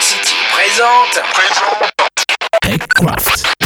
City 0.00 0.34
présente. 0.52 1.20
TechCraft. 2.62 3.59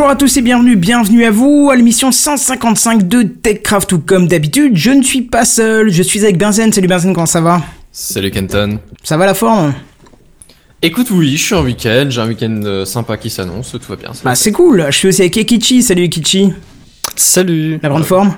Bonjour 0.00 0.12
à 0.12 0.16
tous 0.16 0.38
et 0.38 0.40
bienvenue, 0.40 0.76
bienvenue 0.76 1.26
à 1.26 1.30
vous 1.30 1.68
à 1.70 1.76
l'émission 1.76 2.10
155 2.10 3.06
de 3.06 3.22
TechCraft 3.22 3.92
ou 3.92 3.98
comme 3.98 4.28
d'habitude, 4.28 4.74
je 4.74 4.92
ne 4.92 5.02
suis 5.02 5.20
pas 5.20 5.44
seul, 5.44 5.92
je 5.92 6.02
suis 6.02 6.22
avec 6.24 6.38
Benzen, 6.38 6.72
salut 6.72 6.88
Benzen, 6.88 7.12
comment 7.12 7.26
ça 7.26 7.42
va? 7.42 7.60
Salut 7.92 8.30
Kenton. 8.30 8.78
Ça 9.02 9.18
va 9.18 9.26
la 9.26 9.34
forme? 9.34 9.74
Écoute, 10.80 11.08
oui, 11.10 11.36
je 11.36 11.42
suis 11.42 11.54
en 11.54 11.62
week-end, 11.62 12.06
j'ai 12.08 12.18
un 12.18 12.26
week-end 12.26 12.62
euh, 12.64 12.86
sympa 12.86 13.18
qui 13.18 13.28
s'annonce, 13.28 13.72
tout 13.72 13.90
va 13.90 13.96
bien. 13.96 14.12
Bah 14.24 14.34
c'est 14.34 14.52
cool, 14.52 14.86
je 14.88 14.96
suis 14.96 15.08
aussi 15.08 15.20
avec 15.20 15.36
Ekichi, 15.36 15.82
salut 15.82 16.04
Ekichi, 16.04 16.50
Salut. 17.14 17.78
la 17.82 17.90
grande 17.90 18.04
forme? 18.04 18.32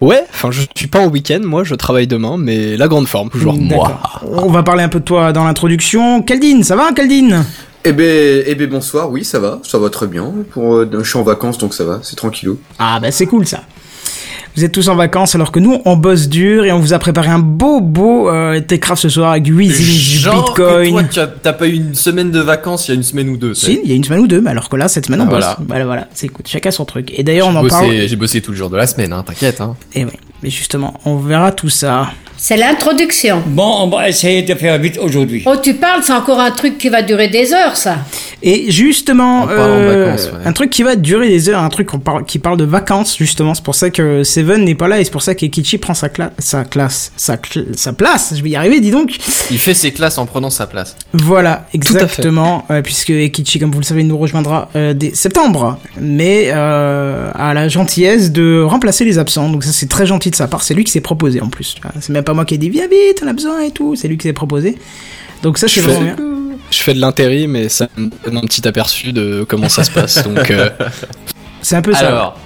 Ouais, 0.00 0.24
enfin 0.30 0.50
je 0.52 0.62
suis 0.74 0.88
pas 0.88 1.06
au 1.06 1.10
week-end, 1.10 1.40
moi 1.44 1.64
je 1.64 1.74
travaille 1.74 2.06
demain, 2.06 2.38
mais 2.38 2.78
la 2.78 2.88
grande 2.88 3.08
forme 3.08 3.28
toujours. 3.28 3.58
D'accord. 3.58 4.24
On 4.26 4.50
va 4.50 4.62
parler 4.62 4.84
un 4.84 4.88
peu 4.88 5.00
de 5.00 5.04
toi 5.04 5.34
dans 5.34 5.44
l'introduction. 5.44 6.22
Caldine, 6.22 6.64
ça 6.64 6.76
va 6.76 6.92
Caldine 6.92 7.44
Eh 7.88 7.92
ben, 7.92 8.42
eh 8.44 8.54
ben 8.56 8.68
bonsoir, 8.68 9.10
oui 9.12 9.24
ça 9.24 9.38
va, 9.38 9.60
ça 9.62 9.78
va 9.78 9.88
très 9.90 10.08
bien. 10.08 10.32
Pour, 10.50 10.74
euh, 10.74 10.90
je 10.98 11.08
suis 11.08 11.18
en 11.18 11.22
vacances 11.22 11.56
donc 11.56 11.72
ça 11.72 11.84
va, 11.84 12.00
c'est 12.02 12.16
tranquillou. 12.16 12.58
Ah 12.80 12.98
bah 13.00 13.12
c'est 13.12 13.26
cool 13.26 13.46
ça. 13.46 13.62
Vous 14.56 14.64
êtes 14.64 14.72
tous 14.72 14.88
en 14.88 14.96
vacances 14.96 15.34
alors 15.34 15.52
que 15.52 15.60
nous 15.60 15.80
on 15.84 15.96
bosse 15.96 16.28
dur 16.28 16.64
et 16.64 16.72
on 16.72 16.80
vous 16.80 16.94
a 16.94 16.98
préparé 16.98 17.28
un 17.28 17.38
beau 17.38 17.80
beau 17.80 18.28
euh, 18.30 18.58
TechCraft 18.58 19.02
ce 19.02 19.08
soir 19.10 19.30
avec 19.32 19.42
du 19.44 19.52
Weezing, 19.52 19.84
du 19.86 20.18
Genre 20.18 20.54
que 20.54 20.82
Bitcoin. 20.82 21.08
toi, 21.08 21.26
t'as 21.26 21.52
pas 21.52 21.68
eu 21.68 21.74
une 21.74 21.94
semaine 21.94 22.30
de 22.32 22.40
vacances 22.40 22.88
il 22.88 22.92
y 22.92 22.94
a 22.94 22.96
une 22.96 23.02
semaine 23.04 23.28
ou 23.28 23.36
deux. 23.36 23.54
Si, 23.54 23.78
il 23.84 23.88
y 23.90 23.92
a 23.92 23.96
une 23.96 24.02
semaine 24.02 24.20
ou 24.20 24.26
deux, 24.26 24.40
mais 24.40 24.50
alors 24.50 24.68
que 24.70 24.76
là, 24.76 24.88
cette 24.88 25.06
semaine, 25.06 25.20
on 25.20 25.24
Ah, 25.24 25.26
bosse. 25.26 25.38
voilà. 25.44 25.56
Voilà, 25.68 25.84
voilà, 25.84 26.08
c'est 26.14 26.26
écoute, 26.26 26.48
chacun 26.48 26.70
son 26.70 26.86
truc. 26.86 27.12
Et 27.16 27.22
d'ailleurs, 27.22 27.48
on 27.48 27.54
en 27.54 27.68
parle. 27.68 27.90
j'ai 28.06 28.16
bossé 28.16 28.40
tout 28.40 28.50
le 28.50 28.56
jour 28.56 28.70
de 28.70 28.76
la 28.78 28.86
semaine, 28.86 29.12
hein, 29.12 29.22
t'inquiète. 29.26 29.60
Hein. 29.60 29.76
Et 29.94 30.04
oui, 30.06 30.10
mais 30.42 30.50
justement, 30.50 30.94
on 31.04 31.16
verra 31.16 31.52
tout 31.52 31.68
ça. 31.70 32.08
C'est 32.38 32.58
l'introduction. 32.58 33.42
Bon, 33.46 33.76
on 33.80 33.88
va 33.88 34.10
essayer 34.10 34.42
de 34.42 34.54
faire 34.54 34.78
vite 34.78 34.98
aujourd'hui. 34.98 35.42
Oh, 35.46 35.54
tu 35.60 35.72
parles, 35.72 36.02
c'est 36.04 36.12
encore 36.12 36.38
un 36.38 36.50
truc 36.50 36.76
qui 36.76 36.90
va 36.90 37.00
durer 37.00 37.28
des 37.28 37.54
heures, 37.54 37.78
ça. 37.78 37.96
Et 38.42 38.70
justement, 38.70 39.44
On 39.44 39.46
part 39.46 39.56
en 39.58 39.72
euh, 39.72 40.04
vacances, 40.04 40.26
ouais. 40.26 40.46
un 40.46 40.52
truc 40.52 40.68
qui 40.68 40.82
va 40.82 40.96
durer 40.96 41.28
des 41.30 41.48
heures, 41.48 41.62
un 41.62 41.68
truc 41.70 41.88
parle, 42.04 42.26
qui 42.26 42.38
parle 42.38 42.58
de 42.58 42.64
vacances, 42.64 43.16
justement. 43.16 43.54
C'est 43.54 43.64
pour 43.64 43.74
ça 43.74 43.88
que 43.88 44.22
Seven 44.22 44.62
n'est 44.66 44.74
pas 44.74 44.86
là 44.86 45.00
et 45.00 45.04
c'est 45.04 45.10
pour 45.10 45.22
ça 45.22 45.34
qu'Ekichi 45.34 45.78
prend 45.78 45.94
sa, 45.94 46.08
cla- 46.08 46.30
sa 46.38 46.64
classe, 46.64 47.10
sa, 47.16 47.36
cl- 47.36 47.74
sa 47.74 47.94
place. 47.94 48.34
Je 48.36 48.42
vais 48.42 48.50
y 48.50 48.56
arriver, 48.56 48.80
dis 48.80 48.90
donc. 48.90 49.16
Il 49.50 49.58
fait 49.58 49.72
ses 49.72 49.92
classes 49.92 50.18
en 50.18 50.26
prenant 50.26 50.50
sa 50.50 50.66
place. 50.66 50.94
Voilà, 51.14 51.52
à 51.52 51.56
fait. 51.56 51.76
exactement, 51.78 52.66
euh, 52.70 52.82
puisque 52.82 53.10
Ekichi, 53.10 53.58
comme 53.58 53.70
vous 53.72 53.80
le 53.80 53.84
savez, 53.86 54.02
nous 54.04 54.18
rejoindra 54.18 54.68
euh, 54.76 54.92
dès 54.92 55.14
septembre, 55.14 55.78
mais 55.98 56.50
euh, 56.52 57.30
à 57.34 57.54
la 57.54 57.68
gentillesse 57.68 58.30
de 58.30 58.60
remplacer 58.62 59.06
les 59.06 59.18
absents. 59.18 59.48
Donc 59.48 59.64
ça, 59.64 59.72
c'est 59.72 59.88
très 59.88 60.04
gentil 60.04 60.30
de 60.36 60.38
sa 60.38 60.48
part. 60.48 60.62
C'est 60.62 60.74
lui 60.74 60.84
qui 60.84 60.92
s'est 60.92 61.00
proposé 61.00 61.40
en 61.40 61.48
plus. 61.48 61.74
C'est 62.00 62.10
même 62.10 62.24
pas 62.24 62.34
moi 62.34 62.44
qui 62.44 62.54
ai 62.54 62.58
dit 62.58 62.68
viens 62.70 62.88
vite, 62.88 63.20
on 63.24 63.28
a 63.28 63.32
besoin 63.32 63.60
et 63.62 63.70
tout. 63.70 63.96
C'est 63.96 64.08
lui 64.08 64.16
qui 64.18 64.24
s'est 64.28 64.32
proposé. 64.32 64.76
Donc 65.42 65.58
ça, 65.58 65.66
c'est 65.68 65.80
Je 65.80 65.86
vraiment 65.86 66.00
fais- 66.00 66.14
bien. 66.14 66.24
Je 66.70 66.82
fais 66.82 66.94
de 66.94 67.00
l'intérim, 67.00 67.52
mais 67.52 67.68
ça 67.68 67.88
me 67.96 68.10
donne 68.24 68.38
un 68.38 68.40
petit 68.42 68.66
aperçu 68.66 69.12
de 69.12 69.44
comment 69.48 69.68
ça 69.68 69.84
se 69.84 69.90
passe. 69.90 70.22
Donc 70.24 70.50
euh, 70.50 70.68
C'est 71.62 71.76
un 71.76 71.82
peu 71.82 71.92
ça. 71.92 72.06
Alors, 72.08 72.38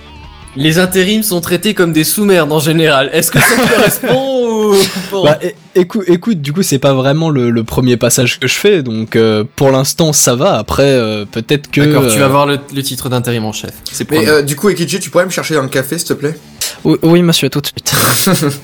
les 0.57 0.79
intérims 0.79 1.23
sont 1.23 1.41
traités 1.41 1.75
comme 1.75 1.93
des 1.93 2.05
sous-merdes 2.05 2.53
en 2.53 2.59
général. 2.59 3.09
Est-ce 3.13 3.31
que 3.31 3.39
ça 3.39 3.47
te 3.57 3.75
correspond 3.75 4.73
ou... 4.73 4.75
Bon. 5.11 5.25
bah, 5.25 5.39
écoute, 5.75 6.05
écoute, 6.09 6.41
du 6.43 6.53
coup 6.53 6.63
c'est 6.63 6.79
pas 6.79 6.93
vraiment 6.93 7.31
le, 7.31 7.51
le 7.51 7.65
premier 7.65 7.97
passage 7.97 8.39
que 8.39 8.47
je 8.49 8.55
fais, 8.55 8.83
donc 8.83 9.17
euh, 9.17 9.45
pour 9.57 9.71
l'instant 9.71 10.13
ça 10.13 10.35
va. 10.35 10.59
Après 10.59 10.83
euh, 10.85 11.25
peut-être 11.25 11.71
que. 11.71 11.81
D'accord, 11.81 12.11
tu 12.13 12.19
vas 12.19 12.29
voir 12.29 12.47
le, 12.47 12.59
le 12.75 12.83
titre 12.83 13.09
d'intérim 13.09 13.45
en 13.45 13.53
chef. 13.53 13.73
C'est 13.91 14.11
Mais 14.11 14.29
euh, 14.29 14.43
du 14.43 14.55
coup 14.57 14.69
Ekichi, 14.69 15.01
tu 15.01 15.09
pourrais 15.11 15.25
me 15.25 15.31
chercher 15.31 15.57
un 15.57 15.69
café 15.69 15.97
s'il 15.99 16.09
te 16.09 16.13
plaît? 16.15 16.37
Oui, 16.85 16.97
oui, 17.03 17.23
monsieur, 17.23 17.47
à 17.47 17.51
tout 17.51 17.61
de 17.61 17.67
suite. 17.67 17.93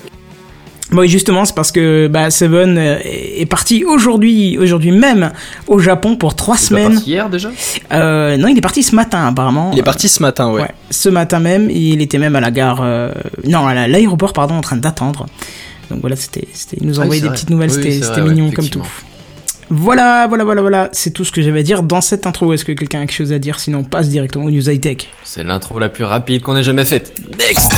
Bon, 0.89 1.01
et 1.01 1.07
justement, 1.09 1.43
c'est 1.43 1.53
parce 1.53 1.73
que 1.73 2.07
bah, 2.07 2.29
Seven 2.31 2.77
euh, 2.77 2.97
est 3.03 3.45
parti 3.45 3.83
aujourd'hui, 3.83 4.57
aujourd'hui 4.57 4.91
même, 4.91 5.33
au 5.67 5.79
Japon 5.79 6.15
pour 6.15 6.33
trois 6.33 6.55
semaines. 6.55 6.93
parti 6.93 7.09
hier 7.09 7.29
déjà? 7.29 7.49
Euh, 7.91 8.37
non, 8.37 8.47
il 8.47 8.57
est 8.57 8.61
parti 8.61 8.83
ce 8.83 8.95
matin, 8.95 9.27
apparemment. 9.27 9.71
Il 9.73 9.79
est 9.79 9.83
parti 9.83 10.07
ce 10.07 10.21
matin, 10.21 10.49
ouais. 10.49 10.61
Ouais, 10.61 10.71
ce 10.89 11.09
matin 11.09 11.39
même, 11.39 11.69
il 11.69 12.01
était 12.01 12.19
même 12.19 12.37
à 12.37 12.39
la 12.39 12.51
gare, 12.51 12.79
euh, 12.81 13.11
non, 13.45 13.67
à 13.67 13.73
la- 13.73 13.89
l'aéroport, 13.89 14.31
pardon, 14.31 14.55
en 14.55 14.61
train 14.61 14.77
d'attendre. 14.77 15.25
Donc 15.91 15.99
voilà, 15.99 16.15
c'était, 16.15 16.47
c'était, 16.53 16.77
il 16.79 16.87
nous 16.87 16.95
Ah 16.95 17.01
oui, 17.01 17.03
envoyait 17.07 17.21
des 17.21 17.27
vrai. 17.27 17.35
petites 17.35 17.49
nouvelles, 17.49 17.69
Oui, 17.71 17.75
c'était, 17.75 17.91
c'est 17.91 18.03
c'était 18.05 18.21
vrai, 18.21 18.29
ouais, 18.29 18.35
mignon 18.35 18.51
comme 18.51 18.69
tout. 18.69 18.87
Voilà, 19.69 20.27
voilà, 20.27 20.45
voilà, 20.45 20.61
voilà, 20.61 20.89
c'est 20.93 21.11
tout 21.11 21.25
ce 21.25 21.31
que 21.31 21.41
j'avais 21.41 21.59
à 21.59 21.63
dire 21.63 21.83
dans 21.83 21.99
cette 21.99 22.25
intro. 22.25 22.53
Est-ce 22.53 22.63
que 22.63 22.71
quelqu'un 22.71 22.99
a 22.99 23.05
quelque 23.05 23.15
chose 23.17 23.33
à 23.33 23.39
dire? 23.39 23.59
Sinon, 23.59 23.79
on 23.79 23.83
passe 23.83 24.07
directement 24.07 24.45
aux 24.45 24.51
news 24.51 24.69
high-tech. 24.69 25.09
C'est 25.23 25.43
l'intro 25.43 25.77
la 25.77 25.89
plus 25.89 26.05
rapide 26.05 26.41
qu'on 26.41 26.55
ait 26.55 26.63
jamais 26.63 26.85
faite. 26.85 27.13
Next 27.37 27.73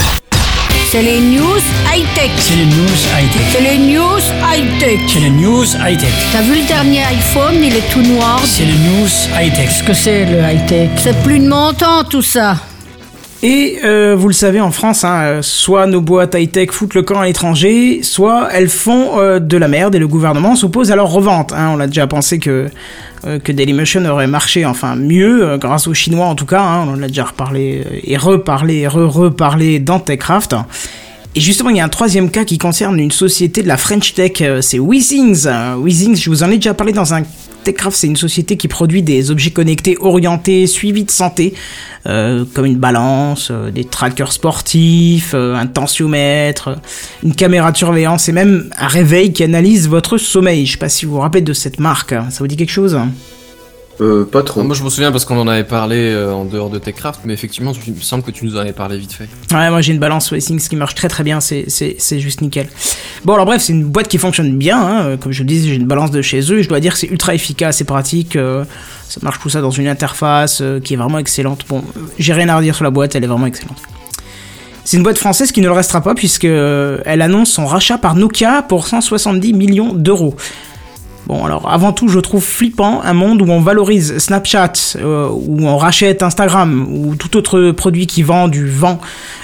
C'est 0.92 1.02
les 1.02 1.20
news 1.20 1.58
high-tech. 1.92 2.30
C'est 2.38 2.56
les 2.56 2.66
news 2.66 3.00
high-tech. 3.18 3.42
C'est 3.52 3.62
les 3.62 3.78
news 3.80 4.20
high-tech. 4.54 5.00
C'est 5.08 5.20
les 5.20 5.30
news 5.32 5.66
high-tech. 5.84 6.14
T'as 6.32 6.42
vu 6.44 6.62
le 6.62 6.68
dernier 6.68 7.02
iPhone, 7.06 7.56
il 7.56 7.76
est 7.76 7.92
tout 7.92 8.04
noir. 8.04 8.40
C'est 8.46 8.66
les 8.66 8.72
news 8.72 9.10
high-tech. 9.36 9.68
Qu'est-ce 9.68 9.84
que 9.84 9.94
c'est 9.94 10.26
le 10.26 10.40
high-tech 10.42 10.90
C'est 10.98 11.20
plus 11.24 11.40
de 11.40 11.48
mon 11.48 11.74
temps, 11.74 12.04
tout 12.04 12.22
ça. 12.22 12.56
Et 13.42 13.80
euh, 13.86 14.18
vous 14.18 14.28
le 14.28 14.34
savez, 14.34 14.60
en 14.60 14.72
France, 14.72 15.06
hein, 15.06 15.22
euh, 15.22 15.42
soit 15.42 15.88
nos 15.88 16.02
boîtes 16.02 16.36
high-tech 16.36 16.72
foutent 16.72 16.94
le 16.94 17.04
camp 17.04 17.22
à 17.22 17.26
l'étranger, 17.26 18.04
soit 18.04 18.50
elles 18.52 18.68
font 18.68 19.18
euh, 19.18 19.40
de 19.40 19.56
la 19.56 19.70
merde 19.70 19.96
et 19.96 20.00
le 20.00 20.10
gouvernement 20.10 20.58
s'oppose 20.58 20.92
à 20.92 20.98
leur 20.98 21.10
revente. 21.10 21.54
Hein. 21.54 21.72
On 21.74 21.80
a 21.80 21.88
déjà 21.88 22.06
pensé 22.06 22.40
que, 22.40 22.68
que 23.24 23.52
Dailymotion 23.54 24.04
aurait 24.06 24.28
marché, 24.28 24.66
enfin 24.66 24.98
mieux, 24.98 25.58
grâce 25.58 25.88
aux 25.88 25.94
Chinois 25.94 26.26
en 26.26 26.36
tout 26.36 26.46
cas. 26.46 26.62
Hein. 26.62 26.86
On 26.90 27.00
en 27.00 27.04
a 27.04 27.08
déjà 27.08 27.26
reparlé 27.26 27.86
et 28.04 28.18
reparlé 28.18 28.80
et 28.80 28.88
re-reparlé 28.88 29.80
dans 29.80 30.00
TechCraft. 30.00 30.56
Et 31.36 31.42
justement, 31.42 31.70
il 31.70 31.78
y 31.78 31.80
a 31.80 31.86
un 31.86 31.90
troisième 31.90 32.32
cas 32.32 32.44
qui 32.44 32.58
concerne 32.58 33.00
une 33.00 33.12
société 33.12 33.62
de 33.62 33.68
la 33.68 33.78
French 33.78 34.16
Tech, 34.16 34.42
euh, 34.42 34.62
c'est 34.62 34.80
Weezings. 34.80 35.46
Euh, 35.46 35.76
Weezings, 35.76 36.16
je 36.16 36.30
vous 36.30 36.42
en 36.42 36.50
ai 36.50 36.56
déjà 36.56 36.74
parlé 36.74 36.92
dans 36.92 37.14
un 37.14 37.22
TechCraft, 37.64 37.96
c'est 37.96 38.08
une 38.08 38.16
société 38.16 38.58
qui 38.58 38.68
produit 38.68 39.04
des 39.04 39.30
objets 39.30 39.52
connectés 39.52 39.96
orientés, 40.00 40.66
suivis 40.66 41.04
de 41.04 41.12
santé, 41.12 41.54
euh, 42.08 42.46
comme 42.54 42.66
une 42.66 42.78
balance, 42.78 43.52
des 43.52 43.84
trackers 43.84 44.32
sportifs, 44.32 45.36
un 45.36 45.68
tensiomètre, 45.68 46.80
une 47.22 47.36
caméra 47.36 47.72
de 47.72 47.78
surveillance 47.78 48.28
et 48.28 48.32
même 48.32 48.72
un 48.80 48.88
réveil 48.88 49.32
qui 49.32 49.44
analyse 49.44 49.88
votre 49.88 50.18
sommeil. 50.18 50.66
Je 50.66 50.72
sais 50.72 50.78
pas 50.78 50.90
si 50.90 51.06
vous 51.06 51.14
vous 51.14 51.20
rappelez 51.20 51.44
de 51.44 51.54
cette 51.54 51.80
marque, 51.80 52.14
hein. 52.14 52.28
ça 52.32 52.40
vous 52.40 52.48
dit 52.48 52.58
quelque 52.58 52.72
chose? 52.72 52.98
Euh, 54.02 54.26
pas 54.26 54.44
trop. 54.44 54.64
Moi 54.64 54.76
je 54.76 54.84
me 54.84 54.90
souviens 54.90 55.12
parce 55.12 55.26
qu'on 55.26 55.38
en 55.38 55.48
avait 55.48 55.64
parlé 55.64 55.98
euh, 55.98 56.34
en 56.34 56.46
dehors 56.46 56.70
de 56.70 56.80
TechCraft, 56.80 57.22
mais 57.26 57.34
effectivement, 57.34 57.74
il 57.86 57.94
me 57.94 58.00
semble 58.00 58.24
que 58.24 58.32
tu 58.32 58.46
nous 58.46 58.56
en 58.56 58.60
avais 58.60 58.74
parlé 58.74 58.98
vite 58.98 59.12
fait. 59.12 59.28
Ouais, 59.54 59.70
moi 59.70 59.82
j'ai 59.82 59.94
une 59.94 60.00
balance 60.00 60.32
Weezings 60.32 60.68
qui 60.68 60.76
marche 60.76 60.96
très 60.96 61.10
très 61.10 61.24
bien, 61.24 61.40
c'est, 61.40 61.66
c'est, 61.68 61.96
c'est 62.00 62.20
juste 62.20 62.42
nickel. 62.42 62.70
Bon, 63.26 63.34
alors 63.34 63.46
bref, 63.46 63.62
c'est 63.62 63.74
une 63.74 63.84
boîte 63.84 64.08
qui 64.08 64.18
fonctionne 64.18 64.58
bien, 64.58 64.80
hein, 64.80 65.02
euh, 65.02 65.18
comme 65.18 65.34
je 65.34 65.44
le 65.44 65.48
disais, 65.48 65.68
j'ai 65.68 65.76
une 65.76 65.88
balance 65.88 66.12
de 66.12 66.22
chez 66.22 66.40
eux, 66.52 66.60
et 66.60 66.64
je 66.64 66.70
dois 66.70 66.80
dire 66.80 66.94
que 66.94 67.00
c'est 67.00 67.08
ultra 67.08 67.36
efficace 67.36 67.82
et 67.82 67.84
pratique, 67.84 68.36
euh, 68.36 68.64
ça 69.10 69.20
marche 69.24 69.40
tout 69.40 69.50
ça 69.50 69.60
dans 69.60 69.72
une 69.72 69.88
interface 69.88 70.62
euh, 70.62 70.80
qui 70.80 70.94
est 70.94 70.98
vraiment 70.98 71.18
excellente. 71.18 71.66
Bon, 71.68 71.84
j'ai 72.18 72.34
rien 72.34 72.48
à 72.50 72.58
redire 72.58 72.76
sur 72.76 72.84
la 72.84 72.92
boîte, 72.92 73.16
elle 73.16 73.24
est 73.24 73.28
vraiment 73.28 73.48
excellente. 73.48 73.82
C'est 74.86 74.98
une 74.98 75.04
boîte 75.04 75.20
française 75.20 75.52
qui 75.52 75.62
ne 75.62 75.68
le 75.68 75.74
restera 75.74 76.02
pas 76.02 76.16
puisque 76.16 76.46
euh, 76.46 77.00
elle 77.06 77.22
annonce 77.22 77.52
son 77.52 77.68
rachat 77.68 78.00
par 78.00 78.16
Nokia 78.16 78.64
pour 78.64 78.88
170 78.88 79.54
millions 79.54 79.94
d'euros. 79.94 80.36
Bon, 81.30 81.46
alors 81.46 81.70
avant 81.72 81.94
tout, 81.94 82.08
je 82.08 82.18
trouve 82.20 82.44
flippant 82.44 83.02
un 83.04 83.14
monde 83.14 83.44
où 83.44 83.46
on 83.52 83.60
valorise 83.60 84.18
Snapchat, 84.18 84.74
euh, 84.96 85.30
où 85.30 85.68
on 85.68 85.78
rachète 85.78 86.24
Instagram, 86.24 86.88
ou 86.92 87.16
tout 87.16 87.38
autre 87.38 87.70
produit 87.70 88.08
qui 88.08 88.24
vend 88.24 88.48
du 88.48 88.68
vent 88.68 89.00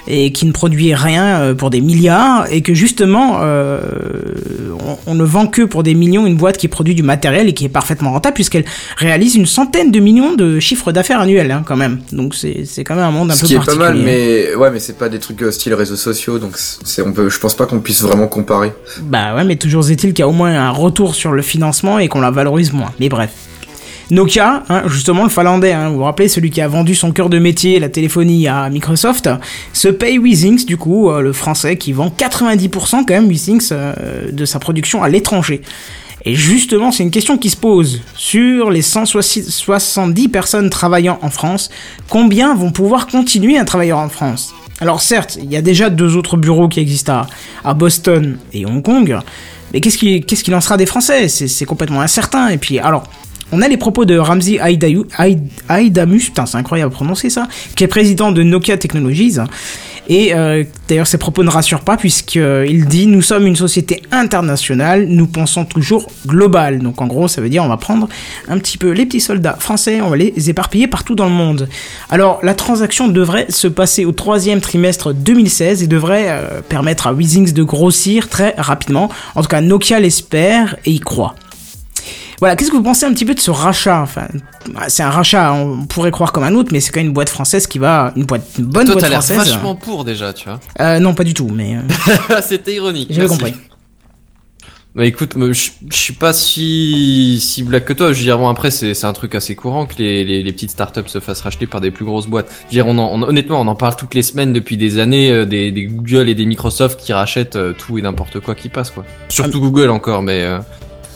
et 0.07 0.31
qui 0.31 0.47
ne 0.47 0.51
produit 0.51 0.95
rien 0.95 1.41
euh, 1.41 1.53
pour 1.53 1.69
des 1.69 1.81
milliards, 1.81 2.47
et 2.51 2.61
que 2.63 2.73
justement, 2.73 3.37
euh, 3.41 3.81
on, 5.05 5.11
on 5.11 5.13
ne 5.13 5.23
vend 5.23 5.45
que 5.45 5.61
pour 5.61 5.83
des 5.83 5.93
millions 5.93 6.25
une 6.25 6.37
boîte 6.37 6.57
qui 6.57 6.67
produit 6.67 6.95
du 6.95 7.03
matériel 7.03 7.47
et 7.49 7.53
qui 7.53 7.65
est 7.65 7.69
parfaitement 7.69 8.13
rentable, 8.13 8.33
puisqu'elle 8.33 8.65
réalise 8.97 9.35
une 9.35 9.45
centaine 9.45 9.91
de 9.91 9.99
millions 9.99 10.33
de 10.33 10.59
chiffres 10.59 10.91
d'affaires 10.91 11.19
annuels, 11.19 11.51
hein, 11.51 11.63
quand 11.67 11.77
même. 11.77 11.99
Donc 12.11 12.33
c'est 12.33 12.83
quand 12.83 12.95
même 12.95 13.05
un 13.05 13.11
monde 13.11 13.29
un 13.29 13.35
Ce 13.35 13.41
peu 13.41 13.47
qui 13.47 13.53
est 13.53 13.57
pas 13.59 13.65
particulier. 13.65 13.93
mal, 13.93 14.01
mais 14.03 14.55
ouais, 14.55 14.71
mais 14.71 14.79
c'est 14.79 14.97
pas 14.97 15.09
des 15.09 15.19
trucs 15.19 15.43
style 15.51 15.75
réseaux 15.75 15.95
sociaux, 15.95 16.39
donc 16.39 16.57
on 17.05 17.11
peut, 17.13 17.29
je 17.29 17.39
pense 17.39 17.53
pas 17.53 17.67
qu'on 17.67 17.79
puisse 17.79 18.01
vraiment 18.01 18.25
comparer. 18.27 18.73
Bah 19.03 19.35
ouais, 19.35 19.43
mais 19.43 19.55
toujours 19.57 19.87
est-il 19.91 20.13
qu'il 20.13 20.19
y 20.19 20.23
a 20.23 20.27
au 20.27 20.31
moins 20.31 20.55
un 20.55 20.71
retour 20.71 21.13
sur 21.13 21.31
le 21.31 21.43
financement 21.43 21.74
et 21.99 22.07
qu'on 22.07 22.21
la 22.21 22.31
valorise 22.31 22.73
moins. 22.73 22.91
Mais 22.99 23.09
bref. 23.09 23.31
Nokia, 24.11 24.63
hein, 24.69 24.83
justement 24.85 25.23
le 25.23 25.29
finlandais, 25.29 25.71
hein, 25.71 25.89
vous 25.89 25.97
vous 25.97 26.03
rappelez, 26.03 26.27
celui 26.27 26.51
qui 26.51 26.61
a 26.61 26.67
vendu 26.67 26.93
son 26.93 27.11
cœur 27.11 27.27
de 27.27 27.39
métier, 27.39 27.79
la 27.79 27.89
téléphonie 27.89 28.47
à 28.47 28.69
Microsoft, 28.69 29.29
se 29.73 29.87
paye 29.87 30.19
Weezings, 30.19 30.65
du 30.65 30.77
coup, 30.77 31.09
euh, 31.09 31.21
le 31.21 31.33
français 31.33 31.75
qui 31.77 31.91
vend 31.91 32.13
90% 32.15 33.05
quand 33.05 33.09
même 33.09 33.27
Weezings 33.27 33.69
euh, 33.71 34.31
de 34.31 34.45
sa 34.45 34.59
production 34.59 35.01
à 35.01 35.09
l'étranger. 35.09 35.61
Et 36.23 36.35
justement, 36.35 36.91
c'est 36.91 37.03
une 37.03 37.11
question 37.11 37.37
qui 37.37 37.49
se 37.49 37.57
pose. 37.57 38.01
Sur 38.15 38.69
les 38.69 38.81
170 38.81 40.29
personnes 40.29 40.69
travaillant 40.69 41.19
en 41.21 41.29
France, 41.29 41.69
combien 42.09 42.55
vont 42.55 42.71
pouvoir 42.71 43.07
continuer 43.07 43.57
à 43.57 43.65
travailler 43.65 43.93
en 43.93 44.09
France? 44.09 44.53
Alors 44.81 45.01
certes, 45.01 45.37
il 45.41 45.51
y 45.51 45.55
a 45.55 45.61
déjà 45.61 45.89
deux 45.89 46.17
autres 46.17 46.35
bureaux 46.35 46.67
qui 46.67 46.79
existent 46.79 47.13
à, 47.13 47.27
à 47.63 47.73
Boston 47.73 48.37
et 48.53 48.65
Hong 48.65 48.83
Kong, 48.83 49.17
mais 49.75 49.81
qu'est-ce 49.81 49.97
qu'est-ce 49.97 50.41
qu'il 50.41 50.55
en 50.55 50.61
sera 50.61 50.77
des 50.77 50.85
Français? 50.85 51.27
C'est 51.27 51.65
complètement 51.65 51.99
incertain. 51.99 52.47
Et 52.47 52.57
puis, 52.57 52.79
alors, 52.79 53.03
on 53.51 53.61
a 53.61 53.67
les 53.67 53.75
propos 53.75 54.05
de 54.05 54.17
Ramzi 54.17 54.57
Aidamus, 54.57 56.23
putain, 56.23 56.45
c'est 56.45 56.57
incroyable 56.57 56.93
à 56.93 56.95
prononcer 56.95 57.29
ça, 57.29 57.49
qui 57.75 57.83
est 57.83 57.87
président 57.87 58.31
de 58.31 58.41
Nokia 58.41 58.77
Technologies. 58.77 59.35
Et 60.07 60.33
euh, 60.33 60.63
d'ailleurs, 60.87 61.07
ses 61.07 61.17
propos 61.17 61.43
ne 61.43 61.49
rassurent 61.49 61.81
pas, 61.81 61.97
puisqu'il 61.97 62.85
dit 62.85 63.07
Nous 63.07 63.21
sommes 63.21 63.47
une 63.47 63.55
société 63.55 64.03
internationale, 64.11 65.05
nous 65.07 65.27
pensons 65.27 65.65
toujours 65.65 66.07
global. 66.25 66.79
Donc, 66.79 67.01
en 67.01 67.07
gros, 67.07 67.27
ça 67.27 67.41
veut 67.41 67.49
dire 67.49 67.63
on 67.63 67.67
va 67.67 67.77
prendre 67.77 68.07
un 68.47 68.57
petit 68.57 68.77
peu 68.77 68.91
les 68.91 69.05
petits 69.05 69.19
soldats 69.19 69.57
français, 69.59 70.01
on 70.01 70.09
va 70.09 70.17
les 70.17 70.49
éparpiller 70.49 70.87
partout 70.87 71.15
dans 71.15 71.25
le 71.25 71.31
monde. 71.31 71.67
Alors, 72.09 72.39
la 72.43 72.53
transaction 72.53 73.07
devrait 73.07 73.47
se 73.49 73.67
passer 73.67 74.05
au 74.05 74.11
troisième 74.11 74.61
trimestre 74.61 75.13
2016 75.13 75.83
et 75.83 75.87
devrait 75.87 76.27
euh, 76.29 76.61
permettre 76.67 77.07
à 77.07 77.13
Weezings 77.13 77.53
de 77.53 77.63
grossir 77.63 78.29
très 78.29 78.53
rapidement. 78.57 79.09
En 79.35 79.41
tout 79.41 79.47
cas, 79.47 79.61
Nokia 79.61 79.99
l'espère 79.99 80.75
et 80.85 80.91
y 80.91 80.99
croit. 80.99 81.35
Voilà, 82.39 82.55
qu'est-ce 82.55 82.71
que 82.71 82.75
vous 82.75 82.83
pensez 82.83 83.05
un 83.05 83.13
petit 83.13 83.25
peu 83.25 83.33
de 83.33 83.39
ce 83.39 83.51
rachat 83.51 84.01
Enfin, 84.01 84.27
c'est 84.87 85.03
un 85.03 85.09
rachat, 85.09 85.53
on 85.53 85.85
pourrait 85.85 86.11
croire 86.11 86.31
comme 86.31 86.43
un 86.43 86.53
autre, 86.53 86.69
mais 86.73 86.79
c'est 86.79 86.91
quand 86.91 86.99
même 86.99 87.07
une 87.07 87.13
boîte 87.13 87.29
française 87.29 87.65
qui 87.67 87.79
va, 87.79 88.11
une 88.15 88.25
boîte, 88.25 88.43
une 88.59 88.65
bonne 88.65 88.85
Toi, 88.85 88.95
boîte 88.95 89.03
t'as 89.05 89.09
l'air 89.09 89.23
française. 89.23 89.53
vachement 89.53 89.75
pour 89.75 90.03
déjà, 90.05 90.33
tu 90.33 90.49
vois. 90.49 90.59
Euh, 90.81 90.99
non, 90.99 91.13
pas 91.13 91.23
du 91.23 91.33
tout, 91.33 91.49
mais 91.53 91.75
euh, 92.31 92.41
C'était 92.41 92.75
ironique. 92.75 93.09
merci. 93.15 93.27
compris. 93.29 93.53
Bah 94.95 95.05
écoute, 95.05 95.33
je 95.37 95.71
je 95.91 95.95
suis 95.97 96.13
pas 96.13 96.31
si 96.31 97.37
si 97.41 97.63
black 97.63 97.83
que 97.83 97.91
toi. 97.91 98.13
Je 98.13 98.17
veux 98.19 98.23
dire, 98.23 98.37
bon 98.37 98.47
après 98.47 98.71
c'est 98.71 99.03
un 99.03 99.11
truc 99.11 99.35
assez 99.35 99.53
courant 99.53 99.85
que 99.87 99.95
les, 99.97 100.23
les, 100.23 100.41
les 100.41 100.53
petites 100.53 100.71
startups 100.71 101.07
se 101.09 101.19
fassent 101.19 101.41
racheter 101.41 101.67
par 101.67 101.81
des 101.81 101.91
plus 101.91 102.05
grosses 102.05 102.27
boîtes. 102.27 102.47
Je 102.61 102.65
veux 102.67 102.71
dire, 102.83 102.87
on, 102.87 102.97
en- 102.97 103.11
on- 103.19 103.23
honnêtement, 103.23 103.59
on 103.59 103.67
en 103.67 103.75
parle 103.75 103.97
toutes 103.97 104.13
les 104.13 104.21
semaines 104.21 104.53
depuis 104.53 104.77
des 104.77 104.97
années 104.99 105.31
euh, 105.31 105.45
des, 105.45 105.73
des 105.73 105.83
Google 105.83 106.29
et 106.29 106.33
des 106.33 106.45
Microsoft 106.45 107.01
qui 107.01 107.11
rachètent 107.11 107.57
euh, 107.57 107.73
tout 107.73 107.97
et 107.97 108.01
n'importe 108.01 108.39
quoi 108.39 108.55
qui 108.55 108.69
passe 108.69 108.89
quoi. 108.89 109.03
Surtout 109.27 109.59
Google 109.59 109.89
encore, 109.89 110.21
mais 110.21 110.43
euh, 110.43 110.59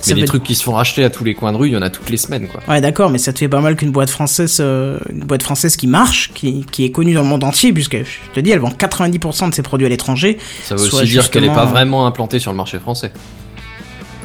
mais 0.08 0.14
les 0.16 0.26
trucs 0.26 0.44
qui 0.44 0.56
se 0.56 0.64
font 0.64 0.74
racheter 0.74 1.04
à 1.04 1.10
tous 1.10 1.24
les 1.24 1.34
coins 1.34 1.52
de 1.52 1.58
rue, 1.58 1.68
il 1.68 1.74
y 1.74 1.78
en 1.78 1.82
a 1.82 1.90
toutes 1.90 2.10
les 2.10 2.18
semaines 2.18 2.48
quoi. 2.48 2.62
Ouais, 2.68 2.82
d'accord, 2.82 3.10
mais 3.10 3.18
ça 3.18 3.34
te 3.34 3.40
fait 3.40 3.50
pas 3.50 3.62
mal 3.62 3.76
qu'une 3.76 3.92
boîte 3.92 4.10
française, 4.10 4.58
euh, 4.60 4.98
une 5.12 5.20
boîte 5.26 5.44
française 5.44 5.76
qui 5.76 5.88
marche, 5.88 6.32
qui, 6.34 6.66
qui 6.72 6.86
est 6.86 6.92
connue 6.92 7.14
dans 7.14 7.22
le 7.24 7.28
monde 7.28 7.44
entier, 7.44 7.74
puisque 7.74 7.98
je 7.98 8.32
te 8.34 8.40
dis, 8.40 8.52
elle 8.52 8.60
vend 8.60 8.70
90% 8.70 9.50
de 9.50 9.54
ses 9.56 9.62
produits 9.62 9.86
à 9.86 9.90
l'étranger. 9.90 10.38
Ça 10.64 10.76
veut 10.76 10.82
aussi 10.84 11.06
dire 11.06 11.30
qu'elle 11.30 11.44
est 11.44 11.48
pas 11.48 11.54
justement- 11.54 11.72
vraiment 11.72 12.06
implantée 12.08 12.40
sur 12.40 12.52
le 12.52 12.58
marché 12.58 12.80
français. 12.80 13.12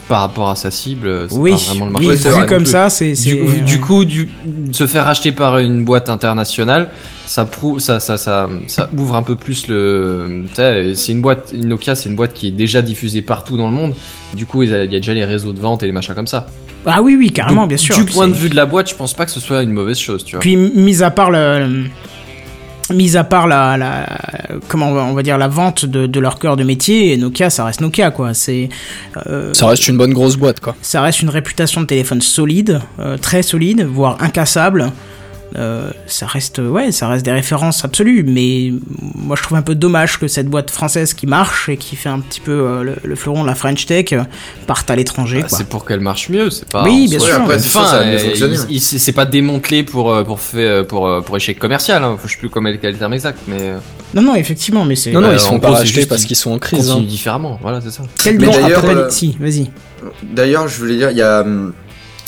Par 0.08 0.20
rapport 0.20 0.50
à 0.50 0.56
sa 0.56 0.70
cible, 0.70 1.06
euh, 1.06 1.26
c'est 1.28 1.36
Oui, 1.36 1.52
pas 1.52 1.56
vraiment 1.56 1.86
le 1.86 1.92
marché 1.92 2.08
oui, 2.08 2.16
vu 2.16 2.46
comme 2.46 2.66
ça, 2.66 2.90
c'est. 2.90 3.12
Du, 3.12 3.62
du 3.62 3.80
coup, 3.80 4.04
du, 4.04 4.28
se 4.72 4.86
faire 4.86 5.04
racheter 5.04 5.32
par 5.32 5.58
une 5.58 5.84
boîte 5.84 6.10
internationale, 6.10 6.90
ça 7.26 7.48
ça, 7.78 8.00
ça, 8.00 8.18
ça, 8.18 8.48
ça 8.66 8.90
ouvre 8.96 9.16
un 9.16 9.22
peu 9.22 9.34
plus 9.34 9.66
le. 9.68 10.44
C'est 10.54 11.12
une 11.12 11.22
boîte, 11.22 11.52
une 11.54 11.68
Nokia, 11.68 11.94
c'est 11.94 12.10
une 12.10 12.16
boîte 12.16 12.34
qui 12.34 12.48
est 12.48 12.52
déjà 12.52 12.82
diffusée 12.82 13.22
partout 13.22 13.56
dans 13.56 13.68
le 13.68 13.74
monde. 13.74 13.94
Du 14.34 14.44
coup, 14.44 14.62
il 14.62 14.70
y 14.70 14.74
a 14.74 14.86
déjà 14.86 15.14
les 15.14 15.24
réseaux 15.24 15.52
de 15.52 15.60
vente 15.60 15.82
et 15.82 15.86
les 15.86 15.92
machins 15.92 16.14
comme 16.14 16.26
ça. 16.26 16.46
Ah 16.86 17.00
oui, 17.00 17.16
oui, 17.18 17.30
carrément, 17.30 17.62
Donc, 17.62 17.70
bien 17.70 17.78
sûr. 17.78 17.96
Du 17.96 18.04
point 18.04 18.28
de 18.28 18.34
vue 18.34 18.50
de 18.50 18.56
la 18.56 18.66
boîte, 18.66 18.90
je 18.90 18.94
pense 18.94 19.14
pas 19.14 19.24
que 19.24 19.30
ce 19.30 19.40
soit 19.40 19.62
une 19.62 19.72
mauvaise 19.72 19.98
chose, 19.98 20.24
tu 20.24 20.32
vois. 20.36 20.40
Puis, 20.40 20.56
mis 20.56 21.02
à 21.02 21.10
part 21.10 21.30
le. 21.30 21.84
Mis 22.92 23.16
à 23.16 23.24
part 23.24 23.46
la, 23.46 23.76
la 23.78 24.06
comment 24.68 24.90
on 24.90 24.94
va, 24.94 25.02
on 25.04 25.14
va 25.14 25.22
dire 25.22 25.38
la 25.38 25.48
vente 25.48 25.86
de, 25.86 26.06
de 26.06 26.20
leur 26.20 26.38
cœur 26.38 26.56
de 26.56 26.64
métier, 26.64 27.16
Nokia 27.16 27.48
ça 27.48 27.64
reste 27.64 27.80
Nokia 27.80 28.10
quoi. 28.10 28.34
C'est 28.34 28.68
euh, 29.26 29.54
Ça 29.54 29.66
reste 29.68 29.88
une 29.88 29.96
bonne 29.96 30.12
grosse 30.12 30.36
boîte, 30.36 30.60
quoi. 30.60 30.76
ça 30.82 31.00
reste 31.00 31.22
une 31.22 31.30
réputation 31.30 31.80
de 31.80 31.86
téléphone 31.86 32.20
solide, 32.20 32.80
euh, 32.98 33.16
très 33.16 33.42
solide, 33.42 33.82
voire 33.86 34.18
incassable. 34.20 34.92
Euh, 35.56 35.90
ça 36.06 36.26
reste 36.26 36.58
ouais, 36.58 36.90
ça 36.90 37.08
reste 37.08 37.24
des 37.24 37.30
références 37.32 37.84
absolues. 37.84 38.24
Mais 38.26 38.72
moi 39.14 39.36
je 39.36 39.42
trouve 39.42 39.56
un 39.56 39.62
peu 39.62 39.74
dommage 39.74 40.18
que 40.18 40.26
cette 40.28 40.48
boîte 40.48 40.70
française 40.70 41.14
qui 41.14 41.26
marche 41.26 41.68
et 41.68 41.76
qui 41.76 41.96
fait 41.96 42.08
un 42.08 42.20
petit 42.20 42.40
peu 42.40 42.52
euh, 42.52 42.82
le, 42.82 42.96
le 43.02 43.14
fleuron 43.16 43.42
de 43.42 43.46
la 43.48 43.54
French 43.54 43.86
Tech 43.86 44.12
euh, 44.12 44.22
parte 44.66 44.90
à 44.90 44.96
l'étranger 44.96 45.42
Bah, 45.42 45.48
c'est 45.48 45.68
pour 45.68 45.84
qu'elle 45.84 46.00
marche 46.00 46.28
mieux, 46.28 46.50
c'est 46.50 46.68
pas. 46.68 46.82
Oui, 46.84 47.04
en 47.06 47.10
bien 47.10 47.18
sûr. 47.20 47.40
c'est 48.80 49.12
pas 49.12 49.26
démantelé 49.26 49.82
pour 49.84 50.24
pour 50.24 50.40
faire 50.40 50.86
pour 50.86 51.22
pour 51.24 51.36
échec 51.36 51.58
commercial. 51.58 52.02
Hein. 52.02 52.16
Je 52.24 52.30
sais 52.30 52.38
plus 52.38 52.48
comment 52.48 52.68
est 52.68 52.82
le 52.82 52.94
terme 52.96 53.14
exact, 53.14 53.38
mais 53.46 53.74
Non 54.14 54.22
non 54.22 54.34
effectivement, 54.34 54.84
mais 54.84 54.96
c'est 54.96 55.12
Non, 55.12 55.20
non, 55.20 55.32
ils 55.32 55.38
font 55.38 55.60
pas 55.60 55.84
juste 55.84 56.08
parce 56.08 56.24
qu'ils 56.24 56.36
sont 56.36 56.52
en 56.52 56.58
crise. 56.58 56.90
hein. 56.90 57.00
différemment. 57.00 57.58
Voilà, 57.62 57.80
c'est 57.80 57.90
ça. 57.90 58.02
quel 58.22 58.38
nom 58.38 58.50
d'ailleurs, 58.50 58.78
après 58.80 58.94
euh, 58.94 59.10
si 59.10 59.36
vas-y. 59.38 59.70
D'ailleurs, 60.22 60.68
je 60.68 60.78
voulais 60.78 60.96
dire, 60.96 61.10
il 61.10 61.16
y 61.16 61.22
a 61.22 61.40
hum, 61.40 61.72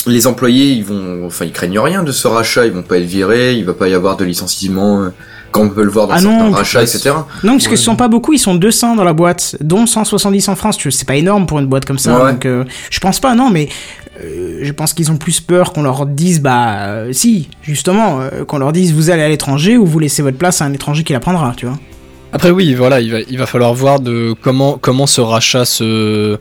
les 0.05 0.27
employés, 0.27 0.71
ils 0.71 0.85
vont, 0.85 1.25
enfin, 1.25 1.45
ils 1.45 1.51
craignent 1.51 1.79
rien 1.79 2.03
de 2.03 2.11
ce 2.11 2.27
rachat, 2.27 2.65
ils 2.65 2.71
vont 2.71 2.83
pas 2.83 2.97
être 2.97 3.05
virés, 3.05 3.53
il 3.53 3.65
va 3.65 3.73
pas 3.73 3.87
y 3.87 3.93
avoir 3.93 4.15
de 4.17 4.23
licenciement, 4.23 5.01
euh, 5.01 5.09
comme 5.51 5.67
on 5.67 5.69
peut 5.69 5.83
le 5.83 5.89
voir 5.89 6.07
dans 6.07 6.13
Ah 6.13 6.19
certains 6.19 6.43
non, 6.43 6.51
rachats, 6.51 6.83
etc. 6.83 7.11
Non, 7.43 7.53
parce 7.53 7.67
que 7.67 7.75
ce 7.75 7.83
sont 7.83 7.95
pas 7.95 8.07
beaucoup, 8.07 8.33
ils 8.33 8.39
sont 8.39 8.55
200 8.55 8.95
dans 8.95 9.03
la 9.03 9.13
boîte, 9.13 9.57
dont 9.61 9.85
170 9.85 10.49
en 10.49 10.55
France. 10.55 10.77
Tu 10.77 10.89
vois, 10.89 10.97
C'est 10.97 11.07
pas 11.07 11.15
énorme 11.15 11.45
pour 11.45 11.59
une 11.59 11.67
boîte 11.67 11.85
comme 11.85 11.99
ça. 11.99 12.23
Ouais. 12.23 12.31
Donc, 12.33 12.45
euh, 12.45 12.63
je 12.89 12.99
pense 12.99 13.19
pas, 13.19 13.33
non, 13.35 13.49
mais 13.49 13.69
euh, 14.23 14.59
je 14.61 14.71
pense 14.71 14.93
qu'ils 14.93 15.11
ont 15.11 15.17
plus 15.17 15.41
peur 15.41 15.73
qu'on 15.73 15.83
leur 15.83 16.05
dise, 16.05 16.41
bah, 16.41 16.85
euh, 16.87 17.13
si, 17.13 17.49
justement, 17.61 18.19
euh, 18.21 18.45
qu'on 18.45 18.57
leur 18.57 18.71
dise, 18.71 18.93
vous 18.93 19.09
allez 19.09 19.23
à 19.23 19.29
l'étranger 19.29 19.77
ou 19.77 19.85
vous 19.85 19.99
laissez 19.99 20.21
votre 20.21 20.37
place 20.37 20.61
à 20.61 20.65
un 20.65 20.73
étranger 20.73 21.03
qui 21.03 21.13
la 21.13 21.19
prendra, 21.19 21.53
tu 21.55 21.65
vois. 21.65 21.77
Après 22.33 22.49
oui, 22.49 22.73
voilà, 22.73 22.99
il 22.99 23.11
va, 23.11 23.19
il 23.21 23.37
va 23.37 23.45
falloir 23.45 23.73
voir 23.73 23.99
de 24.01 24.35
comment 24.41 24.77
comment 24.79 25.07
ce 25.07 25.21
rachat 25.21 25.63
se 25.63 26.37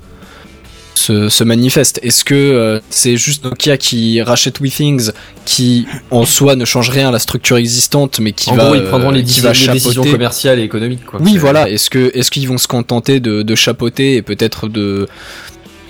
se, 0.98 1.28
se 1.28 1.44
manifeste. 1.44 2.00
Est-ce 2.02 2.24
que 2.24 2.34
euh, 2.34 2.80
c'est 2.90 3.16
juste 3.16 3.44
Nokia 3.44 3.76
qui 3.76 4.22
rachète 4.22 4.60
WeThings, 4.60 5.10
qui 5.44 5.86
en 6.10 6.24
soi 6.24 6.56
ne 6.56 6.64
change 6.64 6.90
rien 6.90 7.08
à 7.08 7.12
la 7.12 7.18
structure 7.18 7.56
existante, 7.56 8.20
mais 8.20 8.32
qui 8.32 8.50
en 8.50 8.56
va 8.56 8.64
gros, 8.66 8.74
ils 8.74 8.84
prendront 8.84 9.10
les, 9.10 9.24
qui 9.24 9.40
va 9.40 9.52
les 9.52 9.68
décisions 9.68 10.04
commerciales 10.04 10.58
et 10.58 10.62
économiques. 10.62 11.04
Quoi. 11.04 11.20
Oui, 11.22 11.36
voilà. 11.36 11.68
Est-ce 11.68 11.90
que 11.90 12.10
est-ce 12.14 12.30
qu'ils 12.30 12.48
vont 12.48 12.58
se 12.58 12.68
contenter 12.68 13.20
de, 13.20 13.42
de 13.42 13.54
chapeauter 13.54 14.14
et 14.16 14.22
peut-être 14.22 14.68
de 14.68 15.08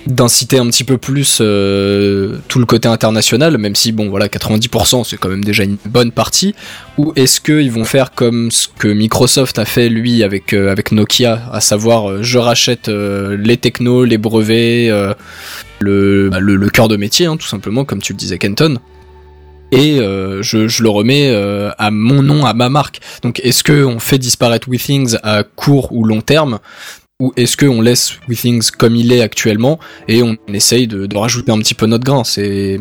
d'inciter 0.07 0.57
un 0.57 0.67
petit 0.67 0.83
peu 0.83 0.97
plus 0.97 1.39
euh, 1.41 2.37
tout 2.47 2.59
le 2.59 2.65
côté 2.65 2.87
international, 2.87 3.57
même 3.57 3.75
si 3.75 3.91
bon 3.91 4.09
voilà 4.09 4.27
90% 4.27 5.03
c'est 5.03 5.17
quand 5.17 5.29
même 5.29 5.43
déjà 5.43 5.63
une 5.63 5.77
bonne 5.85 6.11
partie, 6.11 6.55
ou 6.97 7.13
est-ce 7.15 7.41
qu'ils 7.41 7.71
vont 7.71 7.85
faire 7.85 8.11
comme 8.11 8.51
ce 8.51 8.67
que 8.67 8.87
Microsoft 8.87 9.59
a 9.59 9.65
fait 9.65 9.89
lui 9.89 10.23
avec 10.23 10.53
euh, 10.53 10.71
avec 10.71 10.91
Nokia, 10.91 11.43
à 11.51 11.61
savoir 11.61 12.09
euh, 12.09 12.23
je 12.23 12.37
rachète 12.37 12.87
les 12.89 13.57
technos, 13.57 14.05
les 14.05 14.17
brevets, 14.17 14.89
le, 15.79 16.29
bah, 16.31 16.39
le 16.39 16.55
le 16.55 16.69
cœur 16.69 16.87
de 16.87 16.97
métier 16.97 17.25
hein, 17.25 17.37
tout 17.37 17.47
simplement 17.47 17.85
comme 17.85 18.01
tu 18.01 18.13
le 18.13 18.17
disais 18.17 18.37
Kenton. 18.37 18.77
Et 19.73 19.97
je, 19.97 20.69
je 20.69 20.83
le 20.83 20.87
remets 20.87 21.29
à 21.77 21.91
mon 21.91 22.23
nom, 22.23 22.45
à 22.45 22.53
ma 22.53 22.69
marque. 22.69 23.01
Donc 23.21 23.41
est-ce 23.43 23.65
que 23.65 23.83
on 23.83 23.99
fait 23.99 24.17
disparaître 24.17 24.69
WeThings 24.69 25.17
à 25.23 25.43
court 25.43 25.91
ou 25.91 26.05
long 26.05 26.21
terme? 26.21 26.59
Ou 27.19 27.33
est-ce 27.35 27.57
qu'on 27.57 27.81
laisse 27.81 28.19
WeThings 28.29 28.69
comme 28.77 28.95
il 28.95 29.11
est 29.11 29.21
actuellement 29.21 29.79
et 30.07 30.21
on 30.21 30.37
essaye 30.53 30.85
de, 30.87 31.07
de 31.07 31.17
rajouter 31.17 31.51
un 31.51 31.57
petit 31.57 31.73
peu 31.73 31.87
notre 31.87 32.03
grain? 32.03 32.23
C'est 32.23 32.79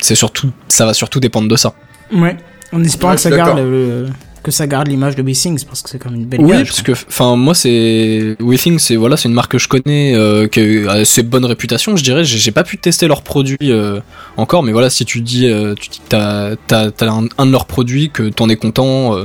c'est 0.00 0.16
surtout 0.16 0.50
ça 0.68 0.86
va 0.86 0.92
surtout 0.94 1.20
dépendre 1.20 1.48
de 1.48 1.54
ça. 1.56 1.72
Ouais. 2.12 2.36
En 2.72 2.82
espérant 2.82 3.10
Ouais, 3.12 3.16
que 3.16 3.22
ça 3.22 3.30
garde 3.30 3.58
le- 3.58 4.08
que 4.42 4.50
ça 4.52 4.66
garde 4.68 4.86
l'image 4.88 5.14
de 5.16 5.22
Bessings 5.22 5.64
parce 5.64 5.82
que 5.82 5.90
c'est 5.90 5.98
comme 6.00 6.14
une 6.16 6.24
belle 6.26 6.40
Oui, 6.40 6.50
image. 6.54 6.66
parce 6.68 6.82
que 6.82 6.92
enfin 6.92 7.34
moi 7.36 7.54
c'est 7.54 8.36
WeThings 8.40 8.78
c'est 8.80 8.96
voilà 8.96 9.16
c'est 9.16 9.28
une 9.28 9.34
marque 9.34 9.52
que 9.52 9.58
je 9.58 9.68
connais 9.68 10.14
euh, 10.16 10.46
qui 10.48 10.84
a 10.88 10.92
assez 10.92 11.22
bonne 11.24 11.44
réputation 11.44 11.96
je 11.96 12.02
dirais 12.04 12.24
j'ai 12.24 12.38
j'ai 12.38 12.52
pas 12.52 12.62
pu 12.64 12.78
tester 12.78 13.06
leurs 13.08 13.22
produits 13.22 13.56
euh, 13.62 14.00
encore 14.36 14.62
mais 14.64 14.70
voilà 14.72 14.88
si 14.90 15.04
tu 15.04 15.20
dis 15.20 15.46
euh, 15.48 15.74
tu 15.80 15.90
dis 15.90 15.98
que 15.98 16.08
t'as 16.08 16.54
t'as 16.68 16.90
t'as 16.92 17.10
un, 17.10 17.26
un 17.38 17.46
de 17.46 17.50
leurs 17.52 17.66
produits 17.66 18.10
que 18.10 18.24
t'en 18.28 18.48
es 18.48 18.56
content 18.56 19.16
euh, 19.16 19.24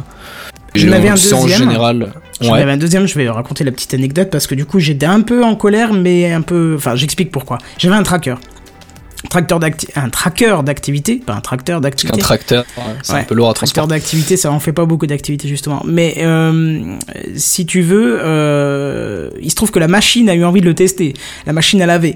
J'en 0.74 0.88
et 0.88 0.94
avais 0.94 1.10
un 1.10 1.12
en 1.14 1.16
deuxième. 1.16 1.48
général 1.60 2.14
J'en 2.42 2.54
ouais 2.54 2.62
avais 2.62 2.72
un 2.72 2.78
deuxième, 2.78 3.08
je 3.08 3.16
vais 3.16 3.30
raconter 3.30 3.64
la 3.64 3.72
petite 3.72 3.94
anecdote 3.94 4.30
parce 4.32 4.48
que 4.48 4.56
du 4.56 4.66
coup 4.66 4.80
j'étais 4.80 5.06
un 5.06 5.22
peu 5.22 5.44
en 5.44 5.56
colère, 5.56 5.94
mais 5.94 6.32
un 6.32 6.42
peu. 6.42 6.74
Enfin, 6.78 6.96
j'explique 6.96 7.32
pourquoi. 7.32 7.60
J'avais 7.78 7.96
un 7.96 8.04
tracker. 8.04 8.36
Tracteur 9.30 9.60
un 9.96 10.10
tracker 10.10 10.58
d'activité, 10.64 11.18
pas 11.18 11.34
un 11.34 11.42
tracteur 11.42 11.78
Un 11.78 11.82
d'activité. 11.82 12.20
tracteur, 12.20 12.66
ouais, 12.78 12.84
c'est 13.04 13.14
un 13.14 13.24
peu 13.24 13.36
lourd 13.36 13.50
à 13.50 13.54
Tracteur 13.54 13.84
transporter. 13.86 14.00
d'activité, 14.02 14.38
ça 14.38 14.52
en 14.52 14.60
fait 14.60 14.74
pas 14.74 14.86
beaucoup 14.86 15.08
d'activités 15.08 15.48
justement. 15.48 15.82
Mais 15.86 16.16
euh, 16.20 16.96
si 17.36 17.66
tu 17.66 17.82
veux, 17.82 18.20
euh, 18.22 19.30
il 19.42 19.50
se 19.52 19.56
trouve 19.56 19.72
que 19.72 19.80
la 19.80 19.88
machine 19.88 20.30
a 20.30 20.36
eu 20.36 20.44
envie 20.44 20.62
de 20.62 20.66
le 20.66 20.74
tester. 20.76 21.14
La 21.46 21.54
machine 21.54 21.82
à 21.82 21.86
laver. 21.86 22.16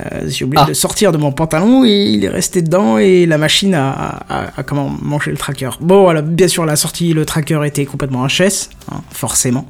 Euh, 0.00 0.22
J'ai 0.28 0.44
oublié 0.44 0.62
Ah. 0.64 0.68
de 0.68 0.74
sortir 0.74 1.12
de 1.12 1.18
mon 1.18 1.32
pantalon 1.32 1.84
et 1.84 1.90
il 2.04 2.24
est 2.24 2.28
resté 2.28 2.62
dedans 2.62 2.98
et 2.98 3.26
la 3.26 3.38
machine 3.38 3.74
a, 3.74 3.90
a, 3.90 4.24
a- 4.28 4.50
a 4.56 4.62
comment 4.62 4.90
mangé 5.02 5.30
le 5.30 5.36
tracker. 5.36 5.70
Bon, 5.80 6.02
voilà, 6.02 6.22
bien 6.22 6.48
sûr, 6.48 6.64
la 6.66 6.76
sortie, 6.76 7.12
le 7.12 7.24
tracker 7.24 7.60
était 7.64 7.84
complètement 7.84 8.26
HS, 8.26 8.70
hein, 8.90 9.00
forcément. 9.10 9.66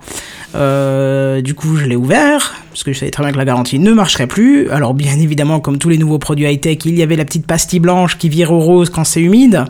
Euh, 0.54 1.40
du 1.42 1.54
coup, 1.54 1.76
je 1.76 1.84
l'ai 1.84 1.96
ouvert 1.96 2.54
parce 2.70 2.82
que 2.84 2.92
je 2.92 2.98
savais 2.98 3.10
très 3.10 3.22
bien 3.22 3.32
que 3.32 3.38
la 3.38 3.44
garantie 3.44 3.78
ne 3.78 3.92
marcherait 3.92 4.26
plus. 4.26 4.70
Alors, 4.70 4.94
bien 4.94 5.18
évidemment, 5.18 5.60
comme 5.60 5.78
tous 5.78 5.88
les 5.88 5.98
nouveaux 5.98 6.18
produits 6.18 6.46
high-tech, 6.76 6.92
il 6.92 6.98
y 6.98 7.02
avait 7.02 7.16
la 7.16 7.24
petite 7.24 7.46
pastille 7.46 7.80
blanche 7.80 8.18
qui 8.18 8.28
vire 8.28 8.52
au 8.52 8.60
rose 8.60 8.90
quand 8.90 9.04
c'est 9.04 9.20
humide. 9.20 9.64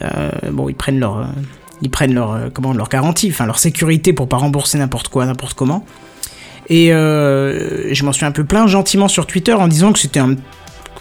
Euh, 0.00 0.30
bon, 0.50 0.68
ils 0.68 0.74
prennent 0.74 0.98
leur, 0.98 1.18
euh, 1.18 1.24
ils 1.82 1.90
prennent 1.90 2.14
leur, 2.14 2.32
euh, 2.32 2.72
leur 2.74 2.88
garantie, 2.88 3.28
enfin 3.30 3.46
leur 3.46 3.58
sécurité 3.58 4.12
pour 4.12 4.28
pas 4.28 4.36
rembourser 4.36 4.78
n'importe 4.78 5.08
quoi, 5.08 5.26
n'importe 5.26 5.54
comment. 5.54 5.84
Et 6.68 6.88
je 6.88 8.04
m'en 8.04 8.12
suis 8.12 8.24
un 8.24 8.30
peu 8.30 8.44
plaint 8.44 8.66
gentiment 8.66 9.08
sur 9.08 9.26
Twitter 9.26 9.52
en 9.52 9.68
disant 9.68 9.92
que 9.92 9.98
c'était 9.98 10.20
un 10.20 10.36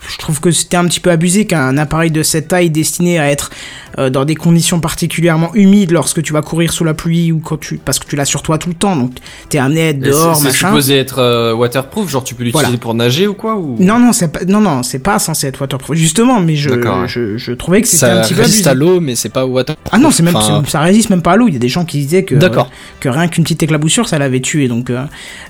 je 0.09 0.17
trouve 0.17 0.39
que 0.39 0.51
c'était 0.51 0.77
un 0.77 0.85
petit 0.85 0.99
peu 0.99 1.11
abusé 1.11 1.45
qu'un 1.45 1.77
appareil 1.77 2.11
de 2.11 2.23
cette 2.23 2.47
taille 2.47 2.69
destiné 2.69 3.19
à 3.19 3.29
être 3.29 3.51
euh, 3.99 4.09
dans 4.09 4.25
des 4.25 4.35
conditions 4.35 4.79
particulièrement 4.79 5.53
humides 5.53 5.91
lorsque 5.91 6.23
tu 6.23 6.33
vas 6.33 6.41
courir 6.41 6.73
sous 6.73 6.83
la 6.83 6.93
pluie 6.93 7.31
ou 7.31 7.39
quand 7.39 7.57
tu 7.59 7.77
parce 7.77 7.99
que 7.99 8.07
tu 8.07 8.15
l'as 8.15 8.25
sur 8.25 8.41
toi 8.41 8.57
tout 8.57 8.69
le 8.69 8.75
temps 8.75 8.95
donc 8.95 9.11
t'es 9.49 9.57
amené 9.59 9.81
à 9.83 9.87
être 9.89 9.99
dehors 9.99 10.35
c'est- 10.35 10.41
C'est 10.41 10.47
machin 10.47 10.67
supposé 10.69 10.97
être 10.97 11.19
euh, 11.19 11.53
waterproof, 11.53 12.09
genre 12.09 12.23
tu 12.23 12.33
peux 12.35 12.43
l'utiliser 12.43 12.65
Voilà. 12.65 12.77
pour 12.79 12.93
nager 12.95 13.27
ou 13.27 13.33
quoi 13.35 13.55
ou... 13.55 13.75
non 13.79 13.99
non 13.99 14.11
c'est 14.13 14.29
pas 14.29 14.43
non 14.45 14.59
non 14.61 14.81
c'est 14.83 14.99
pas 14.99 15.19
censé 15.19 15.47
être 15.47 15.61
waterproof 15.61 15.95
justement 15.95 16.39
mais 16.39 16.55
je 16.55 16.69
je, 17.07 17.37
je 17.37 17.51
trouvais 17.53 17.81
que 17.81 17.87
c'était 17.87 18.05
un 18.05 18.21
Ça 18.23 18.27
petit 18.27 18.33
peu 18.33 18.41
résiste 18.41 18.67
abusé 18.67 18.69
à 18.69 18.73
l'eau, 18.93 18.99
mais 19.01 19.15
c'est 19.15 19.29
pas 19.29 19.45
water. 19.45 19.75
ah 19.91 19.97
non 19.97 20.09
c'est 20.11 20.23
même 20.23 20.35
Enfin, 20.35 20.61
c'est- 20.65 20.71
ça 20.71 20.79
résiste 20.81 21.09
même 21.09 21.21
pas 21.21 21.33
à 21.33 21.35
l'eau 21.35 21.47
il 21.47 21.53
y 21.53 21.57
a 21.57 21.59
des 21.59 21.69
gens 21.69 21.85
qui 21.85 21.99
disaient 21.99 22.23
que 22.23 22.35
D'accord. 22.35 22.69
que 22.99 23.09
rien 23.09 23.27
qu'une 23.27 23.43
petite 23.43 23.61
éclaboussure 23.63 24.07
ça 24.09 24.17
l'avait 24.17 24.39
tué 24.41 24.67
donc 24.67 24.89
euh, 24.89 25.03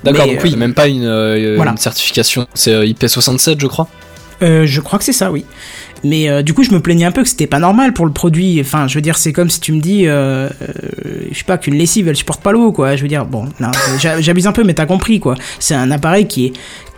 D'accord, 0.03 0.25
mais, 0.27 0.35
donc 0.35 0.43
oui, 0.43 0.55
même 0.55 0.73
pas 0.73 0.87
une, 0.87 1.05
euh, 1.05 1.53
voilà. 1.55 1.71
une 1.71 1.77
certification. 1.77 2.47
C'est 2.53 2.73
euh, 2.73 2.85
IP67, 2.85 3.59
je 3.59 3.67
crois. 3.67 3.87
Euh, 4.41 4.65
je 4.65 4.81
crois 4.81 4.99
que 4.99 5.05
c'est 5.05 5.13
ça, 5.13 5.31
oui. 5.31 5.45
Mais 6.03 6.29
euh, 6.29 6.41
du 6.41 6.53
coup, 6.53 6.63
je 6.63 6.71
me 6.71 6.79
plaignais 6.79 7.05
un 7.05 7.11
peu 7.11 7.23
que 7.23 7.29
c'était 7.29 7.47
pas 7.47 7.59
normal 7.59 7.93
pour 7.93 8.05
le 8.05 8.11
produit. 8.11 8.59
Enfin, 8.61 8.87
je 8.87 8.95
veux 8.95 9.01
dire, 9.01 9.17
c'est 9.17 9.33
comme 9.33 9.49
si 9.49 9.59
tu 9.59 9.71
me 9.71 9.79
dis, 9.79 10.07
euh, 10.07 10.47
euh, 10.47 10.49
je 11.31 11.37
sais 11.37 11.43
pas, 11.43 11.57
qu'une 11.57 11.75
lessive, 11.75 12.07
elle 12.07 12.15
supporte 12.15 12.41
pas 12.41 12.51
l'eau, 12.51 12.71
quoi. 12.71 12.95
Je 12.95 13.01
veux 13.01 13.07
dire, 13.07 13.25
bon, 13.25 13.45
j'abuse 13.99 14.47
un 14.47 14.51
peu, 14.51 14.63
mais 14.63 14.73
t'as 14.73 14.85
compris, 14.85 15.19
quoi. 15.19 15.35
C'est 15.59 15.75
un 15.75 15.91
appareil 15.91 16.27
qui 16.27 16.47
est 16.47 16.53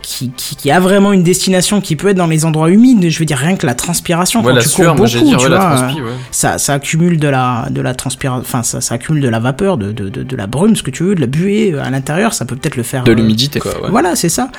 qui, 0.06 0.30
qui, 0.36 0.54
qui 0.54 0.70
a 0.70 0.80
vraiment 0.80 1.14
une 1.14 1.22
destination 1.22 1.80
qui 1.80 1.96
peut 1.96 2.08
être 2.08 2.16
dans 2.18 2.26
les 2.26 2.44
endroits 2.44 2.68
humides. 2.70 3.08
Je 3.08 3.18
veux 3.18 3.24
dire, 3.24 3.38
rien 3.38 3.56
que 3.56 3.66
la 3.66 3.74
transpiration, 3.74 4.40
Ouais, 4.40 4.48
quand 4.48 4.56
la 4.56 4.62
tu 4.62 4.68
sueur, 4.68 4.94
cours 4.94 5.06
beaucoup, 5.06 5.18
tu 5.18 5.34
ouais, 5.34 5.48
vois, 5.48 5.58
transpi, 5.58 6.02
ouais. 6.02 6.10
ça, 6.30 6.58
ça 6.58 6.74
accumule 6.74 7.18
de 7.18 7.28
la, 7.28 7.68
de 7.70 7.80
la 7.80 7.94
transpiration, 7.94 8.42
enfin, 8.42 8.62
ça, 8.62 8.82
ça 8.82 8.96
accumule 8.96 9.22
de 9.22 9.28
la 9.28 9.38
vapeur, 9.38 9.78
de, 9.78 9.92
de, 9.92 10.10
de, 10.10 10.22
de 10.22 10.36
la 10.36 10.46
brume, 10.46 10.76
ce 10.76 10.82
que 10.82 10.90
tu 10.90 11.04
veux, 11.04 11.14
de 11.14 11.20
la 11.22 11.26
buée 11.26 11.74
à 11.82 11.88
l'intérieur. 11.88 12.34
Ça 12.34 12.44
peut 12.44 12.54
peut-être 12.54 12.76
le 12.76 12.82
faire. 12.82 13.04
De 13.04 13.12
l'humidité, 13.12 13.60
quoi. 13.60 13.82
ouais. 13.82 13.90
voilà, 13.90 14.14
c'est 14.14 14.28
ça. 14.28 14.50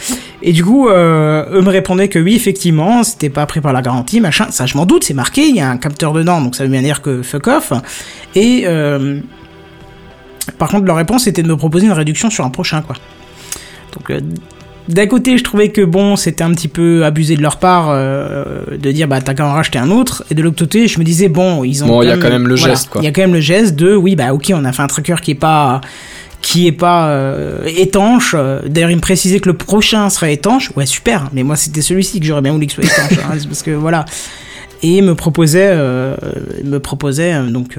Et 0.41 0.51
du 0.51 0.65
coup, 0.65 0.89
euh, 0.89 1.45
eux 1.51 1.61
me 1.61 1.69
répondaient 1.69 2.07
que 2.09 2.17
oui, 2.17 2.35
effectivement, 2.35 3.03
c'était 3.03 3.29
pas 3.29 3.45
pris 3.45 3.61
par 3.61 3.71
la 3.73 3.83
garantie, 3.83 4.21
machin. 4.21 4.34
Ça, 4.49 4.65
je 4.65 4.77
m'en 4.77 4.85
doute, 4.85 5.03
c'est 5.03 5.13
marqué, 5.13 5.47
il 5.47 5.55
y 5.55 5.61
a 5.61 5.69
un 5.69 5.77
capteur 5.77 6.13
dedans, 6.13 6.41
donc 6.41 6.55
ça 6.55 6.63
veut 6.63 6.69
bien 6.69 6.81
dire 6.81 7.01
que 7.01 7.21
fuck 7.21 7.47
off. 7.47 7.73
Et 8.35 8.63
euh, 8.65 9.19
par 10.57 10.69
contre, 10.69 10.85
leur 10.85 10.97
réponse 10.97 11.27
était 11.27 11.43
de 11.43 11.47
me 11.47 11.57
proposer 11.57 11.85
une 11.85 11.93
réduction 11.93 12.29
sur 12.29 12.45
un 12.45 12.49
prochain, 12.49 12.81
quoi. 12.81 12.95
Donc, 13.93 14.11
euh, 14.11 14.19
d'un 14.87 15.07
côté, 15.07 15.37
je 15.37 15.43
trouvais 15.43 15.69
que 15.69 15.81
bon, 15.81 16.15
c'était 16.15 16.43
un 16.43 16.51
petit 16.51 16.67
peu 16.67 17.05
abusé 17.05 17.35
de 17.35 17.41
leur 17.41 17.57
part 17.57 17.87
euh, 17.89 18.61
de 18.77 18.91
dire 18.91 19.07
bah 19.07 19.19
t'as 19.19 19.33
qu'à 19.33 19.47
en 19.47 19.53
racheter 19.53 19.79
un 19.79 19.89
autre. 19.89 20.23
Et 20.29 20.35
de 20.35 20.43
l'autre 20.43 20.59
côté, 20.59 20.87
je 20.87 20.99
me 20.99 21.03
disais 21.03 21.27
bon, 21.27 21.63
ils 21.63 21.83
ont. 21.83 21.87
Bon, 21.87 22.03
il 22.03 22.09
y 22.09 22.11
a 22.11 22.17
quand 22.17 22.29
même 22.29 22.47
le 22.47 22.55
geste, 22.55 22.89
quoi. 22.89 23.01
Il 23.01 23.05
y 23.05 23.07
a 23.07 23.11
quand 23.11 23.21
même 23.21 23.33
le 23.33 23.39
geste 23.39 23.75
de 23.75 23.95
oui 23.95 24.15
bah 24.15 24.33
ok, 24.33 24.51
on 24.53 24.63
a 24.63 24.71
fait 24.71 24.83
un 24.83 24.87
tracker 24.87 25.15
qui 25.23 25.31
est 25.31 25.35
pas 25.35 25.81
qui 26.45 26.67
est 26.67 26.71
pas 26.71 27.07
euh, 27.09 27.63
étanche. 27.65 28.35
Euh, 28.37 28.61
D'ailleurs, 28.67 28.91
il 28.91 28.97
me 28.97 29.01
précisait 29.01 29.39
que 29.39 29.49
le 29.49 29.57
prochain 29.57 30.09
serait 30.11 30.33
étanche. 30.33 30.71
Ouais, 30.75 30.85
super. 30.85 31.29
Mais 31.33 31.41
moi, 31.41 31.55
c'était 31.55 31.81
celui-ci 31.81 32.19
que 32.19 32.25
j'aurais 32.27 32.43
bien 32.43 32.51
voulu 32.53 32.67
qu'il 32.67 32.75
soit 32.75 32.83
étanche, 32.83 33.17
hein, 33.17 33.35
parce 33.49 33.63
que 33.63 33.71
voilà. 33.71 34.05
Et 34.83 34.97
il 34.97 35.03
me 35.03 35.15
proposait, 35.15 35.69
euh, 35.71 36.15
me 36.63 36.79
proposait 36.79 37.33
donc. 37.49 37.77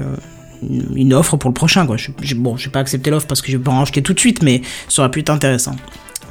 une- 0.95 1.13
offre 1.13 1.37
pour 1.37 1.49
le 1.49 1.53
prochain 1.53 1.85
quoi. 1.85 1.97
Je- 1.97 2.09
j'ai- 2.21 2.35
bon, 2.35 2.57
j'ai 2.57 2.69
pas 2.71 2.79
accepté 2.79 3.09
l'offre 3.11 3.27
parce 3.27 3.41
que 3.43 3.51
je 3.51 3.57
vais 3.57 3.63
pas 3.63 3.71
en 3.71 3.81
acheter 3.83 4.01
tout 4.01 4.13
de 4.13 4.19
suite, 4.19 4.41
mais 4.43 4.61
ça 4.89 5.03
aurait 5.03 5.11
pu 5.11 5.19
être 5.19 5.29
intéressant. 5.29 5.75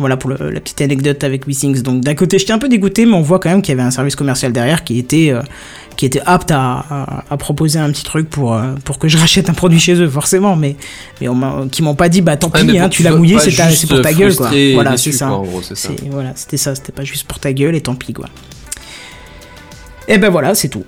Voilà 0.01 0.17
pour 0.19 0.29
la 0.31 0.37
petite 0.61 0.81
anecdote 0.83 1.23
avec 1.25 1.47
WeThings. 1.47 1.81
Donc 1.83 2.03
d'un 2.03 2.15
côté, 2.15 2.39
j'étais 2.39 2.53
un 2.53 2.59
peu 2.59 2.69
dégoûté, 2.69 3.07
mais 3.07 3.15
on 3.15 3.23
voit 3.23 3.39
quand 3.39 3.49
même 3.49 3.63
qu'il 3.63 3.73
y 3.75 3.79
avait 3.79 3.87
un 3.87 3.91
service 3.93 4.17
commercial 4.17 4.53
derrière 4.53 4.85
qui 4.85 4.99
était 4.99 5.33
qui 5.97 6.07
était 6.07 6.21
apte 6.27 6.51
à, 6.51 6.85
à, 6.91 7.25
à 7.31 7.37
proposer 7.37 7.79
un 7.79 7.91
petit 7.91 8.05
truc 8.05 8.29
pour 8.29 8.55
euh, 8.55 8.75
pour 8.85 8.99
que 8.99 9.09
je 9.09 9.17
rachète 9.19 9.49
un 9.51 9.55
produit 9.55 9.81
chez 9.81 9.95
eux, 9.95 10.09
forcément. 10.09 10.55
Mais 10.57 10.77
mais 11.21 11.29
on 11.29 11.69
qui 11.69 11.83
m'ont 11.83 11.95
pas 11.95 12.09
dit 12.09 12.21
bah 12.21 12.37
tant 12.37 12.51
pis, 12.51 12.79
hein, 12.79 12.89
tu 12.89 13.03
l'as 13.03 13.15
mouillé, 13.17 13.39
c'est 13.39 13.87
pour 13.89 14.03
ta 14.03 14.13
gueule 14.13 14.35
quoi. 14.37 14.51
Voilà, 14.75 14.97
c'est 14.97 15.13
ça. 15.13 15.31
ça. 15.75 15.91
Voilà, 16.11 16.33
c'était 16.35 16.57
ça. 16.57 16.75
C'était 16.75 16.93
pas 16.93 17.05
juste 17.05 17.27
pour 17.27 17.39
ta 17.39 17.53
gueule 17.53 17.75
et 17.75 17.81
tant 17.81 17.95
pis 17.95 18.13
quoi. 18.13 18.27
Et 20.09 20.19
ben 20.19 20.31
voilà, 20.31 20.55
c'est 20.55 20.69
tout. 20.69 20.85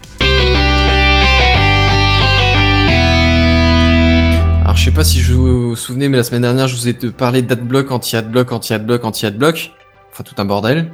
Alors 4.62 4.76
je 4.76 4.84
sais 4.84 4.90
pas 4.90 5.04
si 5.04 5.20
je 5.20 5.32
vous 5.32 5.70
vous 5.70 5.76
souvenez, 5.76 6.08
mais 6.10 6.18
la 6.18 6.22
semaine 6.24 6.42
dernière 6.42 6.68
je 6.68 6.76
vous 6.76 6.88
ai 6.88 6.92
parlé 6.92 7.40
d'adblock, 7.42 7.90
anti-adblock, 7.90 8.52
anti-adblock, 8.52 9.04
anti-adblock. 9.04 9.72
Enfin 10.12 10.24
tout 10.24 10.34
un 10.40 10.44
bordel. 10.44 10.90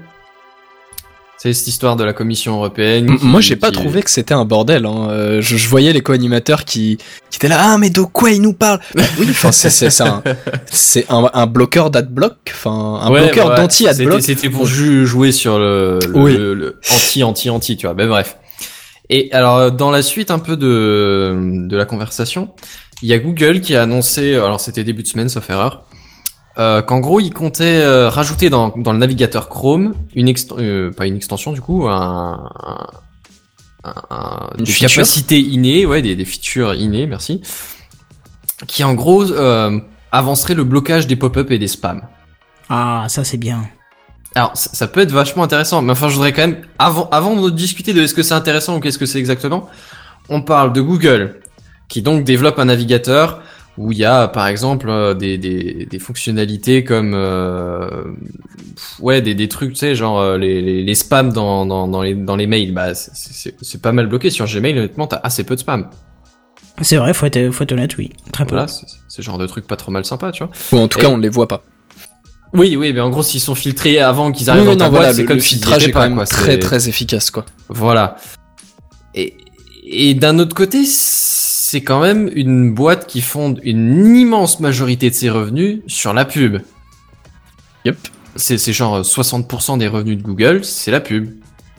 C'est 1.44 1.52
cette 1.52 1.66
histoire 1.66 1.96
de 1.96 2.04
la 2.04 2.14
Commission 2.14 2.54
européenne. 2.54 3.18
Qui- 3.18 3.26
Moi, 3.26 3.42
j'ai 3.42 3.56
pas 3.56 3.68
qui- 3.70 3.74
trouvé 3.76 4.02
que 4.02 4.08
c'était 4.10 4.32
un 4.32 4.46
bordel. 4.46 4.86
Hein. 4.86 5.08
Euh, 5.10 5.42
Je, 5.42 5.58
je 5.58 5.68
voyais 5.68 5.92
les 5.92 6.00
co-animateurs 6.00 6.64
qui, 6.64 6.96
qui 7.28 7.36
étaient 7.36 7.48
là. 7.48 7.58
Ah, 7.60 7.76
mais 7.76 7.90
de 7.90 8.00
quoi 8.00 8.30
ils 8.30 8.40
nous 8.40 8.54
parlent? 8.54 8.80
Bah 8.94 9.02
Oui, 9.18 9.26
enfin, 9.28 9.52
c'est 9.52 9.68
un, 10.00 10.22
c'est 10.70 11.04
un, 11.10 11.28
un 11.34 11.46
bloqueur 11.46 11.90
d'adblock, 11.90 12.36
enfin 12.50 12.98
un 13.02 13.10
Ouais, 13.10 13.24
bloqueur 13.26 13.48
bah 13.48 13.54
ouais, 13.56 13.60
d'anti-adblock. 13.60 14.22
C'était 14.22 14.34
c'était 14.36 14.48
pour 14.48 14.64
jouer 14.64 15.32
sur 15.32 15.58
le, 15.58 15.98
le, 16.08 16.18
Oui. 16.18 16.34
le- 16.34 16.54
le 16.54 16.80
anti, 16.90 17.22
anti, 17.22 17.50
anti, 17.50 17.76
tu 17.76 17.84
vois. 17.86 17.94
Ben 17.94 18.08
bref. 18.08 18.38
Et 19.10 19.30
alors 19.32 19.70
dans 19.70 19.90
la 19.90 20.00
suite 20.00 20.30
un 20.30 20.38
peu 20.38 20.56
de 20.56 21.66
de 21.68 21.76
la 21.76 21.84
conversation, 21.84 22.54
il 23.02 23.08
y 23.10 23.12
a 23.12 23.18
Google 23.18 23.60
qui 23.60 23.76
a 23.76 23.82
annoncé, 23.82 24.34
alors 24.34 24.60
c'était 24.60 24.82
début 24.82 25.02
de 25.02 25.08
semaine 25.08 25.28
sauf 25.28 25.50
erreur, 25.50 25.84
euh, 26.58 26.82
qu'en 26.82 27.00
gros 27.00 27.20
il 27.20 27.32
comptait 27.32 27.80
euh, 27.82 28.08
rajouter 28.08 28.50
dans 28.50 28.68
dans 28.76 28.92
le 28.92 28.98
navigateur 28.98 29.48
Chrome 29.48 29.94
une 30.14 30.28
ext- 30.28 30.54
euh, 30.58 30.90
pas 30.92 31.06
une 31.06 31.16
extension 31.16 31.52
du 31.52 31.60
coup, 31.60 31.88
un, 31.88 32.50
un, 32.64 32.86
un- 33.84 33.94
un- 34.10 34.50
Une 34.58 34.64
capacités 34.64 35.40
innées, 35.40 35.84
ouais, 35.86 36.00
des, 36.02 36.16
des 36.16 36.24
features 36.24 36.74
innées, 36.74 37.06
merci, 37.06 37.42
qui 38.66 38.84
en 38.84 38.94
gros 38.94 39.30
euh, 39.30 39.78
avancerait 40.12 40.54
le 40.54 40.64
blocage 40.64 41.06
des 41.06 41.16
pop-up 41.16 41.50
et 41.50 41.58
des 41.58 41.68
spams. 41.68 42.02
Ah, 42.68 43.04
ça 43.08 43.24
c'est 43.24 43.36
bien. 43.36 43.64
Alors, 44.36 44.56
ça, 44.56 44.70
ça 44.72 44.86
peut 44.88 45.00
être 45.00 45.12
vachement 45.12 45.44
intéressant, 45.44 45.80
mais 45.82 45.92
enfin, 45.92 46.08
je 46.08 46.14
voudrais 46.14 46.32
quand 46.32 46.42
même, 46.42 46.62
avant, 46.78 47.08
avant 47.10 47.40
de 47.40 47.50
discuter 47.50 47.92
de 47.92 48.02
est-ce 48.02 48.14
que 48.14 48.22
c'est 48.24 48.34
intéressant 48.34 48.76
ou 48.76 48.80
qu'est-ce 48.80 48.98
que 48.98 49.06
c'est 49.06 49.18
exactement, 49.20 49.68
on 50.28 50.42
parle 50.42 50.72
de 50.72 50.80
Google, 50.80 51.40
qui 51.88 52.02
donc 52.02 52.24
développe 52.24 52.58
un 52.58 52.64
navigateur 52.64 53.42
où 53.76 53.90
il 53.92 53.98
y 53.98 54.04
a, 54.04 54.28
par 54.28 54.46
exemple, 54.46 54.88
euh, 54.88 55.14
des, 55.14 55.36
des, 55.38 55.86
des 55.90 55.98
fonctionnalités 55.98 56.84
comme, 56.84 57.12
euh, 57.14 58.04
pff, 58.76 59.00
ouais, 59.00 59.20
des, 59.20 59.34
des 59.34 59.48
trucs, 59.48 59.72
tu 59.72 59.78
sais, 59.80 59.94
genre 59.94 60.20
euh, 60.20 60.38
les, 60.38 60.62
les, 60.62 60.82
les 60.84 60.94
spams 60.94 61.32
dans, 61.32 61.66
dans, 61.66 61.88
dans, 61.88 62.02
les, 62.02 62.14
dans 62.14 62.36
les 62.36 62.46
mails. 62.46 62.72
Bah, 62.72 62.94
c'est- 62.94 63.80
pas 63.82 63.92
mal 63.92 64.06
bloqué 64.06 64.30
sur 64.30 64.46
Gmail. 64.46 64.78
Honnêtement, 64.78 65.06
t'as 65.08 65.20
assez 65.24 65.42
peu 65.44 65.54
de 65.56 65.60
spam. 65.60 65.88
C'est 66.82 66.96
vrai, 66.96 67.14
faut 67.14 67.26
être, 67.26 67.50
faut 67.50 67.64
être 67.64 67.72
honnête, 67.72 67.96
oui. 67.98 68.10
Très 68.32 68.44
peu. 68.44 68.56
Voilà, 68.56 68.66
c'est 69.08 69.22
genre 69.22 69.38
de 69.38 69.46
truc 69.46 69.66
pas 69.66 69.76
trop 69.76 69.90
mal 69.92 70.04
sympa, 70.04 70.32
tu 70.32 70.44
vois. 70.44 70.52
Ou 70.72 70.78
en 70.82 70.88
tout 70.88 70.98
Et- 70.98 71.02
cas, 71.02 71.08
on 71.08 71.16
les 71.18 71.28
voit 71.28 71.48
pas. 71.48 71.62
Oui, 72.52 72.76
oui, 72.76 72.92
mais 72.92 73.00
en 73.00 73.10
gros, 73.10 73.24
s'ils 73.24 73.40
sont 73.40 73.56
filtrés 73.56 73.98
avant 73.98 74.30
qu'ils 74.30 74.48
arrivent 74.48 74.62
oui, 74.68 74.76
dans 74.76 74.76
ta 74.76 74.84
non, 74.84 74.90
boîte, 74.92 75.00
voilà, 75.02 75.14
c'est 75.14 75.24
comme 75.24 75.36
le 75.38 75.42
filtrage 75.42 75.88
est 75.88 75.90
quand 75.90 76.00
même 76.00 76.14
quoi. 76.14 76.24
très 76.26 76.58
très 76.60 76.88
efficace, 76.88 77.32
quoi. 77.32 77.44
Voilà. 77.68 78.16
Et, 79.16 79.36
et 79.84 80.14
d'un 80.14 80.38
autre 80.38 80.54
côté, 80.54 80.84
c'est 81.74 81.82
quand 81.82 82.00
même 82.00 82.30
une 82.36 82.72
boîte 82.72 83.08
qui 83.08 83.20
fonde 83.20 83.58
une 83.64 84.14
immense 84.14 84.60
majorité 84.60 85.10
de 85.10 85.14
ses 85.16 85.28
revenus 85.28 85.80
sur 85.88 86.14
la 86.14 86.24
pub. 86.24 86.58
Yep. 87.84 87.96
C'est, 88.36 88.72
genre 88.72 89.00
60% 89.00 89.78
des 89.78 89.88
revenus 89.88 90.18
de 90.18 90.22
Google, 90.22 90.64
c'est 90.64 90.92
la 90.92 91.00
pub. 91.00 91.30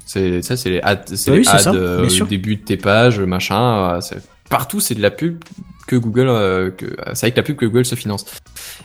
C'est, 0.05 0.41
ça, 0.41 0.57
c'est 0.57 0.69
les 0.69 0.81
ads, 0.81 1.05
c'est 1.05 1.31
Oui, 1.31 1.47
euh, 1.67 1.99
bien 1.99 2.07
au 2.07 2.09
sûr. 2.09 2.27
début 2.27 2.57
de 2.57 2.61
tes 2.61 2.75
pages, 2.75 3.21
machin. 3.21 3.95
euh, 3.95 4.17
partout, 4.49 4.81
c'est 4.81 4.95
de 4.95 5.01
la 5.01 5.11
pub 5.11 5.41
que 5.87 5.95
Google, 5.95 6.27
euh, 6.27 6.71
c'est 7.13 7.27
avec 7.27 7.37
la 7.37 7.43
pub 7.43 7.55
que 7.55 7.65
Google 7.65 7.85
se 7.85 7.95
finance. 7.95 8.25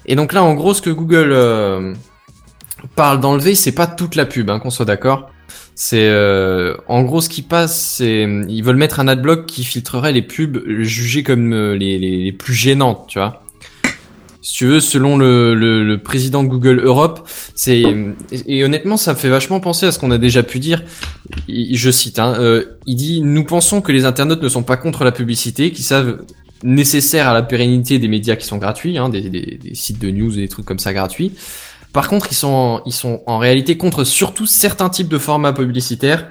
Et 0.06 0.14
donc 0.14 0.32
là, 0.32 0.44
en 0.44 0.54
gros, 0.54 0.74
ce 0.74 0.80
que 0.80 0.90
Google 0.90 1.32
euh, 1.32 1.92
parle 2.94 3.18
d'enlever, 3.18 3.56
c'est 3.56 3.72
pas 3.72 3.88
toute 3.88 4.14
la 4.14 4.26
pub, 4.26 4.48
hein, 4.48 4.60
qu'on 4.60 4.70
soit 4.70 4.86
d'accord. 4.86 5.28
C'est 5.74 6.08
euh, 6.08 6.74
en 6.88 7.02
gros 7.02 7.22
ce 7.22 7.30
qui 7.30 7.40
passe, 7.40 7.96
c'est 7.96 8.28
ils 8.48 8.62
veulent 8.62 8.76
mettre 8.76 9.00
un 9.00 9.08
adblock 9.08 9.46
qui 9.46 9.64
filtrerait 9.64 10.12
les 10.12 10.20
pubs 10.20 10.62
jugées 10.80 11.22
comme 11.22 11.54
euh, 11.54 11.74
les, 11.74 11.98
les, 11.98 12.32
plus 12.32 12.52
gênantes, 12.52 13.06
tu 13.08 13.18
vois. 13.18 13.42
si 14.42 14.58
tu 14.58 14.66
veux, 14.66 14.80
selon 14.80 15.16
le, 15.16 15.54
le, 15.54 15.98
président 15.98 16.42
de 16.42 16.48
Google 16.48 16.80
Europe, 16.84 17.26
c'est 17.54 17.82
et, 18.46 18.62
honnêtement, 18.62 18.98
ça 18.98 19.14
me 19.14 19.18
fait 19.18 19.30
vachement 19.30 19.58
penser 19.60 19.86
à 19.86 19.92
ce 19.92 19.98
qu'on 19.98 20.10
a 20.10 20.18
déjà 20.18 20.42
pu 20.42 20.58
dire. 20.58 20.82
Je 21.48 21.90
cite, 21.90 22.18
hein, 22.18 22.36
euh, 22.38 22.64
il 22.86 22.96
dit 22.96 23.22
nous 23.22 23.44
pensons 23.44 23.80
que 23.80 23.90
les 23.90 24.04
internautes 24.04 24.42
ne 24.42 24.48
sont 24.50 24.62
pas 24.62 24.76
contre 24.76 25.04
la 25.04 25.12
publicité, 25.12 25.70
qu'ils 25.70 25.84
savent 25.84 26.24
nécessaire 26.62 27.26
à 27.26 27.32
la 27.32 27.42
pérennité 27.42 27.98
des 27.98 28.08
médias 28.08 28.36
qui 28.36 28.46
sont 28.46 28.58
gratuits, 28.58 28.98
hein, 28.98 29.08
des, 29.08 29.30
des 29.30 29.74
sites 29.74 29.98
de 29.98 30.10
news 30.10 30.36
et 30.38 30.42
des 30.42 30.48
trucs 30.48 30.66
comme 30.66 30.78
ça 30.78 30.92
gratuits. 30.92 31.32
Par 31.92 32.08
contre, 32.08 32.28
ils 32.30 32.36
sont 32.36 32.82
ils 32.86 32.92
sont 32.92 33.22
en 33.26 33.38
réalité 33.38 33.76
contre 33.76 34.04
surtout 34.04 34.46
certains 34.46 34.88
types 34.90 35.08
de 35.08 35.18
formats 35.18 35.52
publicitaires, 35.52 36.26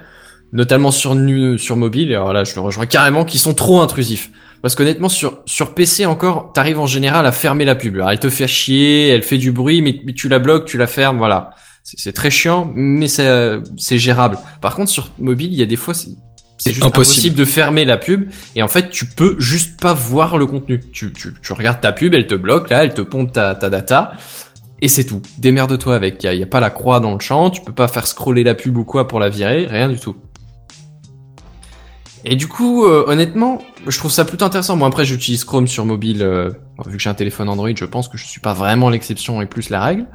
notamment 0.54 0.92
sur 0.92 1.16
nu- 1.16 1.58
sur 1.58 1.76
mobile. 1.76 2.12
Et 2.12 2.16
alors 2.16 2.34
là, 2.34 2.44
je 2.44 2.56
le 2.56 2.62
rejoins 2.62 2.86
carrément, 2.86 3.26
qui 3.26 3.38
sont 3.40 3.54
trop 3.54 3.82
intrusifs. 3.82 4.32
Parce 4.62 4.76
qu'honnêtement, 4.76 5.08
sur, 5.08 5.40
sur 5.46 5.74
PC 5.74 6.06
encore, 6.06 6.52
t'arrives 6.54 6.80
en 6.80 6.86
général 6.86 7.26
à 7.26 7.32
fermer 7.32 7.64
la 7.64 7.76
pub. 7.76 7.96
Alors, 7.96 8.12
elle 8.12 8.20
te 8.20 8.30
fait 8.30 8.46
chier, 8.48 9.08
elle 9.08 9.24
fait 9.24 9.38
du 9.38 9.54
bruit, 9.54 9.82
mais, 9.82 10.02
mais 10.06 10.12
tu 10.14 10.28
la 10.28 10.38
bloques, 10.40 10.66
tu 10.66 10.78
la 10.78 10.88
fermes, 10.88 11.18
voilà. 11.18 11.52
C'est 11.84 12.12
très 12.12 12.30
chiant, 12.30 12.70
mais 12.76 13.08
c'est 13.08 13.58
c'est 13.78 13.98
gérable. 13.98 14.38
Par 14.62 14.76
contre, 14.76 14.92
sur 14.92 15.10
mobile, 15.18 15.52
il 15.54 15.58
y 15.60 15.64
a 15.64 15.66
des 15.66 15.78
fois, 15.78 15.94
c'est 15.94 16.10
c'est 16.58 16.72
juste 16.74 16.84
Impossible. 16.86 17.28
impossible. 17.30 17.36
de 17.38 17.46
fermer 17.46 17.86
la 17.86 17.96
pub. 17.98 18.30
Et 18.54 18.62
en 18.62 18.68
fait, 18.68 18.90
tu 18.90 19.06
peux 19.06 19.38
juste 19.40 19.80
pas 19.80 19.94
voir 19.94 20.38
le 20.38 20.46
contenu. 20.46 20.82
Tu, 20.92 21.14
tu, 21.14 21.34
tu 21.42 21.54
regardes 21.54 21.80
ta 21.80 21.94
pub, 21.94 22.14
elle 22.14 22.28
te 22.28 22.36
bloque, 22.36 22.70
là, 22.70 22.84
elle 22.84 22.94
te 22.94 23.02
pompe 23.02 23.32
ta, 23.32 23.56
ta 23.56 23.70
data. 23.70 24.12
Et 24.82 24.88
c'est 24.88 25.04
tout. 25.04 25.22
Démerde-toi 25.38 25.96
avec. 25.96 26.24
Il 26.24 26.34
y 26.34 26.44
a, 26.44 26.46
pas 26.46 26.60
la 26.60 26.70
croix 26.70 27.00
dans 27.00 27.14
le 27.14 27.20
champ, 27.20 27.50
tu 27.50 27.62
peux 27.62 27.74
pas 27.74 27.88
faire 27.88 28.08
scroller 28.08 28.44
la 28.44 28.56
pub 28.56 28.78
ou 28.78 28.84
quoi 28.86 29.08
pour 29.08 29.20
la 29.20 29.30
virer, 29.30 29.66
rien 29.68 29.90
du 29.90 30.00
tout. 30.00 30.16
Et 32.26 32.36
du 32.36 32.48
coup, 32.48 32.86
euh, 32.86 33.06
honnêtement, 33.08 33.62
je 33.88 33.98
trouve 33.98 34.12
ça 34.12 34.26
plutôt 34.26 34.46
intéressant. 34.46 34.76
Moi, 34.76 34.88
après, 34.88 35.06
j'utilise 35.06 35.44
Chrome 35.46 35.68
sur 35.68 35.86
mobile. 35.86 36.22
euh, 36.22 36.52
vu 36.86 36.98
que 36.98 37.04
j'ai 37.04 37.10
un 37.10 37.14
téléphone 37.14 37.50
Android, 37.50 37.70
je 37.76 37.86
pense 37.86 38.08
que 38.08 38.18
je 38.18 38.26
suis 38.26 38.42
pas 38.42 38.54
vraiment 38.54 38.90
l'exception 38.90 39.42
et 39.42 39.46
plus 39.46 39.70
la 39.70 39.82
règle. 39.82 40.06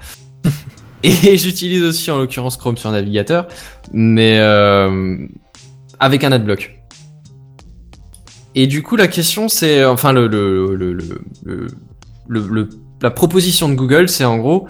et 1.02 1.36
j'utilise 1.38 1.82
aussi, 1.82 2.10
en 2.10 2.18
l'occurrence, 2.18 2.56
Chrome 2.56 2.76
sur 2.76 2.90
navigateur, 2.90 3.46
mais 3.92 4.38
euh, 4.38 5.26
avec 5.98 6.24
un 6.24 6.32
adblock. 6.32 6.78
Et 8.54 8.66
du 8.66 8.82
coup, 8.82 8.96
la 8.96 9.08
question, 9.08 9.48
c'est, 9.48 9.84
enfin, 9.84 10.12
le, 10.12 10.26
le, 10.28 10.74
le- 10.76 10.98
le- 12.38 12.68
la 13.04 13.10
proposition 13.10 13.68
de 13.68 13.74
Google, 13.74 14.08
c'est 14.08 14.24
en 14.24 14.38
gros, 14.38 14.66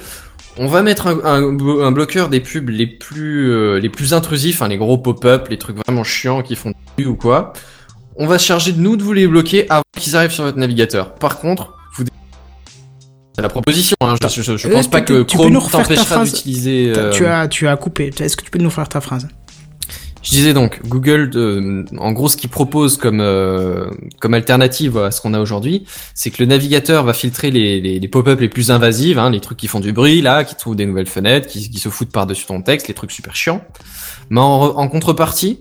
on 0.59 0.67
va 0.67 0.83
mettre 0.83 1.07
un, 1.07 1.19
un, 1.25 1.43
un 1.88 1.93
bloqueur 1.93 2.29
des 2.29 2.41
pubs 2.41 2.69
les 2.69 2.87
plus 2.87 3.50
euh, 3.50 3.79
les 3.79 3.88
plus 3.88 4.12
intrusifs, 4.12 4.61
hein, 4.61 4.69
les 4.69 4.76
gros 4.76 4.99
pop-up, 4.99 5.47
les 5.49 5.57
trucs 5.57 5.76
vraiment 5.76 6.05
chiants 6.05 6.43
qui 6.43 6.57
font 6.57 6.73
du 6.99 7.07
ou 7.07 7.14
quoi. 7.14 7.53
On 8.17 8.26
va 8.26 8.38
se 8.38 8.47
charger 8.47 8.73
de 8.73 8.81
nous 8.81 8.97
de 8.97 9.03
vous 9.03 9.12
les 9.12 9.26
bloquer 9.26 9.67
avant 9.71 9.83
qu'ils 9.99 10.17
arrivent 10.17 10.33
sur 10.33 10.45
votre 10.45 10.59
navigateur. 10.59 11.14
Par 11.14 11.38
contre, 11.38 11.73
vous 11.97 12.05
c'est 13.35 13.43
la 13.43 13.49
proposition. 13.49 13.97
Hein, 14.00 14.14
je, 14.23 14.43
je, 14.43 14.57
je 14.57 14.69
pense 14.69 14.88
pas 14.88 15.00
que 15.00 15.23
Chrome 15.23 15.59
t'empêchera 15.71 16.25
d'utiliser. 16.25 16.93
Euh, 16.97 17.11
Tu 17.11 17.26
as, 17.26 17.49
tu 17.49 17.67
as 17.67 17.76
coupé. 17.76 18.11
Est-ce 18.21 18.37
que 18.37 18.45
tu 18.45 18.50
peux 18.50 18.61
nous 18.61 18.71
faire 18.71 18.88
ta 18.88 19.00
phrase? 19.00 19.26
Je 20.25 20.31
disais 20.31 20.54
donc, 20.54 20.81
Google, 20.87 21.31
euh, 21.35 21.85
en 21.99 22.12
gros, 22.12 22.31
ce 22.31 22.37
qu'il 22.38 22.49
propose 22.49 22.97
comme 22.97 23.21
euh, 23.21 23.90
comme 24.21 24.33
alternative 24.33 24.97
à 24.97 25.11
ce 25.11 25.21
qu'on 25.21 25.35
a 25.35 25.38
aujourd'hui, 25.38 25.85
c'est 26.14 26.31
que 26.31 26.43
le 26.43 26.47
navigateur 26.47 27.04
va 27.04 27.12
filtrer 27.12 27.50
les, 27.50 27.78
les, 27.81 28.00
les 28.00 28.09
pop-up 28.09 28.40
les 28.40 28.49
plus 28.49 28.71
invasives, 28.71 29.19
hein, 29.19 29.28
les 29.31 29.40
trucs 29.40 29.59
qui 29.59 29.69
font 29.69 29.81
du 29.81 29.93
bruit, 29.93 30.23
là, 30.23 30.43
qui 30.45 30.54
trouvent 30.57 30.76
des 30.76 30.87
nouvelles 30.87 31.07
fenêtres, 31.07 31.47
qui, 31.47 31.78
se 31.78 31.88
foutent 31.90 32.11
par-dessus 32.11 32.47
ton 32.47 32.62
texte, 32.62 32.88
les 32.88 32.95
trucs 32.95 33.12
super 33.12 33.37
chiants. 33.37 33.62
Mais 34.31 34.40
en, 34.40 34.66
re- 34.66 34.75
en 34.76 34.88
contrepartie, 34.88 35.61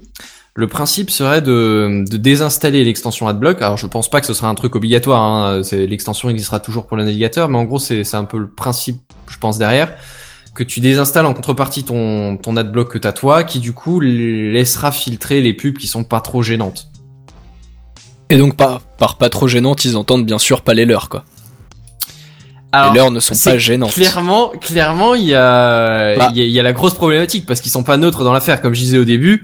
le 0.56 0.68
principe 0.68 1.10
serait 1.10 1.42
de, 1.42 2.06
de 2.10 2.16
désinstaller 2.16 2.86
l'extension 2.86 3.28
AdBlock. 3.28 3.62
Alors, 3.62 3.78
je 3.78 3.88
pense 3.88 4.10
pas 4.10 4.22
que 4.22 4.28
ce 4.28 4.34
sera 4.34 4.48
un 4.48 4.56
truc 4.56 4.76
obligatoire. 4.76 5.22
Hein, 5.22 5.62
l'extension 5.74 6.30
existera 6.30 6.62
toujours 6.62 6.88
pour 6.88 6.96
le 6.96 7.04
navigateur, 7.04 7.50
mais 7.50 7.58
en 7.58 7.66
gros, 7.66 7.80
c'est 7.80 8.16
un 8.16 8.24
peu 8.24 8.38
le 8.38 8.48
principe, 8.48 9.02
je 9.28 9.38
pense, 9.38 9.58
derrière 9.58 9.94
que 10.56 10.64
tu 10.64 10.80
désinstalles 10.82 11.26
en 11.26 11.34
contrepartie 11.34 11.84
ton, 11.84 12.38
ton 12.38 12.56
adblock 12.58 12.92
que 12.92 12.98
t'as 13.00 13.12
toi, 13.12 13.44
qui 13.44 13.60
du 13.60 13.74
coup 13.74 14.00
laissera 14.00 14.92
filtrer 14.92 15.42
les 15.42 15.54
pubs 15.54 15.78
qui 15.78 15.88
sont 15.88 16.04
pas 16.04 16.22
trop 16.22 16.44
gênantes. 16.44 16.90
Et 18.30 18.38
donc 18.38 18.56
par, 18.56 18.82
par 18.82 19.18
pas 19.18 19.30
trop 19.30 19.48
gênantes, 19.48 19.84
ils 19.86 19.98
entendent 19.98 20.26
bien 20.26 20.38
sûr 20.40 20.62
pas 20.62 20.74
les 20.74 20.86
leurs 20.86 21.10
quoi. 21.10 21.24
les 22.74 22.96
leurs 22.96 23.12
ne 23.12 23.20
sont 23.20 23.36
pas 23.50 23.58
gênantes. 23.58 23.94
Clairement, 23.94 24.50
clairement, 24.62 25.16
il 25.16 25.26
y 25.26 25.36
a, 25.36 26.16
Bah. 26.18 26.30
il 26.32 26.38
y 26.38 26.42
a, 26.42 26.46
il 26.46 26.52
y 26.52 26.60
a 26.60 26.64
la 26.64 26.74
grosse 26.74 26.94
problématique 26.94 27.46
parce 27.46 27.60
qu'ils 27.62 27.72
sont 27.72 27.84
pas 27.84 27.98
neutres 27.98 28.24
dans 28.24 28.34
l'affaire. 28.34 28.62
Comme 28.62 28.74
je 28.74 28.80
disais 28.80 28.98
au 28.98 29.06
début, 29.06 29.44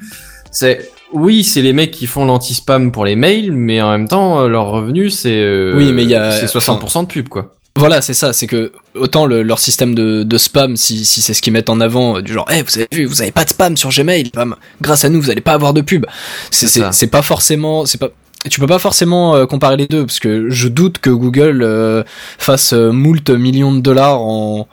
c'est 0.52 0.90
oui, 1.12 1.44
c'est 1.44 1.64
les 1.64 1.74
mecs 1.74 1.90
qui 1.92 2.06
font 2.06 2.26
l'anti-spam 2.26 2.92
pour 2.92 3.04
les 3.04 3.16
mails, 3.16 3.52
mais 3.52 3.82
en 3.82 3.90
même 3.92 4.08
temps, 4.08 4.48
leur 4.48 4.68
revenu 4.68 5.10
c'est 5.10 5.42
euh, 5.42 5.74
Oui, 5.76 5.92
mais 5.92 6.04
il 6.04 6.10
y 6.10 6.16
a- 6.16 6.32
c'est 6.32 6.46
60% 6.48 7.02
de 7.04 7.08
pub 7.08 7.30
quoi. 7.30 7.56
Voilà, 7.80 8.02
c'est 8.02 8.14
ça, 8.14 8.34
c'est 8.34 8.46
que 8.46 8.72
autant 8.94 9.26
le- 9.26 9.42
leur 9.42 9.58
système 9.60 9.96
de, 9.96 10.24
de 10.24 10.38
spam, 10.38 10.76
si, 10.76 11.06
si 11.06 11.22
c'est 11.22 11.34
ce 11.34 11.42
qu'ils 11.42 11.54
mettent 11.54 11.70
en 11.70 11.80
avant, 11.80 12.18
euh, 12.18 12.22
du 12.22 12.34
genre, 12.34 12.46
eh, 12.52 12.62
vous 12.62 12.78
avez 12.78 12.88
vu, 12.92 13.06
vous 13.06 13.22
avez 13.22 13.32
pas 13.32 13.46
de 13.46 13.50
spam 13.50 13.78
sur 13.78 13.90
Gmail, 13.90 14.32
bam, 14.34 14.56
grâce 14.82 15.06
à 15.06 15.10
nous, 15.10 15.22
vous 15.22 15.30
allez 15.32 15.40
pas 15.42 15.54
avoir 15.54 15.74
de 15.74 15.80
pub. 15.82 16.06
C'est 16.92 17.08
pas 17.08 17.22
forcément, 17.22 17.86
c'est 17.86 17.98
pas. 17.98 18.10
Tu 18.50 18.60
peux 18.62 18.68
pas 18.68 18.80
forcément 18.80 19.36
euh, 19.36 19.46
comparer 19.46 19.76
les 19.78 19.88
deux 19.88 20.06
parce 20.06 20.20
que 20.20 20.50
je 20.50 20.68
doute 20.70 21.00
que 21.00 21.10
Google 21.10 21.62
euh, 21.62 22.04
fasse 22.38 22.72
euh, 22.74 22.92
moult 22.92 23.30
millions 23.30 23.74
de 23.74 23.82
dollars 23.82 24.22
en, 24.22 24.68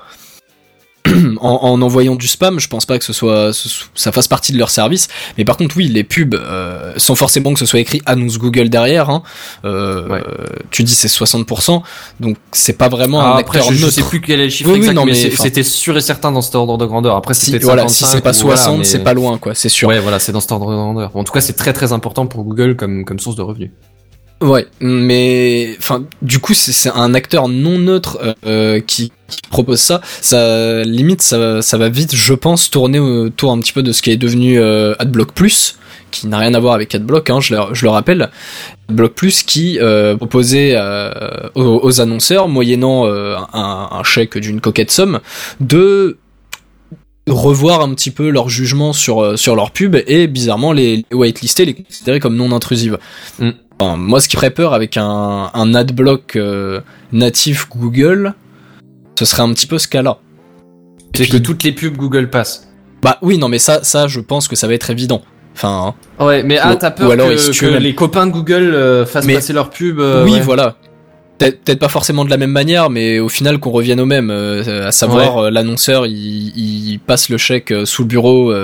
en 1.40 1.58
en 1.62 1.82
envoyant 1.82 2.14
du 2.14 2.26
spam. 2.28 2.58
Je 2.60 2.68
pense 2.68 2.86
pas 2.86 2.98
que 2.98 3.04
ce 3.04 3.12
soit 3.12 3.52
ce- 3.52 3.84
ça 3.94 4.12
fasse 4.12 4.28
partie 4.28 4.52
de 4.52 4.58
leur 4.58 4.70
service. 4.70 5.08
Mais 5.38 5.44
par 5.44 5.56
contre, 5.56 5.76
oui, 5.76 5.88
les 5.88 6.04
pubs, 6.04 6.34
euh, 6.34 6.92
sans 6.96 7.14
forcément 7.14 7.52
que 7.52 7.58
ce 7.58 7.66
soit 7.66 7.80
écrit 7.80 8.02
annonce 8.06 8.38
Google 8.38 8.68
derrière. 8.68 9.10
Hein, 9.10 9.22
euh, 9.64 10.08
Ouais. 10.08 10.22
tu 10.70 10.82
dis 10.82 10.94
c'est 10.94 11.08
60%, 11.08 11.82
donc 12.20 12.36
c'est 12.52 12.76
pas 12.78 12.88
vraiment 12.88 13.20
Ah, 13.20 13.34
un 13.36 13.38
après, 13.38 13.58
acteur 13.58 13.72
je, 13.72 13.78
je 13.78 13.84
neutre. 13.84 13.94
sais 13.94 14.02
plus 14.02 14.20
quel 14.20 14.40
est 14.40 14.44
le 14.44 14.50
chiffre 14.50 14.68
Oui, 14.70 14.74
oui, 14.74 14.78
exact, 14.80 14.94
non, 14.94 15.04
mais, 15.04 15.14
c'était 15.14 15.62
sûr 15.62 15.96
et 15.96 16.00
certain 16.00 16.32
dans 16.32 16.42
cet 16.42 16.54
ordre 16.54 16.78
de 16.78 16.86
grandeur. 16.86 17.16
Après, 17.16 17.34
Si, 17.34 17.46
c'était 17.52 17.64
voilà, 17.64 17.88
si 17.88 18.04
c'est 18.04 18.20
pas 18.22 18.32
60, 18.32 18.84
c'est 18.84 19.00
pas 19.04 19.14
loin, 19.14 19.38
quoi, 19.38 19.54
c'est 19.54 19.68
sûr. 19.68 19.88
Ouais, 19.88 19.98
voilà, 20.00 20.18
c'est 20.18 20.32
dans 20.32 20.40
cet 20.40 20.52
ordre 20.52 20.70
de 20.70 20.74
grandeur. 20.76 21.10
En 21.14 21.24
tout 21.24 21.32
cas, 21.32 21.40
c'est 21.40 21.52
très 21.54 21.72
très 21.72 21.92
important 21.92 22.26
pour 22.26 22.44
Google 22.44 22.76
comme, 22.76 23.04
comme 23.04 23.18
source 23.18 23.36
de 23.36 23.42
revenus. 23.42 23.70
Ouais, 24.42 24.66
mais 24.80 25.74
enfin, 25.78 26.04
du 26.20 26.38
coup, 26.40 26.52
c'est 26.52 26.72
c'est 26.72 26.90
un 26.90 27.14
acteur 27.14 27.48
non 27.48 27.78
neutre 27.78 28.18
euh, 28.22 28.34
euh, 28.46 28.80
qui, 28.80 29.10
qui 29.28 29.38
propose 29.50 29.80
ça. 29.80 30.00
Ça 30.20 30.82
limite, 30.84 31.22
ça, 31.22 31.62
ça 31.62 31.78
va 31.78 31.88
vite, 31.88 32.14
je 32.14 32.34
pense, 32.34 32.70
tourner 32.70 32.98
autour 32.98 33.52
un 33.52 33.60
petit 33.60 33.72
peu 33.72 33.82
de 33.82 33.92
ce 33.92 34.02
qui 34.02 34.10
est 34.10 34.16
devenu 34.16 34.58
euh, 34.58 34.94
AdBlock 34.98 35.32
Plus, 35.32 35.78
qui 36.10 36.26
n'a 36.26 36.38
rien 36.38 36.54
à 36.54 36.60
voir 36.60 36.74
avec 36.74 36.94
AdBlock, 36.94 37.30
hein, 37.30 37.40
je, 37.40 37.54
le, 37.54 37.74
je 37.74 37.84
le 37.84 37.90
rappelle. 37.90 38.30
AdBlock 38.88 39.14
Plus 39.14 39.42
qui 39.42 39.78
euh, 39.80 40.16
proposait 40.16 40.74
euh, 40.76 41.10
aux, 41.54 41.80
aux 41.82 42.00
annonceurs, 42.00 42.48
moyennant 42.48 43.06
un, 43.06 43.88
un 43.90 44.02
chèque 44.04 44.38
d'une 44.38 44.60
coquette 44.60 44.90
somme, 44.90 45.20
de 45.60 46.18
revoir 47.28 47.80
un 47.80 47.92
petit 47.92 48.12
peu 48.12 48.30
leur 48.30 48.48
jugement 48.48 48.92
sur 48.92 49.36
sur 49.36 49.56
leur 49.56 49.72
pub 49.72 49.96
et 50.06 50.28
bizarrement 50.28 50.72
les, 50.72 50.98
les 51.10 51.16
whitelister 51.16 51.64
les 51.64 51.74
considérer 51.74 52.20
comme 52.20 52.36
non 52.36 52.52
intrusives. 52.52 52.98
Mm. 53.40 53.50
Enfin, 53.80 53.96
moi 53.96 54.20
ce 54.20 54.28
qui 54.28 54.36
ferait 54.36 54.52
peur 54.52 54.74
avec 54.74 54.96
un 54.96 55.50
un 55.52 55.74
adblock 55.74 56.36
euh, 56.36 56.80
natif 57.12 57.68
Google, 57.68 58.34
ce 59.18 59.24
serait 59.24 59.42
un 59.42 59.52
petit 59.52 59.66
peu 59.66 59.79
ce 59.79 59.88
cas-là. 59.88 60.18
Et 61.14 61.18
C'est 61.18 61.22
puis- 61.24 61.33
que 61.33 61.37
toutes 61.38 61.62
les 61.62 61.72
pubs 61.72 61.96
Google 61.96 62.31
passent. 62.31 62.68
Bah 63.02 63.18
oui, 63.22 63.38
non 63.38 63.48
mais 63.48 63.59
ça 63.59 63.83
ça 63.85 64.07
je 64.09 64.20
pense 64.20 64.48
que 64.48 64.57
ça 64.57 64.66
va 64.66 64.74
être 64.74 64.90
évident. 64.90 65.22
Enfin, 65.55 65.94
hein. 66.18 66.24
Ouais, 66.24 66.42
mais 66.42 66.59
ah, 66.59 66.76
t'as 66.76 66.90
ou 66.90 66.94
peur 66.94 67.11
alors 67.12 67.29
que, 67.29 67.66
les 67.79 67.94
copains 67.94 68.26
de 68.26 68.33
Google 68.33 68.74
euh, 68.74 69.07
fassent 69.07 69.24
Mais- 69.24 69.35
passer 69.35 69.52
leur 69.55 69.70
pub. 69.70 69.98
euh, 70.00 70.24
oui, 70.24 70.33
ouais. 70.33 70.40
voilà. 70.40 70.76
Peut-être 71.38 71.79
pas 71.79 71.88
forcément 71.88 72.24
de 72.24 72.31
la 72.31 72.38
même 72.38 72.50
manière, 72.50 72.88
mais 72.88 73.18
au 73.18 73.29
final 73.29 73.59
qu'on 73.59 73.70
revienne 73.70 74.00
au 74.00 74.07
même, 74.07 74.31
euh, 74.31 74.87
à 74.88 74.92
savoir 74.92 75.50
l'annonceur 75.50 76.07
il, 76.07 76.14
il 76.14 76.98
passe 76.98 77.29
le 77.29 77.37
chèque 77.37 77.72
sous 77.85 78.02
le 78.02 78.09
bureau 78.09 78.55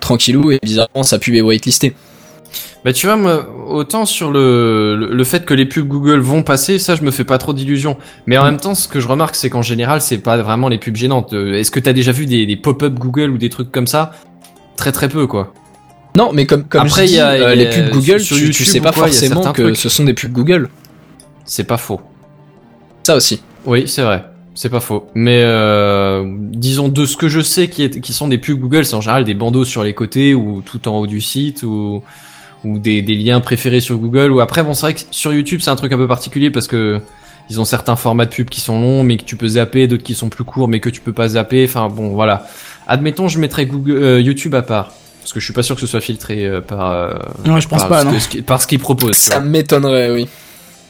tranquillou 0.00 0.50
et 0.52 0.58
bizarrement 0.62 1.02
sa 1.02 1.18
pub 1.18 1.34
est 1.34 1.40
whitelistée. 1.40 1.94
Bah 2.84 2.92
tu 2.92 3.06
vois, 3.06 3.16
moi, 3.16 3.46
autant 3.68 4.06
sur 4.06 4.30
le, 4.30 4.96
le, 4.96 5.14
le 5.14 5.24
fait 5.24 5.44
que 5.44 5.52
les 5.54 5.66
pubs 5.66 5.86
Google 5.86 6.20
vont 6.20 6.42
passer, 6.42 6.78
ça 6.78 6.96
je 6.96 7.02
me 7.02 7.10
fais 7.10 7.24
pas 7.24 7.36
trop 7.38 7.52
d'illusions. 7.52 7.96
Mais 8.26 8.38
en 8.38 8.42
Mm. 8.42 8.46
même 8.46 8.56
temps, 8.60 8.74
ce 8.74 8.88
que 8.88 9.00
je 9.00 9.06
remarque, 9.08 9.34
c'est 9.36 9.50
qu'en 9.50 9.62
général, 9.62 10.00
c'est 10.00 10.18
pas 10.18 10.36
vraiment 10.38 10.68
les 10.68 10.78
pubs 10.78 10.96
gênantes. 10.96 11.32
Euh, 11.34 11.54
Est-ce 11.54 11.70
que 11.70 11.80
t'as 11.80 11.92
déjà 11.92 12.12
vu 12.12 12.26
des, 12.26 12.46
des 12.46 12.56
pop-up 12.56 12.94
Google 12.98 13.30
ou 13.30 13.38
des 13.38 13.50
trucs 13.50 13.70
comme 13.70 13.86
ça? 13.86 14.12
Très 14.76 14.92
très 14.92 15.08
peu 15.10 15.26
quoi. 15.26 15.52
Non, 16.16 16.30
mais 16.32 16.46
comme 16.46 16.64
comme 16.64 16.86
Après, 16.86 17.02
je 17.02 17.06
dis, 17.06 17.12
il 17.12 17.16
y 17.18 17.20
a- 17.20 17.30
euh, 17.32 17.54
les 17.54 17.68
pubs 17.68 17.90
Google, 17.90 18.20
sur 18.20 18.36
tu, 18.36 18.50
tu 18.50 18.64
sais 18.64 18.80
pas 18.80 18.92
quoi, 18.92 19.04
forcément 19.08 19.52
que 19.52 19.62
trucs. 19.62 19.76
ce 19.76 19.88
sont 19.88 20.04
des 20.04 20.14
pubs 20.14 20.32
Google. 20.32 20.68
C'est 21.44 21.64
pas 21.64 21.76
faux. 21.76 22.00
Ça 23.04 23.14
aussi. 23.16 23.42
Oui, 23.66 23.84
c'est 23.86 24.02
vrai. 24.02 24.24
C'est 24.54 24.68
pas 24.68 24.80
faux. 24.80 25.06
Mais 25.14 25.42
euh, 25.44 26.24
disons 26.38 26.88
de 26.88 27.04
ce 27.06 27.16
que 27.16 27.28
je 27.28 27.40
sais 27.40 27.68
qui, 27.68 27.82
est, 27.84 28.00
qui 28.00 28.12
sont 28.12 28.26
des 28.28 28.38
pubs 28.38 28.58
Google, 28.58 28.84
c'est 28.84 28.94
en 28.94 29.00
général 29.00 29.24
des 29.24 29.34
bandeaux 29.34 29.64
sur 29.64 29.84
les 29.84 29.94
côtés 29.94 30.34
ou 30.34 30.62
tout 30.64 30.88
en 30.88 30.98
haut 30.98 31.06
du 31.06 31.20
site 31.20 31.62
ou 31.62 32.02
ou 32.64 32.78
des, 32.78 33.02
des 33.02 33.14
liens 33.14 33.40
préférés 33.40 33.80
sur 33.80 33.96
Google. 33.98 34.32
Ou 34.32 34.40
après, 34.40 34.62
bon, 34.62 34.74
c'est 34.74 34.82
vrai 34.86 34.94
que 34.94 35.00
sur 35.10 35.32
YouTube, 35.32 35.60
c'est 35.62 35.70
un 35.70 35.76
truc 35.76 35.92
un 35.92 35.96
peu 35.96 36.08
particulier 36.08 36.50
parce 36.50 36.66
que 36.66 37.00
ils 37.48 37.60
ont 37.60 37.64
certains 37.64 37.96
formats 37.96 38.26
de 38.26 38.30
pubs 38.34 38.48
qui 38.48 38.60
sont 38.60 38.80
longs, 38.80 39.02
mais 39.02 39.16
que 39.16 39.24
tu 39.24 39.36
peux 39.36 39.48
zapper, 39.48 39.88
d'autres 39.88 40.04
qui 40.04 40.14
sont 40.14 40.28
plus 40.28 40.44
courts, 40.44 40.68
mais 40.68 40.78
que 40.78 40.88
tu 40.88 41.00
peux 41.00 41.12
pas 41.12 41.28
zapper. 41.30 41.64
Enfin, 41.64 41.88
bon, 41.88 42.10
voilà. 42.10 42.46
Admettons, 42.86 43.26
je 43.28 43.38
mettrais 43.40 43.66
Google, 43.66 43.92
euh, 44.02 44.20
YouTube 44.20 44.54
à 44.54 44.62
part. 44.62 44.92
Parce 45.20 45.32
que 45.32 45.40
je 45.40 45.44
suis 45.44 45.52
pas 45.54 45.62
sûr 45.62 45.74
que 45.74 45.80
ce 45.80 45.86
soit 45.86 46.00
filtré 46.00 46.46
euh, 46.46 46.60
par, 46.60 46.90
euh, 46.92 47.12
Ouais, 47.46 47.60
je 47.60 47.68
pense 47.68 47.80
par 47.80 47.88
pas, 47.88 48.00
ce 48.02 48.06
non. 48.06 48.12
que- 48.32 48.40
par 48.42 48.62
ce 48.62 48.66
qu'ils 48.66 48.78
proposent. 48.78 49.16
Ça 49.16 49.40
m'étonnerait, 49.40 50.10
oui. 50.12 50.28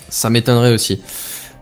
Ça 0.08 0.28
m'étonnerait 0.30 0.72
aussi. 0.74 1.00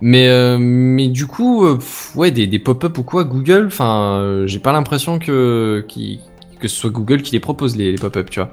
Mais 0.01 0.29
euh, 0.29 0.59
mais 0.61 1.09
du 1.09 1.27
coup, 1.27 1.64
euh, 1.66 1.79
ouais, 2.14 2.31
des, 2.31 2.47
des 2.47 2.59
pop-up 2.59 2.97
ou 2.99 3.03
quoi, 3.03 3.25
Google, 3.25 3.64
enfin, 3.66 4.18
euh, 4.21 4.47
j'ai 4.47 4.59
pas 4.61 4.71
l'impression 4.73 5.18
que 5.18 5.85
qui 5.88 6.21
que 6.61 6.68
ce 6.68 6.77
soit 6.77 6.90
Google 6.90 7.23
qui 7.23 7.33
les 7.33 7.40
propose 7.40 7.77
les, 7.77 7.90
les 7.92 7.99
pop-up, 7.99 8.31
tu 8.31 8.38
vois. 8.40 8.51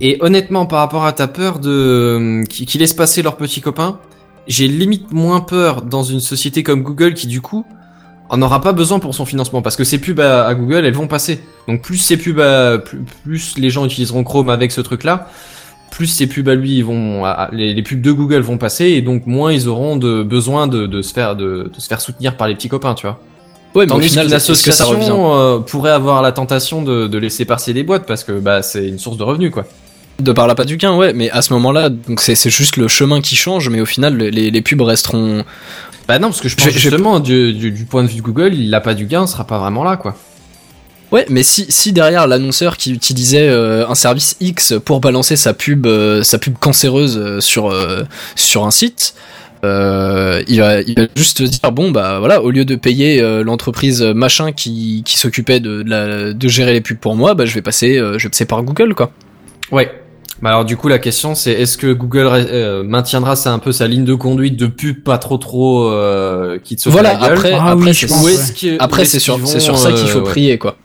Et 0.00 0.18
honnêtement, 0.20 0.66
par 0.66 0.80
rapport 0.80 1.04
à 1.06 1.12
ta 1.12 1.28
peur 1.28 1.58
de 1.60 1.70
euh, 1.70 2.44
qui, 2.44 2.66
qui 2.66 2.78
laisse 2.78 2.92
passer 2.92 3.22
leurs 3.22 3.36
petits 3.36 3.60
copains, 3.60 3.98
j'ai 4.46 4.68
limite 4.68 5.12
moins 5.12 5.40
peur 5.40 5.82
dans 5.82 6.02
une 6.02 6.20
société 6.20 6.62
comme 6.62 6.82
Google 6.82 7.14
qui 7.14 7.26
du 7.26 7.40
coup 7.40 7.64
en 8.28 8.42
aura 8.42 8.60
pas 8.60 8.72
besoin 8.72 8.98
pour 8.98 9.14
son 9.14 9.24
financement 9.24 9.62
parce 9.62 9.76
que 9.76 9.84
ces 9.84 9.98
pubs 9.98 10.20
à, 10.20 10.46
à 10.46 10.54
Google 10.54 10.84
elles 10.84 10.94
vont 10.94 11.06
passer. 11.06 11.40
Donc 11.68 11.82
plus 11.82 11.96
ces 11.98 12.16
pubs, 12.16 12.40
à- 12.40 12.78
plus, 12.78 12.98
plus 13.24 13.54
les 13.58 13.70
gens 13.70 13.86
utiliseront 13.86 14.24
Chrome 14.24 14.50
avec 14.50 14.72
ce 14.72 14.80
truc 14.80 15.04
là, 15.04 15.28
plus 15.90 16.06
ces 16.08 16.26
pubs 16.26 16.48
à 16.48 16.54
lui 16.54 16.76
ils 16.78 16.84
vont, 16.84 17.24
à- 17.24 17.48
les, 17.52 17.72
les 17.72 17.82
pubs 17.82 18.00
de 18.00 18.12
Google 18.12 18.40
vont 18.40 18.58
passer 18.58 18.86
et 18.86 19.02
donc 19.02 19.26
moins 19.26 19.52
ils 19.52 19.68
auront 19.68 19.96
de 19.96 20.22
besoin 20.22 20.66
de, 20.66 20.86
de 20.86 21.02
se 21.02 21.12
faire 21.14 21.36
de, 21.36 21.70
de 21.74 21.80
se 21.80 21.86
faire 21.86 22.00
soutenir 22.00 22.36
par 22.36 22.48
les 22.48 22.54
petits 22.54 22.68
copains, 22.68 22.94
tu 22.94 23.06
vois. 23.06 23.20
Ouais, 23.74 23.86
mais 23.86 23.92
au 23.92 23.96
Tandis 23.96 24.08
final, 24.10 24.26
qu'une 24.26 24.36
est-ce 24.36 24.62
que 24.62 24.70
ça 24.70 24.84
revient 24.84 25.00
association 25.02 25.36
euh, 25.38 25.58
pourrait 25.60 25.90
avoir 25.90 26.20
la 26.22 26.32
tentation 26.32 26.82
de, 26.82 27.06
de 27.06 27.18
laisser 27.18 27.44
passer 27.44 27.72
des 27.72 27.82
boîtes 27.82 28.06
parce 28.06 28.24
que 28.24 28.32
bah 28.32 28.62
c'est 28.62 28.86
une 28.86 28.98
source 28.98 29.16
de 29.16 29.22
revenus 29.22 29.50
quoi. 29.50 29.64
De 30.24 30.32
par 30.32 30.46
la 30.46 30.54
pas 30.54 30.64
du 30.64 30.76
gain, 30.76 30.94
ouais, 30.96 31.12
mais 31.12 31.30
à 31.30 31.42
ce 31.42 31.52
moment-là, 31.52 31.88
donc 31.90 32.20
c'est 32.20 32.34
c'est 32.34 32.50
juste 32.50 32.76
le 32.76 32.88
chemin 32.88 33.20
qui 33.20 33.36
change, 33.36 33.68
mais 33.68 33.80
au 33.80 33.86
final, 33.86 34.16
les, 34.16 34.50
les 34.50 34.62
pubs 34.62 34.80
resteront. 34.80 35.44
Bah 36.08 36.18
non 36.18 36.28
parce 36.28 36.40
que 36.40 36.48
je 36.48 36.56
pense 36.56 36.64
justement 36.90 37.20
du, 37.20 37.52
du, 37.52 37.70
du 37.70 37.84
point 37.84 38.02
de 38.02 38.08
vue 38.08 38.16
de 38.16 38.22
Google, 38.22 38.54
il 38.54 38.74
a 38.74 38.80
pas 38.80 38.94
du 38.94 39.06
gain, 39.06 39.26
sera 39.26 39.46
pas 39.46 39.58
vraiment 39.58 39.84
là 39.84 39.96
quoi. 39.96 40.16
Ouais, 41.12 41.26
mais 41.28 41.42
si, 41.42 41.66
si 41.68 41.92
derrière 41.92 42.26
l'annonceur 42.26 42.76
qui 42.76 42.92
utilisait 42.92 43.48
euh, 43.48 43.86
un 43.88 43.94
service 43.94 44.36
X 44.40 44.74
pour 44.84 45.00
balancer 45.00 45.36
sa 45.36 45.52
pub, 45.54 45.86
euh, 45.86 46.22
sa 46.22 46.38
pub 46.38 46.56
cancéreuse 46.58 47.16
euh, 47.18 47.40
sur 47.40 47.70
euh, 47.70 48.02
sur 48.34 48.64
un 48.66 48.70
site, 48.70 49.14
euh, 49.64 50.42
il 50.48 50.58
va 50.60 50.80
il 50.82 50.94
va 50.98 51.06
juste 51.16 51.42
dire 51.42 51.70
bon 51.72 51.90
bah 51.90 52.18
voilà, 52.18 52.42
au 52.42 52.50
lieu 52.50 52.64
de 52.64 52.74
payer 52.76 53.20
euh, 53.22 53.42
l'entreprise 53.44 54.02
machin 54.02 54.52
qui 54.52 55.02
qui 55.04 55.18
s'occupait 55.18 55.60
de, 55.60 55.82
de 55.82 55.90
la- 55.90 56.32
de 56.32 56.48
gérer 56.48 56.72
les 56.72 56.80
pubs 56.80 56.98
pour 56.98 57.14
moi, 57.16 57.34
bah 57.34 57.44
je 57.46 57.54
vais 57.54 57.62
passer 57.62 57.96
euh, 57.98 58.18
je 58.18 58.24
vais 58.24 58.30
passer 58.30 58.44
par 58.46 58.62
Google 58.62 58.94
quoi. 58.94 59.10
Ouais. 59.70 59.90
Bah 60.44 60.50
alors 60.50 60.66
du 60.66 60.76
coup 60.76 60.88
la 60.88 60.98
question 60.98 61.34
c'est 61.34 61.52
est-ce 61.52 61.78
que 61.78 61.90
Google 61.90 62.28
euh, 62.30 62.84
maintiendra 62.84 63.34
ça 63.34 63.50
un 63.50 63.58
peu 63.58 63.72
sa 63.72 63.88
ligne 63.88 64.04
de 64.04 64.12
conduite 64.12 64.58
de 64.58 64.66
pub 64.66 65.02
pas 65.02 65.16
trop 65.16 65.38
trop 65.38 65.88
euh, 65.88 66.58
qui 66.62 66.76
te 66.76 66.82
saute 66.82 66.92
Voilà, 66.92 67.12
à 67.12 67.12
la 67.14 67.28
gueule 67.28 67.38
après 67.38 67.52
Ah 67.52 67.70
après 67.70 67.86
oui, 67.86 67.94
c'est 67.94 68.12
ouais. 68.12 69.04
c'est 69.06 69.18
sur 69.18 69.40
c'est 69.48 69.58
sur 69.58 69.78
ça 69.78 69.90
qu'il 69.92 70.06
faut 70.06 70.18
euh, 70.18 70.22
ouais. 70.24 70.30
prier 70.30 70.58
quoi. 70.58 70.76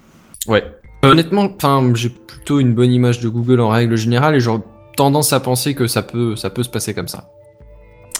Ouais. 0.48 0.64
Honnêtement, 1.04 1.52
enfin 1.54 1.92
j'ai 1.94 2.08
plutôt 2.08 2.62
une 2.62 2.74
bonne 2.74 2.94
image 2.94 3.20
de 3.20 3.28
Google 3.28 3.60
en 3.60 3.68
règle 3.68 3.98
générale 3.98 4.34
et 4.36 4.40
j'aurais 4.40 4.62
tendance 4.96 5.34
à 5.34 5.42
penser 5.42 5.74
que 5.76 5.88
ça 5.88 6.04
peut 6.04 6.38
ça 6.38 6.50
peut 6.50 6.64
se 6.64 6.70
passer 6.70 6.94
comme 6.94 7.10
ça. 7.10 7.30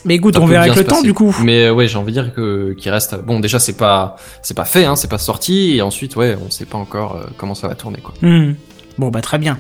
Mais 0.04 0.16
écoute, 0.16 0.36
Ça 0.36 0.42
on 0.42 0.46
verra 0.46 0.64
avec 0.64 0.76
le 0.76 0.84
temps 0.84 1.02
du 1.02 1.14
coup. 1.14 1.34
Mais 1.42 1.68
euh, 1.68 1.74
ouais, 1.74 1.88
j'ai 1.88 1.98
envie 1.98 2.12
de 2.12 2.22
dire 2.22 2.34
que 2.34 2.74
qu'il 2.78 2.92
reste 2.92 3.16
bon 3.24 3.40
déjà 3.40 3.60
c'est 3.60 3.78
pas 3.78 4.18
c'est 4.42 4.58
pas 4.58 4.66
fait 4.66 4.84
hein, 4.84 4.98
c'est 4.98 5.10
pas 5.10 5.18
sorti 5.18 5.78
et 5.78 5.82
ensuite 5.82 6.18
ouais, 6.18 6.38
on 6.46 6.50
sait 6.50 6.66
pas 6.66 6.78
encore 6.78 7.16
euh, 7.16 7.28
comment 7.38 7.56
ça 7.56 7.70
va 7.70 7.76
tourner 7.76 8.00
quoi. 8.00 8.14
Hmm. 8.22 8.56
Bon 9.00 9.08
bah 9.12 9.22
très 9.22 9.38
bien. 9.38 9.58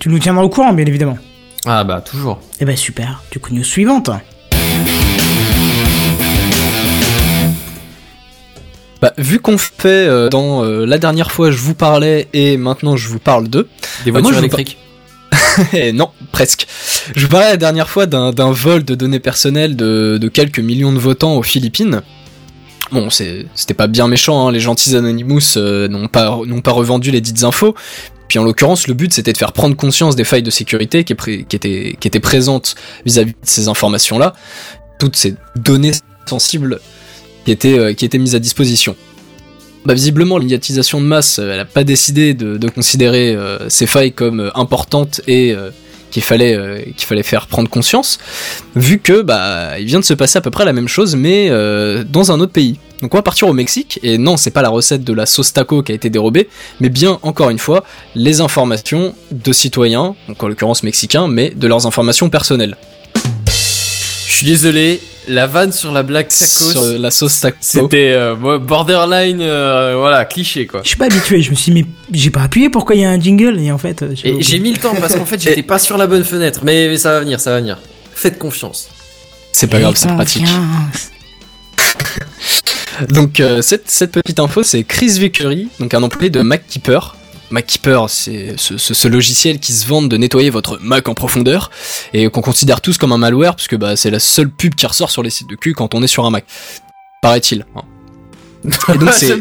Tu 0.00 0.08
nous 0.08 0.18
tiendras 0.18 0.42
au 0.42 0.48
courant 0.48 0.72
bien 0.72 0.84
évidemment. 0.84 1.16
Ah 1.64 1.84
bah 1.84 2.00
toujours. 2.00 2.40
Eh 2.58 2.64
ben 2.64 2.76
super. 2.76 3.22
Du 3.30 3.38
coup 3.38 3.54
news 3.54 3.62
suivante. 3.62 4.10
Bah 9.00 9.12
vu 9.16 9.38
qu'on 9.38 9.56
fait 9.58 9.88
euh, 9.88 10.28
dans 10.28 10.62
euh, 10.64 10.84
la 10.84 10.98
dernière 10.98 11.30
fois 11.30 11.50
je 11.52 11.56
vous 11.56 11.74
parlais 11.74 12.28
et 12.32 12.56
maintenant 12.56 12.96
je 12.96 13.08
vous 13.08 13.20
parle 13.20 13.48
d'eux. 13.48 13.68
Des 14.04 14.10
Bah, 14.10 14.20
voitures 14.20 14.38
électriques. 14.40 14.76
Eh, 15.72 15.92
non, 15.92 16.10
presque. 16.32 16.66
Je 17.14 17.26
vous 17.26 17.30
parlais 17.30 17.50
la 17.50 17.56
dernière 17.56 17.88
fois 17.88 18.06
d'un 18.06 18.32
vol 18.50 18.84
de 18.84 18.94
données 18.96 19.20
personnelles 19.20 19.76
de, 19.76 20.18
de 20.20 20.28
quelques 20.28 20.58
millions 20.58 20.92
de 20.92 20.98
votants 20.98 21.36
aux 21.36 21.42
Philippines. 21.42 22.02
Bon, 22.90 23.08
c'est- 23.10 23.46
c'était 23.54 23.74
pas 23.74 23.86
bien 23.86 24.08
méchant, 24.08 24.48
hein, 24.48 24.52
les 24.52 24.58
gentils 24.60 24.96
Anonymous 24.96 25.56
euh, 25.56 25.86
n'ont 25.88 26.08
pas, 26.08 26.40
n'ont 26.46 26.60
pas 26.60 26.72
revendu 26.72 27.10
les 27.12 27.20
dites 27.20 27.44
infos. 27.44 27.74
Puis 28.30 28.38
en 28.38 28.44
l'occurrence, 28.44 28.86
le 28.86 28.94
but 28.94 29.12
c'était 29.12 29.32
de 29.32 29.38
faire 29.38 29.52
prendre 29.52 29.74
conscience 29.74 30.14
des 30.14 30.22
failles 30.22 30.44
de 30.44 30.52
sécurité 30.52 31.02
qui, 31.02 31.14
étaient, 31.14 32.20
présentes 32.20 32.76
vis-à-vis 33.04 33.32
de 33.32 33.38
ces 33.42 33.66
informations-là, 33.66 34.34
toutes 35.00 35.16
ces 35.16 35.34
données 35.56 35.90
sensibles 36.26 36.78
qui 37.44 37.50
étaient, 37.50 37.76
euh, 37.76 37.92
qui 37.92 38.04
étaient 38.04 38.18
mises 38.18 38.36
à 38.36 38.38
disposition. 38.38 38.94
Bah, 39.84 39.94
visiblement, 39.94 40.38
l'immédiatisation 40.38 41.00
de 41.00 41.06
masse, 41.06 41.40
euh, 41.40 41.54
elle 41.54 41.58
a 41.58 41.64
pas 41.64 41.82
décidé 41.82 42.32
de, 42.32 42.68
considérer 42.68 43.34
euh, 43.34 43.68
ces 43.68 43.88
failles 43.88 44.12
comme 44.12 44.52
importantes 44.54 45.20
et 45.26 45.52
qu'il 46.10 46.22
fallait 46.22 46.54
euh, 46.54 46.80
qu'il 46.96 47.06
fallait 47.06 47.22
faire 47.22 47.46
prendre 47.46 47.68
conscience, 47.68 48.18
vu 48.74 48.98
que 48.98 49.22
bah 49.22 49.78
il 49.78 49.86
vient 49.86 50.00
de 50.00 50.04
se 50.04 50.14
passer 50.14 50.38
à 50.38 50.40
peu 50.40 50.50
près 50.50 50.64
la 50.64 50.72
même 50.72 50.88
chose, 50.88 51.16
mais 51.16 51.48
euh, 51.50 52.04
dans 52.04 52.32
un 52.32 52.40
autre 52.40 52.52
pays. 52.52 52.78
Donc 53.02 53.14
on 53.14 53.16
va 53.16 53.22
partir 53.22 53.48
au 53.48 53.54
Mexique 53.54 53.98
et 54.02 54.18
non, 54.18 54.36
c'est 54.36 54.50
pas 54.50 54.62
la 54.62 54.68
recette 54.68 55.04
de 55.04 55.12
la 55.12 55.24
sauce 55.24 55.52
taco 55.52 55.82
qui 55.82 55.92
a 55.92 55.94
été 55.94 56.10
dérobée, 56.10 56.48
mais 56.80 56.90
bien 56.90 57.18
encore 57.22 57.50
une 57.50 57.58
fois 57.58 57.84
les 58.14 58.40
informations 58.40 59.14
de 59.30 59.52
citoyens, 59.52 60.14
donc 60.28 60.42
en 60.42 60.48
l'occurrence 60.48 60.82
mexicains, 60.82 61.26
mais 61.28 61.50
de 61.50 61.66
leurs 61.66 61.86
informations 61.86 62.28
personnelles. 62.28 62.76
Je 64.30 64.36
suis 64.36 64.46
désolé, 64.46 65.00
la 65.26 65.48
vanne 65.48 65.72
sur 65.72 65.90
la 65.90 66.04
black 66.04 66.28
tacos. 66.28 66.70
Sur 66.70 66.82
la 66.84 67.10
sauce 67.10 67.40
taco. 67.40 67.56
C'était 67.60 68.12
euh, 68.12 68.36
borderline, 68.58 69.40
euh, 69.40 69.96
voilà, 69.98 70.24
cliché 70.24 70.68
quoi. 70.68 70.82
Je 70.84 70.88
suis 70.88 70.96
pas 70.96 71.06
habitué. 71.06 71.42
Je 71.42 71.50
me 71.50 71.56
suis 71.56 71.72
dit 71.72 71.82
mais 71.82 72.16
j'ai 72.16 72.30
pas 72.30 72.42
appuyé. 72.42 72.70
Pourquoi 72.70 72.94
il 72.94 73.00
y 73.00 73.04
a 73.04 73.10
un 73.10 73.18
jingle 73.18 73.58
Et 73.58 73.72
en 73.72 73.78
fait, 73.78 74.02
euh, 74.02 74.14
j'ai 74.14 74.60
mis 74.60 74.70
le 74.72 74.78
temps 74.78 74.94
parce 74.94 75.16
qu'en 75.16 75.26
fait 75.26 75.42
j'étais 75.42 75.64
pas 75.64 75.80
sur 75.80 75.98
la 75.98 76.06
bonne 76.06 76.22
fenêtre, 76.22 76.60
mais, 76.62 76.88
mais 76.88 76.96
ça 76.96 77.10
va 77.10 77.20
venir, 77.20 77.40
ça 77.40 77.50
va 77.50 77.58
venir. 77.58 77.78
Faites 78.14 78.38
confiance. 78.38 78.88
C'est 79.52 79.66
pas 79.66 79.80
grave, 79.80 79.96
c'est 79.96 80.14
pratique. 80.14 80.46
Donc 83.08 83.40
euh, 83.40 83.62
cette, 83.62 83.90
cette 83.90 84.12
petite 84.12 84.38
info, 84.38 84.62
c'est 84.62 84.84
Chris 84.84 85.18
Vickery, 85.18 85.68
donc 85.80 85.92
un 85.92 86.04
employé 86.04 86.30
de 86.30 86.40
MacKeeper. 86.40 87.16
MacKeeper, 87.50 88.08
c'est 88.08 88.54
ce, 88.56 88.78
ce- 88.78 88.94
ce 88.94 89.08
logiciel 89.08 89.58
qui 89.58 89.72
se 89.72 89.86
vante 89.86 90.08
de 90.08 90.16
nettoyer 90.16 90.50
votre 90.50 90.78
Mac 90.80 91.08
en 91.08 91.14
profondeur 91.14 91.70
et 92.12 92.28
qu'on 92.28 92.40
considère 92.42 92.80
tous 92.80 92.96
comme 92.98 93.12
un 93.12 93.18
malware 93.18 93.56
puisque 93.56 93.76
bah, 93.76 93.96
c'est 93.96 94.10
la 94.10 94.20
seule 94.20 94.48
pub 94.50 94.74
qui 94.74 94.86
ressort 94.86 95.10
sur 95.10 95.22
les 95.22 95.30
sites 95.30 95.48
de 95.50 95.56
cul 95.56 95.74
quand 95.74 95.94
on 95.94 96.02
est 96.02 96.06
sur 96.06 96.24
un 96.26 96.30
Mac. 96.30 96.44
Paraît-il. 97.22 97.66
hein. 97.76 97.82
Et 98.94 98.98
donc 98.98 99.10
c'est 99.14 99.36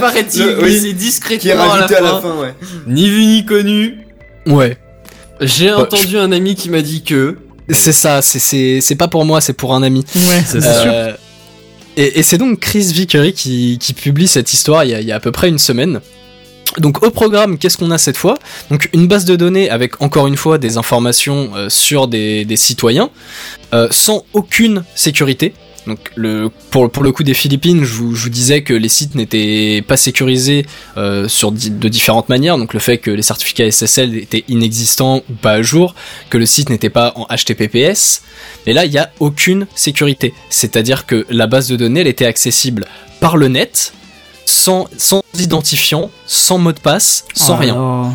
paraît-il, 0.00 0.56
oui, 0.62 0.80
c'est 0.82 0.92
discrètement 0.94 1.40
Qui 1.42 1.48
est 1.48 1.54
rajouté 1.54 1.96
à 1.96 2.00
la 2.00 2.20
fin, 2.20 2.34
ouais. 2.36 2.54
Ni 2.86 3.08
vu 3.08 3.24
ni 3.26 3.44
connu. 3.44 3.98
ouais, 4.46 4.78
J'ai 5.40 5.68
Bah, 5.68 5.80
entendu 5.80 6.16
un 6.18 6.32
ami 6.32 6.54
qui 6.54 6.70
m'a 6.70 6.80
dit 6.82 7.02
que. 7.02 7.36
c'est 7.70 7.92
ça. 7.92 8.22
c'est- 8.22 8.94
pas 8.96 9.08
pour 9.08 9.24
moi, 9.26 9.40
c'est 9.40 9.52
pour 9.52 9.74
un 9.74 9.82
ami. 9.82 10.04
Ouais, 10.14 10.42
C'est 10.46 10.60
Euh, 10.64 11.12
et 11.98 12.18
et 12.18 12.22
c'est 12.22 12.38
donc 12.38 12.60
Chris 12.60 12.90
Vickery 12.92 13.32
qui, 13.34 13.78
qui 13.78 13.92
publie 13.94 14.28
cette 14.28 14.52
histoire 14.52 14.84
il 14.84 14.90
y, 14.90 14.94
a, 14.94 15.00
il 15.00 15.06
y 15.06 15.12
a 15.12 15.16
à 15.16 15.20
peu 15.20 15.32
près 15.32 15.48
une 15.48 15.58
semaine. 15.58 16.00
Donc 16.78 17.02
au 17.02 17.10
programme, 17.10 17.58
qu'est-ce 17.58 17.78
qu'on 17.78 17.90
a 17.90 17.98
cette 17.98 18.16
fois? 18.16 18.38
Donc 18.70 18.88
une 18.92 19.06
base 19.08 19.24
de 19.24 19.36
données 19.36 19.70
avec 19.70 20.02
encore 20.02 20.26
une 20.26 20.36
fois 20.36 20.58
des 20.58 20.76
informations 20.76 21.50
euh, 21.54 21.68
sur 21.68 22.08
des, 22.08 22.46
citoyens, 22.56 23.10
euh, 23.74 23.88
sans 23.90 24.24
aucune 24.32 24.84
sécurité. 24.94 25.54
Donc 25.86 26.10
pour, 26.70 26.90
pour 26.90 27.02
le 27.04 27.12
coup 27.12 27.22
des 27.22 27.34
Philippines, 27.34 27.84
je 27.84 27.92
vous, 27.92 28.28
disais 28.28 28.62
que 28.62 28.74
les 28.74 28.88
sites 28.88 29.14
n'étaient 29.14 29.84
pas 29.86 29.96
sécurisés 29.96 30.66
euh, 30.96 31.28
sur 31.28 31.52
de 31.52 31.88
différentes 31.88 32.28
manières. 32.28 32.58
Donc 32.58 32.74
le 32.74 32.80
fait 32.80 32.98
que 32.98 33.10
les 33.10 33.22
certificats 33.22 33.70
SSL 33.70 34.16
étaient 34.16 34.44
inexistants 34.48 35.22
ou 35.30 35.34
pas 35.34 35.52
à 35.52 35.62
jour, 35.62 35.94
que 36.28 36.38
le 36.38 36.46
site 36.46 36.70
n'était 36.70 36.90
pas 36.90 37.12
en 37.14 37.26
HTTPS. 37.26 38.22
Et 38.66 38.72
là, 38.72 38.84
il 38.84 38.90
n'y 38.90 38.98
a 38.98 39.12
aucune 39.20 39.68
sécurité. 39.76 40.34
C'est-à-dire 40.50 41.06
que 41.06 41.24
la 41.30 41.46
base 41.46 41.68
de 41.68 41.76
données, 41.76 42.00
elle 42.00 42.08
était 42.08 42.26
accessible 42.26 42.86
par 43.20 43.36
le 43.36 43.46
net, 43.46 43.92
sans, 44.46 44.88
sans 44.96 45.22
identifiant, 45.38 46.10
sans 46.26 46.56
mot 46.58 46.72
de 46.72 46.80
passe, 46.80 47.24
sans 47.34 47.54
Oh 47.54 47.56
rien. 47.58 48.14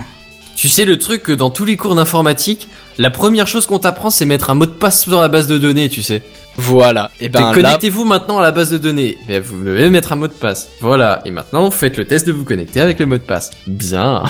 Tu 0.56 0.70
sais 0.70 0.86
le 0.86 0.98
truc 0.98 1.24
que 1.24 1.32
dans 1.32 1.50
tous 1.52 1.66
les 1.66 1.78
cours 1.78 1.94
d'informatique, 1.96 2.68
la 2.98 3.10
première 3.12 3.48
chose 3.48 3.66
qu'on 3.68 3.80
t'apprend 3.80 4.10
c'est 4.10 4.26
mettre 4.26 4.50
un 4.50 4.56
mot 4.56 4.66
de 4.66 4.72
passe 4.72 5.08
dans 5.10 5.22
la 5.22 5.28
base 5.28 5.48
de 5.48 5.58
données, 5.58 5.90
tu 5.90 6.02
sais. 6.04 6.22
Voilà. 6.58 7.12
Et 7.20 7.30
ben 7.30 7.40
Et 7.40 7.44
là, 7.44 7.54
Connectez-vous 7.54 8.04
maintenant 8.06 8.40
à 8.40 8.42
la 8.42 8.52
base 8.52 8.70
de 8.72 8.78
données. 8.78 9.18
Et 9.30 9.40
vous 9.40 9.64
devez 9.64 9.90
mettre 9.90 10.12
un 10.12 10.18
mot 10.18 10.28
de 10.28 10.34
passe. 10.34 10.68
Voilà. 10.82 11.22
Et 11.26 11.32
maintenant, 11.32 11.72
faites 11.72 11.98
le 11.98 12.06
test 12.06 12.28
de 12.28 12.32
vous 12.34 12.44
connecter 12.44 12.82
avec 12.82 13.00
le 13.00 13.06
mot 13.06 13.16
de 13.18 13.24
passe. 13.24 13.52
Bien. 13.68 14.24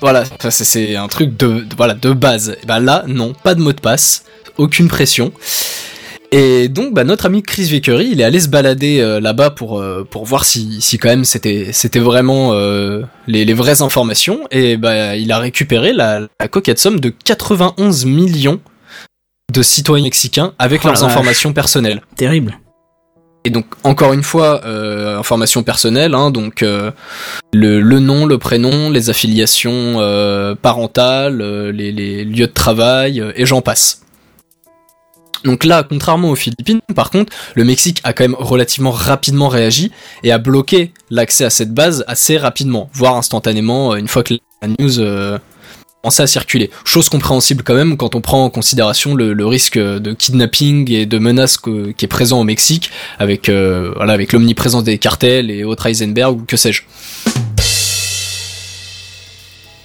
voilà, 0.00 0.24
ça, 0.40 0.50
c'est- 0.50 0.64
c'est 0.64 0.96
un 0.96 1.08
truc 1.08 1.36
de, 1.36 1.60
de- 1.60 1.74
voilà 1.76 1.94
de 1.94 2.12
base. 2.12 2.56
Et 2.62 2.66
ben 2.66 2.80
là, 2.80 3.04
non, 3.06 3.34
pas 3.44 3.54
de 3.54 3.60
mot 3.60 3.72
de 3.72 3.80
passe, 3.80 4.24
aucune 4.56 4.88
pression. 4.88 5.30
Et 6.34 6.68
donc, 6.68 6.94
bah, 6.94 7.04
notre 7.04 7.26
ami 7.26 7.42
Chris 7.42 7.64
Vickery, 7.64 8.08
il 8.10 8.20
est 8.22 8.24
allé 8.24 8.40
se 8.40 8.48
balader 8.48 9.00
euh, 9.00 9.20
là-bas 9.20 9.50
pour 9.50 9.78
euh, 9.78 10.06
pour 10.08 10.24
voir 10.24 10.46
si 10.46 10.80
si 10.80 10.96
quand 10.96 11.10
même 11.10 11.26
c'était 11.26 11.68
c'était 11.72 11.98
vraiment 11.98 12.54
euh, 12.54 13.02
les, 13.26 13.44
les 13.44 13.52
vraies 13.52 13.82
informations. 13.82 14.40
Et 14.50 14.78
bah, 14.78 15.14
il 15.14 15.30
a 15.30 15.38
récupéré 15.38 15.92
la, 15.92 16.20
la 16.40 16.48
coquette 16.48 16.78
somme 16.78 17.00
de 17.00 17.10
91 17.10 18.06
millions 18.06 18.60
de 19.52 19.62
citoyens 19.62 20.04
mexicains 20.04 20.54
avec 20.58 20.80
Oh 20.84 20.88
leurs 20.88 21.04
informations 21.04 21.52
personnelles. 21.52 22.00
Terrible. 22.16 22.58
Et 23.44 23.50
donc 23.50 23.66
encore 23.82 24.12
une 24.12 24.22
fois, 24.22 24.64
euh, 24.64 25.18
information 25.18 25.62
personnelle, 25.62 26.14
hein, 26.14 26.30
donc 26.30 26.62
euh, 26.62 26.92
le, 27.52 27.80
le 27.80 27.98
nom, 27.98 28.24
le 28.24 28.38
prénom, 28.38 28.88
les 28.88 29.10
affiliations 29.10 29.96
euh, 29.98 30.54
parentales, 30.54 31.42
euh, 31.42 31.72
les, 31.72 31.90
les 31.90 32.24
lieux 32.24 32.46
de 32.46 32.52
travail, 32.52 33.20
euh, 33.20 33.32
et 33.34 33.44
j'en 33.44 33.60
passe. 33.60 34.01
Donc 35.44 35.64
là, 35.64 35.82
contrairement 35.82 36.30
aux 36.30 36.36
Philippines, 36.36 36.80
par 36.94 37.10
contre, 37.10 37.32
le 37.54 37.64
Mexique 37.64 38.00
a 38.04 38.12
quand 38.12 38.24
même 38.24 38.36
relativement 38.38 38.92
rapidement 38.92 39.48
réagi 39.48 39.90
et 40.22 40.30
a 40.30 40.38
bloqué 40.38 40.92
l'accès 41.10 41.44
à 41.44 41.50
cette 41.50 41.74
base 41.74 42.04
assez 42.06 42.36
rapidement, 42.36 42.88
voire 42.94 43.16
instantanément, 43.16 43.92
euh, 43.92 43.96
une 43.96 44.06
fois 44.08 44.22
que 44.22 44.34
la 44.62 44.68
news 44.68 45.00
euh, 45.00 45.38
commençait 46.02 46.22
à 46.22 46.26
circuler. 46.28 46.70
Chose 46.84 47.08
compréhensible 47.08 47.64
quand 47.64 47.74
même 47.74 47.96
quand 47.96 48.14
on 48.14 48.20
prend 48.20 48.44
en 48.44 48.50
considération 48.50 49.14
le, 49.16 49.32
le 49.32 49.46
risque 49.46 49.78
de 49.78 50.12
kidnapping 50.12 50.90
et 50.92 51.06
de 51.06 51.18
menaces 51.18 51.56
que- 51.56 51.90
qui 51.90 52.04
est 52.04 52.08
présent 52.08 52.40
au 52.40 52.44
Mexique, 52.44 52.90
avec 53.18 53.48
euh, 53.48 53.92
voilà, 53.96 54.12
avec 54.12 54.32
l'omniprésence 54.32 54.84
des 54.84 54.98
cartels 54.98 55.50
et 55.50 55.64
autres 55.64 55.86
Heisenberg 55.86 56.36
ou 56.40 56.44
que 56.44 56.56
sais-je. 56.56 56.82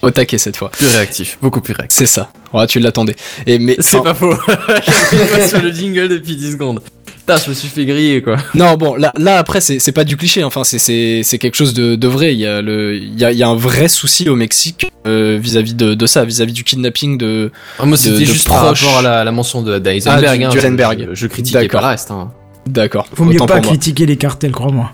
Au 0.02 0.10
taquet 0.12 0.38
cette 0.38 0.56
fois. 0.56 0.70
Plus 0.70 0.86
réactif, 0.86 1.38
beaucoup 1.42 1.60
plus 1.60 1.74
réactif. 1.74 1.98
C'est 1.98 2.06
ça. 2.06 2.30
Voilà, 2.52 2.66
tu 2.66 2.80
l'attendais. 2.80 3.14
Et 3.46 3.58
mais 3.58 3.76
C'est 3.78 4.02
pas 4.02 4.14
faux. 4.14 4.34
Pas 4.46 5.48
sur 5.48 5.60
le 5.62 5.70
jingle 5.70 6.08
depuis 6.08 6.36
10 6.36 6.52
secondes. 6.52 6.80
Putain, 7.06 7.36
je 7.44 7.50
me 7.50 7.54
suis 7.54 7.68
fait 7.68 7.84
griller 7.84 8.22
quoi. 8.22 8.36
Non, 8.54 8.76
bon, 8.76 8.94
là, 8.94 9.12
là 9.18 9.36
après, 9.38 9.60
c'est 9.60 9.78
c'est 9.80 9.92
pas 9.92 10.04
du 10.04 10.16
cliché. 10.16 10.42
Enfin, 10.44 10.64
c'est 10.64 10.78
c'est 10.78 11.20
c'est 11.22 11.36
quelque 11.38 11.56
chose 11.56 11.74
de, 11.74 11.94
de 11.94 12.08
vrai. 12.08 12.32
Il 12.32 12.38
y 12.40 12.46
a 12.46 12.62
le, 12.62 12.96
il 12.96 13.18
y 13.18 13.24
a, 13.24 13.32
il 13.32 13.36
y 13.38 13.42
a 13.42 13.48
un 13.48 13.54
vrai 13.54 13.88
souci 13.88 14.30
au 14.30 14.34
Mexique 14.36 14.86
euh, 15.06 15.38
vis-à-vis 15.38 15.74
de, 15.74 15.92
de 15.92 16.06
ça, 16.06 16.24
vis-à-vis 16.24 16.54
du 16.54 16.64
kidnapping 16.64 17.18
de. 17.18 17.50
Ah, 17.78 17.84
moi, 17.84 17.98
c'était 17.98 18.24
juste 18.24 18.48
par 18.48 18.64
proche. 18.64 18.82
rapport 18.82 18.98
à 19.00 19.02
la, 19.02 19.24
la 19.24 19.32
mention 19.32 19.60
de 19.60 19.78
d'Eisenberg. 19.78 20.24
Ah, 20.26 20.36
du- 20.38 20.44
hein, 20.44 20.48
du 20.48 20.58
je-. 20.58 21.08
Je, 21.10 21.14
je 21.14 21.26
critiquais 21.26 21.68
pas 21.68 21.80
le 21.82 21.86
reste. 21.88 22.10
Hein. 22.10 22.30
D'accord. 22.66 23.06
Faut 23.14 23.24
mieux 23.26 23.38
pas 23.38 23.60
critiquer 23.60 24.06
les 24.06 24.16
cartels, 24.16 24.52
crois-moi. 24.52 24.92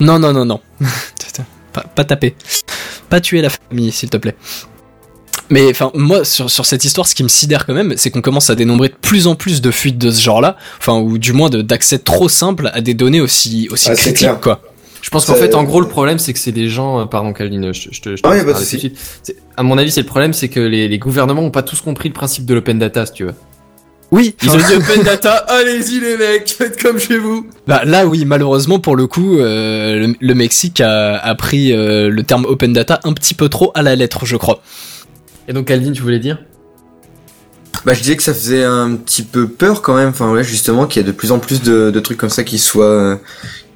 Non, 0.00 0.18
non, 0.18 0.32
non, 0.32 0.44
non. 0.46 0.60
Pas, 1.72 1.82
pas 1.94 2.04
taper. 2.04 2.34
Pas 3.10 3.20
tuer 3.20 3.42
la 3.42 3.50
famille, 3.50 3.92
s'il 3.92 4.08
te 4.08 4.16
plaît. 4.16 4.34
Mais 5.50 5.70
enfin, 5.70 5.90
moi, 5.94 6.24
sur, 6.24 6.50
sur 6.50 6.66
cette 6.66 6.84
histoire, 6.84 7.06
ce 7.06 7.14
qui 7.14 7.22
me 7.22 7.28
sidère 7.28 7.66
quand 7.66 7.74
même, 7.74 7.94
c'est 7.96 8.10
qu'on 8.10 8.20
commence 8.22 8.50
à 8.50 8.54
dénombrer 8.56 8.88
de 8.88 8.94
plus 9.00 9.26
en 9.28 9.34
plus 9.36 9.60
de 9.60 9.70
fuites 9.70 9.98
de 9.98 10.10
ce 10.10 10.20
genre-là, 10.20 10.56
enfin, 10.78 10.94
ou 10.98 11.18
du 11.18 11.32
moins 11.32 11.48
d'accès 11.50 11.98
trop 11.98 12.28
simple 12.28 12.70
à 12.74 12.80
des 12.80 12.94
données 12.94 13.20
aussi, 13.20 13.68
aussi 13.70 13.88
Ah, 13.90 13.94
critiques, 13.94 14.16
clair. 14.18 14.40
quoi. 14.40 14.60
Je 15.02 15.10
pense 15.10 15.24
qu'en 15.24 15.34
fait, 15.36 15.54
en 15.54 15.62
gros, 15.62 15.80
le 15.80 15.86
problème, 15.86 16.18
c'est 16.18 16.32
que 16.32 16.38
c'est 16.40 16.50
des 16.50 16.68
gens. 16.68 17.00
euh, 17.00 17.04
Pardon, 17.04 17.32
Calvin, 17.32 17.70
je, 17.72 17.88
je 17.92 18.00
te. 18.00 18.16
Je 18.16 18.22
te 18.22 18.26
Ah, 18.28 18.40
tout 18.42 18.58
de 18.58 18.64
suite. 18.64 18.98
C'est- 19.22 19.36
À 19.56 19.62
mon 19.62 19.78
avis, 19.78 19.92
c'est 19.92 20.00
le 20.00 20.06
problème, 20.06 20.32
c'est 20.32 20.48
que 20.48 20.58
les, 20.58 20.88
les 20.88 20.98
gouvernements 20.98 21.42
ont 21.42 21.52
pas 21.52 21.62
tous 21.62 21.80
compris 21.80 22.08
le 22.08 22.14
principe 22.14 22.44
de 22.44 22.54
l'open 22.54 22.78
data, 22.80 23.06
si 23.06 23.12
tu 23.12 23.24
veux. 23.24 23.34
Oui, 24.10 24.34
Ils 24.42 24.50
ont 24.50 24.56
dit 24.56 24.74
open 24.76 25.02
data, 25.04 25.30
allez-y 25.48 26.00
les 26.00 26.16
mecs, 26.16 26.48
faites 26.48 26.80
comme 26.82 26.98
chez 26.98 27.18
vous. 27.18 27.46
Bah 27.66 27.82
là 27.84 28.06
oui 28.06 28.24
malheureusement 28.24 28.78
pour 28.78 28.94
le 28.94 29.08
coup 29.08 29.36
euh, 29.38 30.06
le, 30.06 30.14
le 30.20 30.34
Mexique 30.34 30.80
a, 30.80 31.16
a 31.18 31.34
pris 31.34 31.72
euh, 31.72 32.08
le 32.08 32.22
terme 32.22 32.44
open 32.44 32.72
data 32.72 33.00
un 33.02 33.12
petit 33.12 33.34
peu 33.34 33.48
trop 33.48 33.72
à 33.74 33.82
la 33.82 33.96
lettre 33.96 34.24
je 34.24 34.36
crois. 34.36 34.60
Et 35.48 35.52
donc, 35.52 35.66
Calvin, 35.66 35.92
tu 35.92 36.02
voulais 36.02 36.18
dire 36.18 36.38
Bah, 37.84 37.94
je 37.94 38.00
disais 38.00 38.16
que 38.16 38.22
ça 38.22 38.34
faisait 38.34 38.64
un 38.64 38.94
petit 38.96 39.22
peu 39.22 39.46
peur 39.48 39.82
quand 39.82 39.94
même. 39.94 40.08
Enfin, 40.08 40.32
ouais, 40.32 40.44
justement, 40.44 40.86
qu'il 40.86 41.02
y 41.02 41.04
a 41.04 41.06
de 41.06 41.12
plus 41.16 41.32
en 41.32 41.38
plus 41.38 41.62
de, 41.62 41.90
de 41.90 42.00
trucs 42.00 42.18
comme 42.18 42.30
ça 42.30 42.42
qui 42.42 42.58
soient, 42.58 42.84
euh, 42.86 43.16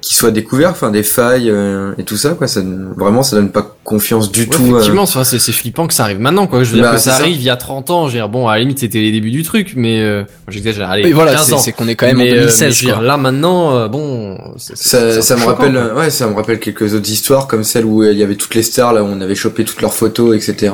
qui 0.01 0.15
soient 0.15 0.31
découverts, 0.31 0.71
enfin, 0.71 0.89
des 0.91 1.03
failles 1.03 1.49
euh, 1.49 1.93
et 1.99 2.03
tout 2.03 2.17
ça, 2.17 2.31
quoi. 2.31 2.47
Ça, 2.47 2.61
vraiment, 2.97 3.21
ça 3.23 3.35
donne 3.37 3.51
pas 3.51 3.77
confiance 3.83 4.31
du 4.31 4.41
Ouais, 4.41 4.45
tout. 4.47 4.63
euh. 4.63 4.69
Effectivement, 4.71 5.03
enfin, 5.03 5.23
c'est 5.23 5.37
c'est 5.39 5.51
flippant 5.51 5.85
que 5.87 5.93
ça 5.93 6.03
arrive 6.03 6.19
maintenant, 6.19 6.47
quoi. 6.47 6.63
Je 6.63 6.71
veux 6.71 6.75
dire 6.77 6.85
Bah, 6.89 6.95
que 6.95 6.99
ça 7.01 7.13
arrive 7.15 7.35
il 7.37 7.43
y 7.43 7.49
a 7.51 7.55
30 7.55 7.89
ans. 7.91 8.07
Je 8.07 8.13
veux 8.13 8.17
dire, 8.19 8.27
bon, 8.27 8.47
à 8.49 8.55
la 8.55 8.61
limite, 8.61 8.79
c'était 8.79 8.99
les 8.99 9.11
débuts 9.11 9.29
du 9.31 9.43
truc, 9.43 9.73
mais 9.77 10.01
euh, 10.01 10.23
j'exagère. 10.49 10.89
Allez, 10.89 11.03
Oui 11.05 11.11
voilà 11.13 11.33
15 11.35 11.45
c'est 11.45 11.53
ans. 11.53 11.57
c'est 11.59 11.71
qu'on 11.71 11.87
est 11.87 11.95
quand 11.95 12.07
même 12.07 12.17
Mais, 12.17 12.23
en 12.23 12.27
euh, 12.27 12.29
mais 12.31 12.39
2016 12.41 12.73
je 12.73 12.79
veux 12.81 12.85
dire, 12.87 12.95
quoi. 12.97 13.05
là 13.05 13.15
maintenant, 13.17 13.75
euh, 13.77 13.87
bon, 13.87 14.37
c'est- 14.57 14.75
c'est- 14.75 15.11
c'est 15.13 15.21
Ça, 15.21 15.35
me 15.37 15.45
rappelle, 15.45 15.71
quoi. 15.73 15.81
euh, 15.81 15.95
ouais, 15.95 16.09
ça 16.09 16.27
me 16.27 16.33
rappelle 16.33 16.59
quelques 16.59 16.93
autres 16.95 17.09
histoires 17.09 17.47
comme 17.47 17.63
celle 17.63 17.85
où 17.85 18.01
euh, 18.03 18.11
il 18.11 18.17
y 18.17 18.23
avait 18.23 18.35
toutes 18.35 18.55
les 18.55 18.63
stars 18.63 18.91
là 18.93 19.03
où 19.03 19.07
on 19.07 19.21
avait 19.21 19.35
chopé 19.35 19.63
toutes 19.63 19.81
leurs 19.81 19.93
photos, 19.93 20.35
etc. 20.35 20.73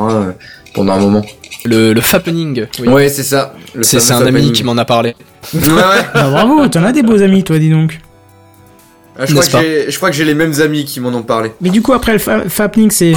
pendant 0.77 0.93
un 0.93 0.99
moment. 0.99 1.25
Le, 1.65 1.91
le 1.93 2.01
fappening. 2.01 2.65
oui. 2.79 2.87
Ouais, 2.87 3.09
c'est 3.09 3.23
ça. 3.23 3.53
C'est 3.81 4.11
un 4.11 4.25
ami 4.25 4.51
qui 4.53 4.63
m'en 4.63 4.77
a 4.77 4.85
parlé. 4.85 5.15
Ouais, 5.53 5.59
ouais. 5.61 5.73
Ah, 6.13 6.29
bravo, 6.29 6.67
t'en 6.67 6.83
as 6.83 6.91
des 6.93 7.03
beaux 7.03 7.21
amis, 7.21 7.43
toi, 7.43 7.59
dis 7.59 7.69
donc. 7.69 7.99
Ah, 9.19 9.25
je, 9.25 9.33
crois 9.33 9.43
que 9.45 9.51
j'ai- 9.65 9.91
je 9.91 9.97
crois 9.97 10.09
que 10.11 10.15
j'ai 10.15 10.25
les 10.25 10.35
mêmes 10.35 10.53
amis 10.61 10.85
qui 10.85 10.99
m'en 10.99 11.09
ont 11.09 11.23
parlé. 11.23 11.51
Mais 11.59 11.69
du 11.69 11.81
coup, 11.81 11.93
après 11.93 12.13
le 12.13 12.19
fa- 12.19 12.47
fappening, 12.47 12.91
c'est. 12.91 13.13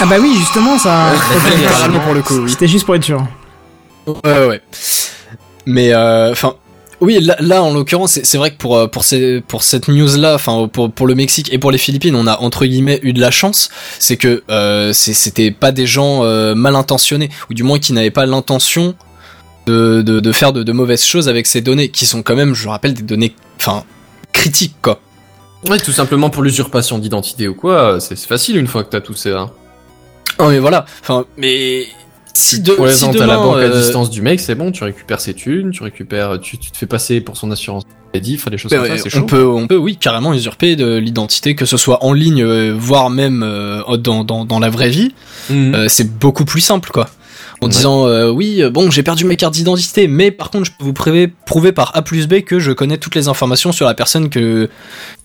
Ah 0.00 0.06
bah 0.06 0.16
oui, 0.20 0.32
justement, 0.38 0.78
ça. 0.78 1.12
Littéralement 1.56 2.00
pour 2.00 2.14
le 2.14 2.22
coup 2.22 2.38
oui. 2.44 2.50
C'était 2.50 2.66
juste 2.68 2.86
pour 2.86 2.94
être 2.96 3.04
sûr. 3.04 3.22
Ouais 4.06 4.46
ouais. 4.46 4.60
Mais 5.66 5.92
euh, 5.92 6.32
enfin 6.32 6.54
oui 7.00 7.20
là, 7.20 7.36
là, 7.40 7.62
en 7.62 7.72
l'occurrence 7.72 8.12
c'est 8.12 8.26
c'est 8.26 8.38
vrai 8.38 8.50
que 8.50 8.56
pour 8.56 8.76
euh, 8.76 8.86
pour 8.88 9.04
ces, 9.04 9.40
pour 9.40 9.62
cette 9.62 9.88
news 9.88 10.16
là 10.16 10.34
enfin 10.34 10.68
pour 10.72 10.90
pour 10.90 11.06
le 11.06 11.14
Mexique 11.14 11.52
et 11.52 11.58
pour 11.58 11.70
les 11.70 11.78
Philippines 11.78 12.16
on 12.16 12.26
a 12.26 12.38
entre 12.40 12.66
guillemets 12.66 12.98
eu 13.02 13.12
de 13.12 13.20
la 13.20 13.30
chance 13.30 13.70
c'est 13.98 14.16
que 14.16 14.42
euh, 14.50 14.92
c'est- 14.92 15.14
c'était 15.14 15.50
pas 15.50 15.70
des 15.72 15.86
gens 15.86 16.24
euh, 16.24 16.54
mal 16.54 16.74
intentionnés 16.76 17.28
ou 17.50 17.54
du 17.54 17.62
moins 17.62 17.78
qui 17.78 17.92
n'avaient 17.92 18.10
pas 18.10 18.26
l'intention 18.26 18.94
de, 19.66 20.02
de, 20.02 20.18
de 20.20 20.32
faire 20.32 20.52
de, 20.52 20.62
de 20.62 20.72
mauvaises 20.72 21.04
choses 21.04 21.28
avec 21.28 21.46
ces 21.46 21.60
données 21.60 21.88
qui 21.90 22.06
sont 22.06 22.22
quand 22.22 22.34
même 22.36 22.54
je 22.54 22.68
rappelle 22.68 22.94
des 22.94 23.02
données 23.02 23.34
enfin 23.60 23.84
critiques 24.32 24.76
quoi. 24.82 25.00
Ouais, 25.68 25.78
tout 25.78 25.92
simplement 25.92 26.30
pour 26.30 26.42
l'usurpation 26.44 26.98
d'identité 26.98 27.48
ou 27.48 27.54
quoi, 27.54 27.98
c'est 28.00 28.16
c'est 28.16 28.28
facile 28.28 28.56
une 28.56 28.68
fois 28.68 28.84
que 28.84 28.90
t'as 28.90 29.00
tout 29.00 29.14
ça. 29.14 29.30
Hein. 29.40 29.50
Non 30.38 30.48
mais 30.50 30.58
voilà 30.60 30.86
enfin 31.02 31.24
mais 31.36 31.86
si 32.38 32.60
de 32.60 32.72
les 32.84 32.92
si 32.92 33.08
demain, 33.10 33.26
la 33.26 33.36
banque 33.36 33.56
à 33.56 33.60
euh, 33.60 33.80
distance 33.80 34.10
du 34.10 34.22
mec, 34.22 34.40
c'est 34.40 34.54
bon, 34.54 34.70
tu 34.72 34.84
récupères 34.84 35.20
ses 35.20 35.34
thunes, 35.34 35.70
tu 35.70 35.82
récupères, 35.82 36.38
tu, 36.40 36.58
tu 36.58 36.70
te 36.70 36.76
fais 36.76 36.86
passer 36.86 37.20
pour 37.20 37.36
son 37.36 37.50
assurance 37.50 37.84
maladie, 38.12 38.40
des 38.50 38.58
choses 38.58 38.70
comme 38.70 38.80
ouais, 38.82 38.96
ça, 38.96 39.04
c'est 39.10 39.16
on 39.16 39.20
chaud. 39.20 39.26
peut, 39.26 39.46
on 39.46 39.66
peut, 39.66 39.76
oui, 39.76 39.96
carrément 39.96 40.32
usurper 40.32 40.76
de 40.76 40.96
l'identité, 40.96 41.54
que 41.54 41.66
ce 41.66 41.76
soit 41.76 42.04
en 42.04 42.12
ligne, 42.12 42.42
euh, 42.42 42.74
voire 42.78 43.10
même 43.10 43.42
euh, 43.42 43.96
dans, 43.98 44.24
dans, 44.24 44.44
dans 44.44 44.58
la 44.58 44.70
vraie 44.70 44.90
vie. 44.90 45.14
Mhm. 45.50 45.74
Euh, 45.74 45.88
c'est 45.88 46.10
beaucoup 46.18 46.44
plus 46.44 46.60
simple, 46.60 46.90
quoi. 46.90 47.08
En 47.60 47.66
Ouais. 47.66 47.72
disant, 47.72 48.06
oui, 48.30 48.62
bon, 48.70 48.88
j'ai 48.88 49.02
perdu 49.02 49.24
mes 49.24 49.34
cartes 49.34 49.54
d'identité, 49.54 50.06
mais 50.06 50.30
par 50.30 50.50
contre, 50.50 50.66
je 50.66 50.70
peux 50.78 50.84
vous 50.84 50.92
prouver, 50.92 51.26
prouver 51.44 51.72
par 51.72 51.90
A 51.96 52.02
plus 52.02 52.28
B 52.28 52.42
que 52.42 52.60
je 52.60 52.70
connais 52.70 52.98
toutes 52.98 53.16
les 53.16 53.26
informations 53.26 53.72
sur 53.72 53.84
la 53.84 53.94
personne 53.94 54.28
que, 54.30 54.70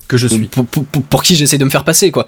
que 0.07 0.17
je 0.17 0.27
suis. 0.27 0.45
pour, 0.47 0.65
pour- 0.65 0.83
pour- 0.85 1.03
pour 1.03 1.21
qui 1.21 1.35
j'essaie 1.35 1.59
de 1.59 1.63
me 1.65 1.69
faire 1.69 1.83
passer, 1.83 2.09
quoi. 2.09 2.25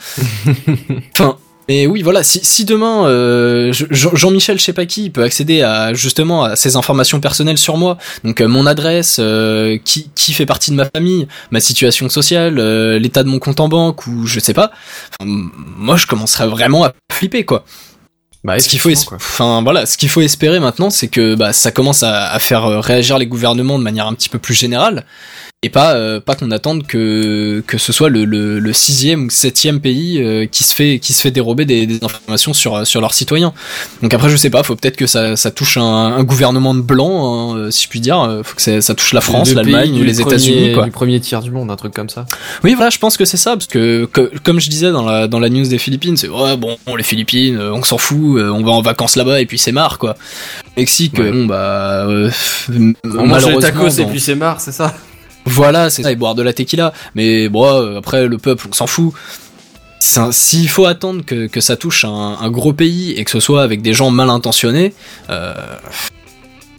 enfin. 1.14 1.38
Mais 1.68 1.88
oui, 1.88 2.04
voilà, 2.04 2.24
si, 2.24 2.40
si 2.44 2.64
demain 2.64 3.08
euh, 3.08 3.72
je- 3.74 3.86
Jean- 3.90 4.16
Jean-Michel, 4.16 4.60
je 4.60 4.64
sais 4.64 4.74
pas 4.74 4.86
qui, 4.86 5.10
peut 5.10 5.24
accéder 5.24 5.64
à 5.64 5.94
justement 5.96 6.44
à 6.44 6.56
ces 6.56 6.76
informations 6.76 7.20
personnelles 7.20 7.58
sur 7.58 7.78
moi, 7.78 7.98
donc 8.24 8.40
euh, 8.42 8.48
mon 8.48 8.68
adresse, 8.68 9.18
euh, 9.20 9.78
qui, 9.84 10.10
qui 10.14 10.34
fait 10.34 10.46
partie 10.46 10.70
de 10.70 10.76
ma 10.76 10.86
famille, 10.86 11.28
ma 11.50 11.60
situation 11.60 12.08
sociale, 12.08 12.60
euh, 12.60 13.00
l'état 13.00 13.24
de 13.24 13.30
mon 13.30 13.40
compte 13.40 13.60
en 13.60 13.68
banque 13.68 14.06
ou 14.06 14.28
je 14.28 14.40
sais 14.40 14.54
pas, 14.54 14.72
moi 15.24 15.96
je 15.98 16.06
commencerais 16.06 16.46
vraiment 16.48 16.84
à 16.86 16.94
flipper 17.12 17.46
quoi. 17.46 17.66
Bah, 18.44 18.60
Ce 18.60 18.70
qu'il 18.70 18.80
faut, 18.80 18.92
enfin 19.16 19.64
voilà, 19.64 19.88
ce 19.88 19.98
qu'il 19.98 20.08
faut 20.10 20.22
espérer 20.22 20.60
maintenant, 20.60 20.92
c'est 20.92 21.08
que 21.08 21.34
bah, 21.34 21.52
ça 21.52 21.72
commence 21.72 22.04
à, 22.04 22.28
à 22.32 22.38
faire 22.38 22.66
euh, 22.66 22.80
réagir 22.80 23.18
les 23.18 23.26
gouvernements 23.26 23.80
de 23.80 23.84
manière 23.84 24.06
un 24.06 24.14
petit 24.14 24.30
peu 24.30 24.38
plus 24.38 24.54
générale, 24.54 25.04
et 25.64 25.70
pas 25.70 25.96
euh, 25.96 26.20
pas 26.20 26.36
qu'on 26.36 26.52
attende 26.52 26.86
que 26.86 27.64
que 27.66 27.80
ce 27.80 27.92
soit 27.92 28.10
le, 28.10 28.24
le, 28.26 28.60
le 28.60 28.74
sixième 28.74 29.26
ou 29.26 29.30
septième 29.32 29.80
pays 29.80 30.22
euh, 30.22 30.46
qui 30.46 30.64
se 30.64 30.76
fait 30.76 31.00
qui 31.00 31.12
se 31.12 31.22
fait 31.22 31.32
dérober 31.32 31.66
des, 31.66 31.88
des 31.88 32.04
informations 32.04 32.54
sur 32.54 32.86
sur 32.86 33.02
leurs 33.02 33.16
citoyens. 33.16 33.52
Donc 34.04 34.14
après 34.14 34.30
je 34.30 34.38
sais 34.38 34.52
pas, 34.52 34.62
faut 34.62 34.76
peut-être 34.76 34.98
que 34.98 35.08
ça, 35.08 35.36
ça 35.36 35.50
touche 35.50 35.78
un, 35.78 35.84
un 35.84 36.24
gouvernement 36.24 36.76
de 36.76 36.82
blanc, 36.82 37.54
hein, 37.54 37.58
euh, 37.58 37.72
si 37.72 37.86
je 37.86 37.90
puis 37.90 38.00
dire, 38.00 38.22
euh, 38.22 38.44
faut 38.44 38.56
que 38.56 38.62
ça, 38.62 38.80
ça 38.82 38.94
touche 38.94 39.14
la 39.14 39.22
France, 39.22 39.54
l'Allemagne 39.54 40.00
les 40.04 40.22
États-Unis 40.22 40.74
quoi. 40.74 40.84
Du 40.86 40.92
premier 40.92 41.20
tiers 41.20 41.42
du 41.42 41.50
monde, 41.50 41.72
un 41.72 41.76
truc 41.78 41.94
comme 41.96 42.10
ça. 42.10 42.28
Oui, 42.64 42.76
voilà, 42.76 42.92
je 42.92 43.00
pense 43.00 43.18
que 43.18 43.26
c'est 43.26 43.38
ça, 43.38 43.52
parce 43.54 43.66
que, 43.68 44.06
que- 44.06 44.32
comme 44.44 44.60
je 44.60 44.70
disais 44.70 44.92
dans 44.92 45.04
la, 45.04 45.28
dans 45.28 45.40
la 45.40 45.50
news 45.50 45.66
des 45.68 45.80
Philippines, 45.80 46.16
c'est 46.18 46.30
ouais, 46.30 46.58
bon, 46.58 46.78
les 46.96 47.04
Philippines, 47.04 47.58
euh, 47.58 47.74
on 47.74 47.82
s'en 47.82 47.98
fout, 47.98 48.40
on 48.40 48.64
va 48.64 48.72
en 48.72 48.82
vacances 48.84 49.16
là-bas 49.16 49.42
et 49.42 49.48
puis 49.48 49.58
c'est 49.58 49.72
marre, 49.72 49.98
quoi. 49.98 50.16
Mexique, 50.78 51.18
Ouais. 51.18 51.32
bon, 51.32 51.46
bah, 51.46 52.06
euh, 52.08 52.30
On 53.04 53.26
mange 53.26 53.48
les 53.48 53.58
tacos 53.58 53.90
et 54.00 54.06
puis 54.06 54.20
c'est 54.20 54.36
marre, 54.36 54.62
c'est 54.62 54.72
ça 54.74 54.94
Voilà, 55.46 55.90
c'est 55.90 56.04
ça, 56.04 56.12
et 56.12 56.16
boire 56.16 56.36
de 56.36 56.42
la 56.42 56.54
tequila. 56.54 56.94
Mais 57.14 57.50
bon, 57.50 57.98
après, 57.98 58.28
le 58.28 58.38
peuple, 58.38 58.68
on 58.70 58.74
s'en 58.74 58.88
fout. 58.88 59.14
S'il 60.32 60.70
faut 60.70 60.86
attendre 60.86 61.24
que, 61.26 61.48
que 61.48 61.62
ça 61.62 61.78
touche 61.78 62.06
un, 62.06 62.38
un 62.40 62.50
gros 62.52 62.74
pays 62.74 63.14
et 63.14 63.24
que 63.24 63.32
ce 63.32 63.40
soit 63.40 63.64
avec 63.64 63.82
des 63.82 63.94
gens 63.94 64.12
mal 64.12 64.30
intentionnés, 64.30 64.94
euh, 65.30 65.54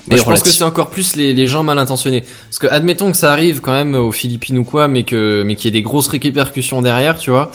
Moi, 0.07 0.17
et 0.17 0.21
je 0.21 0.25
pense 0.25 0.43
que 0.43 0.51
c'est 0.51 0.65
encore 0.65 0.91
plus 0.91 1.17
les, 1.17 1.33
les 1.35 1.47
gens 1.47 1.63
mal 1.65 1.79
intentionnés. 1.79 2.23
Parce 2.45 2.59
que 2.59 2.67
admettons 2.69 3.11
que 3.11 3.17
ça 3.17 3.33
arrive 3.33 3.61
quand 3.61 3.73
même 3.73 3.95
aux 3.95 4.13
Philippines 4.13 4.59
ou 4.59 4.65
quoi, 4.65 4.87
mais 4.87 5.03
que 5.03 5.43
mais 5.45 5.57
qu'il 5.57 5.67
y 5.67 5.69
ait 5.69 5.81
des 5.81 5.83
grosses 5.83 6.09
répercussions 6.09 6.83
derrière, 6.83 7.19
tu 7.19 7.31
vois. 7.31 7.51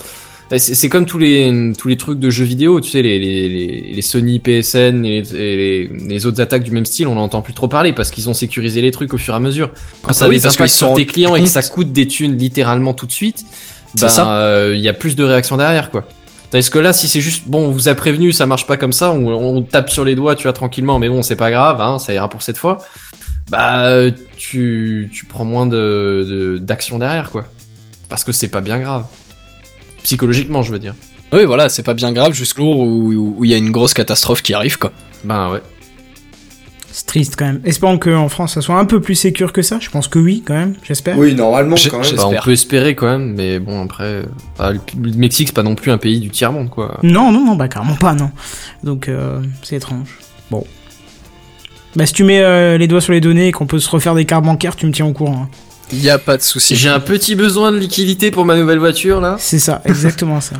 Et 0.51 0.59
C'est 0.59 0.89
comme 0.89 1.05
tous 1.05 1.17
les 1.17 1.71
tous 1.77 1.87
les 1.87 1.97
trucs 1.97 2.19
de 2.19 2.29
jeux 2.29 2.43
vidéo, 2.43 2.81
tu 2.81 2.89
sais, 2.89 3.01
les 3.01 3.19
les, 3.19 3.47
les, 3.47 3.93
les 3.93 4.01
Sony, 4.01 4.39
PSN 4.39 5.05
et 5.05 5.21
les, 6.07 6.25
autres 6.25 6.41
attaques 6.41 6.63
du 6.63 6.71
même 6.71 6.85
style, 6.85 7.07
on 7.07 7.15
n'entend 7.15 7.41
plus 7.41 7.53
trop 7.53 7.67
parler 7.67 7.93
parce 7.93 8.11
qu'ils 8.11 8.29
ont 8.29 8.33
sécurisé 8.33 8.81
les 8.81 8.91
trucs 8.91 9.13
au 9.13 9.17
fur 9.17 9.33
et 9.33 9.37
à 9.37 9.39
mesure. 9.39 9.71
Quand 10.03 10.13
ça 10.13 10.25
a 10.25 10.29
oui, 10.29 10.39
parce 10.41 10.57
qu'ils 10.57 10.69
sur 10.69 10.87
sont 10.87 10.93
tes 10.95 11.05
clients 11.05 11.35
et 11.35 11.41
que 11.41 11.47
ça 11.49 11.61
coûte 11.63 11.91
des 11.93 12.07
thunes 12.07 12.37
littéralement 12.37 12.93
tout 12.93 13.05
de 13.05 13.11
suite, 13.11 13.45
ben, 13.99 14.07
euh, 14.19 14.73
il 14.75 14.81
y 14.81 14.89
a 14.89 14.93
plus 14.93 15.15
de 15.15 15.23
réactions 15.23 15.57
derrière, 15.57 15.89
quoi. 15.89 16.05
Tandis 16.51 16.69
que 16.69 16.79
là, 16.79 16.91
si 16.91 17.07
c'est 17.07 17.21
juste, 17.21 17.43
bon, 17.47 17.67
on 17.67 17.71
vous 17.71 17.87
a 17.87 17.95
prévenu, 17.95 18.33
ça 18.33 18.45
marche 18.45 18.67
pas 18.67 18.75
comme 18.75 18.91
ça, 18.91 19.11
on, 19.13 19.27
on 19.27 19.61
tape 19.61 19.89
sur 19.89 20.03
les 20.03 20.15
doigts, 20.15 20.35
tu 20.35 20.43
vois, 20.43 20.53
tranquillement, 20.53 20.99
mais 20.99 21.07
bon, 21.07 21.21
c'est 21.21 21.37
pas 21.37 21.49
grave, 21.49 21.79
hein, 21.79 21.97
ça 21.97 22.13
ira 22.13 22.27
pour 22.29 22.41
cette 22.41 22.57
fois. 22.57 22.79
Bah, 23.49 23.89
tu, 24.35 25.09
tu 25.13 25.25
prends 25.25 25.45
moins 25.45 25.65
de, 25.65 26.25
de- 26.29 26.57
d'action 26.57 26.99
derrière, 26.99 27.31
quoi. 27.31 27.45
Parce 28.09 28.25
que 28.25 28.33
c'est 28.33 28.49
pas 28.49 28.59
bien 28.59 28.79
grave. 28.79 29.05
Psychologiquement, 30.03 30.63
je 30.63 30.71
veux 30.71 30.79
dire. 30.79 30.95
oui, 31.33 31.45
voilà, 31.45 31.69
c'est 31.69 31.83
pas 31.83 31.93
bien 31.93 32.11
grave 32.11 32.33
jusqu'au 32.33 32.63
jour 32.63 32.79
où 32.79 33.35
où 33.37 33.45
il 33.45 33.51
y 33.51 33.53
a 33.53 33.57
une 33.57 33.71
grosse 33.71 33.93
catastrophe 33.93 34.41
qui 34.41 34.53
arrive, 34.53 34.77
quoi. 34.77 34.91
Ben 35.23 35.51
ouais. 35.51 35.61
C'est 36.93 37.05
triste 37.05 37.35
quand 37.37 37.45
même. 37.45 37.61
Espérons 37.63 37.97
qu'en 37.97 38.27
France 38.27 38.55
ça 38.55 38.61
soit 38.61 38.77
un 38.77 38.83
peu 38.83 38.99
plus 38.99 39.15
sécure 39.15 39.53
que 39.53 39.61
ça. 39.61 39.77
Je 39.79 39.89
pense 39.89 40.09
que 40.09 40.19
oui, 40.19 40.43
quand 40.45 40.53
même, 40.55 40.75
j'espère. 40.83 41.17
Oui, 41.17 41.33
normalement, 41.33 41.77
quand 41.89 41.99
même. 41.99 42.15
Bah, 42.17 42.27
on 42.27 42.35
peut 42.43 42.51
espérer 42.51 42.95
quand 42.95 43.07
même, 43.07 43.33
mais 43.33 43.59
bon 43.59 43.81
après, 43.85 44.03
euh, 44.03 44.23
bah, 44.59 44.73
le 44.73 45.11
Mexique 45.13 45.47
c'est 45.47 45.55
pas 45.55 45.63
non 45.63 45.75
plus 45.75 45.89
un 45.91 45.97
pays 45.97 46.19
du 46.19 46.29
tiers 46.29 46.51
monde 46.51 46.69
quoi. 46.69 46.99
Non, 47.03 47.31
non, 47.31 47.45
non, 47.45 47.55
bah 47.55 47.69
carrément 47.69 47.95
pas, 47.95 48.13
non. 48.13 48.31
Donc 48.83 49.07
euh, 49.07 49.39
c'est 49.63 49.77
étrange. 49.77 50.09
Bon. 50.49 50.65
Bah 51.95 52.05
si 52.05 52.11
tu 52.13 52.25
mets 52.25 52.41
euh, 52.41 52.77
les 52.77 52.87
doigts 52.87 52.99
sur 53.01 53.13
les 53.13 53.21
données 53.21 53.47
et 53.47 53.51
qu'on 53.53 53.67
peut 53.67 53.79
se 53.79 53.89
refaire 53.89 54.13
des 54.15 54.25
cartes 54.25 54.43
bancaires, 54.43 54.75
tu 54.75 54.85
me 54.85 54.91
tiens 54.91 55.05
au 55.05 55.13
courant. 55.13 55.43
hein. 55.43 55.49
Il 55.93 56.01
y 56.01 56.09
a 56.09 56.17
pas 56.17 56.37
de 56.37 56.41
souci. 56.41 56.75
J'ai 56.75 56.89
un 56.89 56.99
petit 56.99 57.35
besoin 57.35 57.71
de 57.71 57.77
liquidité 57.77 58.31
pour 58.31 58.45
ma 58.45 58.55
nouvelle 58.55 58.79
voiture 58.79 59.19
là. 59.21 59.35
C'est 59.39 59.59
ça, 59.59 59.81
exactement 59.85 60.41
ça. 60.41 60.55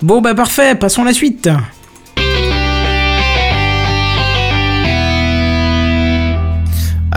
Bon 0.00 0.20
bah 0.20 0.34
parfait, 0.34 0.74
passons 0.74 1.02
à 1.02 1.06
la 1.06 1.12
suite. 1.12 1.48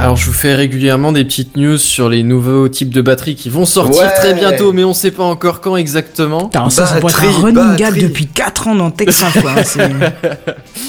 Alors 0.01 0.15
je 0.15 0.25
vous 0.25 0.33
fais 0.33 0.55
régulièrement 0.55 1.11
des 1.11 1.23
petites 1.23 1.55
news 1.57 1.77
sur 1.77 2.09
les 2.09 2.23
nouveaux 2.23 2.67
types 2.69 2.89
de 2.89 3.01
batteries 3.01 3.35
qui 3.35 3.49
vont 3.49 3.65
sortir 3.67 4.01
Ouais. 4.01 4.13
très 4.15 4.33
bientôt, 4.33 4.73
mais 4.73 4.83
on 4.83 4.95
sait 4.95 5.11
pas 5.11 5.23
encore 5.23 5.61
quand 5.61 5.75
exactement. 5.75 6.45
Putain, 6.45 6.71
ça, 6.71 6.87
ça 6.87 6.99
pourrait 6.99 7.13
être 7.13 7.23
un 7.23 7.41
running 7.41 7.75
gag 7.75 8.01
depuis 8.01 8.25
4 8.25 8.69
ans 8.69 8.75
dans 8.75 8.89
Texas, 8.89 9.31
quoi. 9.41 9.51
hein, 9.51 9.61
C'est 9.63 9.81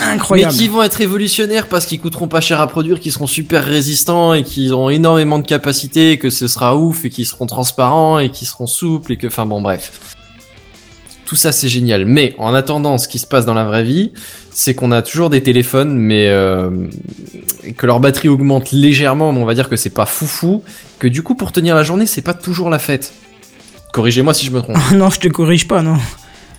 incroyable. 0.03 0.53
Mais 0.55 0.59
qui 0.59 0.68
vont 0.68 0.83
être 0.83 0.94
révolutionnaires 0.94 1.66
parce 1.68 1.85
qu'ils 1.85 2.01
coûteront 2.01 2.27
pas 2.29 2.40
cher 2.40 2.59
à 2.62 2.66
produire, 2.66 3.01
qui 3.01 3.11
seront 3.11 3.27
super 3.27 3.62
résistants 3.64 4.33
et 4.33 4.44
qui 4.44 4.70
auront 4.70 4.88
énormément 4.88 5.38
de 5.38 5.46
capacité, 5.46 6.16
que 6.16 6.31
ce 6.31 6.48
sera 6.48 6.75
ouf 6.79 7.05
et 7.05 7.11
qui 7.11 7.27
seront 7.27 7.44
transparents 7.46 8.18
et 8.18 8.31
qui 8.31 8.46
seront 8.46 8.66
souples 8.66 9.12
et 9.12 9.16
que, 9.18 9.27
enfin 9.27 9.44
bon 9.44 9.61
bref. 9.61 9.92
Tout 11.27 11.37
ça 11.37 11.53
c'est 11.53 11.68
génial. 11.68 12.07
Mais 12.07 12.35
en 12.38 12.55
attendant, 12.55 12.96
ce 12.96 13.09
qui 13.09 13.18
se 13.18 13.27
passe 13.27 13.44
dans 13.44 13.55
la 13.55 13.64
vraie 13.64 13.85
vie, 13.85 14.12
c'est 14.52 14.74
qu'on 14.74 14.92
a 14.92 15.02
toujours 15.02 15.30
des 15.30 15.42
téléphones, 15.42 15.96
mais 15.96 16.28
euh, 16.28 16.70
que 17.76 17.86
leur 17.86 18.00
batterie 18.00 18.28
augmente 18.28 18.72
légèrement, 18.72 19.32
mais 19.32 19.40
on 19.40 19.44
va 19.44 19.54
dire 19.54 19.68
que 19.68 19.76
c'est 19.76 19.90
pas 19.90 20.06
foufou, 20.06 20.62
que 20.98 21.08
du 21.08 21.22
coup 21.22 21.34
pour 21.34 21.52
tenir 21.52 21.74
la 21.74 21.82
journée 21.82 22.06
c'est 22.06 22.22
pas 22.22 22.34
toujours 22.34 22.70
la 22.70 22.78
fête. 22.78 23.12
Corrigez-moi 23.92 24.34
si 24.34 24.46
je 24.46 24.50
me 24.50 24.60
trompe. 24.60 24.76
non, 24.92 25.10
je 25.10 25.20
te 25.20 25.28
corrige 25.28 25.68
pas, 25.68 25.82
non. 25.82 25.96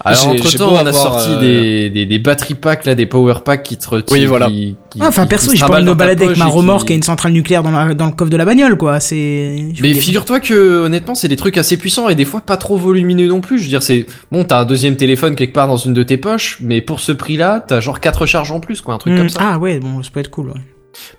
Alors 0.05 0.27
entre 0.29 0.57
temps 0.57 0.73
on 0.73 0.85
a 0.85 0.91
sorti 0.93 1.29
euh, 1.31 1.39
des, 1.39 1.89
des, 1.89 2.05
des 2.05 2.19
battery 2.19 2.55
packs 2.55 2.85
là, 2.85 2.93
des 2.95 3.05
power 3.05 3.35
packs 3.45 3.63
qui 3.63 3.77
te 3.77 3.89
retirent. 3.89 4.11
Oui, 4.17 4.25
voilà. 4.25 4.47
qui- 4.47 4.75
qui- 4.89 4.99
Ah, 5.01 5.07
Enfin, 5.07 5.23
qui- 5.23 5.29
perso, 5.29 5.51
pas 5.59 5.69
envie 5.77 5.85
de 5.85 5.93
balader 5.93 6.25
avec 6.25 6.37
ma 6.37 6.45
remorque 6.45 6.87
qui- 6.87 6.93
et 6.93 6.95
une 6.97 7.03
centrale 7.03 7.31
nucléaire 7.31 7.63
dans, 7.63 7.71
la- 7.71 7.93
dans 7.93 8.07
le 8.07 8.11
coffre 8.11 8.29
de 8.29 8.35
la 8.37 8.43
bagnole, 8.45 8.77
quoi. 8.77 8.99
C'est. 8.99 9.69
je 9.73 9.81
Mais 9.81 9.93
figure-toi 9.93 10.39
que 10.41 10.83
honnêtement 10.85 11.15
c'est 11.15 11.27
des 11.29 11.37
trucs 11.37 11.57
assez 11.57 11.77
puissants 11.77 12.09
et 12.09 12.15
des 12.15 12.25
fois 12.25 12.41
pas 12.41 12.57
trop 12.57 12.77
volumineux 12.77 13.27
non 13.27 13.39
plus. 13.41 13.57
Je 13.59 13.63
veux 13.63 13.69
dire 13.69 13.83
c'est 13.83 14.05
bon 14.31 14.43
t'as 14.43 14.59
un 14.59 14.65
deuxième 14.65 14.95
téléphone 14.97 15.35
quelque 15.35 15.53
part 15.53 15.67
dans 15.67 15.77
une 15.77 15.93
de 15.93 16.03
tes 16.03 16.17
poches, 16.17 16.57
mais 16.61 16.81
pour 16.81 16.99
ce 16.99 17.11
prix-là 17.13 17.63
t'as 17.65 17.79
genre 17.79 17.99
quatre 17.99 18.25
charges 18.25 18.51
en 18.51 18.59
plus 18.59 18.81
quoi, 18.81 18.95
un 18.95 18.97
truc 18.97 19.13
Hmm, 19.13 19.17
comme 19.17 19.29
ça. 19.29 19.39
Ah 19.41 19.57
ouais, 19.59 19.79
bon, 19.79 20.03
ça 20.03 20.09
peut 20.13 20.19
être 20.19 20.29
cool. 20.31 20.47
ouais. 20.47 20.61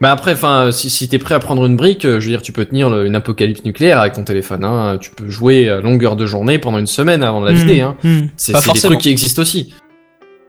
Mais 0.01 0.09
après 0.09 0.33
enfin 0.33 0.71
si, 0.73 0.91
si 0.91 1.09
t'es 1.09 1.19
prêt 1.19 1.35
à 1.35 1.39
prendre 1.41 1.65
une 1.67 1.77
brique, 1.77 2.05
euh, 2.05 2.21
je 2.21 2.27
veux 2.27 2.31
dire 2.33 2.43
tu 2.43 2.53
peux 2.53 2.65
tenir 2.65 2.91
le- 2.91 3.07
une 3.07 3.15
apocalypse 3.17 3.65
nucléaire 3.65 3.99
avec 4.01 4.13
ton 4.15 4.25
téléphone. 4.25 4.65
Hein. 4.65 4.99
Tu 5.01 5.11
peux 5.11 5.29
jouer 5.29 5.69
à 5.69 5.81
longueur 5.81 6.17
de 6.17 6.27
journée 6.27 6.59
pendant 6.59 6.79
une 6.79 6.87
semaine 6.87 7.23
avant 7.23 7.41
de 7.41 7.47
la 7.47 7.53
Hmm, 7.53 7.57
vider. 7.57 7.81
Hein. 7.81 7.97
hmm. 8.05 8.21
C'est 8.37 8.53
des 8.53 8.81
trucs 8.81 9.01
qui 9.01 9.11
existent 9.11 9.43
aussi. 9.43 9.75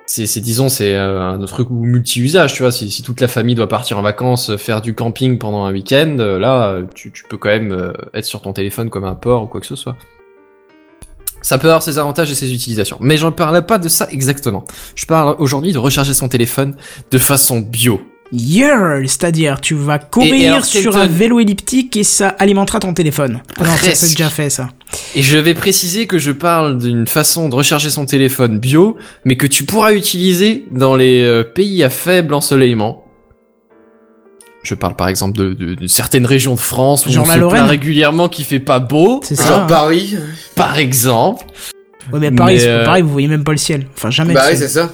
C'est, 0.07 0.27
c'est 0.27 0.39
disons, 0.41 0.69
c'est 0.69 0.93
euh, 0.95 1.19
un 1.19 1.39
truc 1.45 1.67
multi-usage, 1.71 2.53
tu 2.53 2.61
vois. 2.61 2.71
Si, 2.71 2.91
si 2.91 3.01
toute 3.01 3.19
la 3.21 3.27
famille 3.27 3.55
doit 3.55 3.67
partir 3.67 3.97
en 3.97 4.03
vacances, 4.03 4.51
euh, 4.51 4.57
faire 4.57 4.81
du 4.81 4.93
camping 4.93 5.39
pendant 5.39 5.65
un 5.65 5.71
week-end, 5.73 6.15
là, 6.39 6.77
tu, 6.93 7.11
tu 7.11 7.23
peux 7.27 7.37
quand 7.37 7.49
même 7.49 7.71
euh, 7.71 7.91
être 8.13 8.25
sur 8.25 8.39
ton 8.41 8.53
téléphone 8.53 8.91
comme 8.91 9.03
un 9.05 9.15
port 9.15 9.41
ou 9.43 9.47
quoi 9.47 9.59
que 9.61 9.65
ce 9.65 9.75
soit. 9.75 9.95
Ça 11.41 11.57
peut 11.57 11.67
avoir 11.67 11.81
ses 11.83 11.97
avantages 11.99 12.31
et 12.31 12.35
ses 12.35 12.53
utilisations. 12.53 12.97
Mais 13.01 13.17
je 13.17 13.25
ne 13.25 13.31
parle 13.31 13.65
pas 13.65 13.77
de 13.79 13.87
ça 13.89 14.07
exactement. 14.11 14.63
Je 14.95 15.05
parle 15.07 15.35
aujourd'hui 15.39 15.73
de 15.73 15.77
recharger 15.79 16.13
son 16.13 16.27
téléphone 16.27 16.75
de 17.11 17.17
façon 17.17 17.59
bio. 17.59 17.99
Yeah, 18.31 18.99
c'est-à-dire 19.03 19.61
tu 19.61 19.75
vas 19.75 19.99
courir 19.99 20.33
et 20.33 20.47
alors, 20.47 20.65
sur 20.65 20.97
un 20.97 21.05
vélo 21.05 21.39
elliptique 21.39 21.95
et 21.95 22.03
ça 22.03 22.29
alimentera 22.29 22.79
ton 22.79 22.93
téléphone. 22.93 23.41
Ah 23.59 23.63
non, 23.65 23.75
ça 23.77 23.93
c'est 23.93 24.09
déjà 24.09 24.29
fait 24.29 24.49
ça. 24.49 24.69
Et 25.15 25.21
je 25.21 25.37
vais 25.37 25.53
préciser 25.53 26.07
que 26.07 26.17
je 26.17 26.31
parle 26.31 26.79
d'une 26.79 27.05
façon 27.07 27.49
de 27.49 27.55
recharger 27.55 27.89
son 27.91 28.05
téléphone 28.05 28.57
bio, 28.59 28.97
mais 29.25 29.35
que 29.37 29.45
tu 29.45 29.63
pourras 29.63 29.93
utiliser 29.93 30.65
dans 30.71 30.95
les 30.95 31.21
euh, 31.21 31.43
pays 31.43 31.83
à 31.83 31.89
faible 31.91 32.33
ensoleillement. 32.33 33.03
Je 34.63 34.73
parle 34.73 34.95
par 34.95 35.07
exemple 35.09 35.37
de, 35.37 35.53
de- 35.53 35.75
de 35.75 35.87
certaines 35.87 36.25
régions 36.25 36.55
de 36.55 36.59
France 36.59 37.05
où 37.05 37.11
Genre 37.11 37.23
on 37.25 37.27
la 37.27 37.33
se 37.35 37.39
plaint 37.39 37.51
Lorraine. 37.51 37.69
régulièrement 37.69 38.27
qu'il 38.29 38.45
fait 38.45 38.59
pas 38.59 38.79
beau, 38.79 39.19
C'est 39.23 39.35
ça. 39.35 39.47
Genre 39.47 39.59
hein. 39.61 39.67
Paris. 39.69 40.15
par 40.55 40.79
exemple. 40.79 41.45
Ouais, 42.11 42.19
mais 42.19 42.31
Paris, 42.31 42.55
Mais, 42.55 42.59
c'est 42.59 42.65
pas 42.67 42.71
euh, 42.73 42.85
pareil, 42.85 43.03
vous 43.03 43.09
voyez 43.11 43.27
même 43.27 43.43
pas 43.43 43.51
le 43.51 43.57
ciel. 43.59 43.85
Enfin, 43.95 44.09
jamais. 44.09 44.33
Bah 44.33 44.45
oui, 44.49 44.57
c'est 44.57 44.67
ça. 44.67 44.91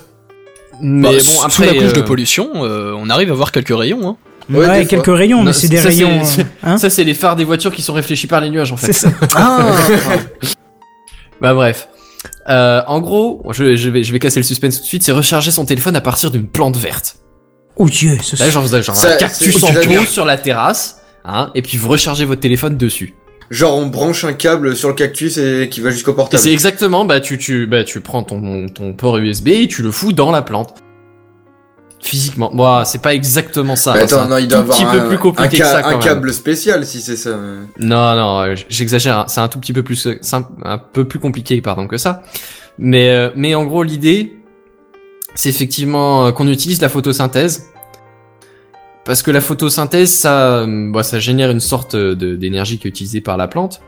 Mais 0.82 1.10
Bah, 1.10 1.14
bon, 1.14 1.20
sous 1.20 1.44
après, 1.46 1.66
la 1.68 1.74
couche 1.82 1.94
de 1.94 2.00
euh, 2.00 2.04
pollution, 2.04 2.50
euh, 2.56 2.94
on 2.98 3.10
arrive 3.10 3.32
à 3.32 3.36
voir 3.36 3.52
quelques 3.52 3.76
rayons. 3.78 4.08
Hein. 4.10 4.18
Ouais, 4.50 4.86
quelques 4.86 5.06
fois. 5.06 5.16
rayons, 5.16 5.44
mais 5.44 5.54
c'est 5.54 5.70
des 5.70 5.78
ça, 5.78 5.90
rayons. 5.90 6.26
c'est- 6.26 6.46
hein 6.64 6.78
Ça, 6.80 6.90
c'est 6.90 7.04
les 7.04 7.14
phares 7.14 7.36
des 7.36 7.44
voitures 7.46 7.72
qui 7.74 7.82
sont 7.82 7.94
réfléchis 7.94 8.28
par 8.28 8.42
les 8.42 8.50
nuages, 8.50 8.72
en 8.72 8.78
fait. 8.78 8.88
c'est 8.94 9.08
ça. 9.08 9.12
Ah 9.36 9.72
Bah 11.42 11.54
bref. 11.54 11.88
Euh, 12.50 12.82
en 12.88 13.00
gros, 13.00 13.44
je, 13.52 13.76
je 13.76 13.90
vais, 13.90 14.04
je 14.04 14.12
vais 14.12 14.20
casser 14.20 14.40
le 14.40 14.44
suspense 14.44 14.78
tout 14.78 14.82
de 14.84 14.88
suite, 14.88 15.04
c'est 15.04 15.12
recharger 15.12 15.52
son 15.52 15.66
téléphone 15.66 15.96
à 15.96 16.02
partir 16.02 16.30
d'une 16.32 16.48
plante 16.48 16.78
verte. 16.78 17.18
Oh 17.78 17.88
Dieu, 17.90 18.18
ce 18.22 18.36
Là, 18.38 18.50
genre, 18.50 18.68
genre 18.68 18.96
Ça, 18.96 19.14
un 19.14 19.18
cactus 19.18 19.64
en 19.64 19.74
pot 19.74 20.06
sur 20.06 20.26
la 20.26 20.38
terrasse, 20.38 21.02
hein, 21.26 21.50
et 21.56 21.62
puis 21.62 21.78
vous 21.78 21.88
rechargez 21.88 22.26
votre 22.26 22.42
téléphone 22.42 22.78
dessus. 22.78 23.16
Genre 23.52 23.78
on 23.78 23.86
branche 23.88 24.24
un 24.24 24.34
câble 24.34 24.76
sur 24.76 24.88
le 24.88 24.96
cactus 24.96 25.38
et 25.38 25.68
qui 25.70 25.82
va 25.82 25.92
jusqu'au 25.92 26.14
portable. 26.14 26.42
c'est 26.42 26.52
exactement, 26.54 27.06
bah 27.06 27.20
tu, 27.20 27.38
tu, 27.38 27.68
bah 27.68 27.84
tu 27.84 28.00
prends 28.02 28.24
ton, 28.24 28.68
ton 28.70 28.94
port 28.94 29.18
USB 29.18 29.50
et 29.50 29.68
tu 29.68 29.84
le 29.84 29.92
fous 29.92 30.14
dans 30.14 30.32
la 30.32 30.42
plante. 30.42 30.74
Physiquement, 32.04 32.50
bon, 32.52 32.84
c'est 32.84 33.02
pas 33.02 33.14
exactement 33.14 33.76
ça. 33.76 33.92
Hein, 33.92 33.96
attends, 33.98 34.08
c'est 34.08 34.16
un 34.16 34.28
non, 34.28 34.38
il 34.38 34.48
doit 34.48 34.60
tout 34.60 34.72
avoir 34.72 34.78
petit 34.78 34.86
un, 34.86 34.92
peu 35.02 35.08
plus 35.08 35.18
un, 35.18 35.20
compliqué 35.20 35.58
que 35.60 35.64
ca- 35.64 35.72
ça 35.72 35.82
quand 35.84 35.90
un 35.90 35.92
même. 35.92 36.00
câble 36.00 36.34
spécial 36.34 36.84
si 36.86 37.00
c'est 37.00 37.16
ça. 37.16 37.38
Non, 37.78 38.16
non, 38.16 38.56
j'exagère. 38.70 39.20
hein. 39.20 39.26
C'est 39.28 39.40
un 39.42 39.48
tout 39.48 39.60
petit 39.60 39.72
peu 39.74 39.84
plus, 39.84 40.08
simple, 40.22 40.50
un 40.64 40.80
peu 40.80 41.06
plus 41.08 41.20
compliqué, 41.20 41.62
pardon, 41.62 41.88
que 41.88 41.98
ça. 41.98 42.24
Mais, 42.80 43.10
euh, 43.12 43.30
mais 43.36 43.54
en 43.54 43.66
gros, 43.66 43.84
l'idée, 43.84 44.34
c'est 45.36 45.50
effectivement 45.50 46.26
euh, 46.26 46.32
qu'on 46.32 46.48
utilise 46.48 46.82
la 46.82 46.90
photosynthèse. 46.90 47.66
Parce 49.04 49.24
que 49.24 49.32
la 49.32 49.42
photosynthèse, 49.42 50.12
ça, 50.12 50.60
euh, 50.60 50.92
bah, 50.92 51.04
ça 51.04 51.20
génère 51.20 51.52
une 51.52 51.60
sorte 51.60 51.96
d'énergie 51.96 52.78
qui 52.78 52.88
est 52.88 52.92
utilisée 52.92 53.22
par 53.22 53.38
la 53.38 53.48
plante. 53.48 53.82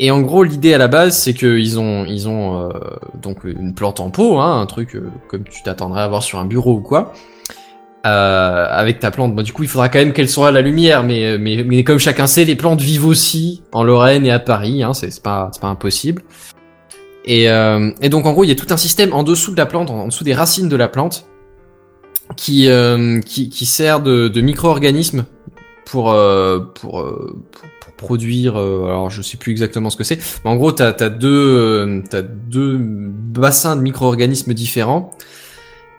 Et 0.00 0.10
en 0.10 0.20
gros, 0.20 0.44
l'idée 0.44 0.74
à 0.74 0.78
la 0.78 0.88
base, 0.88 1.16
c'est 1.16 1.34
qu'ils 1.34 1.78
ont, 1.78 2.04
ils 2.04 2.28
ont 2.28 2.60
euh, 2.60 2.72
donc 3.20 3.44
une 3.44 3.74
plante 3.74 3.98
en 3.98 4.10
pot, 4.10 4.38
hein, 4.38 4.60
un 4.60 4.66
truc 4.66 4.94
euh, 4.94 5.10
comme 5.26 5.42
tu 5.44 5.62
t'attendrais 5.62 6.02
à 6.02 6.08
voir 6.08 6.22
sur 6.22 6.38
un 6.38 6.44
bureau 6.44 6.74
ou 6.74 6.80
quoi. 6.80 7.12
Euh, 8.06 8.66
avec 8.70 9.00
ta 9.00 9.10
plante, 9.10 9.34
bon, 9.34 9.42
du 9.42 9.52
coup, 9.52 9.64
il 9.64 9.68
faudra 9.68 9.88
quand 9.88 9.98
même 9.98 10.12
qu'elle 10.12 10.28
soit 10.28 10.48
à 10.48 10.50
la 10.52 10.60
lumière, 10.60 11.02
mais, 11.02 11.36
mais, 11.36 11.64
mais 11.64 11.82
comme 11.82 11.98
chacun 11.98 12.28
sait, 12.28 12.44
les 12.44 12.54
plantes 12.54 12.80
vivent 12.80 13.06
aussi 13.06 13.62
en 13.72 13.82
Lorraine 13.82 14.24
et 14.24 14.30
à 14.30 14.38
Paris, 14.38 14.84
hein, 14.84 14.94
c'est 14.94 15.20
pas, 15.20 15.50
pas 15.60 15.66
impossible. 15.66 16.22
Et, 17.24 17.50
euh, 17.50 17.90
et 18.00 18.08
donc, 18.08 18.24
en 18.24 18.32
gros, 18.32 18.44
il 18.44 18.48
y 18.48 18.52
a 18.52 18.54
tout 18.54 18.68
un 18.70 18.76
système 18.76 19.12
en 19.12 19.24
dessous 19.24 19.50
de 19.50 19.56
la 19.56 19.66
plante, 19.66 19.90
en 19.90 20.06
dessous 20.06 20.22
des 20.22 20.32
racines 20.32 20.68
de 20.68 20.76
la 20.76 20.86
plante, 20.86 21.26
qui, 22.36 22.68
euh, 22.68 23.20
qui, 23.20 23.48
qui 23.48 23.66
sert 23.66 24.00
de, 24.00 24.28
de 24.28 24.40
micro-organisme 24.40 25.24
pour, 25.86 26.12
euh, 26.12 26.58
pour, 26.60 27.00
euh, 27.00 27.36
pour, 27.52 27.62
pour 27.80 27.92
produire. 27.94 28.56
euh, 28.58 28.84
alors, 28.86 29.10
je 29.10 29.22
sais 29.22 29.36
plus 29.36 29.50
exactement 29.52 29.90
ce 29.90 29.96
que 29.96 30.04
c'est, 30.04 30.18
mais 30.44 30.50
en 30.50 30.56
gros, 30.56 30.72
t'as 30.72 30.92
as 31.00 31.08
deux, 31.10 31.28
euh, 31.56 32.02
t'as 32.08 32.22
deux 32.22 32.76
bassins 32.78 33.76
de 33.76 33.80
micro-organismes 33.82 34.54
différents. 34.54 35.10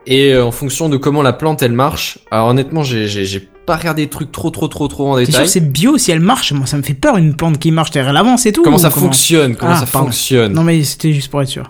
Et 0.08 0.34
euh, 0.34 0.46
en 0.46 0.52
fonction 0.52 0.88
de 0.90 0.98
comment 0.98 1.22
la 1.22 1.34
plante 1.34 1.62
elle 1.62 1.74
marche, 1.74 2.20
alors 2.32 2.48
honnêtement 2.48 2.84
j'ai 2.84 3.08
j'ai 3.08 3.26
j'ai 3.26 3.42
pas 3.42 3.76
regardé 3.76 4.04
des 4.06 4.10
trucs 4.10 4.32
trop 4.32 4.50
trop 4.50 4.68
trop 4.68 4.88
trop 4.88 5.10
en 5.12 5.18
sûr 5.18 5.26
détail. 5.28 5.44
que 5.44 5.50
c'est 5.50 5.60
bio 5.60 5.98
si 6.00 6.12
elle 6.12 6.22
marche? 6.22 6.52
Moi, 6.54 6.66
ça 6.66 6.78
me 6.78 6.82
fait 6.82 6.94
peur 6.96 7.18
une 7.18 7.36
plante 7.36 7.60
qui 7.60 7.70
marche. 7.70 7.92
Elle 7.96 8.16
avance 8.18 8.46
et 8.48 8.52
tout. 8.54 8.64
Comment 8.64 8.78
ça 8.80 8.90
fonctionne? 8.90 9.56
Comment 9.56 9.74
Ah, 9.74 9.80
ça 9.80 9.86
pardon. 9.86 10.08
fonctionne? 10.08 10.54
Non, 10.54 10.64
mais 10.64 10.84
c'était 10.84 11.12
juste 11.14 11.30
pour 11.30 11.42
être 11.44 11.50
sûr. 11.50 11.70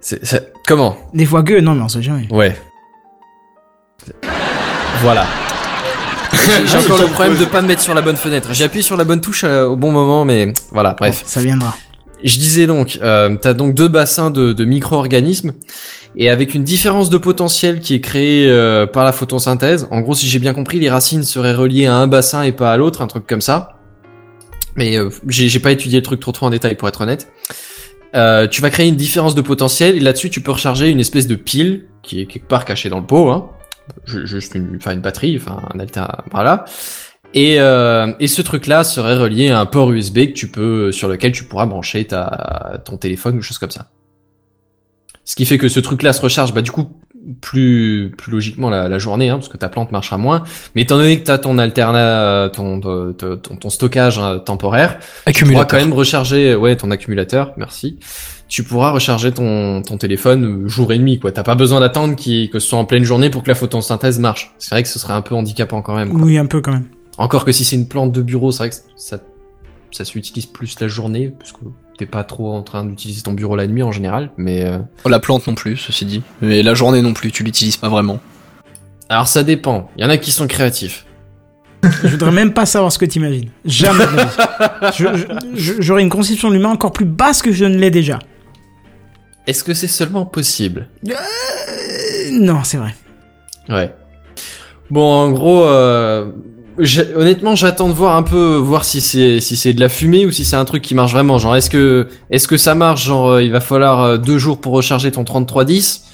C'est- 0.00 0.24
c'est- 0.24 0.52
Comment? 0.66 0.96
Des 1.14 1.26
fois 1.26 1.42
que, 1.44 1.60
non, 1.60 1.74
mais 1.74 1.82
on 1.82 1.88
sait 1.88 2.02
jamais. 2.02 2.26
Ouais. 2.32 2.56
Voilà. 5.00 5.26
J'ai 6.66 6.78
encore 6.78 6.98
le 6.98 7.06
problème 7.06 7.38
de 7.38 7.44
pas 7.44 7.62
me 7.62 7.68
mettre 7.68 7.82
sur 7.82 7.94
la 7.94 8.02
bonne 8.02 8.16
fenêtre. 8.16 8.50
J'ai 8.52 8.64
appuyé 8.64 8.82
sur 8.82 8.96
la 8.96 9.04
bonne 9.04 9.20
touche 9.20 9.44
euh, 9.44 9.66
au 9.66 9.76
bon 9.76 9.92
moment, 9.92 10.24
mais 10.24 10.52
voilà, 10.70 10.94
bref. 10.98 11.22
Ça 11.26 11.40
viendra. 11.40 11.76
Je 12.22 12.38
disais 12.38 12.66
donc, 12.66 12.98
euh, 13.02 13.36
t'as 13.40 13.52
donc 13.52 13.74
deux 13.74 13.88
bassins 13.88 14.30
de, 14.30 14.52
de 14.52 14.64
micro-organismes 14.64 15.52
et 16.16 16.30
avec 16.30 16.54
une 16.54 16.64
différence 16.64 17.10
de 17.10 17.18
potentiel 17.18 17.80
qui 17.80 17.94
est 17.94 18.00
créée 18.00 18.48
euh, 18.48 18.86
par 18.86 19.04
la 19.04 19.12
photosynthèse. 19.12 19.86
En 19.90 20.00
gros, 20.00 20.14
si 20.14 20.26
j'ai 20.26 20.38
bien 20.38 20.54
compris, 20.54 20.80
les 20.80 20.88
racines 20.88 21.22
seraient 21.22 21.54
reliées 21.54 21.86
à 21.86 21.94
un 21.94 22.06
bassin 22.06 22.42
et 22.42 22.52
pas 22.52 22.72
à 22.72 22.76
l'autre, 22.76 23.02
un 23.02 23.06
truc 23.06 23.26
comme 23.26 23.42
ça. 23.42 23.78
Mais 24.76 24.96
euh, 24.96 25.10
j'ai 25.28 25.48
j'ai 25.48 25.60
pas 25.60 25.72
étudié 25.72 25.98
le 25.98 26.04
truc 26.04 26.20
trop 26.20 26.32
trop 26.32 26.46
en 26.46 26.50
détail 26.50 26.74
pour 26.74 26.88
être 26.88 27.02
honnête. 27.02 27.30
Euh, 28.14 28.46
tu 28.48 28.62
vas 28.62 28.70
créer 28.70 28.88
une 28.88 28.96
différence 28.96 29.34
de 29.34 29.42
potentiel 29.42 29.96
et 29.96 30.00
là-dessus 30.00 30.30
tu 30.30 30.40
peux 30.40 30.52
recharger 30.52 30.88
une 30.88 31.00
espèce 31.00 31.26
de 31.26 31.34
pile 31.34 31.86
qui 32.02 32.20
est 32.20 32.26
quelque 32.26 32.46
part 32.46 32.64
cachée 32.64 32.88
dans 32.88 33.00
le 33.00 33.06
pot, 33.06 33.30
hein. 33.30 33.50
Ju- 34.06 34.26
juste 34.26 34.54
une, 34.54 34.76
enfin 34.76 34.92
une 34.92 35.00
batterie, 35.00 35.36
enfin 35.40 35.62
un 35.74 35.78
alter, 35.80 36.06
voilà. 36.32 36.64
Et, 37.34 37.56
euh, 37.60 38.12
et 38.20 38.28
ce 38.28 38.40
truc-là 38.40 38.84
serait 38.84 39.16
relié 39.16 39.50
à 39.50 39.60
un 39.60 39.66
port 39.66 39.90
USB 39.92 40.26
que 40.28 40.32
tu 40.32 40.48
peux, 40.48 40.92
sur 40.92 41.08
lequel 41.08 41.32
tu 41.32 41.44
pourras 41.44 41.66
brancher 41.66 42.04
ta, 42.06 42.80
ton 42.84 42.96
téléphone 42.96 43.36
ou 43.38 43.42
chose 43.42 43.58
comme 43.58 43.70
ça. 43.70 43.88
Ce 45.24 45.34
qui 45.34 45.44
fait 45.44 45.58
que 45.58 45.68
ce 45.68 45.80
truc-là 45.80 46.12
se 46.12 46.22
recharge, 46.22 46.54
bah 46.54 46.62
du 46.62 46.70
coup, 46.70 46.88
plus 47.40 48.12
plus 48.16 48.30
logiquement 48.30 48.70
la, 48.70 48.88
la 48.88 48.98
journée, 49.00 49.28
hein, 49.28 49.38
parce 49.38 49.48
que 49.48 49.56
ta 49.56 49.68
plante 49.68 49.90
marchera 49.90 50.16
moins. 50.18 50.44
Mais 50.76 50.82
étant 50.82 50.96
donné 50.98 51.18
que 51.18 51.24
tu 51.24 51.30
as 51.32 51.38
ton 51.38 51.58
alterna, 51.58 52.48
ton 52.54 52.80
ton, 52.80 53.12
ton, 53.12 53.56
ton 53.56 53.70
stockage 53.70 54.18
hein, 54.20 54.38
temporaire, 54.38 54.98
tu 55.34 55.44
pourras 55.54 55.64
quand 55.64 55.76
même 55.78 55.92
recharger, 55.98 56.54
ouais, 56.54 56.76
ton 56.76 56.92
accumulateur, 56.92 57.52
merci. 57.56 57.98
Tu 58.48 58.62
pourras 58.62 58.92
recharger 58.92 59.32
ton, 59.32 59.82
ton 59.82 59.96
téléphone 59.98 60.44
euh, 60.64 60.68
jour 60.68 60.92
et 60.92 60.98
demi, 60.98 61.18
quoi. 61.18 61.32
T'as 61.32 61.42
pas 61.42 61.56
besoin 61.56 61.80
d'attendre 61.80 62.14
que 62.14 62.58
ce 62.58 62.60
soit 62.68 62.78
en 62.78 62.84
pleine 62.84 63.02
journée 63.02 63.28
pour 63.28 63.42
que 63.42 63.48
la 63.48 63.54
photosynthèse 63.56 64.18
marche. 64.20 64.54
C'est 64.58 64.70
vrai 64.70 64.82
que 64.84 64.88
ce 64.88 64.98
serait 65.00 65.14
un 65.14 65.22
peu 65.22 65.34
handicapant 65.34 65.82
quand 65.82 65.96
même. 65.96 66.10
quoi. 66.10 66.20
Oui, 66.20 66.38
un 66.38 66.46
peu 66.46 66.60
quand 66.60 66.72
même. 66.72 66.86
Encore 67.18 67.44
que 67.44 67.50
si 67.52 67.64
c'est 67.64 67.74
une 67.76 67.88
plante 67.88 68.12
de 68.12 68.22
bureau, 68.22 68.52
c'est 68.52 68.58
vrai 68.58 68.70
que 68.70 68.76
ça, 68.96 69.18
ça 69.90 70.04
s'utilise 70.04 70.46
plus 70.46 70.78
la 70.80 70.86
journée, 70.86 71.32
parce 71.36 71.50
que 71.52 71.58
t'es 71.98 72.06
pas 72.06 72.22
trop 72.24 72.52
en 72.54 72.62
train 72.62 72.84
d'utiliser 72.84 73.22
ton 73.22 73.32
bureau 73.32 73.56
la 73.56 73.66
nuit 73.66 73.82
en 73.82 73.90
général. 73.90 74.30
Mais 74.36 74.64
euh, 74.64 74.78
La 75.06 75.18
plante 75.18 75.46
non 75.48 75.54
plus, 75.54 75.76
ceci 75.76 76.04
dit. 76.04 76.22
Mais 76.40 76.62
la 76.62 76.74
journée 76.74 77.02
non 77.02 77.14
plus, 77.14 77.32
tu 77.32 77.42
l'utilises 77.42 77.78
pas 77.78 77.88
vraiment. 77.88 78.20
alors 79.08 79.26
ça 79.26 79.42
dépend. 79.42 79.90
Il 79.96 80.02
y 80.04 80.06
en 80.06 80.10
a 80.10 80.18
qui 80.18 80.30
sont 80.30 80.46
créatifs. 80.46 81.04
Je 82.02 82.08
voudrais 82.08 82.32
même 82.32 82.52
pas 82.52 82.66
savoir 82.66 82.90
ce 82.92 82.98
que 82.98 83.04
t'imagines. 83.06 83.50
Jamais. 83.64 84.04
J'aurais 85.56 86.02
une 86.02 86.08
conception 86.10 86.48
de 86.48 86.54
l'humain 86.54 86.70
encore 86.70 86.92
plus 86.92 87.04
basse 87.04 87.42
que 87.42 87.52
je 87.52 87.64
ne 87.64 87.76
l'ai 87.76 87.90
déjà. 87.90 88.18
Est-ce 89.46 89.62
que 89.64 89.74
c'est 89.74 89.86
seulement 89.88 90.24
possible? 90.26 90.88
Euh, 91.08 91.12
non, 92.32 92.60
c'est 92.64 92.76
vrai. 92.78 92.94
Ouais. 93.68 93.94
Bon, 94.90 95.02
en 95.04 95.30
gros, 95.32 95.64
euh, 95.64 96.26
j'ai- 96.78 97.14
honnêtement, 97.14 97.54
j'attends 97.54 97.88
de 97.88 97.92
voir 97.94 98.16
un 98.16 98.22
peu, 98.22 98.56
voir 98.56 98.84
si 98.84 99.00
c'est 99.00 99.40
si 99.40 99.56
c'est 99.56 99.72
de 99.72 99.80
la 99.80 99.88
fumée 99.88 100.26
ou 100.26 100.30
si 100.32 100.44
c'est 100.44 100.56
un 100.56 100.64
truc 100.64 100.82
qui 100.82 100.94
marche 100.94 101.12
vraiment. 101.12 101.38
Genre, 101.38 101.56
est-ce 101.56 101.70
que 101.70 102.08
est-ce 102.30 102.46
que 102.48 102.56
ça 102.56 102.74
marche 102.74 103.04
Genre, 103.06 103.30
euh, 103.32 103.42
il 103.42 103.50
va 103.52 103.60
falloir 103.60 104.18
deux 104.18 104.38
jours 104.38 104.60
pour 104.60 104.72
recharger 104.74 105.10
ton 105.10 105.24
3310 105.24 106.04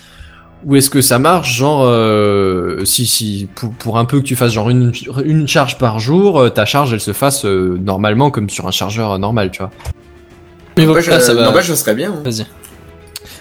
ou 0.64 0.76
est-ce 0.76 0.90
que 0.90 1.00
ça 1.00 1.18
marche 1.18 1.56
genre 1.56 1.82
euh, 1.84 2.84
si 2.84 3.04
si 3.06 3.48
pour, 3.56 3.72
pour 3.72 3.98
un 3.98 4.04
peu 4.04 4.20
que 4.20 4.24
tu 4.24 4.36
fasses 4.36 4.52
genre 4.52 4.70
une 4.70 4.92
une 5.24 5.48
charge 5.48 5.76
par 5.76 5.98
jour, 5.98 6.38
euh, 6.38 6.48
ta 6.50 6.64
charge 6.66 6.92
elle 6.94 7.00
se 7.00 7.12
fasse 7.12 7.44
euh, 7.44 7.76
normalement 7.82 8.30
comme 8.30 8.48
sur 8.48 8.66
un 8.68 8.70
chargeur 8.70 9.12
euh, 9.12 9.18
normal, 9.18 9.50
tu 9.50 9.58
vois. 9.58 9.70
Mais 10.78 10.86
N'empêche, 10.86 11.06
voilà, 11.06 11.20
ça 11.20 11.34
va. 11.34 11.62
ça 11.62 11.76
serait 11.76 11.94
bien. 11.96 12.12
hein. 12.12 12.22
Vas-y. 12.24 12.46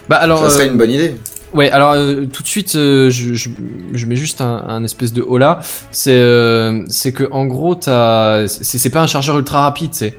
Bah 0.08 0.16
alors 0.16 0.38
Ça 0.44 0.50
serait 0.50 0.68
euh, 0.68 0.72
une 0.72 0.78
bonne 0.78 0.90
idée. 0.90 1.16
Ouais, 1.54 1.70
alors 1.70 1.92
euh, 1.92 2.24
tout 2.32 2.42
de 2.42 2.48
suite, 2.48 2.74
euh, 2.76 3.10
je, 3.10 3.34
je, 3.34 3.50
je 3.92 4.06
mets 4.06 4.16
juste 4.16 4.40
un, 4.40 4.64
un 4.68 4.82
espèce 4.84 5.12
de 5.12 5.22
là. 5.38 5.60
C'est 5.90 6.12
euh, 6.14 6.82
c'est 6.88 7.12
que 7.12 7.28
en 7.30 7.44
gros, 7.46 7.74
t'as 7.74 8.46
c'est 8.48 8.78
c'est 8.78 8.90
pas 8.90 9.02
un 9.02 9.06
chargeur 9.06 9.38
ultra 9.38 9.62
rapide, 9.62 9.90
c'est 9.92 10.16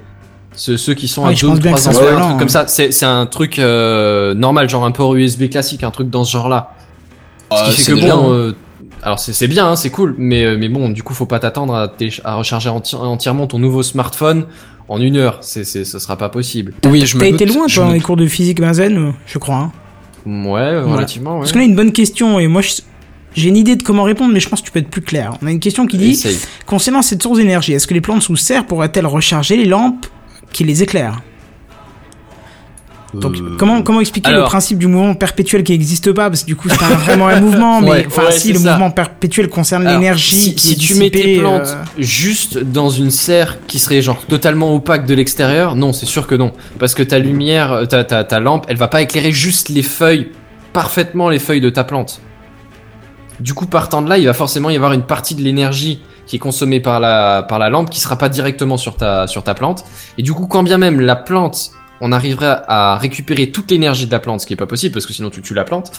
ceux, 0.55 0.93
qui 0.93 1.07
sont 1.07 1.23
Oui, 1.25 1.31
à 1.31 1.33
je 1.33 1.41
2 1.41 1.47
ou 1.47 1.51
pense 1.51 1.59
bien 1.59 1.71
3 1.71 1.75
que 1.75 1.81
ça 1.81 1.89
ampères, 1.89 2.01
soit 2.01 2.11
un 2.11 2.19
lent, 2.19 2.19
truc 2.25 2.35
hein. 2.35 2.39
comme 2.39 2.49
ça. 2.49 2.67
C'est 2.67 2.91
c'est 2.91 3.05
un 3.05 3.25
truc 3.25 3.57
euh, 3.57 4.35
normal, 4.35 4.69
genre 4.69 4.85
un 4.85 4.91
port 4.91 5.15
USB 5.15 5.49
classique, 5.49 5.83
un 5.83 5.89
truc 5.91 6.09
dans 6.11 6.23
ce 6.23 6.31
genre-là. 6.33 6.69
Ce 7.51 7.57
Ah, 7.57 7.69
qui 7.71 7.81
fait 7.81 7.91
que 7.93 7.95
déjà, 7.99 8.15
bon, 8.15 8.31
hein. 8.31 8.35
euh, 8.35 8.51
alors 9.01 9.17
c'est 9.19 9.33
c'est 9.33 9.47
bien, 9.47 9.67
hein, 9.67 9.75
c'est 9.75 9.89
cool, 9.89 10.13
mais 10.19 10.55
mais 10.55 10.69
bon, 10.69 10.89
du 10.89 11.01
coup, 11.01 11.15
faut 11.15 11.25
pas 11.25 11.39
t'attendre 11.39 11.73
à, 11.75 11.91
à 12.23 12.35
recharger 12.35 12.69
enti- 12.69 12.95
entièrement 12.95 13.47
ton 13.47 13.57
nouveau 13.57 13.81
smartphone 13.81 14.45
en 14.93 15.01
une 15.01 15.17
heure. 15.17 15.39
C'est 15.41 15.63
c'est 15.63 15.83
ça 15.85 15.99
sera 15.99 16.17
pas 16.17 16.29
possible. 16.29 16.73
Oui, 16.85 17.05
je 17.05 17.15
me 17.17 17.21
T'as 17.21 17.27
été 17.27 17.45
doute, 17.45 17.55
loin, 17.55 17.67
toi, 17.67 17.83
me 17.83 17.87
dans 17.89 17.93
les 17.93 18.01
cours 18.01 18.15
de 18.17 18.27
physique 18.27 18.59
benzen, 18.61 18.97
euh, 18.97 19.11
je 19.25 19.37
crois. 19.39 19.55
hein. 19.57 19.71
Ouais, 20.25 20.79
relativement. 20.79 21.33
Ouais. 21.33 21.39
Parce 21.39 21.51
qu'on 21.51 21.59
a 21.59 21.63
une 21.63 21.75
bonne 21.75 21.91
question, 21.91 22.39
et 22.39 22.47
moi, 22.47 22.61
je- 22.61 22.81
j'ai 23.35 23.49
une 23.49 23.57
idée 23.57 23.75
de 23.75 23.83
comment 23.83 24.03
répondre, 24.03 24.31
mais 24.33 24.39
je 24.39 24.47
pense 24.47 24.61
que 24.61 24.65
tu 24.67 24.71
peux 24.71 24.79
être 24.79 24.89
plus 24.89 25.01
clair. 25.01 25.33
On 25.41 25.47
a 25.47 25.51
une 25.51 25.59
question 25.59 25.85
qui 25.87 25.97
dit 25.97 26.11
Essaye. 26.11 26.37
Concernant 26.65 27.01
cette 27.01 27.21
source 27.23 27.37
d'énergie, 27.39 27.73
est-ce 27.73 27.87
que 27.87 27.93
les 27.93 28.01
plantes 28.01 28.21
sous 28.21 28.35
serre 28.35 28.65
pourraient-elles 28.65 29.07
recharger 29.07 29.57
les 29.57 29.65
lampes 29.65 30.05
qui 30.53 30.63
les 30.63 30.83
éclairent? 30.83 31.21
Donc, 33.13 33.35
Euh, 33.35 33.55
comment, 33.59 33.81
comment 33.83 34.01
expliquer 34.01 34.31
le 34.31 34.43
principe 34.43 34.79
du 34.79 34.87
mouvement 34.87 35.13
perpétuel 35.13 35.63
qui 35.63 35.71
n'existe 35.73 36.11
pas? 36.13 36.29
Parce 36.29 36.41
que 36.41 36.47
du 36.47 36.55
coup, 36.55 36.67
c'est 36.69 36.81
un- 36.83 36.95
vraiment 36.95 37.27
un 37.27 37.39
mouvement, 37.41 37.79
mais 37.81 37.89
Ouais, 37.89 38.05
enfin, 38.07 38.23
ouais, 38.25 38.31
si 38.31 38.51
le 38.53 38.59
ça. 38.59 38.71
mouvement 38.71 38.89
perpétuel 38.91 39.49
concerne 39.49 39.85
l'énergie 39.87 40.35
si, 40.35 40.55
qui 40.55 40.67
si 40.67 40.73
est 40.73 40.75
tu 40.77 40.95
mets 40.95 41.09
tes 41.11 41.37
plantes 41.39 41.67
euh, 41.77 41.83
juste 42.01 42.57
dans 42.57 42.89
une 42.89 43.11
serre 43.11 43.57
qui 43.67 43.77
serait 43.77 44.01
genre 44.01 44.17
totalement 44.25 44.73
opaque 44.73 45.05
de 45.05 45.13
l'extérieur, 45.13 45.75
non, 45.75 45.93
c'est 45.93 46.05
sûr 46.07 46.25
que 46.25 46.33
non. 46.35 46.51
Parce 46.79 46.95
que 46.95 47.03
ta 47.03 47.19
lumière, 47.19 47.71
euh, 47.71 47.85
ta, 47.85 48.03
ta, 48.03 48.23
ta 48.23 48.39
lampe, 48.39 48.65
elle 48.67 48.77
va 48.77 48.87
pas 48.87 49.01
éclairer 49.03 49.31
juste 49.31 49.69
les 49.69 49.83
feuilles, 49.83 50.29
parfaitement 50.73 51.29
les 51.29 51.39
feuilles 51.39 51.61
de 51.61 51.69
ta 51.69 51.83
plante. 51.83 52.19
Du 53.39 53.53
coup, 53.53 53.65
partant 53.65 54.01
de 54.01 54.09
là, 54.09 54.17
il 54.17 54.25
va 54.25 54.33
forcément 54.33 54.69
y 54.69 54.75
avoir 54.75 54.93
une 54.93 55.03
partie 55.03 55.35
de 55.35 55.41
l'énergie 55.41 56.01
qui 56.25 56.37
est 56.37 56.39
consommée 56.39 56.79
par 56.79 56.99
la, 56.99 57.43
par 57.43 57.59
la 57.59 57.69
lampe 57.69 57.89
qui 57.89 57.99
sera 57.99 58.15
pas 58.17 58.29
directement 58.29 58.77
sur 58.77 58.95
ta, 58.95 59.27
sur 59.27 59.43
ta 59.43 59.53
plante. 59.53 59.83
Et 60.17 60.23
du 60.23 60.33
coup, 60.33 60.47
quand 60.47 60.63
bien 60.63 60.77
même 60.77 61.01
la 61.01 61.15
plante, 61.15 61.71
on 62.05 62.11
arriverait 62.11 62.57
à 62.67 62.97
récupérer 62.97 63.49
toute 63.49 63.71
l'énergie 63.71 64.07
de 64.07 64.11
la 64.11 64.19
plante, 64.19 64.41
ce 64.41 64.45
qui 64.45 64.51
est 64.51 64.57
pas 64.57 64.67
possible 64.67 64.91
parce 64.91 65.05
que 65.05 65.13
sinon 65.13 65.29
tu 65.29 65.41
tues 65.41 65.53
la 65.53 65.63
plante. 65.63 65.93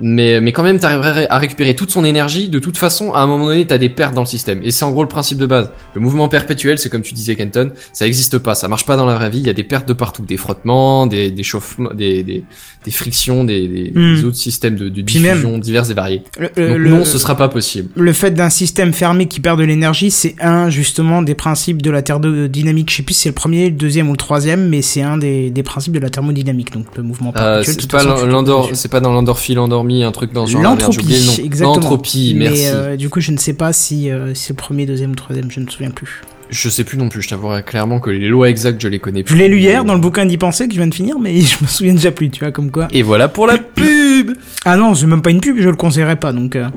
Mais, 0.00 0.40
mais 0.40 0.52
quand 0.52 0.62
même, 0.64 0.78
tu 0.80 0.86
arriverais 0.86 1.26
à 1.28 1.38
récupérer 1.38 1.74
toute 1.76 1.90
son 1.90 2.04
énergie. 2.04 2.48
De 2.48 2.58
toute 2.58 2.76
façon, 2.76 3.12
à 3.12 3.20
un 3.20 3.26
moment 3.26 3.46
donné, 3.46 3.64
tu 3.66 3.72
as 3.72 3.78
des 3.78 3.88
pertes 3.88 4.12
dans 4.14 4.22
le 4.22 4.26
système. 4.26 4.60
Et 4.64 4.70
c'est 4.72 4.84
en 4.84 4.90
gros 4.90 5.02
le 5.02 5.08
principe 5.08 5.38
de 5.38 5.46
base. 5.46 5.70
Le 5.94 6.00
mouvement 6.00 6.28
perpétuel, 6.28 6.78
c'est 6.78 6.90
comme 6.90 7.02
tu 7.02 7.14
disais, 7.14 7.36
Kenton, 7.36 7.70
ça 7.92 8.06
existe 8.06 8.38
pas. 8.38 8.54
Ça 8.54 8.66
marche 8.68 8.86
pas 8.86 8.96
dans 8.96 9.06
la 9.06 9.14
vraie 9.14 9.30
vie. 9.30 9.38
Il 9.38 9.46
y 9.46 9.50
a 9.50 9.54
des 9.54 9.62
pertes 9.64 9.86
de 9.88 9.92
partout. 9.92 10.24
Des 10.24 10.36
frottements, 10.36 11.06
des, 11.06 11.30
des 11.30 11.42
chauffements, 11.44 11.90
des, 11.94 12.22
des, 12.24 12.44
des 12.84 12.90
frictions, 12.90 13.44
des, 13.44 13.68
des, 13.68 13.92
Hmm. 13.94 14.16
des 14.16 14.24
autres 14.24 14.36
systèmes 14.36 14.74
de, 14.76 14.88
de 14.88 14.96
même- 14.96 15.04
diffusion 15.04 15.58
divers 15.58 15.88
et 15.90 15.94
variés. 15.94 16.22
le, 16.38 16.48
le- 16.56 16.68
Donc 16.68 16.78
le- 16.78 16.90
non, 16.90 17.04
ce 17.04 17.18
sera 17.18 17.36
pas 17.36 17.48
possible. 17.48 17.90
le 17.94 18.12
fait 18.12 18.32
d'un 18.32 18.50
système 18.50 18.92
fermé 18.92 19.26
qui 19.28 19.38
perd 19.40 19.58
de 19.60 19.64
l'énergie, 19.64 20.10
c'est 20.10 20.34
un 20.40 20.68
justement 20.70 21.22
des 21.22 21.34
principes 21.34 21.80
de 21.82 21.90
la 21.90 22.02
thermodynamique. 22.02 22.90
Je 22.90 22.96
sais 22.96 23.02
plus 23.02 23.14
si 23.14 23.20
c'est 23.22 23.28
le 23.28 23.34
premier, 23.34 23.66
le 23.70 23.76
deuxième 23.76 24.08
ou 24.08 24.12
le 24.12 24.16
troisième, 24.18 24.68
mais 24.68 24.82
c'est 24.82 25.02
un 25.02 25.16
des, 25.18 25.50
des 25.50 25.62
principes 25.62 25.92
de 25.92 25.98
la 26.00 26.10
thermodynamique. 26.10 26.72
Donc 26.72 26.86
le 26.96 27.02
mouvement 27.02 27.32
Euh, 27.36 27.62
perpétuel. 27.62 27.76
de 27.76 27.80
c'est 27.82 27.90
pas 27.90 28.26
l'endor, 28.26 28.70
c'est 28.72 28.90
pas 28.90 29.00
dans 29.00 29.12
l'endorphile 29.12 29.58
endormi, 29.84 30.04
un 30.04 30.12
truc 30.12 30.32
dans 30.32 30.46
ce 30.46 30.52
genre. 30.52 30.62
L'entropie, 30.62 31.40
exactement. 31.44 31.74
L'entropie, 31.74 32.34
merci. 32.36 32.62
Mais 32.62 32.70
euh, 32.72 32.96
du 32.96 33.08
coup, 33.08 33.20
je 33.20 33.32
ne 33.32 33.38
sais 33.38 33.54
pas 33.54 33.72
si 33.72 34.10
euh, 34.10 34.34
c'est 34.34 34.50
le 34.50 34.56
premier, 34.56 34.86
deuxième 34.86 35.12
ou 35.12 35.14
troisième, 35.14 35.50
je 35.50 35.60
ne 35.60 35.66
me 35.66 35.70
souviens 35.70 35.90
plus. 35.90 36.22
Je 36.50 36.68
sais 36.68 36.84
plus 36.84 36.98
non 36.98 37.08
plus. 37.08 37.22
Je 37.22 37.28
t'avouerai 37.28 37.62
clairement 37.62 38.00
que 38.00 38.10
les 38.10 38.28
lois 38.28 38.48
exactes, 38.50 38.80
je 38.80 38.88
les 38.88 38.98
connais 38.98 39.22
plus. 39.22 39.34
Je 39.34 39.38
l'ai 39.38 39.48
lu 39.48 39.58
hier 39.58 39.84
dans 39.84 39.94
le 39.94 40.00
bouquin 40.00 40.26
d'y 40.26 40.36
penser 40.36 40.66
que 40.68 40.74
je 40.74 40.78
viens 40.78 40.86
de 40.86 40.94
finir, 40.94 41.18
mais 41.18 41.40
je 41.40 41.56
me 41.62 41.66
souviens 41.66 41.94
déjà 41.94 42.10
plus, 42.12 42.30
tu 42.30 42.40
vois, 42.40 42.52
comme 42.52 42.70
quoi. 42.70 42.88
Et 42.92 43.02
voilà 43.02 43.28
pour 43.28 43.46
la 43.46 43.58
pub. 43.74 44.32
Ah 44.64 44.76
non, 44.76 44.94
c'est 44.94 45.06
même 45.06 45.22
pas 45.22 45.30
une 45.30 45.40
pub, 45.40 45.56
je 45.58 45.68
le 45.68 45.76
conseillerais 45.76 46.16
pas, 46.16 46.32
donc. 46.32 46.56
euh, 46.56 46.68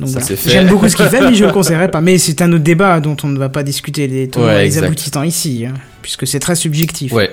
voilà. 0.00 0.26
J'aime 0.46 0.68
beaucoup 0.68 0.88
ce 0.88 0.96
qu'il 0.96 1.06
fait, 1.06 1.20
mais 1.20 1.34
je 1.34 1.44
le 1.44 1.52
conseillerais 1.52 1.90
pas. 1.90 2.00
Mais 2.00 2.18
c'est 2.18 2.42
un 2.42 2.52
autre 2.52 2.64
débat 2.64 3.00
dont 3.00 3.16
on 3.24 3.28
ne 3.28 3.38
va 3.38 3.48
pas 3.48 3.62
discuter 3.62 4.06
les, 4.06 4.30
Ouais, 4.36 4.76
aboutissants 4.78 5.22
ici, 5.22 5.64
hein, 5.66 5.74
puisque 6.02 6.26
c'est 6.26 6.40
très 6.40 6.54
subjectif. 6.54 7.12
Ouais. 7.12 7.30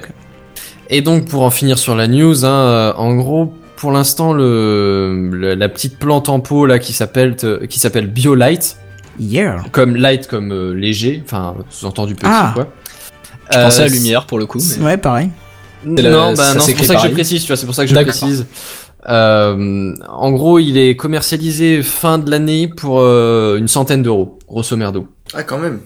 Et 0.90 1.02
donc 1.02 1.26
pour 1.28 1.42
en 1.44 1.50
finir 1.50 1.80
sur 1.80 1.96
la 1.96 2.08
news, 2.08 2.46
hein, 2.46 2.50
euh, 2.50 2.94
en 2.98 3.16
gros, 3.16 3.54
pour 3.78 3.92
l'instant, 3.92 4.34
le, 4.34 5.30
le- 5.32 5.56
la 5.56 5.70
petite 5.70 5.98
plante 6.00 6.30
en 6.30 6.40
pot 6.40 6.66
là 6.66 6.80
qui 6.80 6.94
s'appelle 6.94 7.36
euh, 7.44 7.66
qui 7.68 7.80
s'appelle 7.80 8.08
BioLight, 8.08 8.78
Yeah. 9.20 9.64
comme 9.72 9.96
light 9.96 10.28
comme 10.28 10.52
euh, 10.52 10.74
léger, 10.74 11.24
enfin 11.26 11.56
sous-entendu 11.70 12.16
petit 12.16 12.26
Ah. 12.30 12.52
quoi. 12.54 12.68
Je 13.52 13.58
pensais 13.60 13.82
à 13.84 13.86
Euh, 13.86 13.90
lumière 13.90 14.26
pour 14.26 14.40
le 14.40 14.46
coup. 14.46 14.60
mais- 14.80 14.86
Ouais, 14.86 14.98
pareil. 14.98 15.30
La- 15.86 16.10
non, 16.10 16.36
ça 16.36 16.42
bah 16.44 16.54
non, 16.56 16.60
c'est 16.62 16.74
pour 16.74 16.86
ça 16.86 16.96
que 16.96 17.02
je 17.08 17.08
précise, 17.14 17.42
tu 17.42 17.48
vois, 17.48 17.56
c'est 17.58 17.66
pour 17.68 17.76
ça 17.76 17.84
que 17.86 17.90
je 17.92 17.96
précise. 17.96 18.46
Euh, 19.08 19.94
en 20.10 20.32
gros, 20.32 20.58
il 20.60 20.78
est 20.78 20.96
commercialisé 20.96 21.84
fin 21.84 22.18
de 22.18 22.30
l'année 22.32 22.68
pour 22.68 23.00
euh, 23.02 23.58
une 23.58 23.68
centaine 23.68 24.02
d'euros, 24.02 24.40
grosso 24.48 24.76
merdo. 24.76 25.08
Ah, 25.34 25.44
quand 25.44 25.60
même. 25.60 25.82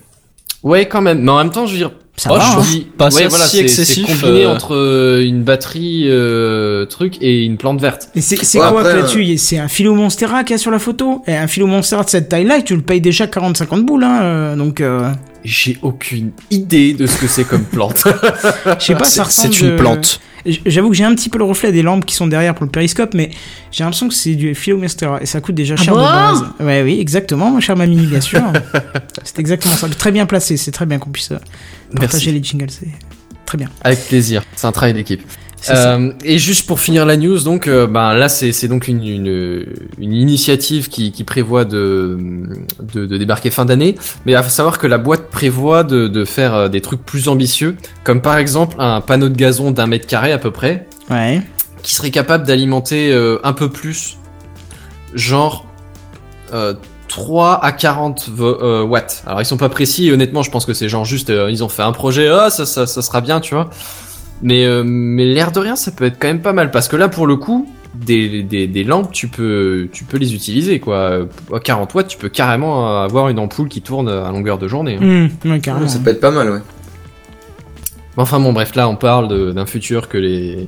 Ouais, 0.64 0.88
quand 0.88 1.02
même. 1.02 1.22
Mais 1.22 1.32
en 1.32 1.38
même 1.38 1.52
temps, 1.52 1.66
je 1.66 1.74
veux 1.74 1.78
dire, 1.78 1.92
Ça 2.20 2.30
Oh, 2.34 2.38
va, 2.38 2.42
je 2.70 2.78
hein. 2.80 2.82
pas 2.98 3.06
ouais, 3.06 3.12
ça 3.12 3.28
voilà, 3.30 3.46
si 3.46 3.58
c'est- 3.58 3.68
c'est 3.70 3.82
excessif, 3.82 4.22
combiné 4.22 4.44
euh. 4.46 4.54
entre 4.54 4.76
euh, 4.76 5.24
une 5.26 5.44
batterie 5.44 6.04
euh, 6.10 6.86
truc 6.86 7.16
et 7.22 7.44
une 7.46 7.56
plante 7.58 7.80
verte. 7.80 8.10
Et 8.16 8.22
c'est 8.22 8.36
Ouais, 8.38 8.68
quoi 8.70 8.82
après, 8.82 8.92
que 8.94 8.98
là-dessus 8.98 9.38
C'est 9.38 9.58
un 9.58 9.68
philo 9.70 9.96
monstera 9.96 10.44
qu'il 10.44 10.54
y 10.54 10.56
a 10.56 10.58
sur 10.58 10.72
la 10.72 10.80
photo? 10.80 11.22
Et 11.28 11.36
un 11.36 11.48
philo 11.48 11.66
monstera 11.68 12.04
de 12.04 12.10
cette 12.10 12.28
taille-là, 12.30 12.62
tu 12.62 12.76
le 12.76 12.82
payes 12.82 13.00
déjà 13.02 13.26
40-50 13.28 13.86
boules, 13.86 14.04
hein, 14.04 14.20
euh, 14.22 14.56
donc... 14.56 14.82
euh, 14.82 15.10
J'ai 15.44 15.78
aucune 15.82 16.32
idée 16.52 16.94
de 16.94 17.08
ce 17.08 17.18
que 17.18 17.28
c'est 17.28 17.44
comme 17.46 17.64
plante. 17.64 18.04
Je 18.80 18.86
sais 18.86 18.96
pas, 18.96 19.06
ça 19.06 19.10
C'est 19.10 19.22
ressemble... 19.24 19.54
c'est 19.54 19.62
une 19.66 19.72
de- 19.72 19.78
plante. 19.78 20.20
J'avoue 20.66 20.90
que 20.90 20.96
j'ai 20.96 21.04
un 21.04 21.14
petit 21.16 21.28
peu 21.30 21.38
le 21.38 21.44
reflet 21.44 21.72
des 21.74 21.82
lampes 21.82 22.06
qui 22.06 22.16
sont 22.16 22.26
derrière 22.26 22.56
pour 22.56 22.64
le 22.66 22.72
périscope, 22.72 23.14
mais 23.14 23.30
j'ai 23.72 23.84
l'impression 23.84 24.08
que 24.08 24.14
c'est 24.14 24.36
du 24.36 24.56
Philomestera 24.56 25.22
et 25.22 25.26
ça 25.26 25.42
coûte 25.42 25.54
déjà 25.56 25.76
cher 25.76 25.94
bon 25.94 26.00
de 26.00 26.06
base. 26.06 26.46
Ouais, 26.62 26.82
oui, 26.82 26.98
exactement, 27.00 27.52
ma 27.52 27.60
chère 27.60 27.76
mamie, 27.76 28.06
bien 28.06 28.22
sûr. 28.22 28.42
c'est 29.26 29.38
exactement 29.40 29.76
ça. 29.76 29.90
Très 29.90 30.12
bien 30.14 30.26
placé, 30.26 30.56
c'est 30.56 30.72
très 30.72 30.86
bien 30.86 30.98
qu'on 30.98 31.10
puisse 31.10 31.34
partager 31.94 32.32
les 32.32 32.42
jingles, 32.42 32.70
c'est 32.70 32.88
très 33.46 33.58
bien. 33.58 33.68
Avec 33.84 34.00
plaisir. 34.08 34.42
C'est 34.56 34.66
un 34.68 34.72
travail 34.72 34.94
d'équipe. 34.94 35.22
Euh, 35.70 36.12
et 36.24 36.38
juste 36.40 36.68
pour 36.68 36.80
finir 36.80 37.06
la 37.06 37.18
news, 37.18 37.40
donc, 37.42 37.68
euh, 37.68 37.86
ben 37.86 38.14
là, 38.14 38.30
c'est 38.30 38.68
donc 38.68 38.88
une, 38.88 39.04
une, 39.04 39.66
une 40.00 40.14
initiative 40.14 40.88
qui, 40.88 41.12
qui 41.12 41.24
prévoit 41.24 41.66
de, 41.66 42.18
de, 42.82 43.06
de 43.06 43.18
débarquer 43.18 43.50
fin 43.50 43.66
d'année. 43.66 43.96
Mais 44.26 44.36
faut 44.42 44.50
savoir 44.50 44.78
que 44.78 44.88
la 44.88 44.98
boîte 44.98 45.30
prévoit 45.30 45.84
de, 45.84 46.08
de 46.08 46.24
faire 46.26 46.56
euh, 46.56 46.68
des 46.70 46.82
trucs 46.82 47.04
plus 47.04 47.28
ambitieux, 47.28 47.76
comme 48.04 48.22
par 48.22 48.38
exemple 48.38 48.76
un 48.80 49.02
panneau 49.02 49.28
de 49.30 49.36
gazon 49.36 49.72
d'un 49.72 49.88
mètre 49.88 50.08
carré 50.08 50.32
à 50.32 50.38
peu 50.38 50.52
près, 50.52 50.88
Ouais. 51.10 51.42
qui 51.84 51.94
serait 51.94 52.12
capable 52.12 52.46
d'alimenter 52.48 53.12
euh, 53.12 53.40
un 53.44 53.54
peu 53.54 53.70
plus, 53.70 54.18
genre 55.14 55.66
euh, 56.54 56.74
3 57.10 57.64
à 57.64 57.72
40 57.72 58.30
vo- 58.30 58.62
euh, 58.62 58.84
watts. 58.84 59.24
Alors 59.26 59.42
ils 59.42 59.46
sont 59.46 59.58
pas 59.58 59.70
précis, 59.70 60.08
et 60.08 60.14
honnêtement 60.14 60.44
je 60.44 60.52
pense 60.52 60.66
que 60.66 60.74
c'est 60.74 60.88
genre 60.90 61.06
juste, 61.06 61.30
euh, 61.32 61.50
ils 61.52 61.64
ont 61.64 61.70
fait 61.70 61.82
un 61.84 61.92
projet, 61.92 62.30
ah 62.30 62.50
ça, 62.50 62.66
ça, 62.66 62.86
ça 62.86 63.02
sera 63.02 63.22
bien, 63.22 63.40
tu 63.40 63.56
vois. 63.56 63.70
Mais, 64.42 64.66
euh, 64.66 64.84
mais 64.86 65.26
l'air 65.26 65.52
de 65.52 65.60
rien, 65.60 65.76
ça 65.76 65.92
peut 65.92 66.06
être 66.06 66.18
quand 66.20 66.28
même 66.28 66.42
pas 66.42 66.54
mal, 66.54 66.72
parce 66.72 66.88
que 66.88 66.96
là 66.96 67.10
pour 67.10 67.28
le 67.28 67.36
coup, 67.36 67.68
des, 67.96 68.44
des, 68.44 68.68
des 68.68 68.84
lampes, 68.84 69.12
tu 69.12 69.28
peux, 69.28 69.90
tu 69.92 70.04
peux 70.06 70.18
les 70.18 70.34
utiliser, 70.34 70.80
quoi. 70.80 71.26
À 71.54 71.60
40 71.60 71.94
watts, 71.96 72.08
tu 72.08 72.18
peux 72.18 72.30
carrément 72.30 73.02
avoir 73.02 73.30
une 73.30 73.40
ampoule 73.40 73.68
qui 73.68 73.82
tourne 73.82 74.08
à 74.08 74.32
longueur 74.32 74.58
de 74.58 74.68
journée. 74.68 74.98
hein. 75.02 75.28
Mmh, 75.46 75.50
ouais, 75.52 75.60
carrément. 75.60 75.88
Ça 75.88 76.00
peut 76.00 76.12
être 76.12 76.22
pas 76.22 76.32
mal, 76.32 76.50
ouais. 76.52 76.60
Enfin 78.18 78.40
bon, 78.40 78.54
bref, 78.54 78.76
là, 78.76 78.88
on 78.90 78.96
parle 78.96 79.54
d'un 79.54 79.66
futur 79.66 80.08
que 80.10 80.18
les, 80.18 80.68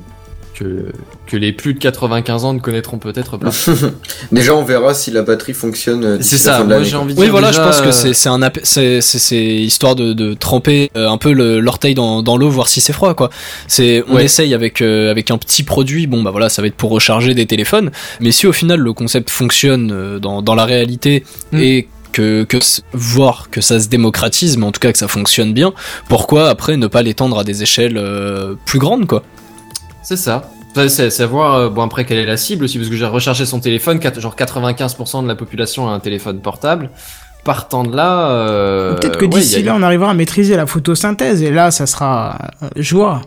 que, 0.62 0.92
que 1.28 1.38
les 1.38 1.52
plus 1.54 1.74
de 1.74 1.80
95 1.80 2.46
ans 2.46 2.54
ne 2.54 2.60
connaîtront 2.60 2.98
peut-être 3.00 3.38
pas. 3.38 3.50
Déjà, 4.32 4.56
on 4.56 4.64
verra 4.64 4.94
si 4.94 5.12
la 5.12 5.22
batterie 5.24 5.54
fonctionne. 5.54 6.04
euh, 6.06 6.18
C'est 6.22 6.38
ça, 6.38 6.64
moi 6.64 6.84
j'ai 6.84 6.96
envie 6.96 7.14
de 7.14 7.20
Oui, 7.20 7.26
dire 7.26 7.32
voilà, 7.32 7.50
déjà, 7.50 7.62
je 7.64 7.68
pense 7.68 7.82
que 7.82 7.88
euh, 7.88 7.92
c'est 7.92 8.14
c'est 8.14 8.30
un 8.30 8.42
app- 8.42 8.60
c'est 8.64 9.02
histoire 9.38 9.96
de, 9.96 10.14
de 10.14 10.34
tremper 10.34 10.92
euh, 10.96 11.10
un 11.10 11.18
peu 11.18 11.34
le- 11.34 11.60
l'orteil 11.60 11.96
dans, 11.96 12.22
dans 12.22 12.38
l'eau, 12.38 12.50
voir 12.50 12.68
si 12.70 12.82
c'est 12.82 12.94
froid, 12.94 13.14
quoi. 13.14 13.30
C'est 13.68 14.04
on 14.08 14.16
Ouais. 14.16 14.26
essaye 14.26 14.54
avec 14.54 14.82
euh, 14.82 15.10
avec 15.12 15.32
un 15.32 15.38
petit 15.38 15.64
produit. 15.64 16.08
Bon, 16.08 16.22
bah 16.22 16.32
voilà, 16.32 16.50
ça 16.50 16.62
va 16.62 16.68
être 16.68 16.76
pour 16.76 16.92
recharger 16.92 17.34
des 17.34 17.46
téléphones. 17.46 17.92
Mais 18.20 18.32
si 18.32 18.46
au 18.48 18.54
final 18.54 18.80
le 18.80 18.94
concept 18.94 19.30
fonctionne 19.30 19.92
euh, 19.92 20.20
dans 20.20 20.42
dans 20.42 20.56
la 20.56 20.66
réalité 20.66 21.24
Mm. 21.52 21.60
et 21.60 21.88
que, 22.14 22.44
que 22.44 22.58
voir 22.94 23.50
que 23.50 23.62
ça 23.62 23.80
se 23.80 23.88
démocratise, 23.88 24.58
mais 24.58 24.66
en 24.66 24.72
tout 24.72 24.80
cas 24.82 24.92
que 24.92 24.98
ça 24.98 25.08
fonctionne 25.08 25.54
bien, 25.54 25.74
pourquoi 26.10 26.50
après 26.50 26.76
ne 26.78 26.88
pas 26.88 27.02
l'étendre 27.04 27.40
à 27.40 27.44
des 27.46 27.64
échelles 27.64 27.98
euh, 27.98 28.56
plus 28.66 28.80
grandes, 28.80 29.08
quoi? 29.08 29.24
C'est 30.02 30.18
ça. 30.18 30.50
C'est 30.88 31.10
savoir, 31.10 31.56
euh, 31.56 31.70
bon 31.70 31.82
après 31.84 32.06
quelle 32.06 32.18
est 32.20 32.26
la 32.26 32.38
cible 32.38 32.64
aussi, 32.64 32.78
parce 32.78 32.90
que 32.90 32.96
j'ai 32.96 33.06
recherché 33.06 33.46
son 33.46 33.60
téléphone, 33.60 34.00
genre 34.20 34.36
95% 34.36 35.22
de 35.24 35.28
la 35.28 35.36
population 35.36 35.90
a 35.90 35.92
un 35.92 36.00
téléphone 36.00 36.40
portable. 36.40 36.90
Partant 37.44 37.84
de 37.84 37.96
là, 37.96 38.30
euh, 38.30 38.96
Peut-être 38.96 39.18
que 39.18 39.26
d'ici 39.26 39.56
a- 39.58 39.64
là, 39.64 39.76
on 39.76 39.82
arrivera 39.82 40.12
à 40.12 40.14
maîtriser 40.14 40.56
la 40.56 40.66
photosynthèse 40.68 41.42
et 41.42 41.52
là, 41.52 41.72
ça 41.72 41.88
sera 41.88 42.38
euh, 42.64 42.68
joie. 42.78 43.22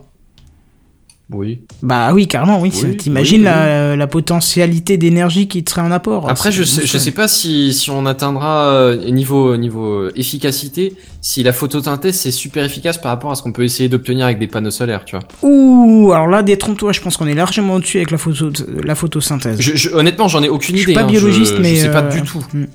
Oui. 1.32 1.60
Bah 1.82 2.12
oui, 2.12 2.28
carrément, 2.28 2.60
oui. 2.60 2.70
Oui, 2.82 2.96
T'imagines 2.98 3.38
oui, 3.38 3.44
la, 3.44 3.96
la 3.96 4.06
potentialité 4.06 4.98
d'énergie 4.98 5.48
qui 5.48 5.64
te 5.64 5.70
serait 5.70 5.80
en 5.80 5.90
apport. 5.90 6.28
Après, 6.28 6.52
je 6.52 6.62
sais, 6.64 6.84
je 6.86 6.98
sais 6.98 7.12
pas 7.12 7.28
si, 7.28 7.72
si 7.72 7.90
on 7.90 8.04
atteindra 8.04 8.66
euh, 8.68 9.10
niveau 9.10 9.56
niveau 9.56 10.10
efficacité, 10.14 10.94
si 11.22 11.42
la 11.42 11.52
photosynthèse 11.54 12.14
c'est 12.16 12.30
super 12.30 12.62
efficace 12.64 12.98
par 12.98 13.10
rapport 13.10 13.30
à 13.30 13.36
ce 13.36 13.42
qu'on 13.42 13.52
peut 13.52 13.64
essayer 13.64 13.88
d'obtenir 13.88 14.26
avec 14.26 14.38
des 14.38 14.46
panneaux 14.48 14.70
solaires, 14.70 15.04
tu 15.06 15.16
vois. 15.16 15.24
Ouh, 15.42 16.12
alors 16.12 16.26
là, 16.26 16.42
détrompe-toi, 16.42 16.92
je 16.92 17.00
pense 17.00 17.16
qu'on 17.16 17.26
est 17.26 17.34
largement 17.34 17.74
au-dessus 17.76 17.96
avec 17.96 18.10
la, 18.10 18.18
photo, 18.18 18.50
la 18.84 18.94
photosynthèse. 18.94 19.60
Je, 19.60 19.76
je- 19.76 19.90
honnêtement, 19.94 20.28
j'en 20.28 20.42
ai 20.42 20.50
aucune 20.50 20.76
Je 20.76 20.82
idée. 20.82 20.92
suis 20.92 20.94
pas 20.94 21.04
hein, 21.04 21.10
biologiste, 21.10 21.56
je, 21.56 21.62
mais. 21.62 21.76
je 21.76 21.80
sais 21.82 21.90
pas 21.90 22.02
euh, 22.04 22.10
du 22.10 22.22
tout. 22.22 22.44
hmm. 22.52 22.66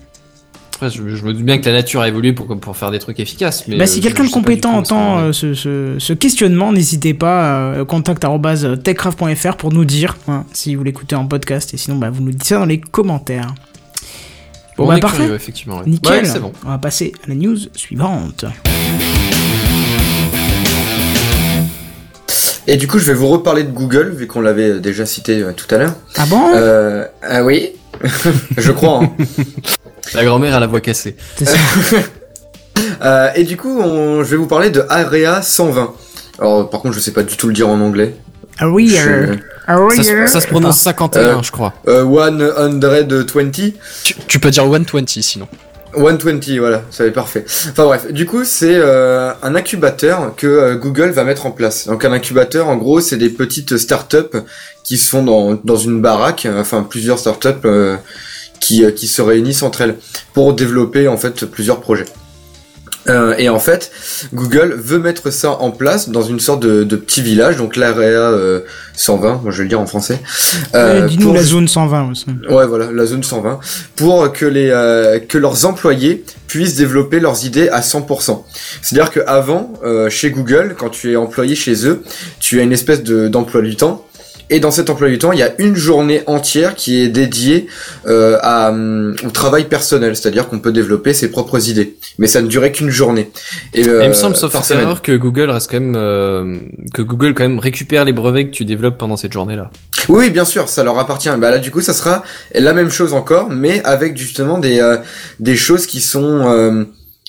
Après, 0.82 0.90
je, 0.90 1.14
je 1.14 1.26
me 1.26 1.34
doute 1.34 1.44
bien 1.44 1.58
que 1.58 1.66
la 1.66 1.74
nature 1.74 2.00
a 2.00 2.08
évolué 2.08 2.32
pour 2.32 2.58
pour 2.58 2.78
faire 2.78 2.90
des 2.90 3.00
trucs 3.00 3.20
efficaces, 3.20 3.68
mais 3.68 3.76
Bah, 3.76 3.84
euh, 3.84 3.86
si 3.86 3.98
je- 3.98 4.04
quelqu'un 4.08 4.24
de 4.24 4.30
compétent 4.30 4.72
entend 4.78 5.20
euh, 5.20 5.32
ce, 5.34 5.54
ce, 5.54 5.96
ce 6.00 6.14
questionnement, 6.14 6.72
n'hésitez 6.72 7.14
pas, 7.14 7.58
euh, 7.74 7.84
contact 7.84 8.24
arobase 8.24 8.66
techcraft.fr 8.82 9.58
pour 9.58 9.74
nous 9.74 9.84
dire 9.84 10.16
hein, 10.30 10.46
si 10.54 10.76
vous 10.76 10.84
l'écoutez 10.86 11.18
en 11.18 11.26
podcast 11.26 11.74
et 11.74 11.78
sinon 11.78 11.98
bah, 11.98 12.10
vous 12.10 12.22
nous 12.24 12.32
dites 12.32 12.46
ça 12.46 12.60
dans 12.60 12.66
les 12.66 12.80
commentaires. 12.80 13.54
Bon, 14.78 14.86
on 14.86 14.88
bah 14.88 14.96
est 14.96 15.02
parfait, 15.02 15.18
curieux, 15.24 15.36
effectivement. 15.36 15.80
ouais. 15.80 15.84
nickel. 15.86 16.24
Ouais, 16.26 16.40
bon. 16.40 16.54
On 16.66 16.70
va 16.70 16.78
passer 16.78 17.12
à 17.26 17.28
la 17.28 17.36
news 17.36 17.58
suivante. 17.76 18.46
Et 22.68 22.78
du 22.78 22.88
coup, 22.88 23.00
je 23.00 23.06
vais 23.06 23.14
vous 23.16 23.28
reparler 23.28 23.64
de 23.64 23.72
Google, 23.72 24.14
vu 24.16 24.28
qu'on 24.28 24.40
l'avait 24.40 24.80
déjà 24.80 25.06
cité 25.06 25.42
euh, 25.42 25.52
tout 25.52 25.66
à 25.76 25.78
l'heure. 25.78 25.96
Ah 26.16 26.26
bon? 26.28 26.52
Euh, 26.56 27.04
ah 27.22 27.44
oui, 27.44 27.72
je 28.58 28.72
crois. 28.72 29.04
hein. 29.04 29.12
La 30.14 30.24
grand-mère 30.24 30.55
a 30.55 30.60
la 30.60 30.68
voix 30.68 30.82
cassée. 30.82 31.16
Euh, 33.01 33.30
et 33.36 33.43
du 33.43 33.57
coup, 33.57 33.80
on- 33.82 34.24
je 34.24 34.30
vais 34.32 34.38
vous 34.38 34.47
parler 34.47 34.70
de 34.70 34.84
Area 34.89 35.41
120. 35.41 35.93
Alors, 36.39 36.70
par 36.70 36.82
contre, 36.82 36.95
je 36.95 36.99
sais 36.99 37.12
pas 37.12 37.24
du 37.24 37.36
tout 37.36 37.47
le 37.47 37.53
dire 37.53 37.68
en 37.70 37.80
anglais. 37.82 38.16
Aria. 38.57 39.01
Je- 39.03 39.34
Ça, 39.97 40.03
se- 40.03 40.28
ça 40.28 40.41
se 40.41 40.47
prononce 40.47 40.80
51, 40.80 41.22
Euh, 41.39 41.41
je 41.43 41.51
crois. 41.51 41.74
Euh, 41.88 42.03
120. 42.03 43.74
tu, 44.03 44.16
tu 44.28 44.39
peux 44.39 44.49
dire 44.49 44.64
120 44.64 45.22
sinon. 45.22 45.47
120, 45.93 46.57
voilà, 46.60 46.84
ça 46.91 47.03
va 47.03 47.07
être 47.10 47.16
parfait. 47.16 47.45
Enfin 47.72 47.86
bref, 47.86 48.12
du 48.12 48.26
coup, 48.26 48.43
c'est 48.45 48.76
euh, 48.76 49.32
un 49.41 49.55
incubateur 49.55 50.34
que 50.38 50.47
euh, 50.47 50.76
Google 50.76 51.10
va 51.10 51.24
mettre 51.24 51.45
en 51.45 51.51
place. 51.51 51.88
Donc 51.88 52.05
un 52.05 52.12
incubateur, 52.14 52.68
en 52.70 52.78
gros, 52.78 53.01
c'est 53.01 53.18
des 53.18 53.30
petites 53.30 53.78
startups 53.78 54.38
qui 54.84 54.97
se 54.97 55.10
font 55.10 55.24
dans, 55.24 55.60
dans 55.64 55.78
une 55.78 56.01
baraque, 56.01 56.45
euh, 56.45 56.62
enfin 56.62 56.84
plusieurs 56.88 57.18
startups 57.20 57.49
euh, 57.66 57.95
qui, 58.60 58.84
euh, 58.84 58.91
qui 58.91 59.07
se 59.07 59.22
réunissent 59.22 59.64
entre 59.64 59.82
elles 59.82 59.95
pour 60.34 60.53
développer 60.53 61.07
en 61.07 61.18
fait 61.18 61.45
plusieurs 61.45 61.80
projets. 61.82 62.05
Euh, 63.07 63.34
et 63.38 63.49
en 63.49 63.60
fait, 63.60 63.91
Google 64.34 64.76
veut 64.78 64.99
mettre 64.99 65.32
ça 65.32 65.51
en 65.51 65.72
place 65.72 66.10
dans 66.10 66.22
une 66.22 66.39
sorte 66.39 66.62
de, 66.62 66.84
de 66.84 66.95
petit 66.95 67.22
village, 67.22 67.57
donc 67.57 67.76
l'AREA 67.76 68.01
euh, 68.03 68.60
120, 68.95 69.41
moi 69.41 69.51
je 69.51 69.57
vais 69.57 69.64
le 69.64 69.70
dire 69.70 69.80
en 69.80 69.88
français. 69.88 70.20
Euh, 70.76 71.07
Dis-nous 71.07 71.28
pour 71.28 71.34
la 71.34 71.41
zone 71.41 71.68
120 71.68 72.12
aussi. 72.12 72.26
Ouais, 72.49 72.68
voilà, 72.68 72.91
la 72.91 73.05
zone 73.05 73.24
120, 73.24 73.60
pour 73.95 74.32
que 74.34 74.45
les 74.45 74.70
euh, 74.70 75.20
que 75.20 75.38
leurs 75.38 75.66
employés 75.66 76.24
puissent 76.47 76.76
développer 76.76 77.20
leurs 77.20 77.45
idées 77.45 77.70
à 77.70 77.80
100%. 77.80 78.43
C'est-à-dire 78.82 79.12
que 79.12 79.22
avant, 79.26 79.74
euh, 79.84 80.10
chez 80.10 80.30
Google, 80.30 80.76
quand 80.78 80.89
tu 80.89 81.14
es 81.14 81.16
employé 81.16 81.55
chez 81.55 81.88
eux, 81.88 82.03
tu 82.39 82.60
as 82.60 82.64
une 82.64 82.74
espèce 82.74 83.01
de 83.01 83.28
d'emploi 83.28 83.62
du 83.62 83.76
temps. 83.76 84.05
Et 84.50 84.60
dans 84.60 84.72
cet 84.72 84.89
emploi 84.89 85.10
du 85.10 85.18
temps, 85.18 85.32
il 85.32 85.39
y 85.39 85.43
a 85.43 85.54
une 85.60 85.76
journée 85.76 86.24
entière 86.26 86.76
qui 86.76 87.02
est 87.02 87.08
dédiée 87.08 87.68
euh, 88.08 88.38
à, 88.41 88.70
hum, 88.70 89.16
au 89.26 89.30
travail 89.30 89.66
personnel, 89.66 90.16
c'est-à-dire 90.16 90.47
qu'on 90.47 90.60
peut 90.60 90.72
développer 90.72 91.14
ses 91.14 91.30
propres 91.30 91.70
idées. 91.70 91.95
Mais 92.18 92.28
ça 92.28 92.41
ne 92.41 92.47
durait 92.47 92.72
qu'une 92.72 92.89
journée. 92.89 93.32
Et, 93.74 93.88
euh, 93.88 94.02
Et 94.02 94.06
il 94.06 94.10
me 94.10 94.14
semble, 94.14 94.36
sauf 94.36 94.54
erreur, 94.72 95.02
que 95.02 95.16
Google 95.16 95.50
reste 95.50 95.70
quand 95.70 95.80
même, 95.80 95.95
euh, 95.95 96.58
que 96.93 97.02
Google 97.02 97.34
quand 97.34 97.43
même 97.43 97.60
récupère 97.60 98.06
les 98.06 98.14
brevets 98.14 98.45
que 98.45 98.52
tu 98.52 98.66
développes 98.66 98.97
pendant 98.97 99.18
cette 99.18 99.34
journée-là. 99.34 99.70
Oui, 100.08 100.26
oui, 100.26 100.30
bien 100.30 100.45
sûr, 100.45 100.70
ça 100.70 100.84
leur 100.84 100.97
appartient. 100.97 101.30
Bah 101.38 101.52
là, 101.52 101.60
du 101.60 101.72
coup, 101.72 101.82
ça 101.82 101.93
sera 101.93 102.24
la 102.54 102.74
même 102.74 102.89
chose 102.89 103.14
encore, 103.14 103.50
mais 103.50 103.82
avec 103.84 104.18
justement 104.18 104.58
des 104.58 104.80
euh, 104.80 104.97
des 105.39 105.56
choses 105.56 105.86
qui 105.86 106.02
sont 106.02 106.41
euh, 106.47 106.84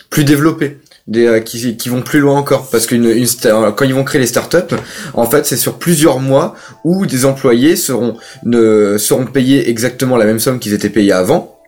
plus 0.08 0.24
développées, 0.24 0.78
euh, 1.16 1.40
qui 1.40 1.88
vont 1.88 2.02
plus 2.02 2.20
loin 2.20 2.36
encore, 2.38 2.68
parce 2.70 2.86
qu'une 2.86 3.04
une 3.10 3.24
sta- 3.24 3.74
quand 3.74 3.84
ils 3.84 3.94
vont 3.94 4.04
créer 4.04 4.20
les 4.20 4.26
startups, 4.26 4.74
en 5.14 5.26
fait, 5.26 5.44
c'est 5.46 5.56
sur 5.56 5.74
plusieurs 5.78 6.20
mois 6.20 6.54
où 6.84 7.06
des 7.06 7.24
employés 7.24 7.76
seront 7.76 8.16
ne 8.44 8.96
seront 8.98 9.26
payés 9.26 9.68
exactement 9.68 10.16
la 10.16 10.24
même 10.24 10.38
somme 10.38 10.58
qu'ils 10.58 10.72
étaient 10.74 10.88
payés 10.90 11.12
avant, 11.12 11.58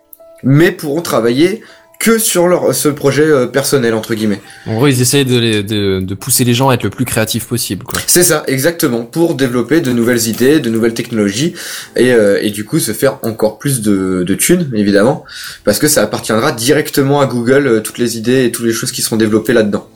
mais 0.45 0.71
pourront 0.73 1.03
travailler 1.03 1.63
que 2.03 2.19
sur 2.19 2.49
leur 2.49 2.75
ce 2.75 2.89
projet 2.89 3.23
euh, 3.27 3.47
personnel 3.47 3.95
entre 3.95 4.15
guillemets. 4.15 4.41
En 4.67 4.75
gros, 4.75 4.89
ils 4.89 5.01
essayent 5.01 5.25
de, 5.25 5.39
les- 5.39 5.63
de, 5.63 6.01
de 6.01 6.15
pousser 6.15 6.43
les 6.45 6.53
gens 6.53 6.69
à 6.69 6.75
être 6.75 6.83
le 6.83 6.91
plus 6.91 7.05
créatif 7.05 7.47
possible. 7.47 7.87
C'est 8.09 8.25
ça, 8.25 8.43
exactement, 8.49 9.05
pour 9.05 9.35
développer 9.37 9.81
de 9.81 9.93
nouvelles 9.93 10.27
idées, 10.27 10.59
de 10.59 10.69
nouvelles 10.69 10.95
technologies, 10.95 11.55
et, 11.97 12.13
euh, 12.13 12.39
et 12.43 12.51
du 12.51 12.65
coup 12.65 12.81
se 12.81 12.93
faire 12.93 13.19
encore 13.23 13.59
plus 13.59 13.81
de, 13.83 14.25
de 14.27 14.35
thunes, 14.35 14.69
évidemment, 14.75 15.25
parce 15.65 15.79
que 15.79 15.87
ça 15.87 16.03
appartiendra 16.03 16.51
directement 16.51 17.21
à 17.21 17.27
Google, 17.27 17.67
euh, 17.67 17.81
toutes 17.81 17.99
les 17.99 18.19
idées 18.19 18.45
et 18.47 18.51
toutes 18.51 18.67
les 18.67 18.73
choses 18.73 18.91
qui 18.91 19.01
seront 19.03 19.17
développées 19.17 19.53
là-dedans. 19.53 19.89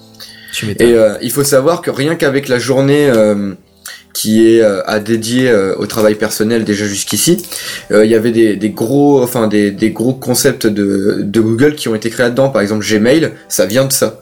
Et 0.78 0.92
euh, 0.94 1.18
il 1.20 1.30
faut 1.32 1.44
savoir 1.44 1.82
que 1.82 1.90
rien 1.90 2.14
qu'avec 2.14 2.48
la 2.48 2.58
journée 2.58 3.10
euh, 3.10 3.52
qui 4.16 4.48
est 4.48 4.62
euh, 4.62 4.80
à 4.86 4.98
dédier 4.98 5.50
euh, 5.50 5.74
au 5.76 5.86
travail 5.86 6.14
personnel 6.14 6.64
déjà 6.64 6.86
jusqu'ici, 6.86 7.36
euh, 7.90 8.02
il 8.06 8.10
y 8.10 8.14
avait 8.14 8.32
des, 8.32 8.56
des 8.56 8.70
gros, 8.70 9.22
enfin 9.22 9.46
des, 9.46 9.70
des 9.70 9.90
gros 9.90 10.14
concepts 10.14 10.66
de, 10.66 11.18
de 11.20 11.40
Google 11.42 11.74
qui 11.74 11.88
ont 11.90 11.94
été 11.94 12.08
créés 12.08 12.24
là-dedans. 12.24 12.48
Par 12.48 12.62
exemple, 12.62 12.82
Gmail, 12.82 13.32
ça 13.50 13.66
vient 13.66 13.84
de 13.84 13.92
ça. 13.92 14.18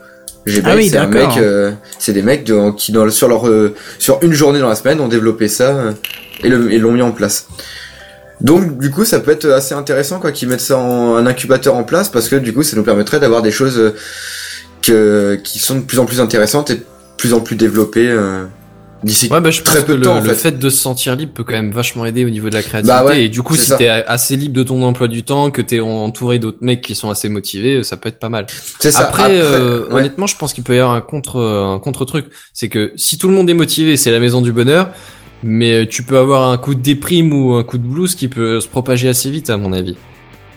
Gmail, 0.49 0.63
Ah 0.67 0.75
oui, 0.77 0.89
c'est 0.89 0.97
un 0.97 1.09
d'accord. 1.09 1.37
mec, 1.37 1.45
euh, 1.45 1.71
c'est 2.01 2.13
des 2.13 2.23
mecs 2.23 2.43
de- 2.43 2.73
qui 2.77 2.91
dans, 2.91 3.09
sur 3.09 3.29
leur 3.29 3.47
euh, 3.49 3.73
sur 4.01 4.19
une 4.23 4.33
journée 4.33 4.59
dans 4.59 4.69
la 4.69 4.75
semaine 4.75 4.99
ont 5.01 5.07
développé 5.07 5.47
ça 5.47 5.77
euh, 5.77 5.93
et 6.73 6.79
l'ont 6.81 6.91
mis 6.93 7.01
en 7.03 7.13
place. 7.13 7.47
Donc 8.41 8.77
du 8.79 8.91
coup 8.91 9.05
ça 9.05 9.21
peut 9.21 9.31
être 9.31 9.49
assez 9.49 9.75
intéressant 9.77 10.19
quoi 10.19 10.33
qu'ils 10.33 10.49
mettent 10.49 10.61
ça 10.61 10.77
en 10.77 11.15
un 11.15 11.25
incubateur 11.27 11.77
en 11.77 11.85
place 11.85 12.09
parce 12.09 12.29
que 12.29 12.35
du 12.37 12.53
coup 12.53 12.65
ça 12.65 12.75
nous 12.77 12.83
permettrait 12.83 13.21
d'avoir 13.21 13.43
des 13.43 13.53
choses 13.53 13.95
que, 14.83 15.39
qui 15.45 15.61
sont 15.61 15.77
de 15.77 15.83
plus 15.83 16.01
en 16.01 16.05
plus 16.05 16.21
intéressantes 16.21 16.71
et 16.71 16.75
de 16.75 16.83
plus 17.17 17.33
en 17.33 17.41
plus 17.41 17.55
développées 17.55 18.11
d'ici. 19.05 19.29
Ouais, 19.31 19.41
bah, 19.41 19.51
je 19.51 19.61
pense 19.63 19.75
très 19.75 19.85
peu 19.85 19.93
que 19.93 19.93
de 19.93 19.97
le, 19.99 20.03
temps, 20.05 20.21
le 20.21 20.29
fait. 20.29 20.51
fait. 20.51 20.59
de 20.59 20.71
se 20.71 20.77
sentir 20.77 21.15
libre 21.17 21.33
peut 21.33 21.45
quand 21.45 21.53
même 21.53 21.73
vachement 21.73 22.05
aider 22.05 22.25
au 22.25 22.31
niveau 22.31 22.49
de 22.49 22.55
la 22.55 22.63
créativité. 22.63 22.89
Bah 22.89 23.05
ouais, 23.05 23.25
et 23.25 23.29
du 23.29 23.43
coup, 23.43 23.57
si 23.57 23.77
t'es 23.77 23.89
assez 23.89 24.37
libre 24.37 24.55
de 24.55 24.63
ton 24.63 24.83
emploi 24.83 25.09
du 25.09 25.23
temps, 25.23 25.51
que 25.51 25.63
t'es 25.63 25.81
entouré 25.81 26.39
d'autres 26.39 26.59
mecs 26.61 26.81
qui 26.81 26.95
sont 26.95 27.11
assez 27.11 27.29
motivés, 27.29 27.83
ça 27.85 27.97
peut 27.97 28.09
être 28.09 28.19
pas 28.19 28.29
mal. 28.29 28.47
C'est 28.81 28.91
ça. 28.93 29.01
Après, 29.01 29.31
euh, 29.31 29.87
ouais. 29.87 30.01
honnêtement, 30.01 30.27
je 30.27 30.37
pense 30.37 30.53
qu'il 30.53 30.65
peut 30.65 30.75
y 30.75 30.79
avoir 30.79 30.95
un 30.95 31.01
contre, 31.01 31.41
un 31.41 31.79
contre 31.79 32.05
truc. 32.05 32.27
C'est 32.53 32.69
que 32.69 32.93
si 32.97 33.19
tout 33.19 33.29
le 33.29 33.35
monde 33.35 33.49
est 33.49 33.55
motivé, 33.55 33.97
c'est 33.97 34.11
la 34.11 34.21
maison 34.21 34.41
du 34.41 34.53
bonheur. 34.53 34.91
Mais 35.47 35.83
euh, 35.83 35.87
tu 35.87 36.03
peux 36.03 36.17
avoir 36.17 36.49
un 36.49 36.57
coup 36.57 36.75
de 36.75 36.81
déprime 36.81 37.33
ou 37.35 37.55
un 37.55 37.65
coup 37.65 37.77
de 37.77 37.87
blues 37.87 38.15
qui 38.15 38.29
peut 38.29 38.61
se 38.61 38.69
propager 38.69 39.11
assez 39.11 39.31
vite, 39.31 39.51
à 39.51 39.59
mon 39.59 39.75
avis. 39.75 39.95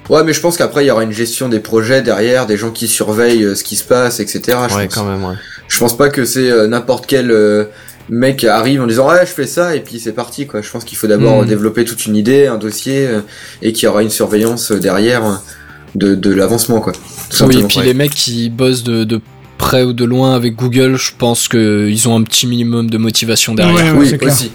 Ouais, 0.09 0.23
mais 0.23 0.33
je 0.33 0.39
pense 0.39 0.57
qu'après 0.57 0.85
il 0.85 0.87
y 0.87 0.91
aura 0.91 1.03
une 1.03 1.11
gestion 1.11 1.49
des 1.49 1.59
projets 1.59 2.01
derrière, 2.01 2.45
des 2.45 2.57
gens 2.57 2.71
qui 2.71 2.87
surveillent 2.87 3.43
euh, 3.43 3.55
ce 3.55 3.63
qui 3.63 3.75
se 3.75 3.83
passe, 3.83 4.19
etc. 4.19 4.57
Je, 4.69 4.75
ouais, 4.75 4.85
pense. 4.85 4.95
quand 4.95 5.03
même, 5.03 5.23
ouais. 5.23 5.35
je 5.67 5.79
pense 5.79 5.97
pas 5.97 6.09
que 6.09 6.23
c'est 6.23 6.49
euh, 6.49 6.67
n'importe 6.67 7.07
quel 7.07 7.29
euh, 7.31 7.65
mec 8.09 8.43
arrive 8.43 8.81
en 8.81 8.87
disant 8.87 9.09
ouais 9.09 9.25
je 9.25 9.31
fais 9.31 9.47
ça 9.47 9.75
et 9.75 9.81
puis 9.81 9.99
c'est 9.99 10.13
parti 10.13 10.47
quoi. 10.47 10.61
Je 10.61 10.69
pense 10.69 10.83
qu'il 10.83 10.97
faut 10.97 11.07
d'abord 11.07 11.41
euh, 11.41 11.45
développer 11.45 11.83
toute 11.85 12.05
une 12.05 12.15
idée, 12.15 12.47
un 12.47 12.57
dossier 12.57 13.07
euh, 13.07 13.21
et 13.61 13.73
qu'il 13.73 13.85
y 13.85 13.87
aura 13.87 14.01
une 14.03 14.09
surveillance 14.09 14.71
euh, 14.71 14.79
derrière 14.79 15.25
euh, 15.25 15.35
de, 15.95 16.15
de 16.15 16.33
l'avancement 16.33 16.79
quoi. 16.79 16.93
Oui, 17.41 17.59
et 17.59 17.63
puis 17.63 17.79
ouais. 17.79 17.85
les 17.85 17.93
mecs 17.93 18.13
qui 18.15 18.49
bossent 18.49 18.83
de, 18.83 19.03
de 19.03 19.19
près 19.57 19.83
ou 19.83 19.91
de 19.93 20.05
loin 20.05 20.35
avec 20.35 20.55
Google, 20.55 20.95
je 20.97 21.11
pense 21.17 21.47
que 21.47 21.87
ils 21.89 22.07
ont 22.07 22.15
un 22.15 22.23
petit 22.23 22.47
minimum 22.47 22.89
de 22.89 22.97
motivation 22.97 23.55
derrière. 23.55 23.93
Ouais, 23.95 23.99
ouais, 23.99 24.11
oui, 24.11 24.17
clair. 24.17 24.31
aussi. 24.31 24.51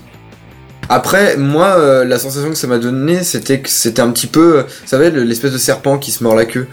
Après, 0.89 1.37
moi, 1.37 1.77
euh, 1.79 2.05
la 2.05 2.19
sensation 2.19 2.51
que 2.51 2.57
ça 2.57 2.67
m'a 2.67 2.79
donné, 2.79 3.23
c'était 3.23 3.61
que 3.61 3.69
c'était 3.69 4.03
un 4.03 4.11
petit 4.11 4.27
peu, 4.27 4.59
euh, 4.59 4.63
vous 4.63 4.87
savez, 4.89 5.11
le- 5.11 5.23
l'espèce 5.25 5.53
de 5.53 5.59
serpent 5.59 5.97
qui 5.99 6.11
se 6.11 6.23
mord 6.23 6.35
la 6.35 6.45
queue. 6.45 6.67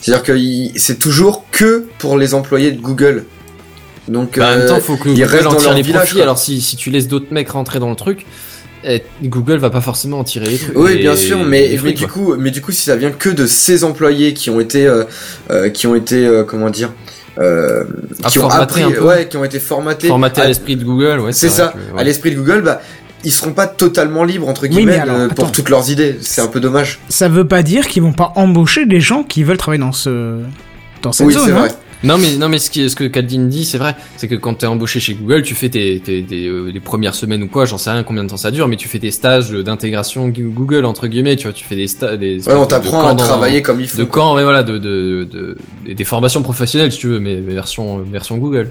C'est-à-dire 0.00 0.22
que 0.22 0.36
c'est 0.78 0.98
toujours 0.98 1.44
que 1.50 1.84
pour 1.98 2.16
les 2.18 2.34
employés 2.34 2.72
de 2.72 2.80
Google. 2.80 3.24
Donc, 4.08 4.38
Bah, 4.38 4.46
en 4.46 4.50
même 4.50 4.60
euh, 4.60 4.68
temps, 4.68 4.80
faut 4.80 4.96
que 4.96 5.08
ils 5.08 5.14
Google 5.20 5.46
en 5.46 5.50
dans 5.52 5.56
tire 5.56 5.68
leur 5.68 5.74
les 5.76 5.82
village, 5.82 6.00
profits. 6.02 6.14
quoi. 6.14 6.22
Alors 6.22 6.38
si, 6.38 6.60
si 6.60 6.76
tu 6.76 6.90
laisses 6.90 7.08
d'autres 7.08 7.32
mecs 7.32 7.50
rentrer 7.50 7.78
dans 7.78 7.90
le 7.90 7.96
truc, 7.96 8.24
eh, 8.84 9.02
Google 9.24 9.56
va 9.58 9.70
pas 9.70 9.80
forcément 9.80 10.18
en 10.20 10.24
tirer 10.24 10.46
les 10.46 10.56
trucs. 10.58 10.76
Oui, 10.76 10.94
les- 10.94 10.98
bien 11.00 11.16
sûr, 11.16 11.38
mais, 11.44 11.78
mais 11.82 11.92
du 11.92 12.06
quoi. 12.06 12.12
coup, 12.12 12.34
mais 12.38 12.50
du 12.50 12.60
coup, 12.62 12.72
si 12.72 12.82
ça 12.82 12.96
vient 12.96 13.10
que 13.10 13.28
de 13.28 13.46
ces 13.46 13.84
employés 13.84 14.34
qui 14.34 14.50
ont 14.50 14.60
été, 14.60 14.86
euh, 14.86 15.04
euh, 15.50 15.68
qui 15.68 15.86
ont 15.86 15.94
été, 15.94 16.24
euh, 16.26 16.44
comment 16.44 16.70
dire, 16.70 16.92
euh, 17.38 17.84
Ah, 18.22 18.28
qui 18.30 18.38
ont 18.38 18.42
formatés 18.42 18.62
appris, 18.62 18.82
un 18.84 18.90
peu. 18.90 19.04
ouais, 19.04 19.28
qui 19.28 19.36
ont 19.36 19.44
été 19.44 19.58
formatés, 19.58 20.08
formaté 20.08 20.40
à, 20.40 20.44
à- 20.44 20.46
l'esprit 20.48 20.76
de 20.76 20.84
Google, 20.84 21.20
ouais. 21.20 21.32
c'est 21.32 21.48
vrai 21.48 21.56
ça, 21.56 21.68
que, 21.68 21.94
ouais. 21.94 22.00
à 22.00 22.04
l'esprit 22.04 22.30
de 22.30 22.36
Google, 22.36 22.62
bah, 22.62 22.80
ils 23.24 23.32
seront 23.32 23.52
pas 23.52 23.66
totalement 23.66 24.22
libres 24.24 24.48
entre 24.48 24.66
guillemets 24.68 24.96
alors, 24.98 25.16
euh, 25.16 25.28
pour 25.28 25.44
attends. 25.46 25.52
toutes 25.52 25.68
leurs 25.70 25.90
idées. 25.90 26.16
C'est 26.20 26.40
un 26.40 26.46
peu 26.46 26.60
dommage. 26.60 27.00
Ça 27.08 27.28
veut 27.28 27.46
pas 27.46 27.62
dire 27.64 27.88
qu'ils 27.88 28.02
vont 28.02 28.12
pas 28.12 28.32
embaucher 28.36 28.86
des 28.86 29.00
gens 29.00 29.22
qui 29.24 29.42
veulent 29.42 29.56
travailler 29.58 29.80
dans 29.82 29.92
ce 29.92 30.38
dans 31.02 31.12
cette 31.12 31.26
oui, 31.26 31.34
zone. 31.34 31.44
c'est 31.46 31.52
hein. 31.52 31.68
Non 32.04 32.16
mais 32.16 32.36
non 32.36 32.48
mais 32.48 32.58
ce, 32.58 32.70
qui, 32.70 32.88
ce 32.88 32.94
que 32.94 33.04
Caldin 33.04 33.46
dit 33.46 33.64
c'est 33.64 33.78
vrai 33.78 33.96
c'est 34.16 34.28
que 34.28 34.36
quand 34.36 34.54
t'es 34.54 34.66
embauché 34.66 35.00
chez 35.00 35.14
Google 35.14 35.42
tu 35.42 35.54
fais 35.54 35.68
tes, 35.68 35.98
tes, 36.00 36.22
tes, 36.22 36.46
euh, 36.46 36.70
les 36.72 36.78
premières 36.80 37.14
semaines 37.14 37.42
ou 37.42 37.48
quoi 37.48 37.64
j'en 37.64 37.76
sais 37.78 37.90
rien 37.90 38.04
combien 38.04 38.22
de 38.22 38.28
temps 38.28 38.36
ça 38.36 38.50
dure 38.52 38.68
mais 38.68 38.76
tu 38.76 38.86
fais 38.88 39.00
tes 39.00 39.10
stages 39.10 39.50
d'intégration 39.50 40.28
Google 40.28 40.84
entre 40.84 41.08
guillemets 41.08 41.34
tu 41.36 41.44
vois 41.44 41.52
tu 41.52 41.64
fais 41.64 41.74
des 41.76 41.88
stages 41.88 42.18
des 42.18 42.46
Ouais, 42.48 42.54
on 42.54 42.66
t'apprend 42.66 43.08
à 43.08 43.14
dans- 43.14 43.24
travailler 43.24 43.62
comme 43.62 43.80
il 43.80 43.88
faut. 43.88 43.98
de 43.98 44.04
camp 44.04 44.36
mais 44.36 44.44
voilà 44.44 44.62
de, 44.62 44.78
de, 44.78 45.26
de, 45.30 45.56
des- 45.86 45.94
des 45.94 46.04
formations 46.04 46.42
professionnelles 46.42 46.92
si 46.92 46.98
tu 46.98 47.08
veux 47.08 47.18
mais, 47.20 47.36
mais 47.44 47.52
version 47.54 47.98
version 47.98 48.36
Google 48.38 48.70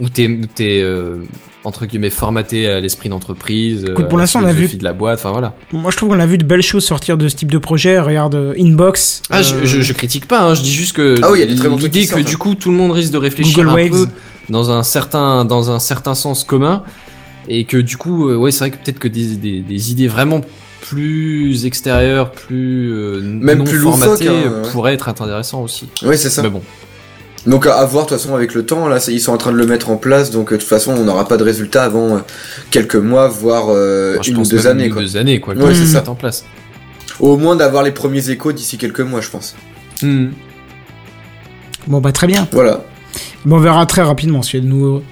où 0.00 0.08
t'es 0.08 0.40
t'es 0.54 0.80
euh, 0.82 1.16
entre 1.64 1.86
guillemets 1.86 2.10
formaté 2.10 2.68
à 2.68 2.80
l'esprit 2.80 3.08
d'entreprise 3.08 3.84
Écoute, 3.84 4.08
pour 4.08 4.18
à 4.18 4.20
la 4.20 4.22
l'instant, 4.24 4.40
on 4.40 4.44
a 4.44 4.48
vu- 4.48 4.56
philosophie 4.56 4.76
de 4.78 4.84
la 4.84 4.92
boîte 4.92 5.18
enfin 5.18 5.30
voilà 5.32 5.54
Moi, 5.72 5.90
je 5.90 5.96
trouve 5.96 6.10
qu'on 6.10 6.20
a 6.20 6.26
vu 6.26 6.38
de 6.38 6.44
belles 6.44 6.62
choses 6.62 6.84
sortir 6.84 7.16
de 7.16 7.28
ce 7.28 7.36
type 7.36 7.50
de 7.50 7.58
projet. 7.58 7.98
Regarde 7.98 8.34
euh, 8.34 8.54
Inbox. 8.58 9.22
Ah, 9.30 9.42
je, 9.42 9.54
euh, 9.54 9.60
je, 9.64 9.80
je 9.80 9.92
critique 9.92 10.26
pas, 10.28 10.42
hein, 10.42 10.54
je 10.54 10.62
dis 10.62 10.72
juste 10.72 10.94
que 10.96 11.16
Ah 11.22 11.30
oui, 11.32 11.38
il 11.38 11.40
y 11.40 11.44
a 11.44 11.46
des 11.46 11.56
très 11.56 11.68
bons 11.68 11.76
trucs 11.78 11.92
l'idée 11.94 12.06
que 12.06 12.12
sortent, 12.14 12.24
du 12.26 12.34
hein. 12.34 12.38
coup 12.38 12.54
tout 12.54 12.70
le 12.70 12.76
monde 12.76 12.92
risque 12.92 13.12
de 13.12 13.18
réfléchir 13.18 13.56
Google 13.56 13.68
un 13.70 13.74
Waves. 13.74 13.90
peu 13.90 14.06
dans 14.50 14.70
un 14.70 14.82
certain 14.82 15.44
dans 15.44 15.70
un 15.70 15.78
certain 15.78 16.14
sens 16.14 16.44
commun 16.44 16.84
et 17.48 17.64
que 17.64 17.76
du 17.78 17.96
coup 17.96 18.28
euh, 18.28 18.36
ouais 18.36 18.50
c'est 18.52 18.60
vrai 18.60 18.70
que 18.70 18.76
peut-être 18.76 18.98
que 18.98 19.08
des, 19.08 19.36
des, 19.36 19.60
des 19.60 19.90
idées 19.90 20.08
vraiment 20.08 20.42
plus 20.82 21.66
extérieures, 21.66 22.30
plus 22.30 22.92
euh, 22.92 23.20
Même 23.22 23.58
non 23.58 23.64
plus 23.64 23.78
formatées 23.78 24.28
hein, 24.28 24.32
euh, 24.46 24.72
ouais. 24.74 24.94
être 24.94 25.08
intéressants 25.08 25.62
aussi. 25.62 25.88
Oui, 26.04 26.16
c'est 26.16 26.30
ça. 26.30 26.42
Mais 26.42 26.48
bon, 26.50 26.62
Donc 27.46 27.66
à, 27.66 27.84
voir 27.84 28.04
de 28.04 28.10
toute 28.10 28.18
façon 28.18 28.34
avec 28.34 28.54
le 28.54 28.64
temps. 28.64 28.88
Là, 28.88 28.98
ils 29.08 29.20
sont 29.20 29.32
en 29.32 29.36
train 29.36 29.52
de 29.52 29.56
le 29.56 29.66
mettre 29.66 29.90
en 29.90 29.96
place. 29.96 30.30
Donc 30.30 30.52
euh, 30.52 30.56
de 30.56 30.60
toute 30.60 30.68
façon, 30.68 30.92
on 30.92 31.04
n'aura 31.04 31.28
pas 31.28 31.36
de 31.36 31.44
résultat 31.44 31.84
avant 31.84 32.16
euh, 32.16 32.18
quelques 32.70 32.96
mois, 32.96 33.28
voire 33.28 33.66
euh, 33.68 34.18
une 34.26 34.38
ou 34.38 34.42
deux 34.42 34.66
années. 34.66 34.86
une 34.86 34.92
Quoi. 34.92 35.02
deux 35.02 35.16
années 35.16 35.40
quoi. 35.40 35.54
Ouais, 35.54 35.74
c'est 35.74 35.86
ça. 35.86 36.02
en 36.06 36.14
place. 36.14 36.44
Au 37.20 37.36
moins 37.36 37.56
d'avoir 37.56 37.82
les 37.82 37.92
premiers 37.92 38.30
échos 38.30 38.52
d'ici 38.52 38.78
quelques 38.78 39.00
mois, 39.00 39.20
je 39.20 39.30
pense. 39.30 39.54
Hmm. 40.02 40.28
Bon, 41.86 42.00
bah 42.00 42.12
très 42.12 42.26
bien. 42.26 42.48
Voilà. 42.52 42.84
Bon, 43.44 43.56
on 43.56 43.60
verra 43.60 43.86
très 43.86 44.02
rapidement 44.02 44.42
s'il 44.42 44.60
y 44.60 44.62
a 44.62 44.66
de 44.66 44.70
nouveaux, 44.70 45.02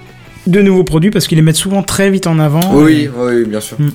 de 0.46 0.60
nouveaux 0.60 0.84
produits 0.84 1.10
parce 1.10 1.26
qu'ils 1.26 1.36
les 1.36 1.42
mettent 1.42 1.56
souvent 1.56 1.82
très 1.82 2.10
vite 2.10 2.26
en 2.26 2.38
avant. 2.38 2.74
Oui, 2.74 3.08
oui, 3.16 3.44
bien 3.44 3.60
sûr. 3.60 3.80
Hmm. 3.80 3.90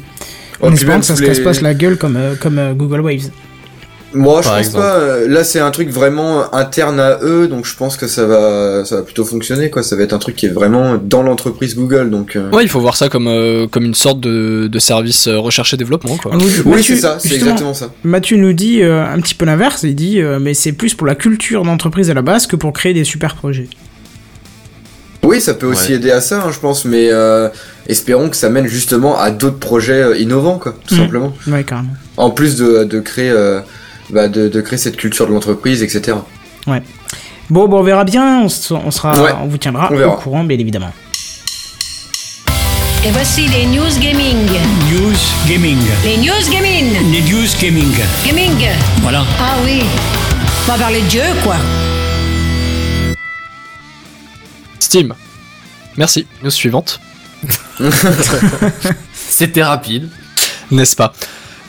Oh, 0.61 0.69
espérant 0.71 0.93
même 0.93 1.01
que 1.01 1.05
ça 1.07 1.15
se 1.15 1.23
casse 1.23 1.39
pas 1.39 1.53
la 1.61 1.73
gueule 1.73 1.97
comme, 1.97 2.17
euh, 2.17 2.35
comme 2.35 2.57
euh, 2.57 2.73
Google 2.73 3.01
Waves. 3.01 3.29
Moi, 4.11 4.41
je 4.41 4.47
pense 4.49 4.57
exemple. 4.57 4.77
pas. 4.83 4.95
euh, 4.95 5.27
Là, 5.27 5.43
c'est 5.43 5.59
un 5.59 5.69
truc 5.69 5.89
vraiment 5.89 6.51
interne 6.55 6.99
à 6.99 7.19
eux, 7.21 7.47
donc 7.47 7.65
je 7.65 7.75
pense 7.75 7.95
que 7.95 8.07
ça 8.07 8.25
va, 8.25 8.83
ça 8.83 8.95
va 8.97 9.01
plutôt 9.03 9.23
fonctionner, 9.23 9.69
quoi. 9.69 9.83
Ça 9.83 9.95
va 9.95 10.01
être 10.01 10.13
un 10.13 10.17
truc 10.17 10.35
qui 10.35 10.47
est 10.47 10.49
vraiment 10.49 10.97
dans 10.97 11.21
l'entreprise 11.21 11.75
Google, 11.75 12.09
donc. 12.09 12.35
euh, 12.35 12.49
Ouais, 12.49 12.63
il 12.63 12.69
faut 12.69 12.79
voir 12.79 12.97
ça 12.97 13.07
comme, 13.09 13.27
euh, 13.27 13.67
comme 13.67 13.85
une 13.85 13.93
sorte 13.93 14.19
de, 14.19 14.67
de 14.67 14.79
service 14.79 15.27
euh, 15.27 15.37
recherche 15.37 15.73
et 15.75 15.77
développement, 15.77 16.17
quoi. 16.17 16.31
Oui, 16.65 16.83
c'est 16.83 16.95
ça, 16.95 17.17
c'est 17.19 17.35
exactement 17.35 17.75
ça. 17.75 17.91
Mathieu 18.03 18.37
nous 18.37 18.53
dit 18.53 18.81
euh, 18.81 19.05
un 19.05 19.19
petit 19.21 19.35
peu 19.35 19.45
l'inverse. 19.45 19.83
Il 19.83 19.93
dit, 19.95 20.21
euh, 20.21 20.39
mais 20.39 20.55
c'est 20.55 20.71
plus 20.71 20.95
pour 20.95 21.05
la 21.05 21.13
culture 21.15 21.61
d'entreprise 21.63 22.09
à 22.09 22.15
la 22.15 22.23
base 22.23 22.47
que 22.47 22.55
pour 22.55 22.73
créer 22.73 22.93
des 22.95 23.03
super 23.03 23.35
projets. 23.35 23.67
Oui, 25.21 25.39
ça 25.41 25.53
peut 25.53 25.67
aussi 25.67 25.89
Ouais. 25.91 25.95
aider 25.97 26.11
à 26.11 26.21
ça, 26.21 26.41
hein, 26.41 26.49
je 26.51 26.59
pense, 26.59 26.85
mais 26.85 27.09
euh, 27.11 27.49
espérons 27.87 28.29
que 28.29 28.35
ça 28.37 28.49
mène 28.49 28.65
justement 28.67 29.19
à 29.19 29.29
d'autres 29.31 29.59
projets 29.59 30.19
innovants, 30.19 30.57
quoi, 30.57 30.73
tout 30.87 30.95
Mhm. 30.95 31.01
simplement. 31.01 31.33
Ouais, 31.47 31.63
carrément. 31.63 31.89
En 32.17 32.31
plus 32.31 32.55
de, 32.55 32.85
de 32.85 32.99
créer, 33.01 33.29
euh, 33.29 33.59
bah, 34.09 34.27
de, 34.27 34.47
de 34.47 34.61
créer 34.61 34.77
cette 34.79 34.97
culture 34.97 35.27
de 35.27 35.33
l'entreprise, 35.33 35.83
etc. 35.83 36.17
Bon, 37.49 37.67
bon, 37.67 37.79
on 37.79 37.83
verra 37.83 38.03
bien. 38.03 38.41
On, 38.41 38.45
on 38.45 38.91
sera, 38.91 39.21
Ouais, 39.21 39.31
on 39.41 39.47
vous 39.47 39.57
tiendra 39.57 39.89
on 39.91 40.01
au 40.01 40.11
courant, 40.17 40.43
bien 40.43 40.57
évidemment. 40.57 40.91
Et 43.05 43.11
voici 43.11 43.47
les 43.47 43.65
news 43.65 43.97
gaming. 44.01 44.45
News 44.91 45.15
Gaming. 45.47 45.77
Les 46.03 46.17
news 46.17 46.51
gaming. 46.51 47.11
Les 47.11 47.21
News 47.21 47.47
Gaming. 47.61 47.95
Gaming. 48.25 48.67
Voilà. 49.01 49.25
Ah 49.39 49.55
oui. 49.63 49.83
On 50.67 50.71
va 50.71 50.77
parler 50.77 51.01
de 51.01 51.07
Dieu, 51.07 51.23
quoi. 51.43 51.55
Steam. 54.79 55.13
Merci. 55.97 56.27
News 56.43 56.51
suivante. 56.51 56.99
C'était 59.13 59.63
rapide. 59.63 60.09
N'est-ce 60.71 60.95
pas? 60.95 61.13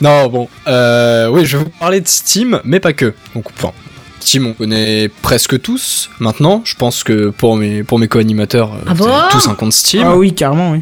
Non, 0.01 0.27
bon. 0.27 0.47
Euh, 0.67 1.27
oui, 1.29 1.45
je 1.45 1.57
vais 1.57 1.63
vous 1.63 1.69
parler 1.79 2.01
de 2.01 2.07
Steam, 2.07 2.59
mais 2.63 2.79
pas 2.79 2.93
que. 2.93 3.13
Donc, 3.35 3.45
enfin, 3.55 3.71
Steam, 4.19 4.47
on 4.47 4.53
connaît 4.53 5.09
presque 5.21 5.61
tous. 5.61 6.09
Maintenant, 6.19 6.61
je 6.65 6.75
pense 6.75 7.03
que 7.03 7.29
pour 7.29 7.55
mes, 7.55 7.83
pour 7.83 7.99
mes 7.99 8.07
co-animateurs, 8.07 8.73
euh, 8.73 8.77
Ah 8.87 8.93
vous 8.93 9.03
avez 9.05 9.13
bon 9.13 9.27
tous 9.31 9.47
un 9.47 9.53
compte 9.55 9.73
Steam. 9.73 10.03
Ah 10.05 10.15
oui, 10.17 10.33
carrément, 10.33 10.71
oui. 10.71 10.81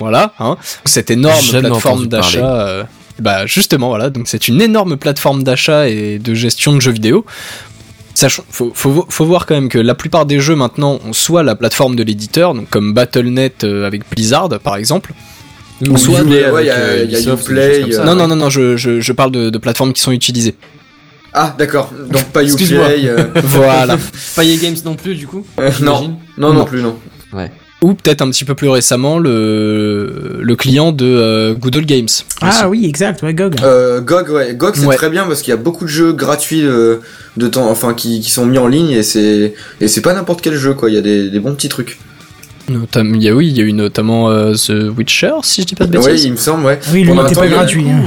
Voilà, 0.00 0.32
hein. 0.40 0.56
Cette 0.84 1.10
énorme 1.10 1.40
Jamais 1.40 1.68
plateforme 1.68 2.06
d'achat. 2.08 2.66
euh, 2.66 2.84
bah 3.20 3.46
justement, 3.46 3.88
voilà. 3.88 4.10
Donc 4.10 4.26
c'est 4.26 4.48
une 4.48 4.60
énorme 4.60 4.96
plateforme 4.96 5.44
d'achat 5.44 5.88
et 5.88 6.18
de 6.18 6.34
gestion 6.34 6.72
de 6.74 6.80
jeux 6.80 6.90
vidéo. 6.90 7.24
Sachant, 8.14 8.44
faut, 8.50 8.72
faut, 8.74 9.06
faut 9.08 9.24
voir 9.24 9.44
quand 9.46 9.54
même 9.54 9.68
que 9.68 9.78
la 9.78 9.94
plupart 9.94 10.24
des 10.26 10.40
jeux 10.40 10.56
maintenant 10.56 10.98
ont 11.06 11.12
soit 11.12 11.42
la 11.42 11.54
plateforme 11.54 11.96
de 11.96 12.02
l'éditeur, 12.02 12.54
donc 12.54 12.68
comme 12.70 12.92
Battle.net 12.92 13.64
avec 13.64 14.02
Blizzard 14.10 14.48
par 14.62 14.76
exemple. 14.76 15.12
Ou 15.88 15.96
soit 15.96 16.22
ouais, 16.22 16.44
avec, 16.44 16.66
y 16.66 16.70
a- 16.70 16.96
y 16.96 17.00
a 17.00 17.04
Ubisoft, 17.04 17.48
Uplay, 17.48 17.92
ça, 17.92 18.02
euh, 18.02 18.04
non, 18.04 18.12
ouais. 18.12 18.18
non, 18.18 18.28
non, 18.28 18.36
non, 18.36 18.50
je, 18.50 18.76
je, 18.76 19.00
je 19.00 19.12
parle 19.12 19.32
de, 19.32 19.50
de 19.50 19.58
plateformes 19.58 19.92
qui 19.92 20.00
sont 20.02 20.12
utilisées. 20.12 20.54
Ah, 21.32 21.54
d'accord. 21.58 21.92
Donc 22.10 22.24
pas. 22.26 22.44
Uplay. 22.44 23.06
euh, 23.08 23.24
voilà. 23.42 23.98
Pas 24.36 24.44
EA 24.44 24.56
Games 24.56 24.76
non 24.84 24.94
plus 24.94 25.14
du 25.16 25.26
coup. 25.26 25.44
euh, 25.58 25.70
non, 25.82 26.16
non, 26.38 26.52
non 26.52 26.52
Non. 26.60 26.64
plus, 26.64 26.80
non. 26.80 26.96
Ou 27.82 27.92
peut-être 27.92 28.22
un 28.22 28.30
petit 28.30 28.44
peu 28.46 28.54
plus 28.54 28.68
récemment 28.70 29.18
le, 29.18 30.38
le 30.40 30.56
client 30.56 30.90
de 30.90 31.04
euh, 31.04 31.52
Good 31.54 31.76
Old 31.76 31.86
Games. 31.86 32.08
Ah 32.40 32.66
oui, 32.70 32.86
exact, 32.86 33.22
ouais, 33.22 33.34
GOG. 33.34 33.56
Euh, 33.62 34.00
GOG, 34.00 34.30
ouais. 34.30 34.54
GOG, 34.54 34.76
c'est 34.76 34.86
Ouais. 34.86 34.96
très 34.96 35.10
bien 35.10 35.24
parce 35.26 35.42
qu'il 35.42 35.50
y 35.50 35.54
a 35.54 35.58
beaucoup 35.58 35.84
de 35.84 35.90
jeux 35.90 36.12
gratuits 36.14 36.62
de, 36.62 37.00
de 37.36 37.46
temps, 37.48 37.68
enfin, 37.68 37.92
qui, 37.92 38.20
qui 38.20 38.30
sont 38.30 38.46
mis 38.46 38.56
en 38.56 38.68
ligne 38.68 38.90
et 38.92 39.02
c'est, 39.02 39.52
et 39.82 39.88
c'est 39.88 40.00
pas 40.00 40.14
n'importe 40.14 40.40
quel 40.40 40.54
jeu, 40.54 40.72
quoi. 40.72 40.88
Il 40.88 40.94
y 40.94 40.98
a 40.98 41.02
des, 41.02 41.28
des 41.28 41.40
bons 41.40 41.54
petits 41.54 41.68
trucs. 41.68 41.98
Notam- 42.70 43.14
il 43.14 43.22
y 43.22 43.28
a, 43.28 43.34
oui, 43.34 43.48
il 43.48 43.56
y 43.56 43.60
a 43.60 43.64
eu 43.64 43.72
notamment 43.72 44.30
euh, 44.30 44.54
The 44.54 44.96
Witcher, 44.96 45.32
si 45.42 45.62
je 45.62 45.66
dis 45.66 45.74
pas 45.74 45.86
de 45.86 45.98
Oui, 45.98 46.06
bêtises. 46.06 46.24
il 46.24 46.32
me 46.32 46.36
semble, 46.36 46.64
ouais. 46.64 46.78
oui, 46.88 46.92
lui, 46.92 47.00
il 47.02 47.06
pendant 47.08 47.22
un 47.22 47.26
était 47.26 47.34
temps, 47.34 47.40
pas 47.42 47.48
gratuit. 47.48 47.84
hein. 47.88 48.02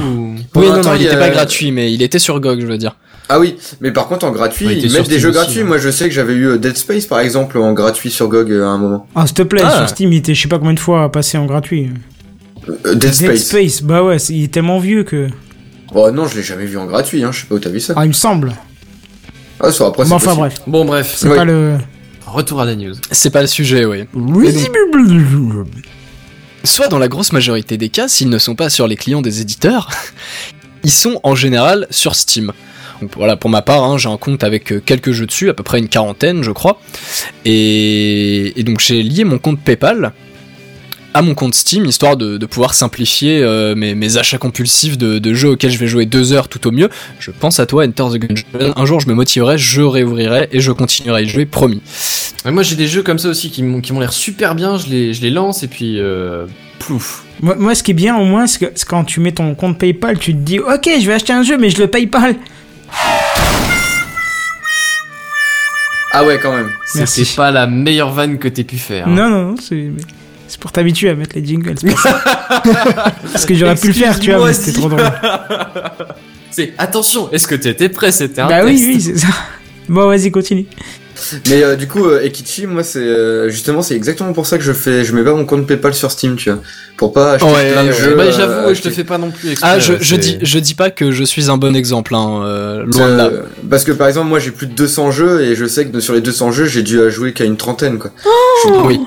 Oui, 0.56 0.66
non, 0.68 0.82
non, 0.82 0.94
il 0.94 0.96
il 0.96 1.02
y 1.02 1.06
était 1.06 1.14
a- 1.14 1.18
pas 1.18 1.30
gratuit, 1.30 1.70
mais 1.70 1.92
il 1.92 2.02
était 2.02 2.18
sur 2.18 2.40
GOG, 2.40 2.60
je 2.60 2.66
veux 2.66 2.78
dire. 2.78 2.96
Ah 3.28 3.38
oui, 3.38 3.56
mais 3.80 3.92
par 3.92 4.08
contre 4.08 4.24
en 4.26 4.32
gratuit, 4.32 4.66
Ouais, 4.66 4.78
ils 4.78 4.90
mettent 4.92 5.08
des 5.08 5.18
jeux 5.18 5.28
aussi, 5.28 5.38
gratuits. 5.38 5.60
hein. 5.60 5.64
Moi 5.64 5.76
je 5.78 5.90
sais 5.90 6.08
que 6.08 6.14
j'avais 6.14 6.32
eu 6.32 6.46
euh, 6.46 6.56
Dead 6.58 6.76
Space 6.78 7.04
par 7.04 7.20
exemple 7.20 7.58
en 7.58 7.74
gratuit 7.74 8.10
sur 8.10 8.26
GOG 8.28 8.50
euh, 8.50 8.64
à 8.64 8.68
un 8.68 8.78
moment. 8.78 9.06
Ah, 9.14 9.26
s'il 9.26 9.34
te 9.34 9.42
plaît, 9.42 9.60
Ah. 9.62 9.76
sur 9.76 9.88
Steam, 9.90 10.10
il 10.14 10.16
était 10.18 10.34
je 10.34 10.40
sais 10.40 10.48
pas 10.48 10.58
combien 10.58 10.72
de 10.72 10.80
fois 10.80 11.12
passé 11.12 11.36
en 11.36 11.44
gratuit. 11.44 11.90
Euh, 12.68 12.94
Dead 12.94 12.98
Dead 12.98 13.12
Space. 13.12 13.44
Space, 13.44 13.82
bah 13.82 14.02
ouais, 14.02 14.16
il 14.30 14.44
est 14.44 14.48
tellement 14.52 14.78
vieux 14.78 15.04
que. 15.04 15.28
Oh 15.94 16.10
non, 16.10 16.26
je 16.26 16.36
l'ai 16.36 16.42
jamais 16.42 16.64
vu 16.64 16.78
en 16.78 16.86
gratuit, 16.86 17.22
hein. 17.22 17.30
je 17.30 17.40
sais 17.42 17.46
pas 17.46 17.54
où 17.56 17.58
t'as 17.58 17.68
vu 17.68 17.80
ça. 17.80 17.92
Ah, 17.96 18.06
il 18.06 18.08
me 18.08 18.12
semble. 18.14 18.54
Ah, 19.60 19.70
ça 19.72 19.86
après 19.88 20.04
c'est 20.04 20.08
Bon, 20.08 20.16
enfin 20.16 20.24
possible. 20.34 20.40
bref, 20.40 20.60
Bon 20.66 20.84
bref, 20.86 21.14
c'est 21.14 21.28
Ouais. 21.28 21.36
pas 21.36 21.44
le. 21.44 21.74
Retour 22.32 22.60
à 22.60 22.64
la 22.64 22.76
news. 22.76 22.94
C'est 23.10 23.30
pas 23.30 23.40
le 23.40 23.46
sujet, 23.46 23.84
oui. 23.84 24.04
Soit 26.64 26.88
dans 26.88 26.98
la 26.98 27.08
grosse 27.08 27.32
majorité 27.32 27.76
des 27.76 27.88
cas, 27.88 28.08
s'ils 28.08 28.28
ne 28.28 28.38
sont 28.38 28.54
pas 28.54 28.68
sur 28.70 28.86
les 28.86 28.96
clients 28.96 29.22
des 29.22 29.40
éditeurs, 29.40 29.90
ils 30.84 30.90
sont 30.90 31.20
en 31.22 31.34
général 31.34 31.86
sur 31.90 32.14
Steam. 32.14 32.52
Donc 33.00 33.12
voilà, 33.16 33.36
pour 33.36 33.48
ma 33.48 33.62
part, 33.62 33.84
hein, 33.84 33.96
j'ai 33.96 34.08
un 34.08 34.16
compte 34.16 34.42
avec 34.42 34.72
euh, 34.72 34.82
quelques 34.84 35.12
jeux 35.12 35.26
dessus, 35.26 35.50
à 35.50 35.54
peu 35.54 35.62
près 35.62 35.78
une 35.78 35.88
quarantaine, 35.88 36.42
je 36.42 36.50
crois. 36.50 36.80
Et, 37.44 38.58
et 38.58 38.62
donc 38.64 38.80
j'ai 38.80 39.02
lié 39.02 39.24
mon 39.24 39.38
compte 39.38 39.60
PayPal 39.60 40.12
à 41.14 41.22
mon 41.22 41.34
compte 41.34 41.54
Steam, 41.54 41.84
histoire 41.86 42.16
de, 42.16 42.36
de 42.36 42.46
pouvoir 42.46 42.74
simplifier 42.74 43.42
euh, 43.42 43.74
mes, 43.74 43.94
mes 43.94 44.16
achats 44.18 44.38
compulsifs 44.38 44.98
de, 44.98 45.18
de 45.18 45.34
jeux 45.34 45.50
auxquels 45.50 45.70
je 45.70 45.78
vais 45.78 45.86
jouer 45.86 46.06
deux 46.06 46.32
heures 46.32 46.48
tout 46.48 46.66
au 46.66 46.70
mieux. 46.70 46.88
Je 47.18 47.30
pense 47.30 47.58
à 47.60 47.66
toi, 47.66 47.84
Enter 47.86 48.04
the 48.12 48.18
Gungeon. 48.18 48.44
Un 48.76 48.84
jour, 48.84 49.00
je 49.00 49.08
me 49.08 49.14
motiverai, 49.14 49.56
je 49.58 49.80
réouvrirai 49.82 50.48
et 50.52 50.60
je 50.60 50.70
continuerai 50.72 51.20
à 51.20 51.22
y 51.22 51.28
jouer, 51.28 51.46
promis. 51.46 51.82
Ouais, 52.44 52.52
moi 52.52 52.62
j'ai 52.62 52.76
des 52.76 52.86
jeux 52.86 53.02
comme 53.02 53.18
ça 53.18 53.28
aussi 53.28 53.50
qui 53.50 53.62
m'ont 53.62 53.80
qui 53.80 53.92
m'ont 53.92 54.00
l'air 54.00 54.12
super 54.12 54.54
bien, 54.54 54.78
je 54.78 54.86
les, 54.88 55.12
je 55.14 55.22
les 55.22 55.30
lance 55.30 55.62
et 55.64 55.68
puis 55.68 55.98
euh, 55.98 56.46
plouf. 56.78 57.24
Moi, 57.40 57.54
moi, 57.58 57.74
ce 57.74 57.82
qui 57.82 57.92
est 57.92 57.94
bien 57.94 58.16
au 58.16 58.24
moins, 58.24 58.46
c'est 58.46 58.58
que 58.58 58.72
c'est 58.74 58.86
quand 58.86 59.04
tu 59.04 59.20
mets 59.20 59.32
ton 59.32 59.54
compte 59.54 59.78
PayPal, 59.78 60.18
tu 60.18 60.32
te 60.34 60.38
dis, 60.38 60.58
ok, 60.58 60.88
je 61.00 61.06
vais 61.06 61.14
acheter 61.14 61.32
un 61.32 61.42
jeu, 61.42 61.56
mais 61.56 61.70
je 61.70 61.78
le 61.78 61.86
PayPal. 61.88 62.36
Ah 66.12 66.24
ouais 66.24 66.38
quand 66.42 66.52
même. 66.56 66.70
Merci. 66.94 67.24
C'était 67.24 67.36
pas 67.36 67.50
la 67.50 67.66
meilleure 67.66 68.10
vanne 68.12 68.38
que 68.38 68.48
t'aies 68.48 68.64
pu 68.64 68.76
faire. 68.78 69.06
hein. 69.08 69.10
Non, 69.14 69.28
non, 69.28 69.42
non, 69.50 69.54
c'est. 69.60 69.90
C'est 70.48 70.58
pour 70.58 70.72
t'habituer 70.72 71.10
à 71.10 71.14
mettre 71.14 71.36
les 71.36 71.44
jingles. 71.44 71.74
Parce 73.32 73.44
que 73.46 73.54
j'aurais 73.54 73.74
pu 73.76 73.88
le 73.88 73.92
faire, 73.92 74.18
tu 74.18 74.32
vois, 74.32 74.46
mais 74.48 74.52
c'était 74.52 74.78
trop 74.78 74.88
drôle. 74.88 75.02
C'est 76.50 76.72
attention, 76.78 77.30
est-ce 77.30 77.46
que 77.46 77.54
t'étais 77.54 77.90
prêt 77.90 78.10
C'était 78.10 78.40
un 78.40 78.48
Bah 78.48 78.62
oui, 78.64 78.74
test. 78.76 78.86
oui, 78.88 79.00
c'est 79.00 79.18
ça. 79.18 79.28
Bon, 79.88 80.08
vas-y, 80.08 80.30
continue. 80.30 80.64
Mais 81.48 81.62
euh, 81.62 81.76
du 81.76 81.86
coup, 81.86 82.06
euh, 82.06 82.22
Ekichi, 82.24 82.66
moi, 82.66 82.82
c'est 82.82 83.00
euh, 83.00 83.50
justement, 83.50 83.82
c'est 83.82 83.94
exactement 83.94 84.32
pour 84.32 84.46
ça 84.46 84.56
que 84.56 84.64
je 84.64 84.72
fais, 84.72 85.04
je 85.04 85.14
mets 85.14 85.22
pas 85.22 85.34
mon 85.34 85.44
compte 85.44 85.66
PayPal 85.66 85.92
sur 85.92 86.10
Steam, 86.10 86.36
tu 86.36 86.50
vois, 86.50 86.60
pour 86.96 87.12
pas 87.12 87.32
acheter 87.32 87.50
Ouais, 87.52 87.72
plein 87.72 87.84
de 87.84 87.88
ouais. 87.90 87.94
jeux. 87.94 88.14
Bah, 88.14 88.30
j'avoue, 88.30 88.72
je 88.74 88.80
te 88.80 88.88
fais 88.88 89.04
pas 89.04 89.18
non 89.18 89.30
plus 89.30 89.50
exprès. 89.50 89.68
Ah, 89.72 89.78
je, 89.78 89.94
je 90.00 90.16
dis, 90.16 90.38
je 90.40 90.58
dis 90.58 90.74
pas 90.74 90.90
que 90.90 91.10
je 91.12 91.22
suis 91.24 91.50
un 91.50 91.58
bon 91.58 91.76
exemple, 91.76 92.14
hein, 92.14 92.40
euh, 92.44 92.84
loin 92.86 93.10
de 93.10 93.16
là. 93.16 93.30
Parce 93.68 93.84
que 93.84 93.92
par 93.92 94.08
exemple, 94.08 94.28
moi, 94.28 94.38
j'ai 94.38 94.50
plus 94.52 94.66
de 94.68 94.72
200 94.72 95.10
jeux 95.10 95.42
et 95.42 95.54
je 95.54 95.66
sais 95.66 95.86
que 95.86 96.00
sur 96.00 96.14
les 96.14 96.20
200 96.22 96.50
jeux, 96.52 96.64
j'ai 96.66 96.82
dû 96.82 97.00
à 97.02 97.10
jouer 97.10 97.32
qu'à 97.34 97.44
une 97.44 97.56
trentaine, 97.58 97.98
quoi. 97.98 98.10
Je 98.64 98.68
suis- 98.70 98.78
Oui. 98.86 99.00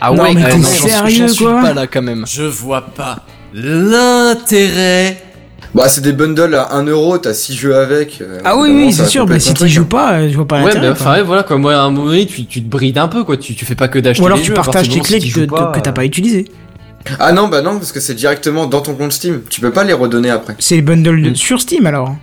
Ah 0.00 0.10
Non, 0.12 0.22
ouais, 0.24 0.34
mais 0.34 0.44
t'es 0.44 0.56
non, 0.56 0.62
j'en 0.62 0.68
suis- 0.68 0.88
sérieux, 0.90 1.28
suis 1.28 1.44
quoi 1.44 1.60
pas 1.60 1.74
là 1.74 1.86
quand 1.86 2.02
même. 2.02 2.24
Je 2.26 2.42
vois 2.42 2.82
pas 2.82 3.18
l'intérêt. 3.54 5.22
Bah, 5.74 5.88
c'est 5.88 6.02
des 6.02 6.12
bundles 6.12 6.54
à 6.54 6.74
1 6.74 6.84
euro, 6.84 7.16
t'as 7.18 7.32
6 7.32 7.56
jeux 7.56 7.74
avec. 7.76 8.18
euh, 8.20 8.40
Ah 8.44 8.58
oui, 8.58 8.70
oui, 8.74 8.92
c'est 8.92 9.06
sûr. 9.06 9.24
Bah, 9.24 9.38
si 9.38 9.54
tu 9.54 9.68
joues 9.68 9.82
hein. 9.82 9.86
pas, 9.88 10.12
euh, 10.14 10.28
je 10.30 10.34
vois 10.36 10.46
pas 10.46 10.56
Ouais, 10.56 10.64
mais 10.66 10.74
l'intérêt. 10.74 10.90
enfin, 10.90 11.12
ouais, 11.14 11.22
voilà, 11.22 11.44
quoi. 11.44 11.56
Moi, 11.56 11.74
à 11.74 11.80
un 11.82 11.90
moment 11.90 12.06
donné, 12.08 12.26
tu, 12.26 12.44
tu 12.44 12.62
te 12.62 12.68
brides 12.68 12.98
un 12.98 13.08
peu, 13.08 13.24
quoi. 13.24 13.36
Tu, 13.38 13.54
tu 13.54 13.64
fais 13.64 13.74
pas 13.74 13.88
que 13.88 13.98
d'acheter 13.98 14.22
Ou 14.22 14.26
alors 14.26 14.36
les 14.38 14.42
tu 14.42 14.48
jeux, 14.48 14.54
partir 14.54 14.72
partages 14.72 14.90
tes 14.92 15.00
clés 15.00 15.20
si 15.20 15.32
que, 15.32 15.46
t'as 15.80 15.92
pas 15.92 16.04
utilisées. 16.04 16.46
Ah 17.18 17.32
non, 17.32 17.48
bah 17.48 17.62
non, 17.62 17.78
parce 17.78 17.90
que 17.90 18.00
c'est 18.00 18.14
directement 18.14 18.66
dans 18.66 18.80
ton 18.80 18.94
compte 18.94 19.12
Steam. 19.12 19.40
Tu 19.48 19.60
peux 19.60 19.70
pas 19.72 19.82
les 19.84 19.92
redonner 19.94 20.30
après. 20.30 20.54
C'est 20.58 20.76
les 20.76 20.82
bundles 20.82 21.22
de- 21.22 21.30
Mm. 21.30 21.36
sur 21.36 21.60
Steam 21.60 21.86
alors. 21.86 22.14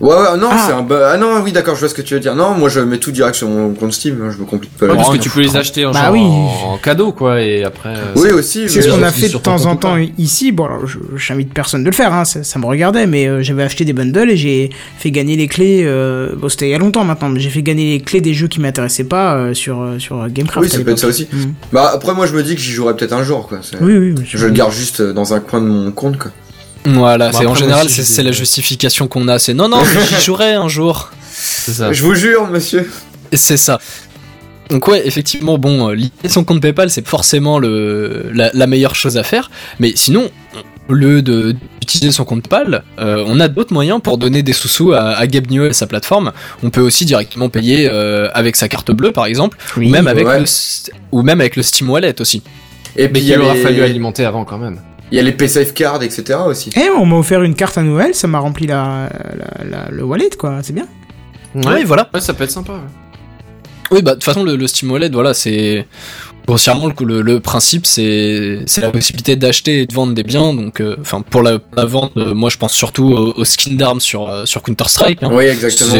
Ouais, 0.00 0.08
ouais, 0.14 0.36
non, 0.38 0.48
Ah. 0.50 0.64
c'est 0.66 0.72
un. 0.72 0.86
Ah 1.04 1.16
non, 1.16 1.40
oui, 1.42 1.52
d'accord, 1.52 1.74
je 1.74 1.80
vois 1.80 1.88
ce 1.88 1.94
que 1.94 2.02
tu 2.02 2.14
veux 2.14 2.20
dire. 2.20 2.34
Non, 2.34 2.54
moi, 2.54 2.68
je 2.68 2.80
mets 2.80 2.98
tout 2.98 3.10
direct 3.12 3.34
sur 3.36 3.48
mon 3.48 3.72
compte 3.74 3.92
Steam. 3.92 4.20
hein, 4.22 4.30
Je 4.32 4.38
me 4.38 4.44
complique 4.44 4.76
pas. 4.76 4.86
Ouais, 4.86 4.96
parce 4.96 5.10
que 5.10 5.16
tu 5.18 5.30
peux 5.30 5.40
les 5.40 5.56
acheter 5.56 5.86
en, 5.86 5.92
Bah 5.92 6.04
genre 6.04 6.12
oui. 6.12 6.20
en 6.20 6.78
cadeau, 6.82 7.12
quoi, 7.12 7.40
et 7.42 7.64
après. 7.64 7.90
euh, 7.90 8.12
Oui, 8.16 8.28
ça- 8.30 8.34
aussi. 8.34 8.68
C'est 8.68 8.82
ce 8.82 8.88
qu'on 8.90 9.02
a 9.02 9.10
fait 9.10 9.28
de 9.28 9.38
temps 9.38 9.66
en 9.66 9.76
temps 9.76 9.96
ici. 10.18 10.52
Bon, 10.52 10.64
alors 10.66 10.86
je 10.86 10.98
j'invite 11.16 11.52
personne 11.54 11.82
de 11.84 11.88
le 11.90 11.94
faire, 11.94 12.12
hein, 12.12 12.24
ça, 12.24 12.42
ça 12.42 12.58
me 12.58 12.66
regardait, 12.66 13.06
mais 13.06 13.26
euh, 13.28 13.42
j'avais 13.42 13.62
acheté 13.62 13.84
des 13.84 13.92
bundles 13.92 14.30
et 14.30 14.36
j'ai 14.36 14.70
fait 14.98 15.10
gagner 15.10 15.36
les 15.36 15.46
clés. 15.48 15.82
Euh, 15.84 16.34
bon, 16.36 16.48
c'était 16.48 16.66
il 16.68 16.70
y 16.70 16.74
a 16.74 16.78
longtemps 16.78 17.04
maintenant, 17.04 17.28
mais 17.28 17.40
j'ai 17.40 17.50
fait 17.50 17.62
gagner 17.62 17.92
les 17.92 18.00
clés 18.00 18.20
des 18.20 18.34
jeux 18.34 18.48
qui 18.48 18.60
m'intéressaient 18.60 19.04
pas 19.04 19.34
euh, 19.36 19.54
sur, 19.54 19.86
sur 19.98 20.28
Gamecraft. 20.28 20.64
Oui, 20.66 20.70
ça 20.70 20.82
peut 20.84 20.90
être 20.90 20.98
ça 20.98 21.06
aussi. 21.08 21.28
Mm. 21.32 21.52
Bah, 21.72 21.90
après, 21.94 22.14
moi, 22.14 22.26
je 22.26 22.32
me 22.34 22.42
dis 22.42 22.54
que 22.54 22.60
j'y 22.60 22.72
jouerai 22.72 22.96
peut-être 22.96 23.12
un 23.12 23.22
jour, 23.22 23.46
quoi. 23.48 23.58
C'est- 23.62 23.76
Oui, 23.80 23.96
oui, 23.96 24.14
Je 24.26 24.46
le 24.46 24.52
garde 24.52 24.72
juste 24.72 25.00
dans 25.02 25.34
un 25.34 25.40
coin 25.40 25.60
de 25.60 25.66
mon 25.66 25.90
compte, 25.92 26.18
quoi. 26.18 26.30
Voilà, 26.86 27.30
Bon, 27.30 27.38
c'est 27.38 27.46
en 27.46 27.54
général 27.54 27.88
c'est 27.88 28.22
la 28.22 28.32
justification 28.32 29.08
qu'on 29.08 29.26
a. 29.28 29.38
C'est 29.38 29.54
non 29.54 29.68
non, 29.68 29.82
mais 29.82 30.00
j'y 30.06 30.22
jouerai 30.24 30.52
un 30.54 30.68
jour. 30.68 31.10
C'est 31.32 31.72
ça. 31.72 31.92
Je 31.92 32.02
vous 32.04 32.14
jure, 32.14 32.46
monsieur. 32.48 32.90
Et 33.32 33.36
C'est 33.36 33.56
ça. 33.56 33.80
Donc 34.70 34.88
ouais, 34.88 35.06
effectivement, 35.06 35.58
bon, 35.58 35.90
euh, 35.90 35.94
lier 35.94 36.10
son 36.28 36.42
compte 36.44 36.60
PayPal, 36.62 36.88
c'est 36.90 37.06
forcément 37.06 37.58
le, 37.58 38.30
la, 38.32 38.50
la 38.54 38.66
meilleure 38.66 38.94
chose 38.94 39.18
à 39.18 39.22
faire. 39.22 39.50
Mais 39.78 39.92
sinon, 39.94 40.30
au 40.88 40.94
lieu 40.94 41.20
de- 41.20 41.54
d'utiliser 41.80 42.12
son 42.12 42.24
compte 42.24 42.48
PayPal, 42.48 42.82
euh, 42.98 43.24
on 43.26 43.40
a 43.40 43.48
d'autres 43.48 43.74
moyens 43.74 44.00
pour 44.02 44.16
donner 44.16 44.42
des 44.42 44.54
sous-sous 44.54 44.92
à, 44.92 45.10
à 45.16 45.26
Gabe 45.26 45.50
Newell, 45.50 45.74
sa 45.74 45.86
plateforme. 45.86 46.32
On 46.62 46.70
peut 46.70 46.80
aussi 46.80 47.04
directement 47.04 47.50
payer 47.50 47.90
euh, 47.92 48.28
avec 48.32 48.56
sa 48.56 48.68
carte 48.68 48.90
bleue, 48.90 49.12
par 49.12 49.26
exemple, 49.26 49.58
Oui. 49.76 49.88
ou 49.88 49.90
même 49.90 50.06
avec 50.06 50.26
ouais. 50.26 50.40
le 50.40 50.46
ou 51.12 51.22
même 51.22 51.40
avec 51.40 51.56
le 51.56 51.62
Steam 51.62 51.90
Wallet 51.90 52.18
aussi. 52.20 52.42
Et 52.96 53.02
Mais 53.02 53.08
puis, 53.20 53.22
il 53.22 53.38
aura 53.38 53.54
les... 53.54 53.60
fallu 53.62 53.82
alimenter 53.82 54.24
avant, 54.24 54.44
quand 54.46 54.58
même. 54.58 54.80
Il 55.12 55.16
y 55.16 55.18
a 55.20 55.22
les 55.22 55.32
PaySafe 55.32 55.72
Cards, 55.74 56.02
etc. 56.02 56.38
aussi. 56.46 56.70
Eh, 56.76 56.88
on 56.90 57.06
m'a 57.06 57.16
offert 57.16 57.42
une 57.42 57.54
carte 57.54 57.78
à 57.78 57.82
Noël, 57.82 58.14
ça 58.14 58.26
m'a 58.26 58.38
rempli 58.38 58.66
la, 58.66 59.08
la- 59.36 59.64
la- 59.64 59.88
le 59.90 60.02
wallet, 60.04 60.30
quoi. 60.38 60.58
C'est 60.62 60.72
bien. 60.72 60.86
Ouais, 61.54 61.84
voilà. 61.84 62.08
Ouais, 62.12 62.20
ça 62.20 62.34
peut 62.34 62.44
être 62.44 62.50
sympa. 62.50 62.72
ouais. 62.72 62.78
Oui, 63.90 64.02
bah 64.02 64.12
de 64.12 64.14
toute 64.16 64.24
façon, 64.24 64.42
le, 64.42 64.56
le 64.56 64.66
Steam 64.66 64.90
Wallet, 64.90 65.10
voilà, 65.10 65.34
c'est 65.34 65.86
grossièrement 66.48 66.88
le, 66.88 66.94
le, 67.04 67.22
le 67.22 67.38
principe, 67.40 67.86
c'est 67.86 68.60
c'est 68.66 68.80
la 68.80 68.90
possibilité 68.90 69.36
d'acheter 69.36 69.82
et 69.82 69.86
de 69.86 69.94
vendre 69.94 70.14
des 70.14 70.22
biens. 70.24 70.52
Donc, 70.54 70.80
euh, 70.80 70.96
enfin, 71.00 71.20
pour 71.20 71.42
la, 71.42 71.58
la 71.76 71.84
vente, 71.84 72.12
euh, 72.16 72.34
moi, 72.34 72.48
je 72.50 72.56
pense 72.56 72.72
surtout 72.72 73.04
au, 73.12 73.34
au 73.38 73.44
skin 73.44 73.74
d'armes 73.74 74.00
sur 74.00 74.28
euh, 74.28 74.46
sur 74.46 74.62
Counter 74.62 74.88
Strike. 74.88 75.20
Oui, 75.30 75.44
exactement. 75.44 75.92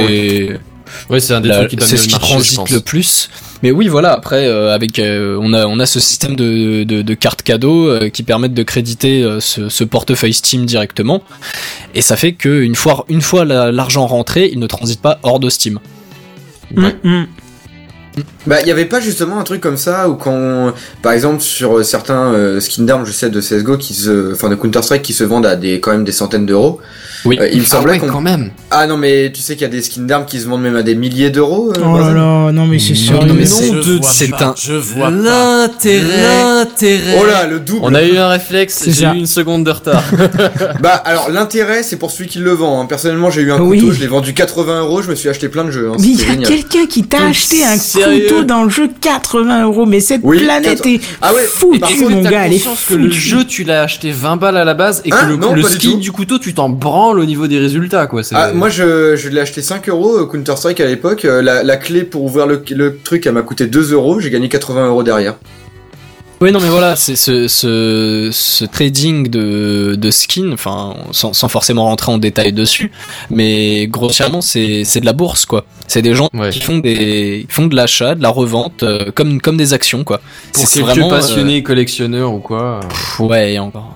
Ouais, 1.11 1.21
c'est 1.21 1.35
un 1.35 1.41
des 1.41 1.49
la- 1.49 1.59
trucs 1.59 1.71
qui 1.71 1.77
donne 1.77 1.87
c'est 1.89 1.97
le 1.97 2.01
ce 2.03 2.07
qui 2.09 2.13
marché, 2.13 2.27
je 2.29 2.33
transite 2.35 2.57
pense. 2.57 2.71
le 2.71 2.81
plus. 2.81 3.31
Mais 3.63 3.71
oui, 3.71 3.89
voilà. 3.89 4.13
Après, 4.13 4.47
euh, 4.47 4.75
avec 4.75 4.99
euh, 4.99 5.39
on 5.41 5.53
a 5.53 5.67
on 5.67 5.79
a 5.81 5.87
ce 5.87 6.01
système 6.01 6.37
de 6.37 6.85
de, 6.85 7.03
de 7.03 7.15
cartes 7.15 7.43
cadeaux 7.43 7.89
euh, 7.89 8.09
qui 8.11 8.23
permettent 8.23 8.55
de 8.55 8.63
créditer 8.63 9.23
euh, 9.23 9.41
ce, 9.41 9.69
ce 9.69 9.85
portefeuille 9.85 10.35
Steam 10.35 10.67
directement, 10.67 11.23
et 11.95 12.03
ça 12.03 12.17
fait 12.17 12.33
que 12.33 12.61
une 12.63 12.75
fois 12.75 13.05
une 13.09 13.23
fois 13.23 13.45
la- 13.45 13.73
l'argent 13.73 14.07
rentré, 14.07 14.51
il 14.53 14.59
ne 14.59 14.67
transite 14.67 15.01
pas 15.01 15.19
hors 15.23 15.41
de 15.41 15.49
Steam. 15.49 15.79
Ouais. 16.77 16.95
Mm, 17.03 17.09
mm. 17.21 17.27
Bah, 18.47 18.61
il 18.61 18.69
y 18.69 18.71
avait 18.71 18.85
pas 18.85 19.01
justement 19.01 19.41
un 19.41 19.43
truc 19.43 19.61
comme 19.61 19.77
ça 19.77 20.09
où 20.09 20.15
quand, 20.15 20.73
par 21.03 21.13
exemple, 21.13 21.41
sur 21.41 21.79
euh, 21.79 21.83
certains 21.83 22.33
euh, 22.33 22.61
skins 22.61 22.87
d'armes, 22.87 23.05
je 23.05 23.11
sais, 23.13 23.29
de 23.31 23.41
CSGO, 23.41 23.77
qui 23.79 23.95
se, 23.95 24.33
enfin, 24.33 24.49
de 24.51 24.55
Counter-Strike, 24.55 25.03
qui 25.03 25.13
se 25.13 25.25
vendent 25.25 25.47
à 25.47 25.57
des, 25.57 25.81
quand 25.81 25.91
même 25.91 26.05
des 26.05 26.13
centaines 26.13 26.47
d'euros. 26.47 26.81
Oui. 27.25 27.39
euh, 27.41 27.49
il 27.51 27.59
me 27.61 27.65
Ah 27.65 27.69
semblait 27.69 27.93
ouais, 28.01 28.07
quand 28.07 28.21
même. 28.21 28.51
ah 28.71 28.87
non, 28.87 28.97
mais 28.99 29.33
tu 29.33 29.41
sais 29.41 29.55
qu'il 29.55 29.63
y 29.63 29.65
a 29.65 29.69
des 29.69 29.83
skins 29.83 30.07
d'armes 30.07 30.27
qui 30.27 30.39
se 30.41 30.47
vendent 30.47 30.63
même 30.63 30.77
à 30.77 30.83
des 30.83 30.95
milliers 30.95 31.31
d'euros. 31.31 31.73
euh, 31.77 31.81
Oh 31.85 31.99
là 31.99 32.13
là, 32.13 32.53
non 32.53 32.67
mais 32.67 32.79
c'est 32.79 32.95
sérieux. 32.95 33.27
non, 33.27 33.35
mais 33.35 33.45
Non, 33.45 33.57
c'est- 33.57 33.71
de- 33.71 34.01
c'est 34.03 34.33
un 34.43 34.55
Je 34.57 34.75
vois 34.75 35.07
pas. 35.09 35.11
L'intérêt. 35.11 36.64
L'intérêt. 36.75 37.17
Oh 37.21 37.25
là, 37.25 37.47
le 37.47 37.61
double. 37.61 37.81
On 37.83 37.95
a 37.95 38.03
eu 38.03 38.17
un 38.17 38.29
réflexe, 38.29 38.85
j'ai 38.89 39.05
eu 39.07 39.15
une 39.17 39.27
seconde 39.27 39.65
de 39.65 39.71
retard. 39.71 40.03
Bah, 40.81 40.91
alors, 41.05 41.31
l'intérêt, 41.31 41.83
c'est 41.83 41.97
pour 41.97 42.11
celui 42.11 42.29
qui 42.29 42.39
le 42.41 42.51
vend. 42.51 42.81
hein. 42.83 42.87
Personnellement, 42.87 43.31
j'ai 43.31 43.43
eu 43.43 43.53
un 43.53 43.61
Oui. 43.61 43.79
couteau, 43.81 43.93
je 43.93 44.01
l'ai 44.01 44.07
vendu 44.07 44.35
80 44.35 44.81
euros, 44.81 45.03
je 45.03 45.09
me 45.09 45.15
suis 45.15 45.29
acheté 45.29 45.49
plein 45.49 45.65
de 45.65 45.71
jeux. 45.71 45.89
Hein. 45.91 45.97
Mais 46.01 46.07
il 46.09 46.21
y 46.21 46.25
a 46.31 46.37
quelqu'un 46.37 46.87
qui 46.87 47.05
t'a 47.05 47.27
acheté 47.27 47.65
un 47.65 47.77
couteau 47.79 48.43
dans 48.45 48.65
le 48.65 48.71
jeu 48.71 48.89
80 49.01 49.63
euros, 49.65 49.87
mais 49.87 50.01
cette 50.01 50.21
Oui, 50.25 50.41
planète 50.43 50.79
80. 50.83 50.95
est 50.97 51.01
Ah 51.23 51.33
ouais, 51.35 51.45
foutue, 51.45 51.79
par 51.79 51.91
mon 52.11 52.23
T'as 52.23 52.31
gars, 52.31 52.47
elle 52.47 52.53
est 52.55 52.87
que 52.89 52.95
le 52.95 53.11
jeu, 53.11 53.45
tu 53.45 53.65
l'as 53.65 53.83
acheté 53.83 54.11
20 54.11 54.37
balles 54.37 54.57
à 54.57 54.65
la 54.65 54.75
base 54.75 55.01
et 55.05 55.11
que 55.11 55.15
Hein 55.15 55.29
le, 55.29 55.37
Non, 55.37 55.55
le 55.55 55.63
du 55.63 55.69
skin 55.69 55.93
tout. 55.93 55.97
du 55.99 56.13
couteau, 56.13 56.39
tu 56.39 56.55
t'en 56.55 56.69
branles 56.69 57.19
au 57.21 57.25
niveau 57.25 57.47
des 57.47 57.59
résultats, 57.59 58.07
quoi. 58.07 58.23
Ah, 58.33 58.53
moi 58.53 58.69
je, 58.69 59.15
je 59.17 59.29
l'ai 59.29 59.41
acheté 59.41 59.63
5 59.63 59.89
euros 59.89 60.19
euh, 60.19 60.27
Counter 60.27 60.57
Strike 60.57 60.81
à 60.81 60.87
l'époque. 60.87 61.25
Euh, 61.25 61.41
La, 61.43 61.63
la 61.63 61.77
clé 61.77 62.03
pour 62.03 62.25
ouvrir 62.25 62.47
le, 62.47 62.63
le 62.71 62.97
truc, 63.03 63.27
elle 63.27 63.33
m'a 63.35 63.43
coûté 63.43 63.67
2 63.67 63.93
euros. 63.93 64.19
J'ai 64.21 64.31
gagné 64.31 64.49
80 64.49 64.89
euros 64.89 65.03
derrière. 65.03 65.35
Oui, 66.45 66.53
non, 66.53 66.61
mais 66.61 66.69
voilà, 66.69 66.95
c'est 66.95 67.17
ce, 67.17 67.49
ce, 67.49 68.29
ce 68.31 68.67
trading 68.67 69.29
de, 69.31 69.95
de 69.99 70.11
skins, 70.11 70.53
enfin, 70.53 70.95
sans, 71.11 71.33
sans 71.33 71.49
forcément 71.49 71.85
rentrer 71.85 72.13
en 72.13 72.19
détail 72.19 72.53
dessus, 72.53 72.93
mais 73.31 73.87
grossièrement, 73.87 74.43
c'est 74.43 74.85
c'est 74.85 75.01
de 75.01 75.07
la 75.07 75.15
bourse, 75.15 75.47
quoi. 75.47 75.65
C'est 75.87 76.03
des 76.03 76.15
gens 76.15 76.29
Ouais. 76.35 76.51
qui 76.51 76.61
font 76.61 76.77
des 76.79 77.47
font 77.49 77.67
de 77.67 77.75
l'achat, 77.75 78.15
de 78.15 78.23
la 78.23 78.29
revente, 78.29 78.83
euh, 78.83 79.11
comme 79.15 79.41
comme 79.41 79.57
des 79.57 79.73
actions, 79.73 80.05
quoi. 80.05 80.21
Pour 80.53 80.67
C'est 80.67 80.81
quelques 80.81 80.91
vraiment, 80.91 81.07
euh, 81.13 81.17
passionnés, 81.17 81.63
collectionneurs 81.63 82.35
ou 82.35 82.41
quoi. 82.41 82.81
pff, 82.91 83.21
ouais, 83.21 83.55
et 83.55 83.59
encore. 83.59 83.95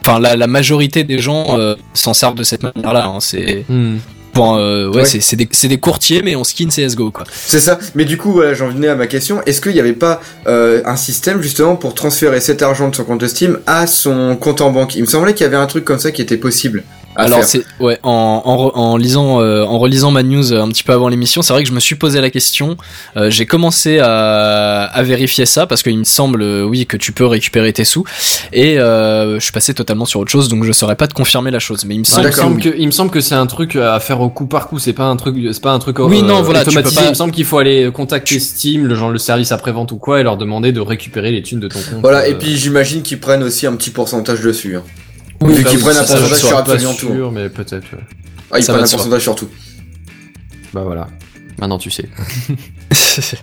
Enfin, 0.00 0.20
la, 0.20 0.36
la 0.36 0.46
majorité 0.46 1.04
des 1.04 1.18
gens 1.18 1.58
euh, 1.58 1.74
s'en 1.92 2.14
servent 2.14 2.36
de 2.36 2.44
cette 2.44 2.62
manière-là. 2.62 3.04
Hein, 3.08 3.20
c'est 3.20 3.66
Hmm. 3.68 3.96
Bon, 4.38 4.56
euh, 4.56 4.88
ouais, 4.88 4.96
Ouais. 4.98 5.04
c'est 5.04 5.20
c'est 5.20 5.36
des, 5.36 5.48
c'est 5.52 5.68
des 5.68 5.78
courtiers, 5.78 6.22
mais 6.22 6.34
en 6.34 6.44
skin 6.44 6.68
CS:GO, 6.68 7.10
quoi. 7.10 7.24
C'est 7.34 7.60
ça. 7.60 7.78
Mais 7.94 8.04
du 8.04 8.16
coup, 8.16 8.32
voilà, 8.32 8.54
j'en 8.54 8.68
venais 8.68 8.88
à 8.88 8.94
ma 8.94 9.06
question. 9.06 9.42
Est-ce 9.44 9.60
qu'il 9.60 9.72
n'y 9.72 9.80
avait 9.80 9.92
pas 9.92 10.20
euh, 10.46 10.80
un 10.86 10.96
système 10.96 11.42
justement 11.42 11.76
pour 11.76 11.94
transférer 11.94 12.40
cet 12.40 12.62
argent 12.62 12.88
de 12.88 12.96
son 12.96 13.04
compte 13.04 13.26
Steam 13.26 13.58
à 13.66 13.86
son 13.86 14.36
compte 14.36 14.60
en 14.60 14.70
banque? 14.70 14.94
Il 14.96 15.02
me 15.02 15.06
semblait 15.06 15.34
qu'il 15.34 15.44
y 15.44 15.46
avait 15.46 15.56
un 15.56 15.66
truc 15.66 15.84
comme 15.84 15.98
ça 15.98 16.10
qui 16.12 16.22
était 16.22 16.36
possible. 16.38 16.84
Alors 17.18 17.44
c'est 17.44 17.64
ouais 17.80 17.98
en, 18.02 18.42
en, 18.44 18.56
re- 18.56 18.72
en 18.74 18.96
lisant 18.96 19.40
euh, 19.40 19.64
en 19.64 19.78
relisant 19.78 20.10
ma 20.10 20.22
news 20.22 20.52
euh, 20.52 20.62
un 20.62 20.68
petit 20.68 20.82
peu 20.84 20.92
avant 20.92 21.08
l'émission, 21.08 21.42
c'est 21.42 21.52
vrai 21.52 21.62
que 21.62 21.68
je 21.68 21.74
me 21.74 21.80
suis 21.80 21.96
posé 21.96 22.20
la 22.20 22.30
question. 22.30 22.76
Euh, 23.16 23.28
j'ai 23.30 23.44
commencé 23.46 23.98
à, 23.98 24.84
à 24.84 25.02
vérifier 25.02 25.44
ça 25.46 25.66
parce 25.66 25.82
qu'il 25.82 25.98
me 25.98 26.04
semble 26.04 26.42
euh, 26.42 26.62
oui 26.64 26.86
que 26.86 26.96
tu 26.96 27.12
peux 27.12 27.26
récupérer 27.26 27.72
tes 27.72 27.84
sous 27.84 28.04
et 28.52 28.78
euh, 28.78 29.38
je 29.38 29.42
suis 29.44 29.52
passé 29.52 29.74
totalement 29.74 30.04
sur 30.04 30.20
autre 30.20 30.30
chose 30.30 30.48
donc 30.48 30.64
je 30.64 30.72
saurais 30.72 30.96
pas 30.96 31.06
te 31.08 31.14
confirmer 31.14 31.50
la 31.50 31.58
chose 31.58 31.84
mais 31.84 31.94
il 31.96 31.98
me 31.98 32.04
Il 32.04 32.06
semble 32.06 32.26
me 32.26 32.30
d'accord, 32.30 32.44
semble 32.44 32.56
oui. 32.56 32.62
que, 32.62 32.76
il 32.78 32.86
me 32.86 32.92
semble 32.92 33.10
que 33.10 33.20
c'est 33.20 33.34
un 33.34 33.46
truc 33.46 33.76
à 33.76 33.98
faire 34.00 34.20
au 34.20 34.28
coup 34.30 34.46
par 34.46 34.68
coup. 34.68 34.78
C'est 34.78 34.92
pas 34.92 35.04
un 35.04 35.16
truc, 35.16 35.36
c'est 35.52 35.62
pas 35.62 35.72
un 35.72 35.78
truc. 35.78 35.98
Oui, 35.98 36.20
euh, 36.20 36.22
non, 36.26 36.42
voilà, 36.42 36.62
tu 36.62 36.68
automatisé. 36.70 36.94
pas- 37.00 37.06
Il 37.06 37.10
me 37.10 37.14
semble 37.14 37.32
qu'il 37.32 37.44
faut 37.44 37.58
aller 37.58 37.90
contacter 37.92 38.38
Steam, 38.38 38.86
le 38.86 38.94
genre 38.94 39.10
le 39.10 39.18
service 39.18 39.50
après 39.52 39.72
vente 39.72 39.92
ou 39.92 39.96
quoi, 39.96 40.20
et 40.20 40.22
leur 40.22 40.36
demander 40.36 40.72
de 40.72 40.80
récupérer 40.80 41.30
les 41.32 41.42
thunes 41.42 41.60
de 41.60 41.68
ton 41.68 41.78
compte. 41.80 42.00
Voilà. 42.00 42.20
euh, 42.20 42.30
Et 42.30 42.34
puis 42.34 42.56
j'imagine 42.56 43.02
qu'ils 43.02 43.18
prennent 43.20 43.42
aussi 43.42 43.66
un 43.66 43.74
petit 43.76 43.90
pourcentage 43.90 44.40
dessus. 44.40 44.76
Hein. 44.76 44.82
Oui, 45.40 45.54
Vu 45.54 45.64
qu'ils 45.64 45.76
oui, 45.78 45.82
prennent 45.84 45.96
un 45.96 46.00
pourcentage 46.04 46.38
sur 46.38 46.56
absolument 46.58 46.94
tout. 46.94 47.12
sûr, 47.14 47.32
mais 47.32 47.48
peut-être. 47.48 47.92
ouais. 47.92 48.02
Ah, 48.50 48.58
ils 48.58 48.62
Ça 48.64 48.72
prennent 48.72 48.84
un 48.84 48.88
pourcentage 48.88 49.22
sur 49.22 49.34
tout. 49.36 49.48
Bah 50.74 50.82
voilà. 50.84 51.08
Maintenant 51.58 51.78
tu 51.78 51.90
sais. 51.90 52.08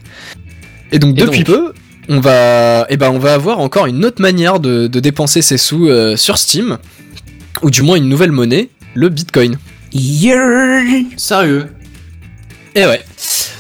Et 0.92 1.00
donc 1.00 1.18
Et 1.18 1.22
depuis 1.22 1.44
donc 1.44 1.56
peu, 1.56 1.74
on 2.10 2.20
va, 2.20 2.86
eh 2.90 2.98
ben, 2.98 3.10
on 3.10 3.18
va 3.20 3.34
avoir 3.34 3.60
encore 3.60 3.88
une 3.88 4.06
autre 4.06 4.22
manière 4.22 4.60
de, 4.60 4.88
de 4.88 5.00
dépenser 5.00 5.42
ses 5.42 5.58
sous 5.58 5.88
euh, 5.90 6.16
sur 6.16 6.38
Steam, 6.38 6.78
ou 7.62 7.72
du 7.72 7.82
moins 7.82 7.96
une 7.98 8.08
nouvelle 8.10 8.32
monnaie, 8.32 8.70
le 8.94 9.10
Bitcoin. 9.10 9.58
Yeah. 9.94 10.82
Sérieux? 11.18 11.68
Et 12.76 12.86
ouais. 12.86 13.02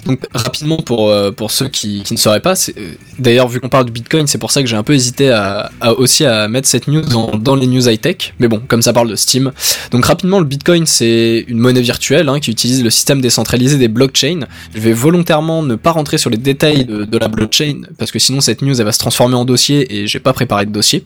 Donc 0.06 0.20
rapidement 0.34 0.78
pour 0.78 1.10
euh, 1.10 1.32
pour 1.32 1.52
ceux 1.52 1.68
qui, 1.68 2.04
ne 2.12 2.18
sauraient 2.18 2.42
pas, 2.42 2.54
euh, 2.54 2.94
d'ailleurs 3.18 3.48
vu 3.48 3.60
qu'on 3.60 3.70
parle 3.70 3.86
de 3.86 3.92
Bitcoin, 3.92 4.28
c'est 4.28 4.38
pour 4.38 4.52
ça 4.52 4.62
que 4.62 4.68
j'ai 4.68 4.76
un 4.76 4.84
peu 4.84 4.94
hésité 4.94 5.32
à, 5.32 5.72
aussi 5.98 6.26
à 6.26 6.48
mettre 6.48 6.68
cette 6.68 6.88
news 6.88 7.02
dans, 7.02 7.32
dans 7.32 7.56
les 7.56 7.66
news 7.66 7.90
high 7.90 8.00
tech. 8.00 8.34
Mais 8.40 8.48
bon, 8.48 8.62
comme 8.68 8.82
ça 8.82 8.94
parle 8.94 9.10
de 9.10 9.16
Steam. 9.16 9.52
Donc 9.92 10.06
rapidement, 10.06 10.40
le 10.40 10.46
Bitcoin 10.46 10.86
c'est 10.86 11.46
une 11.48 11.58
monnaie 11.58 11.82
virtuelle 11.82 12.30
hein, 12.30 12.40
qui 12.40 12.52
utilise 12.52 12.84
le 12.84 12.90
système 12.90 13.20
décentralisé 13.20 13.78
des 13.78 13.88
blockchains. 13.88 14.42
Je 14.76 14.80
vais 14.80 14.94
volontairement 14.94 15.64
ne 15.64 15.76
pas 15.76 15.92
rentrer 15.92 16.18
sur 16.18 16.30
les 16.30 16.38
détails 16.38 16.86
de, 16.86 17.06
de 17.06 17.18
la 17.18 17.28
blockchain 17.28 17.82
parce 17.98 18.12
que 18.12 18.20
sinon 18.20 18.42
cette 18.42 18.62
news 18.62 18.76
elle 18.78 18.86
va 18.86 18.92
se 18.92 19.00
transformer 19.00 19.36
en 19.36 19.46
dossier 19.46 19.96
et 19.96 20.08
j'ai 20.08 20.20
pas 20.20 20.34
préparé 20.34 20.66
de 20.66 20.72
dossier. 20.72 21.04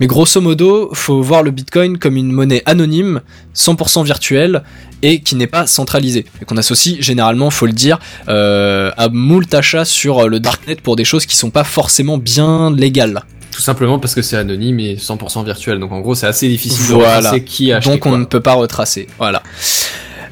Mais 0.00 0.06
grosso 0.06 0.40
modo, 0.40 0.90
faut 0.92 1.22
voir 1.22 1.42
le 1.42 1.52
Bitcoin 1.52 1.98
comme 1.98 2.16
une 2.16 2.32
monnaie 2.32 2.62
anonyme, 2.66 3.20
100% 3.54 4.04
virtuelle 4.04 4.62
et 5.02 5.20
qui 5.20 5.36
n'est 5.36 5.46
pas 5.46 5.66
centralisée. 5.66 6.24
Et 6.40 6.44
qu'on 6.46 6.56
associe 6.56 6.96
généralement, 7.00 7.50
faut 7.50 7.66
le 7.66 7.72
dire, 7.72 7.83
euh, 8.28 8.90
à 8.96 9.08
moult 9.08 9.52
achats 9.54 9.84
sur 9.84 10.28
le 10.28 10.40
darknet 10.40 10.76
pour 10.76 10.96
des 10.96 11.04
choses 11.04 11.26
qui 11.26 11.36
sont 11.36 11.50
pas 11.50 11.64
forcément 11.64 12.18
bien 12.18 12.70
légales. 12.74 13.22
Tout 13.50 13.62
simplement 13.62 13.98
parce 14.00 14.14
que 14.14 14.22
c'est 14.22 14.36
anonyme 14.36 14.80
et 14.80 14.96
100% 14.96 15.44
virtuel. 15.44 15.78
Donc 15.78 15.92
en 15.92 16.00
gros, 16.00 16.14
c'est 16.14 16.26
assez 16.26 16.48
difficile 16.48 16.88
de 16.88 16.94
retracer 16.94 17.44
qui 17.44 17.72
a 17.72 17.76
acheté 17.76 17.90
Donc 17.90 18.06
on 18.06 18.18
ne 18.18 18.24
peut 18.24 18.40
pas 18.40 18.54
retracer. 18.54 19.06
Voilà. 19.18 19.42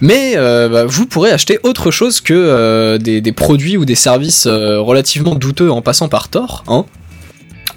Mais 0.02 0.32
euh, 0.36 0.68
bah, 0.68 0.84
vous 0.84 1.06
pourrez 1.06 1.30
acheter 1.30 1.60
autre 1.62 1.92
chose 1.92 2.20
que 2.20 2.34
euh, 2.34 2.98
des, 2.98 3.20
des 3.20 3.32
produits 3.32 3.76
ou 3.76 3.84
des 3.84 3.94
services 3.94 4.46
euh, 4.46 4.80
relativement 4.80 5.36
douteux 5.36 5.70
en 5.70 5.80
passant 5.80 6.08
par 6.08 6.28
Tor, 6.28 6.64
hein. 6.66 6.84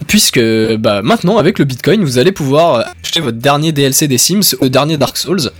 Puisque 0.07 0.41
bah, 0.77 1.01
maintenant 1.03 1.37
avec 1.37 1.57
le 1.57 1.65
Bitcoin 1.65 2.03
vous 2.03 2.17
allez 2.17 2.31
pouvoir 2.31 2.75
euh, 2.75 2.81
acheter 3.03 3.21
votre 3.21 3.37
dernier 3.37 3.71
DLC 3.71 4.07
des 4.07 4.17
Sims, 4.17 4.55
le 4.59 4.69
dernier 4.69 4.97
Dark 4.97 5.17
Souls. 5.17 5.51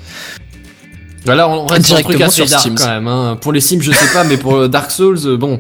Voilà, 1.26 1.49
on 1.49 1.65
reste 1.65 1.88
sur 1.88 1.95
un 1.97 2.01
truc 2.01 2.17
Directement 2.17 2.28
assez 2.28 2.36
sur 2.41 2.49
dark 2.49 2.61
Steam. 2.61 2.76
quand 2.78 2.88
même. 2.88 3.07
Hein. 3.07 3.38
Pour 3.41 3.51
les 3.53 3.59
Sims, 3.59 3.82
je 3.82 3.91
sais 3.91 4.13
pas, 4.13 4.23
mais 4.23 4.38
pour 4.38 4.69
Dark 4.69 4.91
Souls, 4.91 5.38
bon. 5.38 5.59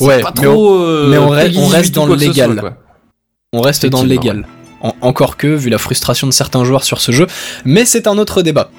Ouais, 0.00 0.20
pas 0.20 0.32
mais 0.36 0.42
trop, 0.46 0.74
euh, 0.82 1.08
mais 1.10 1.18
on 1.18 1.28
reste- 1.28 1.46
Peggy 1.48 1.58
on 1.58 1.66
18 1.66 1.76
reste 1.76 1.90
ou 1.90 2.00
dans 2.00 2.06
le 2.06 2.18
soit, 2.18 2.26
légal. 2.28 2.74
On 3.52 3.60
reste 3.60 3.86
dans 3.86 4.02
le 4.02 4.08
légal. 4.08 4.46
En- 4.80 4.94
encore 5.02 5.36
que, 5.36 5.48
vu 5.48 5.68
la 5.70 5.76
frustration 5.78 6.26
de 6.26 6.32
certains 6.32 6.64
joueurs 6.64 6.84
sur 6.84 7.00
ce 7.00 7.12
jeu, 7.12 7.26
mais 7.64 7.84
c'est 7.84 8.06
un 8.06 8.16
autre 8.16 8.40
débat. 8.42 8.70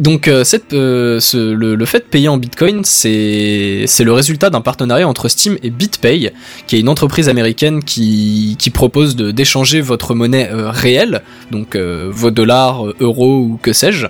Donc 0.00 0.28
euh, 0.28 0.44
cette, 0.44 0.72
euh, 0.72 1.20
ce- 1.20 1.52
le, 1.52 1.74
le 1.74 1.84
fait 1.84 1.98
de 1.98 2.04
payer 2.04 2.28
en 2.28 2.38
Bitcoin, 2.38 2.80
c'est 2.84 3.84
c'est 3.86 4.02
le 4.02 4.12
résultat 4.14 4.48
d'un 4.48 4.62
partenariat 4.62 5.06
entre 5.06 5.28
Steam 5.28 5.58
et 5.62 5.68
BitPay, 5.68 6.32
qui 6.66 6.76
est 6.76 6.80
une 6.80 6.88
entreprise 6.88 7.28
américaine 7.28 7.84
qui, 7.84 8.56
qui 8.58 8.70
propose 8.70 9.14
de 9.14 9.30
d'échanger 9.30 9.82
votre 9.82 10.14
monnaie 10.14 10.48
euh, 10.50 10.70
réelle, 10.70 11.20
donc 11.50 11.76
euh, 11.76 12.08
vos 12.10 12.30
dollars, 12.30 12.86
euh, 12.86 12.96
euros 13.00 13.40
ou 13.40 13.58
que 13.62 13.74
sais-je, 13.74 14.06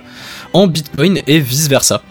en 0.53 0.67
Bitcoin 0.67 1.21
et 1.27 1.39
vice 1.39 1.67
versa. 1.67 2.01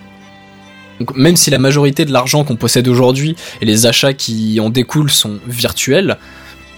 Donc 0.98 1.16
même 1.16 1.36
si 1.36 1.50
la 1.50 1.58
majorité 1.58 2.04
de 2.04 2.12
l'argent 2.12 2.44
qu'on 2.44 2.56
possède 2.56 2.86
aujourd'hui 2.86 3.34
et 3.60 3.64
les 3.64 3.86
achats 3.86 4.12
qui 4.12 4.60
en 4.60 4.68
découlent 4.68 5.10
sont 5.10 5.38
virtuels, 5.46 6.18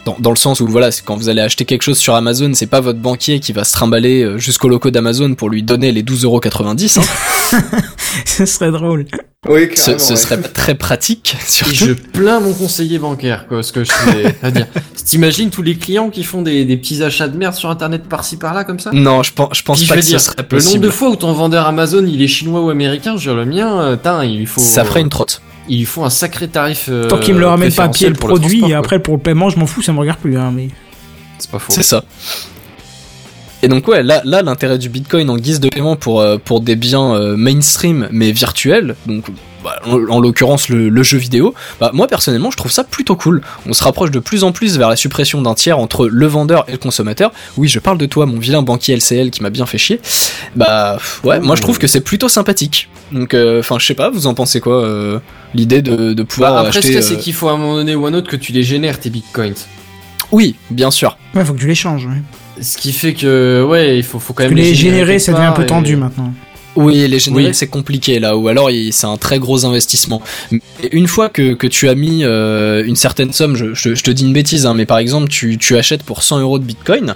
dans, 0.04 0.16
dans 0.18 0.30
le 0.30 0.36
sens 0.36 0.60
où 0.60 0.66
voilà, 0.66 0.90
c'est 0.90 1.04
quand 1.04 1.16
vous 1.16 1.28
allez 1.28 1.40
acheter 1.40 1.64
quelque 1.64 1.82
chose 1.82 1.98
sur 1.98 2.14
Amazon, 2.14 2.52
c'est 2.54 2.66
pas 2.66 2.80
votre 2.80 2.98
banquier 2.98 3.40
qui 3.40 3.52
va 3.52 3.64
se 3.64 3.72
trimballer 3.72 4.22
euh, 4.22 4.38
jusqu'au 4.38 4.68
loco 4.68 4.90
d'Amazon 4.90 5.34
pour 5.34 5.48
lui 5.50 5.62
donner 5.62 5.92
les 5.92 6.02
12,90€. 6.02 6.98
Hein. 7.00 7.62
Ce 8.26 8.46
serait 8.46 8.70
drôle. 8.70 9.06
Oui, 9.48 9.68
ce, 9.74 9.98
ce 9.98 10.10
ouais. 10.10 10.16
serait 10.16 10.40
très 10.40 10.74
pratique, 10.76 11.36
Et 11.68 11.74
je 11.74 11.92
plains 11.92 12.38
mon 12.40 12.52
conseiller 12.52 12.98
bancaire, 12.98 13.46
quoi, 13.48 13.58
parce 13.58 13.72
que 13.72 13.82
je 13.84 13.90
suis, 13.90 14.26
à 14.42 14.50
dire, 14.52 14.66
t'imagines 15.04 15.50
tous 15.50 15.62
les 15.62 15.74
clients 15.76 16.10
qui 16.10 16.22
font 16.22 16.42
des, 16.42 16.64
des 16.64 16.76
petits 16.76 17.02
achats 17.02 17.26
de 17.28 17.36
merde 17.36 17.54
sur 17.54 17.68
internet 17.68 18.04
par-ci 18.08 18.36
par-là 18.36 18.62
comme 18.64 18.78
ça? 18.78 18.90
Non, 18.92 19.22
je 19.22 19.32
pense, 19.32 19.48
je 19.58 19.62
pense 19.62 19.78
Puis, 19.80 19.88
pas 19.88 19.96
je 19.96 20.00
que 20.00 20.06
dire, 20.06 20.20
ce 20.20 20.26
serait 20.26 20.36
Le 20.38 20.42
nombre 20.42 20.64
possible. 20.64 20.84
de 20.84 20.90
fois 20.90 21.10
où 21.10 21.16
ton 21.16 21.32
vendeur 21.32 21.66
Amazon 21.66 22.06
il 22.06 22.22
est 22.22 22.28
chinois 22.28 22.60
ou 22.60 22.70
américain, 22.70 23.16
je 23.16 23.30
veux 23.30 23.34
dire, 23.36 23.44
le 23.44 23.50
mien, 23.50 23.80
euh, 23.80 23.96
tain, 23.96 24.24
il 24.24 24.46
faut. 24.46 24.60
Ça 24.60 24.84
ferait 24.84 25.00
une 25.00 25.08
trotte. 25.08 25.42
Il 25.68 25.78
lui 25.78 25.84
faut 25.84 26.04
un 26.04 26.10
sacré 26.10 26.48
tarif. 26.48 26.86
euh, 26.88 27.08
Tant 27.08 27.18
qu'il 27.18 27.34
me 27.34 27.40
le 27.40 27.46
ramène 27.46 27.72
pas 27.72 27.84
à 27.84 27.88
pied 27.88 28.08
le 28.08 28.14
produit, 28.14 28.64
et 28.68 28.74
après 28.74 28.98
pour 28.98 29.14
le 29.16 29.20
paiement, 29.20 29.48
je 29.48 29.58
m'en 29.58 29.66
fous, 29.66 29.82
ça 29.82 29.92
me 29.92 29.98
regarde 29.98 30.18
plus. 30.18 30.36
Hein, 30.36 30.52
mais... 30.54 30.68
C'est 31.38 31.50
pas 31.50 31.58
faux. 31.58 31.72
C'est 31.72 31.82
ça. 31.82 32.04
Et 33.62 33.68
donc 33.68 33.86
ouais, 33.86 34.02
là, 34.02 34.22
là 34.24 34.42
l'intérêt 34.42 34.76
du 34.76 34.88
Bitcoin 34.88 35.30
en 35.30 35.36
guise 35.36 35.60
de 35.60 35.68
paiement 35.68 35.94
pour, 35.94 36.20
euh, 36.20 36.36
pour 36.36 36.60
des 36.60 36.74
biens 36.74 37.14
euh, 37.14 37.36
mainstream 37.36 38.08
mais 38.10 38.32
virtuels, 38.32 38.96
donc 39.06 39.26
bah, 39.62 39.80
en, 39.86 39.98
en 40.08 40.20
l'occurrence 40.20 40.68
le, 40.68 40.88
le 40.88 41.02
jeu 41.02 41.18
vidéo, 41.18 41.54
bah, 41.80 41.90
moi 41.94 42.06
personnellement 42.08 42.50
je 42.50 42.56
trouve 42.56 42.70
ça 42.72 42.84
plutôt 42.84 43.16
cool. 43.16 43.42
On 43.66 43.72
se 43.72 43.82
rapproche 43.84 44.10
de 44.10 44.18
plus 44.18 44.44
en 44.44 44.52
plus 44.52 44.78
vers 44.78 44.88
la 44.88 44.96
suppression 44.96 45.40
d'un 45.42 45.54
tiers 45.54 45.78
entre 45.78 46.06
le 46.06 46.26
vendeur 46.26 46.64
et 46.68 46.72
le 46.72 46.78
consommateur. 46.78 47.32
Oui, 47.56 47.68
je 47.68 47.78
parle 47.78 47.98
de 47.98 48.06
toi, 48.06 48.26
mon 48.26 48.38
vilain 48.38 48.62
banquier 48.62 48.96
LCL 48.96 49.30
qui 49.30 49.42
m'a 49.42 49.50
bien 49.50 49.66
fait 49.66 49.78
chier. 49.78 50.00
Bah 50.56 50.98
ouais, 51.24 51.40
moi 51.40 51.56
je 51.56 51.62
trouve 51.62 51.78
que 51.78 51.86
c'est 51.86 52.00
plutôt 52.00 52.28
sympathique. 52.28 52.88
Donc 53.12 53.34
enfin 53.34 53.78
je 53.78 53.86
sais 53.86 53.94
pas, 53.94 54.10
vous 54.10 54.26
en 54.26 54.34
pensez 54.34 54.60
quoi 54.60 54.82
euh, 54.84 55.18
L'idée 55.54 55.82
de, 55.82 56.14
de 56.14 56.22
pouvoir 56.22 56.54
Bah, 56.54 56.60
après, 56.60 56.72
ce 56.72 56.78
acheter... 56.78 56.94
y 56.94 56.96
a, 56.96 57.02
c'est 57.02 57.14
euh, 57.14 57.18
qu'il 57.18 57.34
faut 57.34 57.48
à 57.48 57.52
un 57.52 57.56
moment 57.58 57.74
donné 57.76 57.94
ou 57.94 58.06
un 58.06 58.14
autre 58.14 58.28
que 58.30 58.36
tu 58.36 58.52
les 58.52 58.62
génères 58.62 58.98
tes 58.98 59.10
bitcoins. 59.10 59.54
Oui, 60.30 60.54
bien 60.70 60.90
sûr. 60.90 61.18
Ouais, 61.34 61.44
faut 61.44 61.52
que 61.52 61.58
tu 61.60 61.66
les 61.66 61.74
changes. 61.74 62.06
ouais. 62.06 62.22
Ce 62.62 62.78
qui 62.78 62.92
fait 62.92 63.12
que, 63.12 63.62
ouais, 63.68 63.98
il 63.98 64.02
faut, 64.02 64.18
faut 64.18 64.32
quand 64.32 64.44
même 64.44 64.52
que 64.52 64.56
les 64.58 64.74
générer, 64.74 65.18
ça 65.18 65.32
devient 65.32 65.44
un 65.44 65.52
peu 65.52 65.66
tendu 65.66 65.92
et- 65.92 65.96
maintenant. 65.96 66.32
Oui, 66.74 67.06
les 67.06 67.18
générer, 67.18 67.48
Oui. 67.48 67.54
c'est 67.54 67.66
compliqué 67.66 68.18
là, 68.18 68.36
ou 68.36 68.48
alors 68.48 68.70
c'est 68.92 69.06
un 69.06 69.18
très 69.18 69.38
gros 69.38 69.66
investissement. 69.66 70.22
Une 70.90 71.06
fois 71.06 71.28
que, 71.28 71.52
que 71.52 71.66
tu 71.66 71.88
as 71.88 71.94
mis 71.94 72.24
euh, 72.24 72.82
une 72.86 72.96
certaine 72.96 73.32
somme, 73.32 73.56
je, 73.56 73.74
je- 73.74 73.94
je 73.94 74.02
te 74.02 74.10
dis 74.10 74.24
une 74.24 74.32
bêtise, 74.32 74.64
hein, 74.64 74.72
mais 74.74 74.86
par 74.86 74.98
exemple, 74.98 75.28
tu, 75.28 75.58
tu 75.58 75.76
achètes 75.76 76.02
pour 76.02 76.22
100 76.22 76.40
euros 76.40 76.58
de 76.58 76.64
bitcoin, 76.64 77.14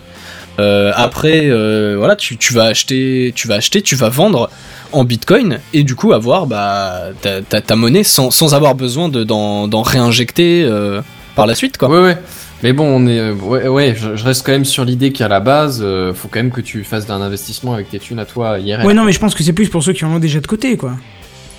euh, 0.58 0.92
après, 0.94 1.46
euh, 1.46 1.94
voilà, 1.98 2.16
tu, 2.16 2.36
tu 2.36 2.52
vas 2.52 2.64
acheter, 2.64 3.32
tu 3.34 3.48
vas 3.48 3.54
acheter, 3.56 3.80
tu 3.82 3.94
vas 3.94 4.10
vendre 4.10 4.50
en 4.92 5.04
bitcoin, 5.04 5.58
et 5.74 5.82
du 5.84 5.94
coup 5.94 6.12
avoir 6.12 6.46
bah, 6.46 7.04
ta, 7.22 7.40
ta, 7.42 7.60
ta 7.62 7.76
monnaie 7.76 8.04
sans, 8.04 8.30
sans 8.30 8.54
avoir 8.54 8.74
besoin 8.74 9.08
de- 9.08 9.24
d'en 9.24 9.82
réinjecter 9.82 10.64
euh, 10.64 11.00
par 11.34 11.46
la 11.46 11.54
suite, 11.54 11.78
quoi. 11.78 11.88
Ouais, 11.88 12.02
ouais. 12.02 12.18
Mais 12.62 12.72
bon, 12.72 12.84
on 12.84 13.06
est, 13.06 13.18
euh, 13.18 13.34
ouais, 13.34 13.94
je, 13.94 14.24
reste 14.24 14.44
quand 14.46 14.52
même 14.52 14.64
sur 14.64 14.84
l'idée 14.84 15.12
qu'à 15.12 15.28
la 15.28 15.40
base, 15.40 15.80
euh, 15.82 16.14
faut 16.14 16.28
quand 16.28 16.38
même 16.38 16.50
que 16.50 16.62
tu 16.62 16.84
fasses 16.84 17.06
d'un 17.06 17.20
investissement 17.20 17.74
avec 17.74 17.90
tes 17.90 17.98
thunes 17.98 18.18
à 18.18 18.24
toi 18.24 18.58
IRL. 18.58 18.86
Ouais, 18.86 18.94
non, 18.94 19.04
mais 19.04 19.12
je 19.12 19.20
pense 19.20 19.34
que 19.34 19.42
c'est 19.42 19.52
plus 19.52 19.68
pour 19.68 19.82
ceux 19.82 19.92
qui 19.92 20.04
en 20.04 20.12
ont 20.12 20.18
déjà 20.18 20.40
de 20.40 20.46
côté, 20.46 20.76
quoi. 20.76 20.92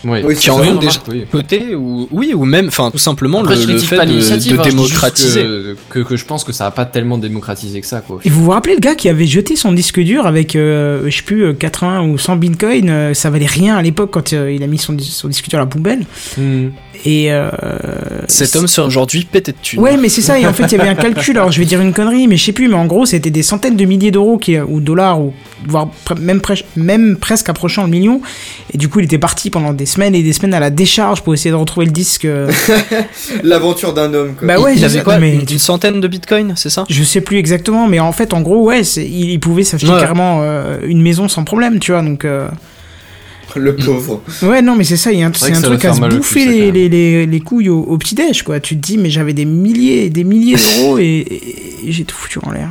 Ouais. 0.06 0.22
Oui, 0.24 0.36
Qui 0.36 0.50
en 0.52 0.60
ont 0.62 0.76
déjà 0.76 1.00
oui. 1.10 1.26
côté, 1.32 1.74
ou 1.76 2.08
oui, 2.12 2.34
ou 2.34 2.46
même, 2.46 2.68
enfin, 2.68 2.92
tout 2.92 2.98
simplement 3.00 3.40
Après, 3.40 3.56
le, 3.56 3.66
le 3.74 3.78
fait 3.80 3.98
de, 4.06 4.14
de 4.14 4.60
hein, 4.60 4.62
démocratiser. 4.64 5.42
Que, 5.44 5.76
que, 5.90 6.00
que 6.00 6.16
je 6.18 6.24
pense 6.26 6.44
que 6.44 6.52
ça 6.52 6.68
a 6.68 6.72
pas 6.72 6.86
tellement 6.86 7.18
démocratisé 7.18 7.82
que 7.82 7.88
ça, 7.88 8.02
quoi. 8.02 8.20
Et 8.24 8.30
vous 8.30 8.44
vous 8.44 8.52
rappelez 8.52 8.76
le 8.76 8.80
gars 8.80 8.96
qui 8.96 9.10
avait 9.10 9.26
jeté 9.26 9.56
son 9.56 9.72
disque 9.74 10.00
dur 10.00 10.26
avec, 10.28 10.56
euh, 10.56 11.04
je 11.10 11.16
sais 11.18 11.24
plus, 11.24 11.46
euh, 11.46 11.54
80 11.54 12.04
ou 12.04 12.18
100 12.18 12.36
bitcoins 12.36 12.90
euh, 12.90 13.14
Ça 13.14 13.30
valait 13.30 13.46
rien 13.48 13.76
à 13.76 13.82
l'époque 13.82 14.12
quand 14.12 14.34
euh, 14.34 14.52
il 14.52 14.62
a 14.64 14.68
mis 14.68 14.78
son, 14.78 14.94
dis- 14.94 15.06
son 15.06 15.28
disque 15.30 15.50
dur 15.50 15.58
à 15.58 15.64
la 15.64 15.68
poubelle. 15.68 16.06
Hmm. 16.38 16.68
Et. 17.06 17.32
euh, 17.32 17.50
Cet 18.28 18.56
homme 18.56 18.68
serait 18.68 18.88
aujourd'hui 18.88 19.26
pété 19.30 19.52
de 19.52 19.58
thunes. 19.62 19.80
Ouais, 19.80 19.98
mais 19.98 20.10
c'est 20.10 20.22
ça. 20.22 20.40
Et 20.40 20.46
en 20.46 20.54
fait, 20.54 20.64
il 20.72 20.78
y 20.78 20.80
avait 20.80 20.90
un 20.90 20.96
calcul. 20.96 21.38
Alors, 21.38 21.52
je 21.52 21.60
vais 21.60 21.66
dire 21.66 21.82
une 21.82 21.94
connerie, 21.94 22.28
mais 22.28 22.38
je 22.38 22.44
sais 22.46 22.52
plus. 22.52 22.68
Mais 22.68 22.76
en 22.76 22.86
gros, 22.86 23.06
c'était 23.06 23.30
des 23.32 23.44
centaines 23.44 23.76
de 23.76 23.86
milliers 23.86 24.12
d'euros 24.12 24.38
qui, 24.38 24.60
ou 24.60 24.80
dollars, 24.80 25.20
ou 25.22 25.34
voire 25.68 25.90
pre- 26.06 26.20
même, 26.20 26.42
même 26.76 27.18
presque 27.18 27.50
approchant 27.50 27.84
le 27.84 27.90
million. 27.90 28.22
Et 28.74 28.78
du 28.78 28.90
coup, 28.90 29.00
il 29.00 29.06
était 29.06 29.18
parti 29.18 29.50
pendant 29.50 29.74
des 29.74 29.86
semaines 29.88 30.14
et 30.14 30.22
des 30.22 30.34
semaines 30.34 30.54
à 30.54 30.60
la 30.60 30.70
décharge 30.70 31.24
pour 31.24 31.34
essayer 31.34 31.50
de 31.50 31.56
retrouver 31.56 31.88
le 31.88 31.92
disque. 31.92 32.26
euh. 32.26 32.52
L'aventure 33.44 33.94
d'un 33.94 34.14
homme, 34.14 34.36
quoi. 34.36 34.48
bah 34.48 34.60
ouais, 34.60 34.74
il 34.76 34.80
je 34.80 34.86
avait 34.86 35.02
quoi 35.02 35.18
mais 35.18 35.34
une, 35.34 35.42
une 35.50 35.58
centaine 35.60 36.00
de 36.00 36.08
bitcoins, 36.08 36.54
c'est 36.56 36.70
ça? 36.70 36.86
Je 36.90 37.04
sais 37.04 37.22
plus 37.22 37.38
exactement, 37.38 37.88
mais 37.88 38.00
en 38.00 38.12
fait, 38.12 38.34
en 38.34 38.42
gros, 38.42 38.64
ouais, 38.66 38.82
il, 38.82 39.32
il 39.32 39.40
pouvait 39.40 39.64
s'acheter 39.64 39.92
Ouais. 39.92 40.00
carrément 40.00 40.42
euh, 40.44 40.78
une 40.86 41.02
maison 41.02 41.28
sans 41.28 41.44
problème, 41.44 41.80
tu 41.80 41.92
vois. 41.94 42.02
Donc, 42.04 42.26
euh, 42.26 42.48
Le 43.56 43.76
pauvre. 43.76 44.22
ouais, 44.44 44.62
non, 44.62 44.76
mais 44.76 44.84
c'est 44.84 44.98
ça. 44.98 45.12
il 45.12 45.20
y 45.20 45.24
a 45.24 45.28
un, 45.28 45.30
vrai 45.30 45.50
c'est 45.52 45.56
un 45.58 45.62
truc 45.62 45.84
à 45.86 45.94
se 45.94 46.02
cul, 46.02 46.10
bouffer 46.18 46.46
les, 46.46 46.72
les, 46.72 46.90
les, 46.90 47.26
les 47.26 47.40
couilles 47.40 47.70
au, 47.70 47.80
au 47.82 47.98
petit 47.98 48.14
déj, 48.14 48.44
quoi. 48.44 48.60
Tu 48.60 48.76
te 48.76 48.82
dis, 48.86 48.98
mais 48.98 49.10
j'avais 49.10 49.34
des 49.34 49.46
milliers, 49.46 50.06
et 50.06 50.10
des 50.10 50.24
milliers 50.24 50.56
d'euros 50.58 50.98
et, 51.00 51.04
et- 51.04 51.88
et 51.88 51.92
j'ai 51.92 52.04
tout 52.04 52.16
foutu 52.16 52.40
en 52.44 52.52
l'air. 52.52 52.70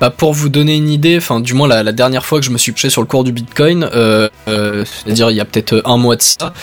Bah 0.00 0.10
pour 0.10 0.32
vous 0.32 0.48
donner 0.48 0.76
une 0.76 0.88
idée, 0.88 1.18
enfin 1.18 1.40
du 1.40 1.52
moins 1.52 1.68
la, 1.68 1.82
la 1.82 1.92
dernière 1.92 2.24
fois 2.24 2.40
que 2.40 2.46
je 2.46 2.50
me 2.50 2.56
suis 2.58 2.72
penché 2.72 2.88
sur 2.88 3.02
le 3.02 3.06
cours 3.06 3.22
du 3.22 3.32
Bitcoin, 3.32 3.88
euh, 3.94 4.28
euh, 4.48 4.84
c'est-à-dire 4.84 5.30
il 5.30 5.36
y 5.36 5.40
a 5.40 5.44
peut-être 5.44 5.82
un 5.84 5.98
mois 5.98 6.16
de 6.16 6.22
ça, 6.22 6.54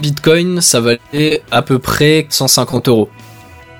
Bitcoin 0.00 0.60
ça 0.60 0.80
valait 0.80 1.42
à 1.50 1.62
peu 1.62 1.78
près 1.80 2.26
150 2.28 2.88
euros. 2.88 3.08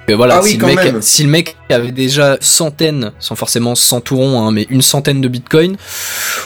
Et 0.09 0.15
voilà, 0.15 0.37
Ah 0.37 0.41
oui, 0.43 0.51
si, 0.51 0.59
quand 0.59 0.69
le 0.69 0.75
mec, 0.75 0.85
même. 0.85 1.03
si 1.03 1.23
le 1.25 1.29
mec 1.29 1.57
avait 1.69 1.91
déjà 1.91 2.37
centaines, 2.41 3.11
sans 3.19 3.35
forcément 3.35 3.75
100 3.75 4.01
tout 4.03 4.17
rond, 4.17 4.41
hein, 4.41 4.53
mais 4.53 4.67
une 4.71 4.83
centaine 4.83 5.21
de 5.21 5.27
Bitcoin, 5.29 5.73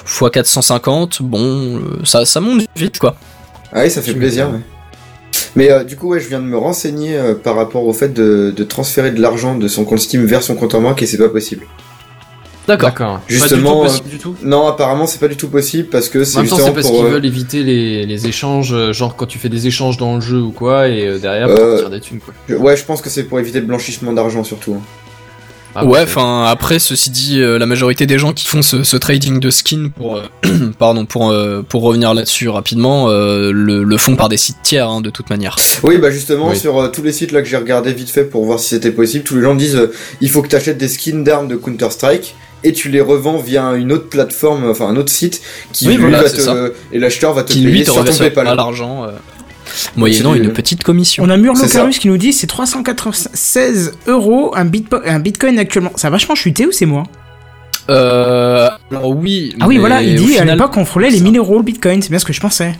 x 0.06 0.22
450, 0.32 1.20
bon, 1.22 1.76
euh, 1.76 1.80
ça, 2.04 2.24
ça 2.24 2.40
monte 2.40 2.62
vite 2.76 2.98
quoi. 2.98 3.16
Ah 3.72 3.82
oui, 3.84 3.90
ça 3.90 4.00
fait 4.02 4.14
plaisir, 4.14 4.50
ouais. 4.50 4.60
Mais 5.56 5.70
euh, 5.70 5.84
du 5.84 5.96
coup, 5.96 6.08
ouais, 6.08 6.20
je 6.20 6.28
viens 6.28 6.40
de 6.40 6.44
me 6.46 6.56
renseigner 6.56 7.16
euh, 7.16 7.34
par 7.34 7.54
rapport 7.56 7.84
au 7.84 7.92
fait 7.92 8.08
de, 8.12 8.52
de 8.56 8.64
transférer 8.64 9.10
de 9.10 9.20
l'argent 9.20 9.54
de 9.56 9.68
son 9.68 9.84
compte 9.84 9.98
Steam 10.00 10.24
vers 10.24 10.42
son 10.42 10.54
compte 10.54 10.74
en 10.74 10.80
banque 10.80 11.02
et 11.02 11.06
c'est 11.06 11.18
pas 11.18 11.28
possible. 11.28 11.66
D'accord. 12.76 13.20
Justement, 13.28 13.82
Pas 13.82 13.88
du 13.88 13.92
tout, 13.98 14.00
possible 14.02 14.08
du 14.10 14.18
tout? 14.18 14.36
Non, 14.42 14.66
apparemment, 14.66 15.06
c'est 15.06 15.18
pas 15.20 15.28
du 15.28 15.36
tout 15.36 15.48
possible 15.48 15.88
parce 15.88 16.08
que 16.08 16.20
En 16.20 16.24
c'est 16.24 16.38
même 16.40 16.48
temps, 16.48 16.56
justement 16.56 16.66
c'est 16.68 16.74
parce 16.74 16.86
pour. 16.88 16.96
qu'ils 16.96 17.06
euh, 17.06 17.10
veulent 17.10 17.26
éviter 17.26 17.62
les, 17.62 18.06
les 18.06 18.26
échanges, 18.26 18.72
euh, 18.72 18.92
genre 18.92 19.16
quand 19.16 19.26
tu 19.26 19.38
fais 19.38 19.48
des 19.48 19.66
échanges 19.66 19.96
dans 19.96 20.14
le 20.16 20.20
jeu 20.20 20.40
ou 20.40 20.52
quoi, 20.52 20.88
et 20.88 21.06
euh, 21.06 21.18
derrière, 21.18 21.48
Euh, 21.48 21.70
pour 21.70 21.78
tirer 21.78 21.90
des 21.90 22.00
thunes, 22.00 22.20
quoi. 22.20 22.34
je- 22.48 22.54
Ouais, 22.56 22.76
je 22.76 22.84
pense 22.84 23.00
que 23.00 23.10
c'est 23.10 23.24
pour 23.24 23.38
éviter 23.40 23.60
le 23.60 23.66
blanchissement 23.66 24.12
d'argent 24.12 24.44
surtout. 24.44 24.74
hein. 24.74 24.82
Ah, 25.72 25.84
ouais, 25.84 26.00
enfin 26.02 26.46
après, 26.46 26.80
ceci 26.80 27.10
dit, 27.10 27.40
euh, 27.40 27.56
la 27.56 27.64
majorité 27.64 28.04
des 28.04 28.18
gens 28.18 28.32
qui 28.32 28.48
font 28.48 28.60
ce, 28.60 28.82
ce 28.82 28.96
trading 28.96 29.38
de 29.38 29.50
skins 29.50 29.90
pour, 29.96 30.16
euh, 30.16 30.22
pardon, 30.80 31.06
pour 31.06 31.30
euh, 31.30 31.62
pour 31.62 31.82
revenir 31.82 32.12
là-dessus 32.12 32.48
rapidement, 32.48 33.08
euh, 33.08 33.52
le, 33.52 33.84
le 33.84 33.96
font 33.96 34.16
par 34.16 34.28
des 34.28 34.36
sites 34.36 34.56
tiers 34.64 34.90
hein, 34.90 35.00
de 35.00 35.10
toute 35.10 35.30
manière. 35.30 35.54
Oui, 35.84 35.98
bah 35.98 36.10
justement, 36.10 36.48
Oui. 36.48 36.56
sur 36.58 36.76
euh, 36.80 36.88
tous 36.88 37.02
les 37.04 37.12
sites 37.12 37.30
là 37.30 37.40
que 37.40 37.46
j'ai 37.46 37.56
regardé 37.56 37.92
vite 37.92 38.10
fait 38.10 38.24
pour 38.24 38.44
voir 38.46 38.58
si 38.58 38.66
c'était 38.70 38.90
possible, 38.90 39.22
tous 39.22 39.36
les 39.36 39.42
gens 39.42 39.54
disent 39.54 39.76
euh, 39.76 39.92
il 40.20 40.28
faut 40.28 40.42
que 40.42 40.48
tu 40.48 40.56
achètes 40.56 40.76
des 40.76 40.88
skins 40.88 41.22
d'armes 41.22 41.46
de 41.46 41.54
Counter-Strike 41.54 42.34
et 42.64 42.72
tu 42.72 42.88
les 42.90 43.00
revends 43.00 43.38
via 43.38 43.72
une 43.74 43.92
autre 43.92 44.08
plateforme, 44.08 44.68
enfin 44.68 44.86
un 44.88 44.96
autre 44.96 45.10
site 45.12 45.40
qui 45.72 45.86
Oui, 45.88 45.94
lui, 45.94 46.00
voilà, 46.02 46.22
va 46.22 46.30
te, 46.30 46.40
ça. 46.40 46.54
et 46.92 46.98
l'acheteur 46.98 47.32
va 47.34 47.42
te 47.42 47.52
Qui 47.52 47.60
payer 47.60 47.70
lui 47.70 47.80
te 47.84 47.90
sur 47.90 48.04
ton 48.04 48.12
PayPal. 48.16 48.44
pas 48.44 48.54
l'argent, 48.54 49.04
euh, 49.04 49.10
moyennant 49.96 50.34
une 50.34 50.52
petite 50.52 50.82
commission. 50.82 51.24
On 51.24 51.30
a 51.30 51.36
Murlo 51.36 51.58
C'est 51.60 51.68
ça. 51.68 51.78
Carus 51.80 51.98
qui 51.98 52.08
nous 52.08 52.18
dit 52.18 52.32
c'est 52.32 52.46
396 52.46 53.92
euros 54.06 54.52
un, 54.56 54.64
bitpo- 54.64 55.00
un 55.04 55.20
bitcoin 55.20 55.58
actuellement. 55.58 55.92
Ça 55.96 56.08
a 56.08 56.10
vachement 56.10 56.34
chuté 56.34 56.66
ou 56.66 56.72
c'est 56.72 56.86
moi 56.86 57.04
Euh, 57.88 58.68
alors 58.90 59.08
oui. 59.10 59.54
Ah 59.60 59.66
oui, 59.66 59.78
voilà, 59.78 60.02
il 60.02 60.14
dit 60.16 60.36
à 60.36 60.40
final- 60.42 60.56
l'époque 60.58 60.76
on 60.76 60.84
frôlait 60.84 61.10
les 61.10 61.18
ça. 61.18 61.24
1000 61.24 61.36
euros 61.38 61.56
le 61.58 61.64
bitcoin, 61.64 62.02
c'est 62.02 62.10
bien 62.10 62.18
ce 62.18 62.24
que 62.24 62.32
je 62.32 62.40
pensais. 62.40 62.74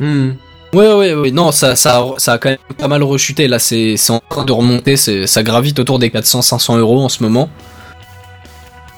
Hmm. 0.00 0.30
Ouais, 0.74 0.92
ouais, 0.92 1.14
ouais. 1.14 1.30
Non, 1.30 1.52
ça, 1.52 1.74
ça, 1.76 1.98
a- 1.98 2.14
ça 2.18 2.32
a 2.34 2.38
quand 2.38 2.50
même 2.50 2.58
pas 2.76 2.88
mal 2.88 3.02
rechuté. 3.02 3.48
Là, 3.48 3.58
c'est, 3.58 3.96
c'est 3.96 4.12
en 4.12 4.20
train 4.28 4.44
de 4.44 4.52
remonter. 4.52 4.96
Ça 4.96 5.42
gravite 5.42 5.78
autour 5.78 5.98
des 5.98 6.10
400-500 6.10 6.76
euros 6.78 7.02
en 7.02 7.08
ce 7.08 7.22
moment. 7.22 7.48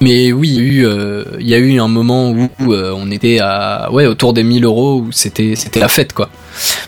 Mais 0.01 0.31
oui, 0.31 0.47
il 0.49 0.55
y 0.55 0.59
a 0.59 0.61
eu, 0.63 0.85
euh, 0.85 1.23
il 1.41 1.47
y 1.47 1.53
a 1.53 1.57
eu 1.57 1.77
un 1.79 1.89
moment 1.89 2.31
où, 2.31 2.47
où, 2.61 2.73
euh, 2.73 2.93
on 2.95 3.11
était 3.11 3.39
à, 3.41 3.89
ouais, 3.91 4.05
autour 4.05 4.31
des 4.31 4.43
1000 4.43 4.63
euros 4.63 5.01
où 5.01 5.11
c'était, 5.11 5.55
c'était 5.57 5.81
la 5.81 5.89
fête, 5.89 6.13
quoi. 6.13 6.29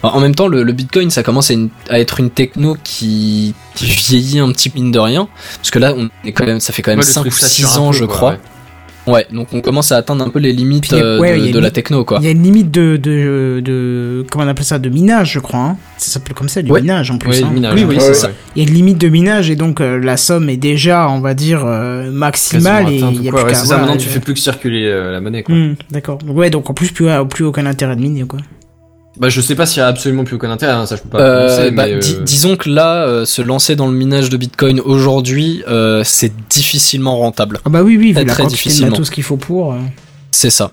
Alors, 0.01 0.15
en 0.15 0.21
même 0.21 0.33
temps, 0.33 0.47
le, 0.47 0.63
le 0.63 0.71
Bitcoin, 0.71 1.09
ça 1.09 1.21
commence 1.21 1.49
à, 1.51 1.53
une- 1.53 1.69
à 1.89 1.99
être 1.99 2.21
une 2.21 2.29
techno 2.29 2.77
qui, 2.83 3.53
qui 3.75 3.85
vieillit 3.85 4.39
un 4.39 4.49
petit 4.53 4.69
peu 4.69 4.79
mine 4.79 4.91
de 4.91 4.99
rien. 4.99 5.27
Parce 5.57 5.71
que 5.71 5.79
là, 5.79 5.93
on 5.97 6.09
est 6.25 6.31
quand 6.31 6.45
même, 6.45 6.61
ça 6.61 6.71
fait 6.71 6.81
quand 6.81 6.91
même 6.91 6.99
Ouais, 6.99 7.05
le 7.05 7.11
5 7.11 7.21
truc 7.21 7.33
ou 7.33 7.37
sature 7.37 7.67
6 7.69 7.75
un 7.77 7.81
ans, 7.81 7.91
peu, 7.91 7.97
je 7.97 8.05
quoi, 8.05 8.15
crois. 8.15 8.29
ouais. 8.31 8.39
Ouais, 9.07 9.25
donc 9.31 9.47
on 9.53 9.61
commence 9.61 9.91
à 9.91 9.97
atteindre 9.97 10.23
un 10.23 10.29
peu 10.29 10.39
les 10.39 10.53
limites 10.53 10.87
Puis, 10.87 10.95
euh, 10.95 11.19
ouais, 11.19 11.51
de, 11.51 11.59
la 11.59 11.71
techno, 11.71 12.05
quoi. 12.05 12.19
Il 12.21 12.25
y 12.25 12.27
a 12.27 12.31
une 12.31 12.43
limite 12.43 12.69
de, 12.71 12.97
de, 12.97 13.61
de. 13.63 14.25
Comment 14.29 14.45
on 14.45 14.47
appelle 14.47 14.65
ça 14.65 14.77
De 14.79 14.89
minage, 14.89 15.33
je 15.33 15.39
crois. 15.39 15.59
Hein 15.59 15.77
ça 15.97 16.11
s'appelle 16.11 16.33
comme 16.33 16.49
ça, 16.49 16.61
du 16.61 16.71
Ouais. 16.71 16.81
minage 16.81 17.11
en 17.11 17.17
plus. 17.17 17.29
Oui, 17.29 17.43
hein. 17.43 17.51
minage. 17.51 17.83
Oui, 17.83 17.95
c'est 17.99 18.13
ça. 18.13 18.31
Il 18.55 18.63
y 18.63 18.65
a 18.65 18.69
une 18.69 18.75
limite 18.75 18.97
de 18.97 19.07
minage 19.07 19.49
et 19.49 19.55
donc 19.55 19.81
euh, 19.81 19.99
la 19.99 20.17
somme 20.17 20.49
est 20.49 20.57
déjà, 20.57 21.09
on 21.09 21.19
va 21.19 21.33
dire, 21.33 21.63
euh, 21.65 22.11
maximale 22.11 22.89
et 22.89 22.99
Quasiment 22.99 23.11
il 23.11 23.23
y 23.23 23.27
a 23.27 23.31
quoi, 23.31 23.39
plus 23.41 23.45
ouais, 23.47 23.53
qu'à. 23.53 23.59
c'est 23.59 23.67
ça, 23.67 23.77
maintenant 23.77 23.97
tu 23.97 24.07
fais 24.09 24.19
plus 24.19 24.33
que 24.33 24.39
circuler 24.39 24.85
euh, 24.85 25.11
la 25.11 25.21
monnaie 25.21 25.43
quoi. 25.43 25.55
hmm, 25.55 25.75
D'accord. 25.91 26.19
Ouais, 26.27 26.49
donc 26.49 26.69
en 26.69 26.73
plus, 26.73 26.91
plus, 26.91 27.07
plus 27.29 27.45
aucun 27.45 27.65
intérêt 27.65 27.95
de 27.95 28.01
miner, 28.01 28.25
quoi. 28.25 28.39
Bah 29.21 29.29
je 29.29 29.39
sais 29.39 29.53
pas 29.53 29.67
s'il 29.67 29.77
y 29.77 29.83
a 29.83 29.87
absolument 29.87 30.23
plus 30.23 30.35
aucun 30.35 30.49
intérêt, 30.49 30.73
hein, 30.73 30.87
ça 30.87 30.95
je 30.95 31.03
peux 31.03 31.09
pas 31.09 31.19
Euh, 31.21 31.69
bah, 31.69 31.85
mais, 31.85 31.99
di- 31.99 32.15
euh, 32.15 32.23
disons 32.23 32.55
que 32.57 32.67
là, 32.69 33.03
euh, 33.05 33.23
se 33.23 33.43
lancer 33.43 33.75
dans 33.75 33.85
le 33.85 33.93
minage 33.93 34.29
de 34.31 34.35
Bitcoin 34.37 34.79
aujourd'hui, 34.79 35.61
euh, 35.67 36.01
c'est 36.03 36.31
difficilement 36.49 37.15
rentable. 37.17 37.59
Ah 37.63 37.69
bah 37.69 37.83
oui, 37.83 37.97
oui, 37.97 38.07
vu 38.07 38.13
Très, 38.15 38.23
la 38.25 38.33
très 38.33 38.43
de 38.45 38.49
difficilement. 38.49 38.89
matos 38.89 39.11
qu'il 39.11 39.23
faut 39.23 39.37
pour. 39.37 39.73
euh. 39.73 39.77
C'est 40.31 40.49
ça. 40.49 40.71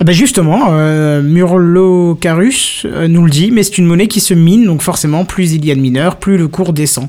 Ah 0.00 0.04
Bah 0.04 0.12
justement, 0.12 0.68
euh, 0.70 1.22
Murlo 1.22 2.14
Carus 2.20 2.86
nous 3.08 3.24
le 3.24 3.30
dit, 3.30 3.50
mais 3.50 3.62
c'est 3.64 3.78
une 3.78 3.86
monnaie 3.86 4.06
qui 4.08 4.20
se 4.20 4.34
mine, 4.34 4.64
donc 4.64 4.80
forcément, 4.82 5.24
plus 5.24 5.52
il 5.54 5.64
y 5.66 5.70
a 5.70 5.74
de 5.74 5.80
mineurs, 5.80 6.16
plus 6.16 6.36
le 6.38 6.46
cours 6.48 6.72
descend. 6.72 7.08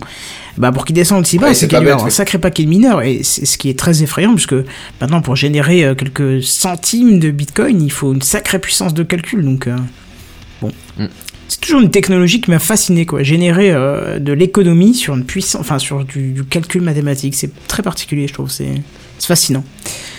Bah 0.58 0.72
pour 0.72 0.86
qu'il 0.86 0.96
descende 0.96 1.22
aussi 1.22 1.38
bas, 1.40 1.48
Ouais, 1.48 1.54
c'est 1.54 1.68
qu'il 1.68 1.82
y 1.82 1.90
a 1.90 1.96
un 1.98 2.10
sacré 2.10 2.38
paquet 2.38 2.64
de 2.64 2.70
mineurs, 2.70 3.02
et 3.02 3.22
c'est 3.24 3.46
ce 3.46 3.58
qui 3.58 3.70
est 3.70 3.78
très 3.78 4.04
effrayant, 4.04 4.34
puisque 4.34 4.56
maintenant 5.02 5.22
pour 5.22 5.36
générer 5.36 5.84
euh, 5.84 5.96
quelques 5.96 6.44
centimes 6.44 7.20
de 7.20 7.32
Bitcoin, 7.32 7.82
il 7.82 7.92
faut 7.92 8.14
une 8.14 8.22
sacrée 8.22 8.60
puissance 8.60 8.94
de 8.94 9.04
calcul, 9.04 9.44
donc 9.44 9.68
euh, 9.68 9.76
bon. 10.62 10.72
Mm. 10.98 11.06
C'est 11.48 11.60
toujours 11.60 11.82
une 11.82 11.92
technologie 11.92 12.40
qui 12.42 12.50
m'a 12.52 12.60
fasciné, 12.60 13.06
quoi. 13.06 13.22
Générer 13.22 13.72
euh, 13.72 14.18
de 14.18 14.32
l'économie 14.34 14.96
sur 14.96 15.14
une 15.14 15.26
puissance, 15.26 15.60
enfin 15.62 15.78
sur 15.78 16.06
du, 16.06 16.32
du 16.32 16.44
calcul 16.46 16.82
mathématique, 16.82 17.36
c'est 17.36 17.52
très 17.68 17.84
particulier, 17.84 18.28
je 18.28 18.34
trouve. 18.34 18.50
C'est 18.50 18.82
c'est 19.20 19.28
fascinant. 19.28 19.64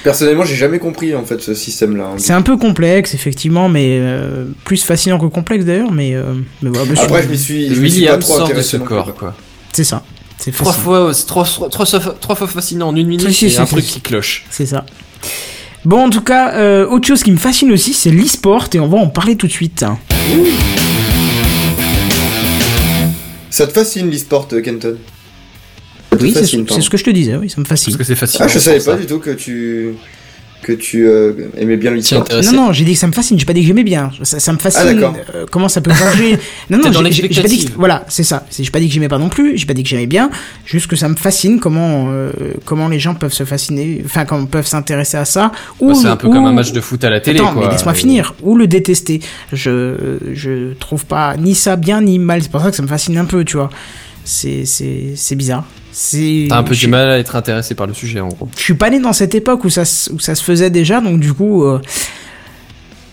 Personnellement, 0.03 0.45
j'ai 0.45 0.55
jamais 0.55 0.79
compris 0.79 1.15
en 1.15 1.25
fait 1.25 1.41
ce 1.41 1.55
système-là. 1.55 2.05
hein. 2.05 2.15
C'est 2.17 2.33
un 2.33 2.43
peu 2.43 2.57
complexe, 2.57 3.15
effectivement, 3.15 3.69
mais 3.69 3.99
euh, 4.01 4.47
plus 4.65 4.83
fascinant 4.83 5.19
que 5.19 5.27
complexe 5.27 5.65
d'ailleurs, 5.65 5.93
mais, 5.93 6.15
euh, 6.15 6.35
mais 6.63 6.71
voilà, 6.71 6.87
bah, 6.91 7.01
Après, 7.03 7.23
je 7.23 7.29
m'y 7.29 7.39
suis, 7.39 7.75
je 7.75 7.81
m'y 7.81 7.91
suis 7.91 8.07
pas 8.07 8.17
trop 8.19 8.39
sort 8.39 8.49
de 8.53 8.63
ce 8.63 8.77
corps 8.79 9.15
quoi. 9.15 9.35
c'est 9.73 9.85
ça. 9.85 10.03
C'est 10.45 10.51
Trois 10.53 10.73
fascinant. 10.75 10.85
fois, 10.85 11.15
c'est 11.15 11.25
trois, 11.25 11.45
trois, 11.45 11.69
trois, 11.71 11.87
fois- 11.87 12.17
trois 12.21 12.35
fois 12.37 12.47
fascinant 12.47 12.89
en 12.89 12.97
une 12.97 13.07
minute, 13.07 13.27
a 13.27 13.63
un 13.63 13.65
truc 13.65 13.83
qui 13.83 14.03
cloche. 14.03 14.45
C'est 14.51 14.67
ça. 14.67 14.85
Bon, 15.87 16.05
en 16.05 16.11
tout 16.11 16.21
cas, 16.21 16.53
euh, 16.53 16.87
autre 16.87 17.07
chose 17.09 17.23
qui 17.23 17.31
me 17.33 17.39
fascine 17.39 17.73
aussi, 17.73 17.95
c'est 17.95 18.11
l'e-sport, 18.11 18.67
et 18.75 18.79
on 18.79 18.87
va 18.87 18.99
en 18.99 19.07
parler 19.09 19.37
tout 19.37 19.47
de 19.47 19.53
suite. 19.53 19.87
Ça 23.49 23.67
te 23.67 23.73
fascine 23.73 24.11
l'e-sport, 24.11 24.47
euh, 24.53 24.61
Kenton? 24.61 24.99
Ça 26.13 26.19
Oui, 26.21 26.33
c'est 26.35 26.45
c'est 26.45 26.81
ce 26.83 26.91
que 26.91 26.99
je 26.99 27.05
te 27.05 27.11
disais, 27.11 27.37
oui, 27.37 27.49
ça 27.49 27.59
me 27.63 27.65
fascine. 27.65 27.95
Parce 27.95 27.97
que 27.97 28.05
c'est 28.05 28.15
facile. 28.15 28.41
Ah, 28.43 28.47
je 28.49 28.59
savais 28.59 28.81
pas 28.81 28.97
du 28.97 29.07
tout 29.07 29.21
que 29.21 29.31
tu 29.31 29.95
que 30.65 30.73
tu 30.73 31.07
euh, 31.07 31.33
aimais 31.57 31.77
bien 31.77 31.93
intéressé. 31.93 32.51
Non, 32.53 32.67
non, 32.67 32.73
j'ai 32.73 32.85
dit 32.85 32.95
que 32.95 32.99
ça 32.99 33.07
me 33.07 33.13
fascine, 33.13 33.39
j'ai 33.39 33.45
pas 33.45 33.53
dit 33.53 33.61
que 33.61 33.67
j'aimais 33.69 33.85
bien. 33.85 34.11
Ça, 34.23 34.41
ça 34.41 34.53
me 34.53 34.59
fascine. 34.59 34.81
Ah, 34.85 34.95
d'accord. 34.95 35.15
euh, 35.35 35.47
comment 35.51 35.69
ça 35.69 35.81
peut 35.81 35.93
changer? 35.95 36.39
Non, 36.71 36.79
non, 36.79 36.91
j'ai- 37.11 37.29
pas 37.29 37.49
dit 37.49 37.67
que. 37.67 37.73
Voilà, 37.77 38.05
c'est 38.09 38.23
ça. 38.25 38.45
J'ai 38.59 38.71
pas 38.71 38.81
dit 38.81 38.89
que 38.89 38.95
j'aimais 38.95 39.09
pas 39.09 39.19
non 39.19 39.29
plus, 39.29 39.57
j'ai 39.57 39.67
pas 39.67 39.75
dit 39.75 39.83
que 39.83 39.89
j'aimais 39.89 40.07
bien. 40.07 40.31
Juste 40.67 40.87
que 40.89 40.97
ça 40.97 41.09
me 41.09 41.15
fascine 41.15 41.61
comment, 41.61 42.07
euh, 42.09 42.33
comment 42.65 42.89
les 42.89 42.99
gens 42.99 43.15
peuvent 43.15 43.33
se 43.33 43.45
fasciner, 43.45 44.03
enfin, 44.05 44.25
comment 44.25 44.47
peuvent 44.47 44.67
s'intéresser 44.67 45.17
à 45.19 45.25
ça. 45.25 45.53
Ou, 45.81 45.89
Bah, 45.89 45.95
c'est 46.01 46.09
un 46.09 46.17
peu 46.17 46.27
ou- 46.27 46.33
comme 46.33 46.47
un 46.47 46.53
match 46.53 46.73
de 46.73 46.81
foot 46.81 47.05
à 47.05 47.11
la 47.11 47.21
télé 47.21 47.39
Attends, 47.41 47.53
quoi. 47.53 47.67
mais 47.67 47.73
laisse-moi 47.73 47.95
finir. 47.95 48.35
Ou 48.43 48.57
le 48.57 48.67
détester. 48.67 49.21
Je, 49.53 50.17
je 50.33 50.73
trouve 50.75 51.05
pas 51.05 51.37
ni 51.37 51.55
ça 51.55 51.77
bien 51.77 52.01
ni 52.01 52.19
mal. 52.19 52.43
C'est 52.43 52.51
pour 52.51 52.61
ça 52.63 52.71
que 52.71 52.77
ça 52.77 52.83
me 52.83 52.89
fascine 52.89 53.17
un 53.19 53.25
peu, 53.27 53.45
tu 53.45 53.57
vois. 53.57 53.71
C'est, 54.25 54.65
c'est, 54.65 55.13
c'est 55.17 55.35
bizarre. 55.37 55.65
C'est. 55.97 56.47
T'as 56.49 56.59
un 56.59 56.63
peu 56.65 56.75
je- 56.75 56.81
du 56.81 56.89
mal 56.89 57.09
à 57.09 57.19
être 57.21 57.37
intéressé 57.37 57.77
par 57.77 57.87
le 57.87 57.95
sujet 57.95 58.19
en 58.19 58.27
gros. 58.29 58.49
Je 58.57 58.63
suis 58.63 58.75
pas 58.75 58.91
né 58.91 58.99
dans 58.99 59.13
cette 59.13 59.35
époque 59.37 59.65
où 59.65 59.71
ça, 59.71 59.83
où 60.13 60.19
ça 60.19 60.35
se 60.35 60.43
faisait 60.43 60.69
déjà, 60.71 61.01
donc 61.01 61.21
du 61.21 61.33
coup. 61.33 61.63
euh, 61.65 61.81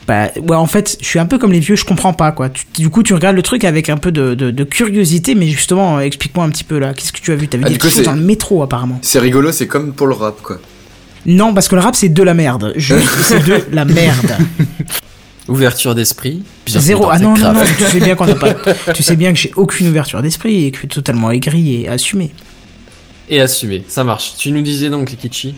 bah, 0.08 0.30
ouais, 0.36 0.56
en 0.56 0.66
fait, 0.66 0.98
je 1.00 1.06
suis 1.06 1.20
un 1.20 1.28
peu 1.28 1.38
comme 1.38 1.52
les 1.52 1.60
vieux, 1.60 1.76
je 1.76 1.86
comprends 1.86 2.12
pas, 2.14 2.32
quoi. 2.32 2.50
Tu- 2.50 2.66
du 2.76 2.90
coup, 2.90 3.04
tu 3.04 3.14
regardes 3.14 3.36
le 3.36 3.44
truc 3.44 3.64
avec 3.64 3.88
un 3.90 3.98
peu 3.98 4.12
de, 4.12 4.34
de, 4.34 4.50
de 4.50 4.64
curiosité, 4.64 5.36
mais 5.36 5.48
justement, 5.48 5.98
euh, 5.98 6.02
explique-moi 6.02 6.44
un 6.44 6.50
petit 6.50 6.64
peu 6.64 6.80
là. 6.80 6.94
Qu'est-ce 6.96 7.14
que 7.14 7.20
tu 7.22 7.32
as 7.32 7.36
vu? 7.36 7.48
T'as 7.48 7.60
vu 7.60 7.64
Ah, 7.68 7.70
des 7.70 7.80
choses 7.80 7.94
c'est- 7.94 8.02
dans 8.04 8.16
le 8.16 8.22
métro, 8.22 8.64
apparemment. 8.64 8.98
C'est 9.04 9.20
rigolo, 9.20 9.52
c'est 9.52 9.68
comme 9.68 9.94
pour 9.94 10.08
le 10.08 10.16
rap, 10.16 10.42
quoi. 10.42 10.58
Non, 11.28 11.54
parce 11.54 11.68
que 11.68 11.76
le 11.76 11.82
rap, 11.82 11.96
c'est 11.96 12.10
de 12.10 12.24
la 12.24 12.34
merde. 12.34 12.74
Juste, 12.76 13.08
c'est 13.22 13.46
de 13.46 13.62
la 13.72 13.86
merde. 13.86 14.36
Ouverture 15.48 15.94
d'esprit. 15.96 16.42
Zéro. 16.68 17.10
Ah 17.12 17.20
non, 17.20 17.36
non, 17.38 17.54
non, 17.54 17.62
tu 17.78 17.84
sais 17.84 18.00
bien 18.00 18.16
qu'on 18.16 18.26
n'a 18.26 18.36
pas. 18.36 18.54
Tu 18.94 19.04
sais 19.04 19.16
bien 19.16 19.32
que 19.34 19.40
j'ai 19.40 19.52
aucune 19.56 19.88
ouverture 19.88 20.22
d'esprit 20.22 20.66
et 20.66 20.72
que 20.72 20.78
je 20.78 20.82
suis 20.82 20.88
totalement 20.88 21.30
aigri 21.32 21.84
et 21.84 21.88
assumé. 21.90 22.32
Et 23.32 23.40
assumé, 23.40 23.84
ça 23.88 24.04
marche. 24.04 24.34
Tu 24.38 24.52
nous 24.52 24.62
disais 24.62 24.90
donc 24.90 25.16
Kichi. 25.16 25.56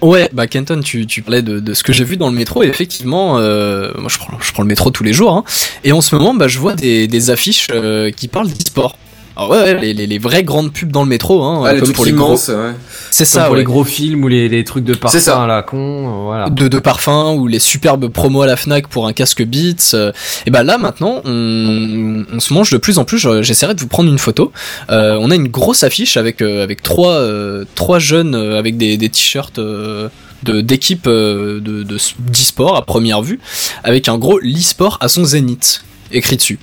Ouais, 0.00 0.28
bah 0.32 0.46
Kenton, 0.46 0.80
tu, 0.80 1.06
tu 1.06 1.22
parlais 1.22 1.42
de, 1.42 1.72
ce 1.72 1.82
que 1.82 1.92
j'ai 1.92 2.04
vu 2.04 2.16
dans 2.16 2.28
le 2.28 2.34
métro 2.34 2.62
et 2.62 2.66
effectivement, 2.66 3.38
euh, 3.38 3.92
moi 3.96 4.08
je 4.08 4.18
prends, 4.18 4.38
je 4.40 4.52
prends 4.52 4.62
le 4.62 4.68
métro 4.68 4.90
tous 4.90 5.04
les 5.04 5.12
jours 5.12 5.34
hein, 5.34 5.44
et 5.84 5.92
en 5.92 6.00
ce 6.00 6.14
moment, 6.14 6.34
bah 6.34 6.48
je 6.48 6.58
vois 6.58 6.74
des, 6.74 7.06
des 7.06 7.30
affiches 7.30 7.68
euh, 7.70 8.10
qui 8.10 8.28
parlent 8.28 8.48
d'e-sport. 8.48 8.96
Alors 9.36 9.50
ouais, 9.50 9.58
ouais, 9.62 9.80
les, 9.80 9.94
les, 9.94 10.06
les 10.06 10.18
vraies 10.18 10.44
grandes 10.44 10.72
pubs 10.72 10.92
dans 10.92 11.02
le 11.02 11.08
métro, 11.08 11.42
hein, 11.42 11.64
Ah, 11.66 11.72
les 11.72 11.78
comme 11.80 11.86
trucs 11.86 11.96
pour 11.96 12.04
les 12.04 12.12
gros. 12.12 12.34
ouais. 12.34 12.72
C'est 13.10 13.24
Ça 13.24 13.40
ça, 13.40 13.44
pour 13.46 13.52
ouais. 13.54 13.58
les 13.58 13.64
gros 13.64 13.82
films 13.82 14.22
ou 14.24 14.28
les, 14.28 14.48
les 14.48 14.62
trucs 14.62 14.84
de 14.84 14.94
parfum 14.94 15.18
C'est 15.18 15.24
ça. 15.24 15.42
à 15.42 15.46
la 15.48 15.62
con, 15.62 15.76
euh, 16.06 16.22
voilà. 16.24 16.50
de, 16.50 16.68
de 16.68 16.78
parfums 16.78 17.34
ou 17.36 17.46
les 17.48 17.58
superbes 17.58 18.06
promos 18.08 18.42
à 18.42 18.46
la 18.46 18.56
Fnac 18.56 18.86
pour 18.88 19.06
un 19.08 19.12
casque 19.12 19.42
Beats. 19.44 19.94
euh, 19.94 20.12
et 20.46 20.50
ben 20.50 20.62
là 20.62 20.78
maintenant, 20.78 21.20
on, 21.24 22.24
on 22.32 22.38
se 22.40 22.54
mange 22.54 22.70
de 22.70 22.76
plus 22.78 22.98
en 22.98 23.04
plus. 23.04 23.18
je- 23.18 23.42
J'essaierai 23.42 23.74
de 23.74 23.80
vous 23.80 23.88
prendre 23.88 24.08
une 24.08 24.18
photo. 24.18 24.52
Euh, 24.90 25.18
on 25.20 25.30
a 25.30 25.34
une 25.34 25.48
grosse 25.48 25.82
affiche 25.82 26.16
avec 26.16 26.40
euh, 26.40 26.62
avec 26.62 26.82
trois 26.82 27.12
euh, 27.14 27.64
trois 27.74 27.98
jeunes 27.98 28.34
euh, 28.36 28.58
avec 28.58 28.76
des, 28.76 28.96
des 28.96 29.08
t-shirts. 29.08 29.58
euh, 29.58 30.08
de 30.44 30.60
d'équipe 30.60 31.06
euh, 31.06 31.58
de 31.58 31.82
de 31.84 31.96
d'e-sport 32.18 32.76
à 32.76 32.82
première 32.84 33.22
vue 33.22 33.40
avec 33.82 34.08
un 34.10 34.18
gros 34.18 34.38
l'e-sport 34.40 34.98
à 35.00 35.08
son 35.08 35.24
zénith 35.24 35.82
écrit 36.12 36.36
dessus. 36.36 36.58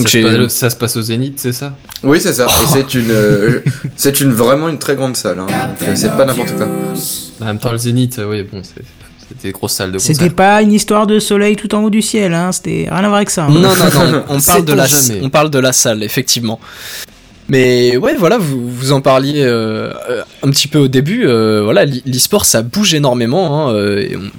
Ça 0.00 0.02
Donc 0.02 0.08
se, 0.08 0.18
j'ai- 0.18 0.38
passe, 0.44 0.54
ça 0.54 0.70
se 0.70 0.76
passe 0.76 0.96
au 0.96 1.02
Zénith, 1.02 1.34
c'est 1.38 1.52
ça? 1.52 1.74
Oui, 2.02 2.20
c'est 2.20 2.32
ça. 2.32 2.46
Et 2.46 2.66
c'est 2.72 2.94
une, 2.94 3.10
euh, 3.10 3.60
c'est 3.96 4.20
une 4.20 4.32
vraiment 4.32 4.68
une 4.68 4.78
très 4.78 4.94
grande 4.96 5.16
salle. 5.16 5.38
Hein. 5.40 5.46
Euh, 5.82 5.92
C'est 5.94 6.08
pas 6.16 6.24
n'importe 6.24 6.54
quoi. 6.56 6.66
En 7.40 7.44
même 7.44 7.58
temps, 7.58 7.72
le 7.72 7.78
Zénith, 7.78 8.18
euh, 8.18 8.28
oui, 8.30 8.42
bon, 8.50 8.62
c'est- 8.62 8.82
c'était 9.28 9.48
des 9.48 9.52
grosses 9.52 9.74
salles 9.74 9.92
de 9.92 9.98
C'était 9.98 10.14
concert. 10.20 10.34
pas 10.34 10.62
une 10.62 10.72
histoire 10.72 11.06
de 11.06 11.18
soleil 11.18 11.56
tout 11.56 11.72
en 11.74 11.82
haut 11.84 11.90
du 11.90 12.02
ciel, 12.02 12.34
hein. 12.34 12.50
C'était 12.52 12.86
rien 12.90 12.98
à 12.98 13.08
voir 13.08 13.14
avec 13.16 13.30
ça. 13.30 13.44
hein. 13.44 13.50
Non, 13.50 13.60
non, 13.60 13.68
non, 14.12 14.24
on 14.28 14.40
parle, 14.40 14.64
de 14.64 14.72
la, 14.72 14.86
jamais. 14.86 15.20
on 15.22 15.30
parle 15.30 15.50
de 15.50 15.58
la 15.58 15.72
salle, 15.72 16.02
effectivement. 16.02 16.58
Mais 17.50 17.96
ouais, 17.96 18.14
voilà, 18.16 18.38
vous, 18.38 18.68
vous 18.70 18.92
en 18.92 19.00
parliez 19.00 19.42
euh, 19.42 19.92
euh, 20.08 20.22
un 20.42 20.50
petit 20.50 20.68
peu 20.68 20.78
au 20.78 20.88
début. 20.88 21.26
euh, 21.26 21.62
voilà, 21.64 21.84
l'e- 21.84 22.00
l'e-sport, 22.06 22.44
ça 22.44 22.62
bouge 22.62 22.94
énormément. 22.94 23.68
Hein, 23.68 23.76
et 23.98 24.16
on- 24.16 24.30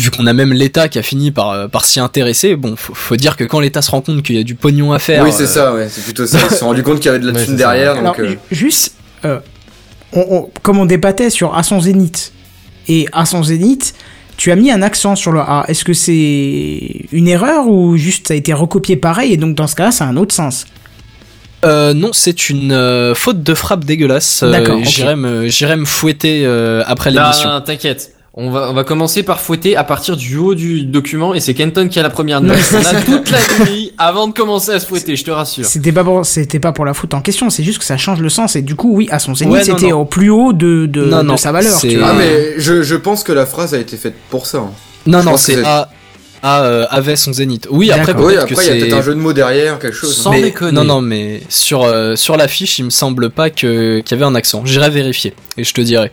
vu 0.00 0.10
qu'on 0.10 0.26
a 0.26 0.32
même 0.32 0.52
l'État 0.52 0.88
qui 0.88 0.98
a 0.98 1.02
fini 1.02 1.30
par, 1.30 1.68
par 1.68 1.84
s'y 1.84 2.00
intéresser, 2.00 2.56
bon, 2.56 2.74
faut, 2.76 2.94
faut 2.94 3.16
dire 3.16 3.36
que 3.36 3.44
quand 3.44 3.60
l'État 3.60 3.82
se 3.82 3.90
rend 3.90 4.00
compte 4.00 4.22
qu'il 4.22 4.36
y 4.36 4.40
a 4.40 4.42
du 4.42 4.54
pognon 4.54 4.92
à 4.92 4.98
faire... 4.98 5.22
oui, 5.22 5.30
c'est 5.32 5.44
euh, 5.44 5.46
ça, 5.46 5.74
ouais. 5.74 5.88
C'est 5.90 6.02
plutôt 6.04 6.26
ça. 6.26 6.38
Ils 6.42 6.50
se 6.50 6.56
sont 6.60 6.66
rendus 6.66 6.82
compte 6.82 6.96
qu'il 6.96 7.06
y 7.06 7.08
avait 7.14 7.18
de 7.18 7.30
la 7.30 7.44
thune 7.44 7.56
derrière. 7.56 8.02
Donc, 8.02 8.18
euh, 8.20 8.34
juste, 8.50 8.94
euh, 9.24 9.38
on- 10.12 10.26
on- 10.30 10.50
comme 10.62 10.78
on 10.78 10.86
débattait 10.86 11.30
sur 11.30 11.54
à 11.56 11.62
son 11.62 11.80
zénith 11.80 12.32
et 12.88 13.06
à 13.12 13.26
son 13.26 13.42
zénith, 13.42 13.94
tu 14.38 14.50
as 14.50 14.56
mis 14.56 14.70
un 14.70 14.80
accent 14.82 15.16
sur 15.16 15.32
le 15.32 15.40
A. 15.40 15.64
Est-ce 15.68 15.84
que 15.84 15.92
c'est 15.94 17.06
une 17.12 17.26
erreur 17.28 17.68
ou 17.68 17.96
juste 17.96 18.28
ça 18.28 18.34
a 18.34 18.36
été 18.36 18.52
recopié 18.52 18.96
pareil 18.96 19.32
et 19.32 19.36
donc 19.36 19.54
dans 19.56 19.66
ce 19.66 19.74
cas-là, 19.76 19.90
ça 19.90 20.04
a 20.04 20.08
un 20.08 20.16
autre 20.16 20.34
sens? 20.34 20.66
Euh, 21.64 21.94
non, 21.94 22.10
c'est 22.12 22.48
une 22.50 22.72
euh, 22.72 23.14
faute 23.14 23.42
de 23.42 23.54
frappe 23.54 23.84
dégueulasse. 23.84 24.42
Euh, 24.42 24.50
D'accord. 24.50 24.78
J'irai 24.84 25.16
me, 25.76 25.84
fouetter 25.84 26.42
euh, 26.44 26.82
après 26.86 27.10
l'émission. 27.10 27.48
Non, 27.50 27.60
t'inquiète. 27.60 28.12
On 28.38 28.50
va, 28.50 28.68
on 28.70 28.74
va 28.74 28.84
commencer 28.84 29.22
par 29.22 29.40
fouetter 29.40 29.76
à 29.76 29.82
partir 29.84 30.14
du 30.14 30.36
haut 30.36 30.54
du 30.54 30.82
document 30.82 31.32
et 31.32 31.40
c'est 31.40 31.54
Kenton 31.54 31.88
qui 31.88 31.98
a 31.98 32.02
la 32.02 32.10
première 32.10 32.42
note. 32.42 32.58
On 32.74 32.76
a 32.76 32.82
c'est- 32.82 33.04
toute 33.06 33.30
la 33.30 33.38
nuit 33.64 33.92
avant 33.96 34.28
de 34.28 34.34
commencer 34.34 34.72
à 34.72 34.78
se 34.78 34.86
fouetter, 34.86 35.16
je 35.16 35.24
te 35.24 35.30
rassure. 35.30 35.64
C'était 35.64 35.90
pas 35.90 36.04
pour, 36.04 36.26
c'était 36.26 36.60
pas 36.60 36.72
pour 36.72 36.84
la 36.84 36.92
faute 36.92 37.14
en 37.14 37.22
question, 37.22 37.48
c'est 37.48 37.62
juste 37.64 37.78
que 37.78 37.84
ça 37.86 37.96
change 37.96 38.20
le 38.20 38.28
sens 38.28 38.54
et 38.54 38.60
du 38.60 38.74
coup, 38.74 38.94
oui, 38.94 39.08
à 39.10 39.18
son 39.20 39.34
zénith, 39.34 39.54
Ouais, 39.54 39.64
c'était 39.64 39.92
au 39.92 40.04
plus 40.04 40.28
haut 40.28 40.52
de, 40.52 40.84
de, 40.84 41.04
Non, 41.06 41.22
de 41.22 41.28
non, 41.28 41.36
sa 41.38 41.50
valeur. 41.50 41.80
Tu 41.80 41.96
vois. 41.96 42.08
Ah 42.10 42.14
mais 42.14 42.56
je, 42.58 42.82
je 42.82 42.94
pense 42.96 43.24
que 43.24 43.32
la 43.32 43.46
phrase 43.46 43.72
a 43.72 43.78
été 43.78 43.96
faite 43.96 44.16
pour 44.28 44.44
ça. 44.44 44.58
hein. 44.58 44.70
Non, 45.06 45.20
je 45.22 45.24
non, 45.24 45.36
c'est- 45.38 45.62
A, 46.46 46.56
A 46.58 46.62
euh, 46.64 46.86
avait 46.90 47.16
son 47.16 47.32
zénith. 47.32 47.66
Oui, 47.70 47.90
après. 47.90 48.12
Oui, 48.14 48.34
que 48.34 48.40
après 48.40 48.54
il 48.54 48.56
y 48.56 48.60
a 48.60 48.62
c'est. 48.72 48.78
peut-être 48.80 48.92
un 48.94 49.02
jeu 49.02 49.14
de 49.14 49.20
mots 49.20 49.32
derrière, 49.32 49.78
quelque 49.78 49.94
chose. 49.94 50.16
Sans 50.16 50.30
mais, 50.30 50.42
déconner. 50.42 50.72
Non, 50.72 50.84
non, 50.84 51.00
mais 51.00 51.42
sur 51.48 51.82
euh, 51.84 52.14
sur 52.16 52.36
l'affiche, 52.36 52.78
il 52.78 52.84
me 52.84 52.90
semble 52.90 53.30
pas 53.30 53.50
que 53.50 54.00
qu'il 54.00 54.10
y 54.10 54.14
avait 54.20 54.24
un 54.30 54.34
accent. 54.34 54.62
J'irai 54.64 54.90
vérifier 54.90 55.34
et 55.56 55.64
je 55.64 55.72
te 55.74 55.80
dirai. 55.80 56.12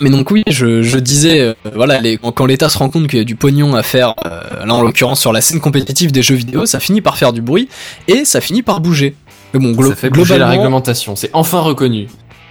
Mais 0.00 0.10
donc 0.10 0.30
oui, 0.30 0.44
je, 0.46 0.82
je 0.82 0.98
disais, 0.98 1.40
euh, 1.40 1.54
voilà, 1.74 2.00
les, 2.00 2.18
quand, 2.18 2.30
quand 2.30 2.46
l'État 2.46 2.68
se 2.68 2.78
rend 2.78 2.88
compte 2.88 3.08
qu'il 3.08 3.18
y 3.18 3.22
a 3.22 3.24
du 3.24 3.34
pognon 3.34 3.74
à 3.74 3.82
faire, 3.82 4.14
euh, 4.26 4.64
là 4.64 4.72
en 4.74 4.82
l'occurrence 4.82 5.18
sur 5.20 5.32
la 5.32 5.40
scène 5.40 5.58
compétitive 5.60 6.12
des 6.12 6.22
jeux 6.22 6.36
vidéo, 6.36 6.66
ça 6.66 6.78
finit 6.78 7.00
par 7.00 7.16
faire 7.16 7.32
du 7.32 7.42
bruit 7.42 7.68
et 8.06 8.24
ça 8.24 8.40
finit 8.40 8.62
par 8.62 8.80
bouger. 8.80 9.16
Mais 9.52 9.58
bon, 9.60 9.72
glo- 9.72 9.88
Ça 9.90 9.96
fait 9.96 10.10
bouger 10.10 10.34
la 10.34 10.36
globalement, 10.38 10.50
réglementation, 10.62 11.16
c'est 11.16 11.30
enfin 11.32 11.58
reconnu. 11.60 12.06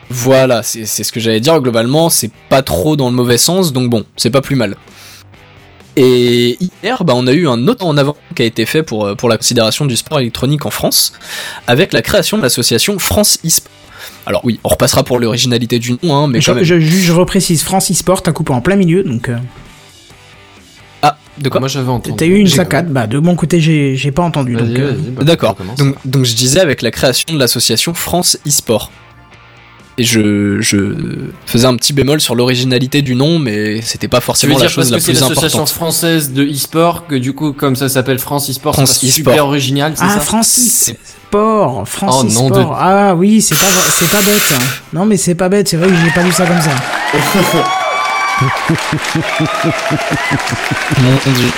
voilà, 0.10 0.62
c'est 0.62 0.86
c'est 0.86 1.03
ce 1.05 1.12
que 1.14 1.20
j'allais 1.22 1.39
dire. 1.39 1.58
Globalement, 1.62 2.10
c'est 2.10 2.32
pas 2.49 2.62
trop 2.64 2.97
dans 2.97 3.10
le 3.10 3.16
mauvais 3.16 3.38
sens, 3.38 3.72
donc 3.72 3.89
bon, 3.89 4.03
c'est 4.18 4.30
pas 4.32 4.41
plus 4.41 4.55
mal. 4.58 4.76
Et 6.00 6.58
hier, 6.84 7.04
bah, 7.04 7.14
on 7.16 7.26
a 7.28 7.34
eu 7.34 7.48
un 7.48 7.68
autre 7.68 7.84
en 7.84 7.98
avant 7.98 8.16
qui 8.36 8.43
a 8.43 8.45
été 8.45 8.66
fait 8.68 8.84
pour, 8.84 9.06
euh, 9.06 9.16
pour 9.16 9.30
la 9.30 9.38
considération 9.38 9.86
du 9.86 9.98
sport 9.98 10.20
électronique 10.20 10.66
en 10.66 10.70
France, 10.70 11.12
avec 11.66 11.91
la 11.91 12.02
création 12.04 12.38
de 12.38 12.43
l'association 12.43 13.00
France 13.00 13.39
eSport. 13.43 13.72
Alors 14.28 14.41
oui, 14.45 14.60
on 14.64 14.70
repassera 14.70 15.04
pour 15.04 15.20
l'originalité 15.20 15.80
du 15.80 15.93
nom, 15.93 16.16
hein, 16.16 16.28
mais 16.28 16.39
je, 16.39 16.45
quand 16.52 16.56
même. 16.56 16.64
je, 16.64 16.80
je- 16.80 16.98
je 16.98 17.12
reprécise, 17.12 17.64
France 17.64 17.89
eSport, 17.89 18.22
t'as 18.22 18.32
coupé 18.32 18.54
en 18.54 18.62
plein 18.62 18.76
milieu, 18.76 19.04
donc 19.04 19.28
euh, 19.30 19.38
Ah, 21.02 21.18
de 21.39 21.50
quoi? 21.50 21.60
Moi 21.60 21.70
j'avais 21.70 21.89
entendu. 21.89 22.16
t'as 22.16 22.26
eu 22.26 22.36
une 22.38 22.48
saccade? 22.48 22.89
Bah, 22.91 23.08
de 23.08 23.18
mon 23.20 23.36
côté, 23.36 23.60
j'ai 23.60 24.12
pas 24.12 24.24
entendu. 24.24 24.56
Donc, 24.56 24.68
euh, 24.78 24.93
bah, 25.14 25.24
D'accord. 25.24 25.56
donc 26.06 26.26
je 26.26 26.36
disais 26.36 26.60
avec 26.60 26.82
la 26.84 26.91
création 26.91 27.34
de 27.34 27.39
l'association 27.39 27.93
France 27.95 28.38
eSport. 28.45 28.91
Et 30.00 30.04
je, 30.04 30.62
je 30.62 30.93
faisais 31.48 31.66
un 31.66 31.76
petit 31.76 31.91
bémol 31.91 32.22
sur 32.22 32.36
l'originalité 32.36 33.02
du 33.02 33.16
nom, 33.16 33.39
mais 33.39 33.82
c'était 33.82 34.08
pas 34.08 34.22
forcément 34.22 34.54
la 34.54 34.60
dire 34.62 34.70
chose 34.70 34.76
parce 34.76 34.91
la 34.91 34.98
que 34.98 35.04
c'est 35.04 35.12
plus 35.14 35.22
l'association 35.22 35.60
importante. 35.62 35.76
française 35.76 36.34
de 36.34 36.43
e-sport 36.43 37.08
que 37.08 37.16
du 37.16 37.34
coup 37.34 37.52
comme 37.52 37.76
ça 37.76 37.89
s'appelle 37.89 38.20
France 38.20 38.48
e-sport, 38.48 38.76
France 38.76 38.91
c'est 38.93 39.08
pas 39.08 39.12
e-sport. 39.12 39.34
super 39.34 39.45
original, 39.48 39.93
c'est 39.95 40.04
ah, 40.06 40.10
ça 40.10 40.20
France 40.20 40.48
C'est- 40.50 40.91
eSport, 40.91 41.88
France 41.88 42.22
Oh, 42.24 42.28
eSport. 42.28 42.52
de- 42.52 42.66
Ah 42.78 43.16
oui, 43.16 43.41
c'est 43.41 43.56
pas, 43.56 43.66
c'est 43.91 44.12
pas 44.12 44.22
bête. 44.22 44.54
hein. 44.54 44.64
Non, 44.93 45.06
mais 45.08 45.18
c'est 45.18 45.34
pas 45.36 45.50
bête. 45.50 45.68
C'est 45.68 45.78
vrai 45.78 45.88
que 45.88 45.95
j'ai 45.95 46.12
pas 46.12 46.22
vu 46.22 46.32
ça 46.32 46.45
comme 46.45 46.62
ça. 46.62 46.76
Mon 51.02 51.34
Dieu. 51.34 51.52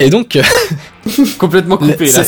Et 0.00 0.10
donc, 0.10 0.38
Complètement 1.38 1.76
coupé 1.76 2.10
là. 2.12 2.22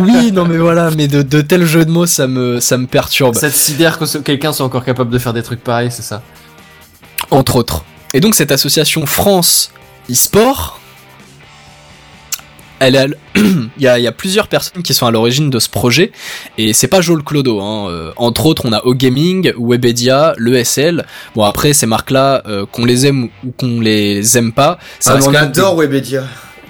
oui, 0.00 0.30
non 0.32 0.44
mais 0.44 0.56
voilà, 0.58 0.90
mais 0.96 1.08
de, 1.08 1.22
de 1.22 1.40
tels 1.40 1.64
jeux 1.66 1.84
de 1.84 1.90
mots, 1.90 2.06
ça 2.06 2.26
me, 2.26 2.60
ça 2.60 2.76
me 2.78 2.86
perturbe, 2.86 3.34
Ça 3.34 3.50
te 3.50 3.56
sidère 3.56 3.98
que 3.98 4.18
quelqu'un 4.18 4.52
soit 4.52 4.64
encore 4.66 4.84
capable 4.84 5.10
de 5.10 5.18
faire 5.18 5.32
des 5.32 5.42
trucs 5.42 5.62
pareils, 5.64 5.90
c'est 5.90 6.02
ça 6.02 6.22
entre 7.30 7.56
autres. 7.56 7.84
Et 8.14 8.20
donc 8.20 8.34
cette 8.34 8.50
association 8.50 9.06
France 9.06 9.72
e-sport, 10.10 10.80
elle 12.80 13.14
il 13.36 13.68
y, 13.78 13.86
a, 13.86 13.98
il 13.98 14.02
y 14.02 14.06
a 14.06 14.12
plusieurs 14.12 14.48
personnes 14.48 14.82
qui 14.82 14.94
sont 14.94 15.06
à 15.06 15.10
l'origine 15.10 15.50
de 15.50 15.58
ce 15.58 15.68
projet, 15.68 16.12
et 16.56 16.72
c'est 16.72 16.88
pas 16.88 17.00
Joel 17.02 17.22
Clodo. 17.22 17.60
Hein. 17.60 17.88
Euh, 17.90 18.12
entre 18.16 18.46
autres, 18.46 18.62
on 18.64 18.72
a 18.72 18.80
O-Gaming, 18.84 19.52
Webedia, 19.58 20.34
l'ESL. 20.38 21.04
Bon 21.34 21.44
après, 21.44 21.72
ces 21.74 21.86
marques-là, 21.86 22.42
euh, 22.46 22.64
qu'on 22.66 22.84
les 22.84 23.06
aime 23.06 23.28
ou- 23.44 23.50
qu'on 23.56 23.80
les 23.80 24.38
aime 24.38 24.52
pas, 24.52 24.78
ça 24.98 25.12
Ah, 25.12 25.16
on 25.20 25.24
quand 25.26 25.30
même 25.32 25.44
adore 25.44 25.76
Webedia. 25.76 26.24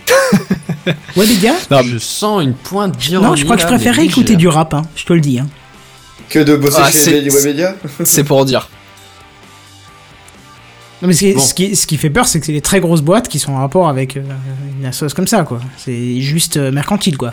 Ouais, 1.16 1.26
les 1.26 1.36
gars. 1.36 1.54
Ah, 1.70 1.82
Je 1.84 1.98
sens 1.98 2.42
une 2.42 2.54
pointe 2.54 2.96
d'ironie. 2.96 3.28
Non, 3.28 3.36
je 3.36 3.44
crois 3.44 3.56
que 3.56 3.62
je 3.62 3.68
légère. 3.68 3.98
écouter 3.98 4.36
du 4.36 4.48
rap. 4.48 4.72
Hein. 4.74 4.82
Je 4.96 5.04
te 5.04 5.12
le 5.12 5.20
dis. 5.20 5.38
Hein. 5.38 5.48
Que 6.28 6.38
de 6.38 6.56
bosser 6.56 6.78
Ah, 6.80 6.90
chez 6.90 6.98
c'est- 6.98 7.20
Webedia. 7.28 7.74
c'est 8.04 8.24
pour 8.24 8.44
dire. 8.44 8.68
Non, 11.02 11.08
mais 11.08 11.14
ce 11.14 11.20
qui, 11.20 11.32
Bon. 11.32 11.40
ce 11.40 11.54
qui, 11.54 11.74
ce 11.76 11.86
qui 11.86 11.96
fait 11.96 12.10
peur, 12.10 12.26
c'est 12.26 12.40
que 12.40 12.46
c'est 12.46 12.52
les 12.52 12.60
très 12.60 12.78
grosses 12.80 13.00
boîtes 13.00 13.28
qui 13.28 13.38
sont 13.38 13.52
en 13.52 13.58
rapport 13.60 13.88
avec 13.88 14.16
euh, 14.18 14.22
une 14.78 14.84
assoce 14.84 15.14
comme 15.14 15.26
ça, 15.26 15.44
quoi. 15.44 15.60
C'est 15.78 16.20
juste 16.20 16.58
euh, 16.58 16.70
mercantile, 16.70 17.16
quoi. 17.16 17.30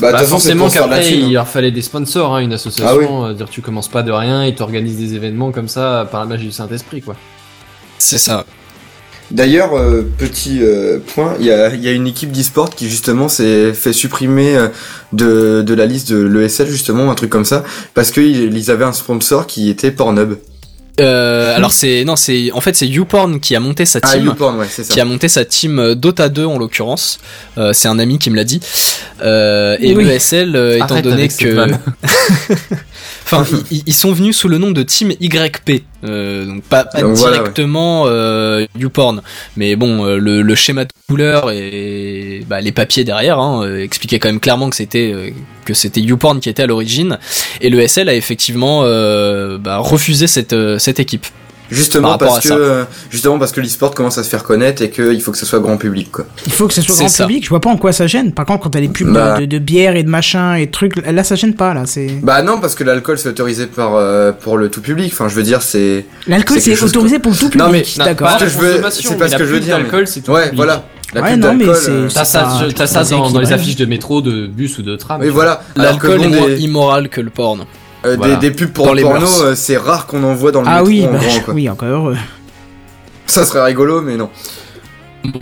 Bah, 0.00 0.12
Bah, 0.12 0.24
forcément 0.24 0.70
qu'après 0.70 1.12
il 1.12 1.34
leur 1.34 1.46
fallait 1.46 1.72
des 1.72 1.82
sponsors, 1.82 2.34
hein, 2.34 2.38
une 2.40 2.54
association. 2.54 2.86
Ah 2.90 2.96
oui. 2.96 3.04
euh, 3.30 3.34
dire 3.34 3.50
tu 3.50 3.60
commences 3.60 3.88
pas 3.88 4.02
de 4.02 4.10
rien, 4.10 4.46
ils 4.46 4.54
t'organisent 4.54 4.96
des 4.96 5.14
événements 5.14 5.50
comme 5.52 5.68
ça 5.68 6.08
par 6.10 6.20
la 6.20 6.26
magie 6.26 6.46
du 6.46 6.52
Saint-Esprit 6.52 7.02
quoi. 7.02 7.16
C'est 7.98 8.16
ça. 8.16 8.46
D'ailleurs, 9.30 9.74
euh, 9.76 10.02
petit 10.18 10.58
euh, 10.62 10.98
point, 11.14 11.34
il 11.38 11.46
y 11.46 11.52
a, 11.52 11.72
il 11.74 11.82
y 11.84 11.88
a 11.88 11.92
une 11.92 12.06
équipe 12.08 12.32
d'e-sport 12.32 12.70
qui 12.70 12.88
justement 12.88 13.28
s'est 13.28 13.72
fait 13.74 13.92
supprimer 13.92 14.56
euh, 14.56 14.68
de, 15.12 15.62
de 15.62 15.74
la 15.74 15.86
liste 15.86 16.10
de 16.12 16.20
l'ESL 16.20 16.68
justement, 16.68 17.10
un 17.10 17.14
truc 17.14 17.30
comme 17.30 17.44
ça, 17.44 17.62
parce 17.94 18.10
qu'ils 18.10 18.56
ils 18.56 18.70
avaient 18.72 18.84
un 18.84 18.92
sponsor 18.92 19.46
qui 19.46 19.70
était 19.70 19.92
Pornhub. 19.92 20.34
Euh, 20.98 21.56
alors 21.56 21.72
c'est 21.72 22.04
non 22.04 22.14
c'est 22.16 22.50
en 22.52 22.60
fait 22.60 22.74
c'est 22.76 22.86
YouPorn 22.86 23.40
qui 23.40 23.56
a 23.56 23.60
monté 23.60 23.86
sa 23.86 24.00
Ah, 24.02 24.12
team. 24.12 24.26
YouPorn, 24.26 24.58
ouais, 24.58 24.66
c'est 24.68 24.84
ça. 24.84 24.92
qui 24.92 25.00
a 25.00 25.04
monté 25.06 25.28
sa 25.28 25.44
team 25.46 25.94
Dota 25.94 26.28
2 26.28 26.44
en 26.44 26.58
l'occurrence. 26.58 27.20
Euh, 27.56 27.72
c'est 27.72 27.88
un 27.88 27.98
ami 27.98 28.18
qui 28.18 28.28
me 28.30 28.36
l'a 28.36 28.44
dit. 28.44 28.60
Euh, 29.22 29.76
et 29.80 29.94
Oui. 29.94 30.04
l'ESL, 30.04 30.54
euh, 30.56 30.76
étant 30.76 31.00
donné 31.00 31.28
que. 31.28 31.68
enfin, 33.32 33.44
ils, 33.70 33.82
ils 33.86 33.94
sont 33.94 34.12
venus 34.12 34.36
sous 34.36 34.48
le 34.48 34.58
nom 34.58 34.70
de 34.70 34.82
Team 34.82 35.12
YP, 35.20 35.82
euh, 36.04 36.46
donc 36.46 36.62
pas, 36.64 36.84
pas 36.84 37.00
Donc 37.00 37.16
voilà, 37.16 37.38
directement 37.38 38.04
euh, 38.06 38.66
YouPorn, 38.78 39.22
mais 39.56 39.76
bon, 39.76 40.04
euh, 40.04 40.18
le, 40.18 40.42
le 40.42 40.54
schéma 40.54 40.84
de 40.84 40.90
couleur 41.08 41.50
et 41.50 42.44
bah, 42.48 42.60
les 42.60 42.72
papiers 42.72 43.04
derrière 43.04 43.38
hein, 43.38 43.64
euh, 43.64 43.82
expliquaient 43.82 44.18
quand 44.18 44.28
même 44.28 44.40
clairement 44.40 44.70
que 44.70 44.76
c'était 44.76 45.12
euh, 45.12 45.30
que 45.64 45.74
c'était 45.74 46.00
YouPorn 46.00 46.40
qui 46.40 46.48
était 46.48 46.62
à 46.62 46.66
l'origine. 46.66 47.18
Et 47.60 47.70
l'ESL 47.70 48.08
a 48.08 48.14
effectivement 48.14 48.82
euh, 48.84 49.58
bah, 49.58 49.78
refusé 49.78 50.26
cette 50.26 50.54
cette 50.78 51.00
équipe. 51.00 51.26
Justement 51.70 52.18
par 52.18 52.28
parce 52.30 52.40
que 52.48 52.52
euh, 52.52 52.84
justement 53.10 53.38
parce 53.38 53.52
que 53.52 53.60
l'e-sport 53.60 53.94
commence 53.94 54.18
à 54.18 54.22
se 54.24 54.28
faire 54.28 54.42
connaître 54.42 54.82
et 54.82 54.90
qu'il 54.90 55.20
faut 55.20 55.32
que 55.32 55.38
ça 55.38 55.46
soit 55.46 55.60
grand 55.60 55.76
public 55.76 56.10
quoi. 56.10 56.26
Il 56.46 56.52
faut 56.52 56.66
que 56.68 56.74
ce 56.74 56.82
soit 56.82 56.96
grand 56.96 57.08
ça. 57.08 57.24
public. 57.26 57.44
Je 57.44 57.48
vois 57.48 57.60
pas 57.60 57.70
en 57.70 57.76
quoi 57.76 57.92
ça 57.92 58.06
gêne. 58.06 58.32
Par 58.32 58.44
contre, 58.44 58.64
quand 58.64 58.70
t'as 58.70 58.80
des 58.80 58.88
pubs 58.88 59.12
Bah. 59.12 59.38
de, 59.40 59.44
de 59.46 59.58
bière 59.58 59.96
et 59.96 60.02
de 60.02 60.08
machin 60.08 60.54
et 60.56 60.66
de 60.66 60.70
trucs, 60.70 60.96
là, 60.96 61.24
ça 61.24 61.34
gêne 61.36 61.54
pas, 61.54 61.74
là. 61.74 61.82
C'est 61.86 62.08
Bah 62.22 62.42
non 62.42 62.60
parce 62.60 62.74
que 62.74 62.84
l'alcool 62.84 63.18
c'est 63.18 63.28
autorisé 63.28 63.66
par 63.66 63.94
euh, 63.94 64.32
pour 64.32 64.56
le 64.56 64.68
tout 64.68 64.80
public. 64.80 65.12
Enfin 65.12 65.28
je 65.28 65.34
veux 65.34 65.42
dire 65.42 65.62
c'est 65.62 66.06
l'alcool, 66.26 66.60
c'est 66.60 66.82
autorisé 66.82 67.18
pour 67.18 67.32
le 67.32 67.38
tout 67.38 67.48
public. 67.50 67.66
Non, 67.66 67.70
mais- 67.72 67.84
D'accord. 68.04 68.30
Ce 68.38 68.48
c'est 68.48 69.16
pas 69.16 69.26
mais 69.26 69.30
ce 69.30 69.36
que 69.36 69.44
je 69.44 69.52
veux 69.52 69.60
dire, 69.60 69.76
mais- 69.76 69.82
d'alcool, 69.84 70.06
c'est 70.06 70.20
tout 70.20 70.32
ouais 70.32 70.42
public. 70.44 70.56
voilà 70.56 70.84
la 71.12 71.22
Ouais, 71.22 71.36
non, 71.36 71.54
mais 71.54 71.64
c'est- 71.74 71.90
euh, 71.90 72.08
T'as 72.12 72.24
C'est 72.24 72.32
ça, 72.86 73.04
dans, 73.10 73.30
dans 73.30 73.40
les 73.40 73.52
affiches 73.52 73.76
de 73.76 73.84
métro, 73.84 74.20
de 74.20 74.46
bus 74.46 74.78
ou 74.78 74.82
de 74.82 74.94
tram. 74.96 75.20
Vois. 75.20 75.30
voilà. 75.30 75.62
L'alcool 75.76 76.22
est 76.22 76.28
moins 76.28 76.46
des, 76.48 76.60
immoral 76.60 77.08
que 77.08 77.20
le 77.20 77.30
porn. 77.30 77.64
Euh, 78.04 78.10
des- 78.12 78.16
Voilà. 78.16 78.36
des 78.36 78.50
pubs 78.50 78.70
pour 78.72 78.86
Dans 78.86 78.92
le 78.92 78.96
les 78.98 79.02
porno 79.02 79.26
euh, 79.42 79.54
c'est 79.54 79.76
rare 79.76 80.06
qu'on 80.06 80.22
en 80.24 80.34
voit 80.34 80.52
dans 80.52 80.62
le 80.62 80.68
Ah 80.68 80.76
métro 80.82 80.86
oui, 80.88 81.06
en 81.06 81.12
bah, 81.12 81.18
grand 81.18 81.40
quoi. 81.40 81.54
oui, 81.54 81.68
encore 81.68 81.88
heureux. 81.88 82.16
Ça 83.26 83.44
serait 83.44 83.64
rigolo 83.64 84.00
mais 84.02 84.16
non. 84.16 84.30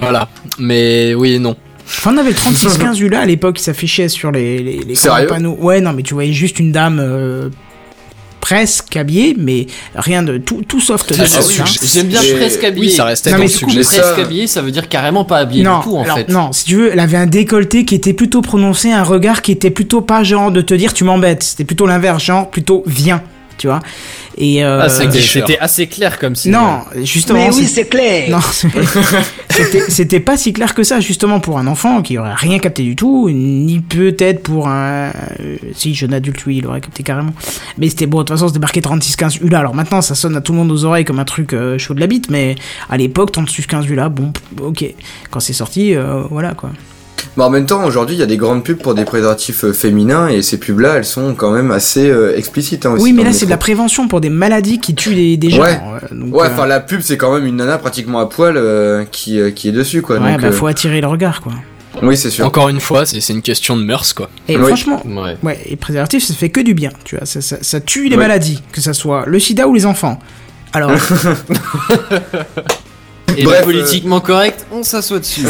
Voilà. 0.01 0.29
Mais 0.59 1.15
oui 1.15 1.35
et 1.35 1.39
non. 1.39 1.57
Enfin, 1.87 2.13
on 2.15 2.19
avait 2.19 2.31
le 2.31 2.35
3615 2.35 3.01
U 3.01 3.09
là 3.09 3.21
à 3.21 3.25
l'époque 3.27 3.57
qui 3.57 3.63
s'affichait 3.63 4.09
sur 4.09 4.31
les, 4.31 4.59
les, 4.59 4.79
les 4.81 4.95
Sérieux? 4.95 5.27
grands 5.27 5.37
panneaux. 5.37 5.57
Ouais, 5.59 5.81
non, 5.81 5.93
mais 5.95 6.03
tu 6.03 6.13
voyais 6.15 6.33
juste 6.35 6.59
une 6.59 6.71
dame 6.73 6.99
euh, 7.01 7.49
presque 8.41 8.97
habillée, 8.97 9.35
mais 9.39 9.67
rien 9.95 10.23
de 10.23 10.39
tout, 10.39 10.63
tout 10.67 10.81
soft. 10.81 11.13
Ah, 11.19 11.23
de 11.23 11.27
sûr, 11.27 11.63
hein. 11.63 11.67
j'ai- 11.67 11.87
J'aime 11.87 12.07
bien 12.09 12.21
presque 12.37 12.65
habillé. 12.65 12.87
Oui, 12.87 12.93
ça 12.93 13.05
restait 13.05 13.31
Non, 13.31 13.37
dans 13.39 13.43
mais 13.45 13.49
le 13.49 13.53
du 13.59 13.65
coup, 13.65 13.73
Presque 13.73 14.19
habillé, 14.19 14.47
ça 14.47 14.63
veut 14.63 14.71
dire 14.71 14.89
carrément 14.89 15.25
pas 15.25 15.39
habillé 15.39 15.63
non, 15.65 15.79
du 15.79 15.85
tout 15.85 15.97
en 15.97 16.03
alors, 16.05 16.19
fait. 16.19 16.29
non, 16.29 16.53
si 16.53 16.65
tu 16.65 16.77
veux, 16.77 16.93
elle 16.93 17.01
avait 17.01 17.17
un 17.17 17.27
décolleté 17.27 17.85
qui 17.85 17.95
était 17.95 18.13
plutôt 18.13 18.43
prononcé, 18.43 18.91
un 18.93 19.03
regard 19.03 19.43
qui 19.43 19.53
était 19.53 19.71
plutôt 19.71 20.01
pas 20.01 20.23
genre 20.23 20.51
de 20.51 20.61
te 20.61 20.75
dire 20.75 20.93
tu 20.95 21.05
m'embêtes. 21.05 21.43
C'était 21.43 21.65
plutôt 21.65 21.87
l'inverse, 21.87 22.23
genre 22.25 22.51
plutôt 22.51 22.83
viens, 22.87 23.23
tu 23.57 23.67
vois. 23.67 23.81
Et 24.41 24.65
euh, 24.65 24.83
Ah, 24.85 24.89
c'était 24.89 25.59
assez 25.59 25.89
clair 25.89 26.17
comme 26.19 26.37
si. 26.37 26.49
non, 26.49 26.83
justement. 27.03 27.41
Mais 27.41 27.51
oui, 27.55 27.65
c'est- 27.67 27.89
clair. 27.89 28.31
Non, 28.31 28.39
c'était- 29.89 30.21
pas 30.21 30.37
si 30.37 30.53
clair 30.53 30.75
que 30.75 30.83
ça, 30.85 31.01
justement, 31.01 31.41
pour 31.41 31.59
un 31.59 31.67
enfant 31.67 32.03
qui 32.03 32.19
aurait 32.19 32.35
rien 32.35 32.59
capté 32.61 32.83
du 32.85 32.95
tout, 32.95 33.29
ni 33.31 33.81
peut-être 33.81 34.43
pour 34.45 34.69
un. 34.69 35.11
euh, 35.41 35.57
si, 35.75 35.95
jeune 35.95 36.15
adulte, 36.15 36.45
oui, 36.47 36.59
il 36.59 36.67
aurait 36.67 36.81
capté 36.81 37.03
carrément. 37.03 37.33
Mais 37.79 37.89
c'était 37.89 38.07
bon, 38.07 38.19
de 38.19 38.23
toute 38.25 38.37
façon, 38.37 38.49
c'était 38.49 38.61
marqué 38.61 38.81
3615 38.81 39.39
ULA. 39.43 39.59
Alors 39.59 39.75
maintenant, 39.75 40.01
ça 40.03 40.15
sonne 40.15 40.37
à 40.37 40.41
tout 40.41 40.53
le 40.53 40.59
monde 40.59 40.71
aux 40.71 40.85
oreilles 40.85 41.05
comme 41.05 41.19
un 41.19 41.25
truc 41.25 41.53
euh, 41.53 41.79
chaud 41.79 41.95
de 41.95 42.01
la 42.01 42.07
bite, 42.07 42.31
mais 42.31 42.55
à 42.89 42.97
l'époque, 42.97 43.33
3615 43.33 43.87
ULA, 43.89 44.09
bon, 44.09 44.33
ok. 44.63 44.85
Quand 45.31 45.41
c'est 45.41 45.53
sorti, 45.53 45.95
euh, 45.95 46.23
voilà 46.31 46.55
quoi. 46.55 46.71
Mais 47.37 47.45
en 47.45 47.51
même 47.51 47.67
temps, 47.67 47.85
aujourd'hui, 47.85 48.17
il 48.17 48.19
y 48.19 48.23
a 48.23 48.27
des 48.27 48.37
grandes 48.37 48.65
pubs 48.65 48.79
pour 48.79 48.95
des 48.95 49.05
préservatifs 49.05 49.65
euh, 49.65 49.73
féminins 49.73 50.29
et 50.29 50.43
ces 50.43 50.59
pubs-là, 50.59 50.95
elles 50.97 51.05
sont 51.05 51.35
quand 51.35 51.51
même 51.51 51.71
assez 51.71 52.09
euh, 52.11 52.37
explicites. 52.37 52.87
hein, 52.87 52.93
aussi 52.93 53.05
oui, 53.05 53.13
mais 53.13 53.25
là, 53.25 53.33
c'est 53.33 53.47
de 53.47 53.51
la 53.51 53.57
prévention 53.57 54.09
pour 54.09 54.21
des 54.21 54.31
maladies 54.31 54.79
qui 54.81 54.95
tuent 54.95 55.15
des, 55.15 55.37
des 55.37 55.51
gens. 55.51 55.63
Ouais. 55.63 55.81
donc, 56.13 56.35
Ouais, 56.35 56.47
euh, 56.47 56.51
enfin 56.53 56.67
la 56.67 56.81
pub, 56.81 57.01
c'est 57.01 57.17
quand 57.17 57.33
même 57.35 57.47
une 57.47 57.57
nana 57.57 57.79
pratiquement 57.79 58.21
à 58.21 58.27
poil 58.27 58.57
euh, 58.57 59.05
qui 59.11 59.41
euh, 59.41 59.51
qui 59.51 59.69
est 59.69 59.73
dessus 59.73 60.03
quoi. 60.03 60.19
ouais, 60.19 60.33
donc, 60.33 60.41
bah, 60.43 60.49
euh, 60.49 60.53
faut 60.53 60.67
attirer 60.67 61.01
le 61.01 61.07
regard, 61.09 61.41
quoi. 61.41 61.53
Oui, 62.03 62.17
c'est 62.17 62.31
sûr. 62.31 62.47
Encore 62.47 62.69
une 62.69 62.81
fois, 62.81 63.07
c'est 63.07 63.21
c'est 63.21 63.33
une 63.33 63.43
question 63.43 63.77
de 63.77 63.83
mœurs, 63.83 64.13
quoi. 64.13 64.31
Et 64.47 64.57
Oui. 64.57 64.67
franchement, 64.67 65.03
Ouais. 65.05 65.37
ouais, 65.43 65.59
et 65.67 65.77
préservatif, 65.77 66.25
ça 66.25 66.35
fait 66.35 66.51
que 66.51 66.61
du 66.61 66.75
bien, 66.75 66.91
tu 67.05 67.17
vois. 67.17 67.27
Ça, 67.27 67.41
ça, 67.41 67.57
ça 67.61 67.81
tue 67.81 68.09
les 68.09 68.17
Ouais. 68.17 68.23
maladies, 68.23 68.63
que 68.73 68.81
ça 68.81 68.93
soit 68.93 69.25
le 69.27 69.39
sida 69.41 69.67
ou 69.67 69.75
les 69.75 69.87
enfants. 69.87 70.19
Alors, 70.73 70.91
Et 73.37 73.43
Bref, 73.45 73.65
politiquement 73.65 74.21
correct, 74.21 74.67
on 74.73 74.83
s'assoit 74.83 75.19
dessus. 75.19 75.43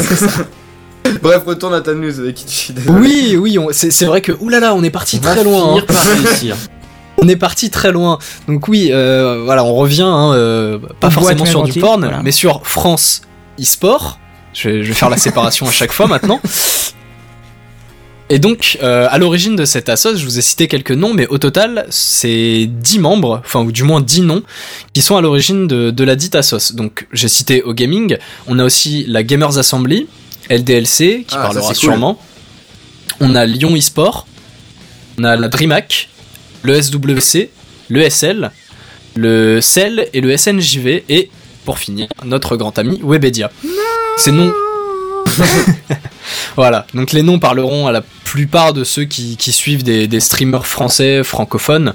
Bref, 1.23 1.43
retourne 1.45 1.73
à 1.73 1.81
ta 1.81 1.93
news 1.93 2.19
avec 2.19 2.43
Ichi. 2.49 2.73
Oui, 2.87 3.35
oui, 3.37 3.57
on- 3.57 3.69
c'est 3.71 3.91
c'est 3.91 4.05
vrai 4.05 4.21
que 4.21 4.31
oulala, 4.39 4.73
on 4.75 4.83
est 4.83 4.89
parti 4.89 5.19
On 5.21 5.25
va 5.25 5.33
très 5.35 5.43
loin. 5.43 5.67
finir 5.69 5.83
hein. 5.83 5.85
par 5.93 6.05
réussir. 6.23 6.55
On 7.21 7.27
est 7.27 7.35
parti 7.35 7.69
très 7.69 7.91
loin. 7.91 8.17
Donc 8.47 8.67
oui, 8.67 8.89
euh, 8.91 9.41
voilà, 9.43 9.63
on 9.65 9.75
revient, 9.75 10.03
hein, 10.03 10.33
euh, 10.33 10.77
pas 10.99 11.09
forcément 11.09 11.45
sur 11.45 11.63
du 11.63 11.79
porn, 11.79 11.99
voilà. 12.01 12.21
mais 12.23 12.31
sur 12.31 12.65
France 12.65 13.21
e-sport. 13.59 14.19
Je 14.53 14.69
vais, 14.69 14.83
je 14.83 14.87
vais 14.89 14.93
faire 14.93 15.09
la 15.09 15.17
séparation 15.17 15.67
à 15.67 15.71
chaque 15.71 15.91
fois 15.91 16.07
maintenant. 16.07 16.39
Et 18.31 18.37
donc, 18.37 18.77
euh, 18.83 19.07
à 19.09 19.17
l'origine 19.17 19.55
de 19.55 19.65
cette 19.65 19.89
assos, 19.89 20.15
je 20.15 20.23
vous 20.23 20.37
ai 20.37 20.41
cité 20.43 20.67
quelques 20.67 20.91
noms, 20.91 21.13
mais 21.15 21.25
au 21.27 21.39
total, 21.39 21.87
c'est 21.89 22.67
10 22.67 22.99
membres, 22.99 23.41
enfin, 23.43 23.61
ou 23.61 23.71
du 23.71 23.81
moins 23.83 24.01
10 24.01 24.21
noms, 24.21 24.43
qui 24.93 25.01
sont 25.01 25.17
à 25.17 25.21
l'origine 25.21 25.65
de, 25.67 25.89
de 25.89 26.03
la 26.03 26.15
dite 26.15 26.35
assos. 26.35 26.73
Donc, 26.75 27.07
j'ai 27.11 27.27
cité 27.27 27.63
au 27.63 27.73
gaming, 27.73 28.17
on 28.47 28.59
a 28.59 28.63
aussi 28.63 29.03
la 29.07 29.23
Gamers 29.23 29.57
Assembly, 29.57 30.07
LDLC, 30.49 31.25
qui 31.27 31.35
Ah, 31.35 31.43
parlera 31.43 31.61
ça, 31.69 31.73
c'est 31.73 31.81
cool. 31.81 31.89
sûrement. 31.91 32.19
On 33.19 33.35
a 33.35 33.45
Lyon 33.45 33.75
eSport, 33.75 34.27
on 35.17 35.23
a 35.23 35.35
la 35.35 35.47
DreamHack, 35.47 36.09
le 36.63 36.81
SWC, 36.81 37.49
le 37.89 38.09
SL, 38.09 38.51
le 39.15 39.59
CEL 39.61 40.07
et 40.13 40.21
le 40.21 40.35
SNJV, 40.37 41.03
et 41.09 41.29
pour 41.65 41.77
finir, 41.79 42.07
notre 42.23 42.55
grand 42.55 42.77
ami 42.79 42.99
Webedia. 43.03 43.51
Ces 44.17 44.31
noms. 44.31 44.53
voilà, 46.55 46.85
donc 46.93 47.11
les 47.11 47.21
noms 47.23 47.39
parleront 47.39 47.87
à 47.87 47.91
la 47.91 48.01
plupart 48.23 48.73
de 48.73 48.83
ceux 48.83 49.05
qui, 49.05 49.37
qui 49.37 49.51
suivent 49.51 49.83
des, 49.83 50.07
des 50.07 50.19
streamers 50.19 50.65
français 50.67 51.23
francophones. 51.23 51.93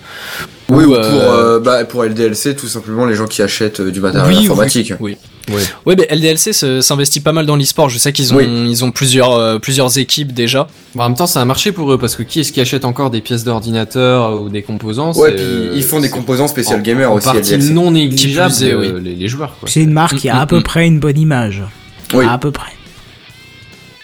Oui, 0.70 0.84
Ou, 0.84 0.92
ou 0.92 0.94
pour, 0.94 0.98
euh, 1.02 1.56
euh, 1.56 1.60
bah, 1.60 1.84
pour 1.84 2.02
LDLC, 2.04 2.56
tout 2.56 2.68
simplement 2.68 3.04
les 3.04 3.14
gens 3.14 3.26
qui 3.26 3.42
achètent 3.42 3.80
euh, 3.80 3.90
du 3.92 4.00
matériel 4.00 4.34
Oui, 4.38 4.44
informatique. 4.46 4.94
Oui. 4.98 5.16
Ouais. 5.52 5.60
Ouais, 5.84 5.94
mais 5.94 6.08
LDLC 6.10 6.54
s'investit 6.80 7.20
pas 7.20 7.32
mal 7.32 7.44
dans 7.44 7.54
l'e-sport. 7.56 7.90
Je 7.90 7.98
sais 7.98 8.12
qu'ils 8.14 8.32
ont, 8.32 8.38
Oui. 8.38 8.46
ils 8.70 8.82
ont 8.82 8.90
plusieurs, 8.90 9.32
euh, 9.34 9.58
plusieurs 9.58 9.98
équipes 9.98 10.32
déjà. 10.32 10.66
Bon, 10.94 11.02
en 11.02 11.08
même 11.10 11.18
temps, 11.18 11.26
ça 11.26 11.42
a 11.42 11.44
marché 11.44 11.70
pour 11.70 11.92
eux 11.92 11.98
parce 11.98 12.16
que 12.16 12.22
qui 12.22 12.40
est-ce 12.40 12.50
qui 12.50 12.62
achète 12.62 12.86
encore 12.86 13.10
des 13.10 13.20
pièces 13.20 13.44
d'ordinateur 13.44 14.40
ou 14.40 14.48
des 14.48 14.62
composants? 14.62 15.12
Ouais, 15.12 15.28
c'est, 15.28 15.34
puis 15.36 15.44
euh, 15.44 15.72
ils 15.76 15.82
font 15.82 16.00
des 16.00 16.08
composants 16.08 16.48
spécial 16.48 16.78
en- 16.78 16.82
gamer 16.82 17.12
en 17.12 17.16
aussi, 17.16 17.26
partie 17.26 17.40
LDLC. 17.56 17.74
non 17.74 17.90
négligeable 17.90 18.54
euh, 18.62 18.92
oui. 18.96 19.02
les, 19.04 19.14
les 19.16 19.28
joueurs. 19.28 19.54
C'est 19.66 19.82
une 19.82 19.92
marque 19.92 20.16
qui 20.16 20.30
a 20.30 20.40
à 20.40 20.44
Mm, 20.46 20.48
peu 20.48 20.58
mm. 20.60 20.62
près 20.62 20.86
une 20.86 20.98
bonne 20.98 21.18
image. 21.18 21.62
Oui. 22.14 22.24
À 22.26 22.38
peu 22.38 22.50
près. 22.50 22.72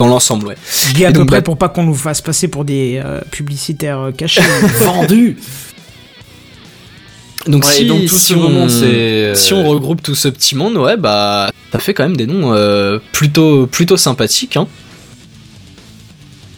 Dans 0.01 0.09
l'ensemble, 0.09 0.47
ouais. 0.49 0.57
Je 0.89 0.95
dis 0.95 1.05
à 1.05 1.11
Et 1.11 1.13
peu 1.13 1.21
donc, 1.21 1.29
près 1.29 1.37
bah- 1.39 1.43
pour 1.43 1.57
pas 1.59 1.69
qu'on 1.69 1.85
nous 1.85 1.95
fasse 1.95 2.21
passer 2.21 2.49
pour 2.49 2.65
des 2.65 3.01
euh, 3.05 3.21
publicitaires 3.31 4.01
euh, 4.01 4.11
cachés. 4.13 4.41
Vendu. 4.81 5.37
Donc, 7.47 7.65
Ouais, 7.65 7.73
si, 7.73 7.87
donc 7.87 8.07
tout 8.07 8.19
si 8.19 8.33
ce 8.33 8.35
on, 8.35 8.69
euh, 8.83 9.35
si 9.35 9.55
on 9.55 9.67
regroupe 9.69 10.03
tout 10.03 10.15
ce 10.15 10.29
petit 10.29 10.57
monde, 10.57 10.77
ouais, 10.77 10.97
bah, 10.97 11.51
ça 11.73 11.79
fait 11.79 11.95
quand 11.95 12.03
même 12.03 12.17
des 12.17 12.27
noms 12.27 12.53
euh, 12.53 12.99
plutôt, 13.13 13.67
plutôt 13.67 13.97
sympathiques. 13.97 14.57
Hein. 14.57 14.67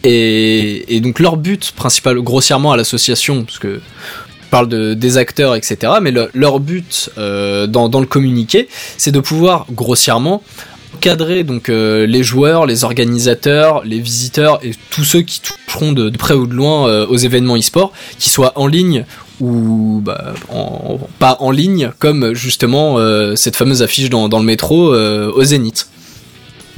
Et, 0.03 0.95
et 0.95 0.99
donc 0.99 1.19
leur 1.19 1.37
but 1.37 1.71
principal, 1.71 2.19
grossièrement 2.21 2.73
à 2.73 2.77
l'association, 2.77 3.43
parce 3.45 3.59
que 3.59 3.75
je 3.75 4.49
parle 4.49 4.67
de, 4.67 4.93
des 4.93 5.17
acteurs, 5.17 5.55
etc. 5.55 5.93
Mais 6.01 6.11
le- 6.11 6.29
leur 6.33 6.59
but 6.59 7.09
euh, 7.17 7.67
dans, 7.67 7.87
dans 7.87 8.01
le 8.01 8.05
communiqué, 8.05 8.67
c'est 8.97 9.11
de 9.11 9.21
pouvoir 9.21 9.65
grossièrement 9.71 10.43
cadrer 11.01 11.43
donc 11.43 11.69
euh, 11.69 12.05
les 12.05 12.23
joueurs, 12.23 12.65
les 12.65 12.83
organisateurs, 12.83 13.83
les 13.83 13.99
visiteurs 13.99 14.59
et 14.63 14.71
tous 14.89 15.03
ceux 15.03 15.21
qui 15.21 15.41
toucheront 15.41 15.91
de, 15.91 16.09
de 16.09 16.17
près 16.17 16.33
ou 16.33 16.47
de 16.47 16.53
loin 16.53 16.87
euh, 16.87 17.05
aux 17.07 17.17
événements 17.17 17.57
e-sport, 17.57 17.91
qu'ils 18.19 18.31
soient 18.31 18.53
en 18.55 18.67
ligne 18.67 19.05
ou 19.39 20.01
bah, 20.03 20.33
en- 20.49 20.99
pas 21.19 21.37
en 21.39 21.51
ligne, 21.51 21.91
comme 21.99 22.33
justement 22.33 22.97
euh, 22.97 23.35
cette 23.35 23.55
fameuse 23.55 23.81
affiche 23.81 24.09
dans, 24.09 24.29
dans 24.29 24.39
le 24.39 24.45
métro 24.45 24.93
au 24.93 25.43
Zénith. 25.43 25.87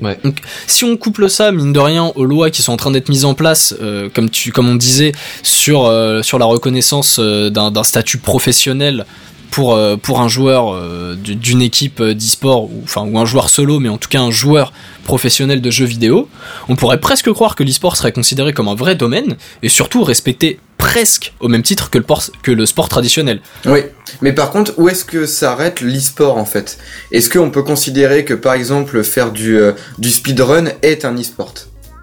Ouais. 0.02 0.20
Donc, 0.26 0.40
si 0.68 0.84
on 0.84 0.98
couple 0.98 1.30
ça, 1.30 1.54
mine 1.54 1.72
de 1.72 1.80
rien, 1.80 2.12
aux 2.16 2.26
lois 2.26 2.50
qui 2.50 2.62
sont 2.62 2.74
en 2.74 2.78
train 2.78 2.92
d'être 2.92 3.08
mises 3.08 3.24
en 3.24 3.34
place, 3.34 3.74
euh, 3.82 4.10
comme, 4.14 4.30
tu, 4.30 4.52
comme 4.52 4.68
on 4.68 4.76
disait, 4.76 5.14
sur, 5.42 5.86
euh, 5.86 6.22
sur 6.22 6.38
la 6.38 6.46
reconnaissance 6.46 7.18
euh, 7.20 7.50
d'un 7.50 7.84
statut 7.84 8.18
professionnel 8.18 9.06
pour, 9.56 9.74
euh, 9.74 9.96
pour 9.96 10.20
un 10.20 10.28
joueur 10.28 10.74
euh, 10.74 11.16
du- 11.16 11.36
d'une 11.38 11.62
équipe 11.62 12.02
euh, 12.02 12.14
d'e-sport, 12.14 12.66
ou, 12.66 12.82
enfin, 12.84 13.06
ou 13.10 13.18
un 13.18 13.26
joueur 13.26 13.50
solo, 13.50 13.80
mais 13.80 13.88
en 13.88 13.98
tout 13.98 14.10
cas 14.10 14.20
un 14.20 14.30
joueur 14.30 14.74
professionnel 15.06 15.62
de 15.62 15.72
jeux 15.72 15.86
vidéo, 15.86 16.28
on 16.68 16.76
pourrait 16.76 17.00
presque 17.00 17.32
croire 17.32 17.56
que 17.56 17.64
l'e-sport 17.64 17.96
serait 17.96 18.12
considéré 18.12 18.52
comme 18.52 18.68
un 18.68 18.76
vrai 18.76 18.96
domaine, 18.96 19.38
et 19.64 19.70
surtout 19.70 20.04
respecté 20.04 20.60
presque 20.78 21.32
au 21.40 21.48
même 21.48 21.64
titre 21.64 21.90
que 21.90 22.52
le, 22.52 22.66
sport 22.66 22.90
traditionnel. 22.90 23.40
Oui, 23.66 23.80
mais 24.20 24.34
par 24.34 24.52
contre, 24.52 24.74
où 24.76 24.90
est-ce 24.90 25.06
que 25.06 25.26
s'arrête 25.26 25.80
l'e-sport 25.80 26.36
en 26.38 26.46
fait? 26.46 26.78
Est-ce 27.14 27.30
qu'on 27.30 27.50
peut 27.50 27.64
considérer 27.64 28.26
que 28.26 28.34
par 28.34 28.56
exemple 28.56 29.04
faire 29.04 29.32
du, 29.32 29.58
du 30.00 30.10
speedrun 30.12 30.66
est 30.82 31.06
un 31.06 31.16
e-sport? 31.16 31.54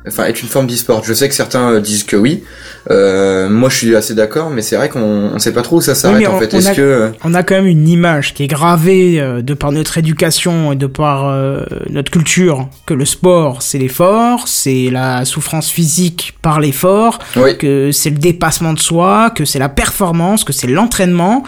Enfin, 0.08 0.24
est 0.24 0.42
une 0.42 0.48
forme 0.48 0.66
d'e-sport. 0.66 1.04
Je 1.04 1.14
sais 1.14 1.28
que 1.28 1.34
certains 1.34 1.74
euh, 1.74 1.80
disent 1.80 2.02
que 2.02 2.16
oui. 2.16 2.42
Euh, 2.90 3.48
moi, 3.48 3.68
je 3.68 3.76
suis 3.76 3.94
assez 3.94 4.14
d'accord, 4.14 4.50
mais 4.50 4.60
c'est 4.60 4.74
vrai 4.74 4.88
qu'on 4.88 5.00
on 5.32 5.38
sait 5.38 5.52
pas 5.52 5.62
trop 5.62 5.76
où 5.76 5.80
ça 5.80 5.94
s'arrête 5.94 6.26
en 6.26 6.34
on- 6.34 6.38
fait. 6.40 6.52
on 6.52 6.58
Est-ce 6.58 6.68
a- 6.70 6.74
que 6.74 6.80
euh, 6.80 7.08
on 7.22 7.34
a 7.34 7.44
quand 7.44 7.54
même 7.54 7.66
une 7.68 7.88
image 7.88 8.34
qui 8.34 8.42
est 8.42 8.46
gravée 8.48 9.20
euh, 9.20 9.42
de 9.42 9.54
par 9.54 9.70
notre 9.70 9.98
éducation 9.98 10.72
et 10.72 10.76
de 10.76 10.88
par 10.88 11.28
euh, 11.28 11.60
notre 11.88 12.10
culture 12.10 12.68
que 12.84 12.94
le 12.94 13.04
sport 13.04 13.62
c'est 13.62 13.78
l'effort, 13.78 14.48
c'est 14.48 14.88
la 14.90 15.24
souffrance 15.24 15.70
physique 15.70 16.34
par 16.42 16.58
l'effort, 16.58 17.20
oui, 17.36 17.56
que 17.56 17.92
c'est 17.92 18.10
le 18.10 18.18
dépassement 18.18 18.72
de 18.72 18.80
soi, 18.80 19.30
que 19.30 19.44
c'est 19.44 19.60
la 19.60 19.68
performance, 19.68 20.42
que 20.42 20.52
c'est 20.52 20.66
l'entraînement. 20.66 21.44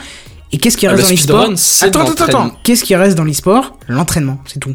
Et 0.53 0.59
qu'est-ce 0.59 0.77
qui 0.77 0.87
Ah, 0.87 0.91
reste 0.93 1.03
le 1.11 1.27
dans 1.27 1.49
l'e-sport 1.51 1.89
Attends, 1.89 2.13
attends, 2.13 2.25
attends. 2.25 2.51
Qu'est-ce 2.63 2.85
qui 2.85 2.95
reste 2.95 3.17
dans 3.17 3.25
l'e-sport 3.25 3.77
L'entraînement, 3.89 4.39
c'est 4.47 4.61
tout. 4.61 4.75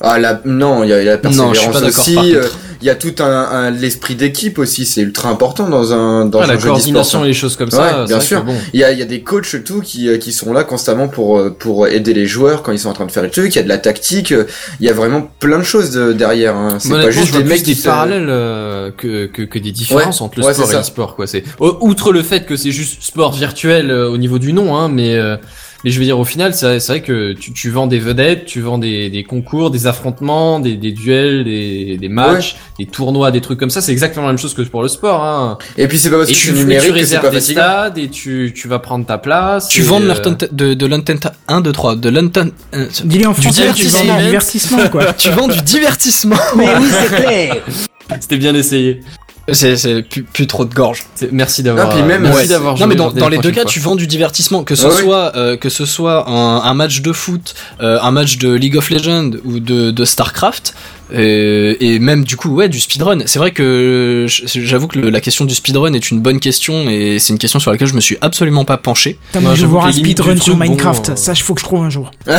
ah 0.00 0.20
la 0.20 0.40
non, 0.44 0.84
il 0.84 0.90
y 0.90 0.92
a 0.92 1.02
la 1.02 1.16
Non, 1.16 1.52
je 1.52 1.58
suis 1.58 1.68
persévérance 1.68 1.80
pas 1.80 1.86
aussi. 1.88 2.14
par 2.14 2.24
contre. 2.42 2.58
Il 2.82 2.86
y 2.86 2.90
a 2.90 2.94
tout 2.94 3.14
un, 3.18 3.24
un- 3.24 3.70
l'esprit 3.70 4.14
d'équipe 4.14 4.58
aussi. 4.58 4.86
C'est 4.86 5.02
ultra 5.02 5.28
important 5.28 5.68
dans 5.68 5.92
un 5.92 6.24
dans 6.24 6.38
Ouais, 6.38 6.44
un 6.44 6.48
la 6.48 6.58
jeu 6.58 6.68
coordination 6.68 7.24
et 7.24 7.28
les 7.28 7.34
choses 7.34 7.56
comme 7.56 7.70
ça. 7.70 8.06
bien 8.06 8.20
sûr. 8.20 8.42
bon. 8.44 8.54
Il 8.72 8.80
y 8.80 8.84
a, 8.84 8.92
il 8.92 8.98
y 8.98 9.02
a 9.02 9.04
des 9.04 9.20
coachs 9.22 9.52
et 9.54 9.62
tout 9.62 9.80
qui, 9.80 10.08
euh, 10.08 10.16
qui 10.18 10.32
sont 10.32 10.52
là 10.52 10.64
constamment 10.64 11.06
pour, 11.08 11.38
euh, 11.38 11.50
pour 11.50 11.86
aider 11.88 12.14
les 12.14 12.26
joueurs 12.26 12.62
quand 12.62 12.72
ils 12.72 12.78
sont 12.78 12.88
en 12.88 12.92
train 12.94 13.06
de 13.06 13.12
faire 13.12 13.22
les 13.22 13.30
trucs. 13.30 13.54
Il 13.54 13.56
y 13.56 13.60
a 13.60 13.64
de 13.64 13.68
la 13.68 13.78
tactique. 13.78 14.32
euh, 14.32 14.44
Il 14.80 14.86
y 14.86 14.88
a 14.88 14.92
vraiment 14.94 15.30
plein 15.40 15.58
de 15.58 15.62
choses 15.64 15.90
de- 15.90 16.12
derrière. 16.12 16.56
Hein. 16.56 16.76
C'est 16.78 16.90
pas 16.90 17.10
juste 17.10 17.36
des 17.36 17.44
mecs 17.44 17.58
des 17.58 17.72
qui 17.72 17.74
se- 17.74 17.84
parallèles 17.86 18.26
euh, 18.30 18.90
que, 18.96 19.26
que, 19.26 19.42
que 19.42 19.58
des 19.58 19.72
différences 19.72 20.20
Ouais, 20.20 20.24
entre 20.26 20.38
le 20.40 20.46
ouais, 20.46 20.54
sport 20.54 20.68
et 20.68 20.72
ça. 20.72 20.78
l'e-sport 20.78 21.16
quoi. 21.16 21.26
C'est 21.26 21.44
outre 21.60 22.12
le 22.12 22.22
fait 22.22 22.46
que 22.46 22.56
c'est 22.56 22.70
juste 22.72 23.02
sport 23.02 23.32
virtuel 23.34 23.90
euh, 23.90 24.08
au 24.10 24.16
niveau 24.16 24.38
du 24.38 24.52
nom, 24.52 24.76
hein, 24.76 24.88
mais 24.88 25.16
euh, 25.16 25.36
mais 25.84 25.90
je 25.90 25.98
veux 25.98 26.04
dire 26.04 26.18
au 26.18 26.24
final, 26.24 26.54
c'est 26.54 26.78
vrai 26.86 27.02
que 27.02 27.32
tu, 27.32 27.52
tu 27.52 27.70
vends 27.70 27.86
des 27.86 27.98
vedettes, 27.98 28.44
tu 28.46 28.60
vends 28.60 28.78
des, 28.78 29.10
des 29.10 29.24
concours, 29.24 29.70
des 29.70 29.86
affrontements, 29.86 30.60
des, 30.60 30.76
des 30.76 30.92
duels, 30.92 31.44
des, 31.44 31.96
des 31.98 32.08
matchs, 32.08 32.56
des 32.78 32.86
tournois, 32.86 33.30
des 33.30 33.40
trucs 33.40 33.58
comme 33.58 33.70
ça. 33.70 33.80
C'est 33.80 33.92
exactement 33.92 34.26
la 34.26 34.32
même 34.32 34.38
chose 34.38 34.54
que 34.54 34.62
pour 34.62 34.82
le 34.82 34.88
sport. 34.88 35.22
Hein. 35.24 35.58
Et 35.76 35.88
puis 35.88 35.98
c'est 35.98 36.10
pas 36.10 36.18
parce 36.18 36.30
Et 36.30 36.32
que 36.34 36.38
tu, 36.38 36.46
tu 36.52 36.52
que 36.54 37.20
pas 37.20 37.30
des 37.30 37.36
fatigant. 37.40 37.60
stades 37.60 37.98
et 37.98 38.08
tu, 38.08 38.52
tu 38.54 38.68
vas 38.68 38.78
prendre 38.78 39.04
ta 39.06 39.18
place. 39.18 39.68
Tu 39.68 39.82
vends 39.82 40.00
de 40.00 40.08
euh, 40.08 40.48
de, 40.52 40.74
de 40.74 40.86
l'Untent 40.86 41.26
1, 41.48 41.60
2, 41.60 41.72
3, 41.72 41.96
de 41.96 42.08
l'Untent... 42.08 42.52
euh, 42.74 42.86
Dis-le 43.04 43.26
en 43.28 43.32
Du 43.32 43.40
français, 43.42 43.72
tu 43.74 43.86
vends 43.86 44.02
divertissement. 44.02 44.16
du 44.18 44.24
divertissement, 44.24 44.88
quoi. 44.90 45.12
tu 45.18 45.30
vends 45.30 45.48
du 45.48 45.60
divertissement 45.62 46.36
Mais 46.56 46.66
oui, 46.78 46.88
c'est 46.90 47.16
clair. 47.16 47.56
C'était 48.20 48.36
bien 48.38 48.54
essayé. 48.54 49.00
C'est 49.52 50.02
plus, 50.02 50.22
plus 50.22 50.46
trop 50.46 50.64
de 50.64 50.74
gorge. 50.74 51.04
Merci 51.32 51.62
d'avoir. 51.62 51.90
Ah, 51.90 51.94
puis 51.94 52.02
même, 52.02 52.22
merci 52.22 52.38
ouais, 52.42 52.46
d'avoir 52.46 52.78
Non 52.78 52.86
mais 52.86 52.94
dans, 52.94 53.10
les 53.28 53.38
deux 53.38 53.50
cas, 53.50 53.62
fois. 53.62 53.70
tu 53.70 53.80
vends 53.80 53.96
du 53.96 54.06
divertissement, 54.06 54.64
que 54.64 54.74
ce 54.74 54.90
soit 54.90 55.36
euh, 55.36 55.56
que 55.56 55.68
ce 55.68 55.84
soit 55.86 56.28
un, 56.28 56.62
un 56.62 56.74
match 56.74 57.00
de 57.02 57.12
foot, 57.12 57.54
euh, 57.80 57.98
un 58.02 58.10
match 58.10 58.38
de 58.38 58.52
League 58.52 58.76
of 58.76 58.90
Legends 58.90 59.30
ou 59.44 59.60
de, 59.60 59.90
de 59.90 60.04
Starcraft, 60.04 60.74
euh, 61.12 61.74
et 61.80 61.98
même 61.98 62.24
du 62.24 62.36
coup 62.36 62.50
ouais 62.54 62.68
du 62.68 62.78
speedrun. 62.80 63.18
C'est 63.26 63.38
vrai 63.38 63.50
que 63.52 64.26
j'avoue 64.28 64.86
que 64.88 64.98
le- 64.98 65.10
la 65.10 65.20
question 65.20 65.44
du 65.44 65.54
speedrun 65.54 65.92
est 65.94 66.10
une 66.10 66.20
bonne 66.20 66.40
question 66.40 66.88
et 66.88 67.18
c'est 67.18 67.32
une 67.32 67.38
question 67.38 67.58
sur 67.58 67.70
laquelle 67.70 67.88
je 67.88 67.94
me 67.94 68.00
suis 68.00 68.16
absolument 68.20 68.64
pas 68.64 68.76
penché. 68.76 69.18
Non, 69.34 69.40
moi, 69.40 69.54
je 69.54 69.62
veux 69.62 69.66
voir 69.68 69.86
un 69.86 69.92
speedrun 69.92 70.36
sur 70.36 70.54
bon, 70.54 70.60
Minecraft. 70.64 71.10
euh, 71.10 71.16
Ça, 71.16 71.32
il 71.32 71.40
faut 71.42 71.54
que 71.54 71.60
je 71.60 71.66
trouve 71.66 71.82
un 71.82 71.90
jour. 71.90 72.10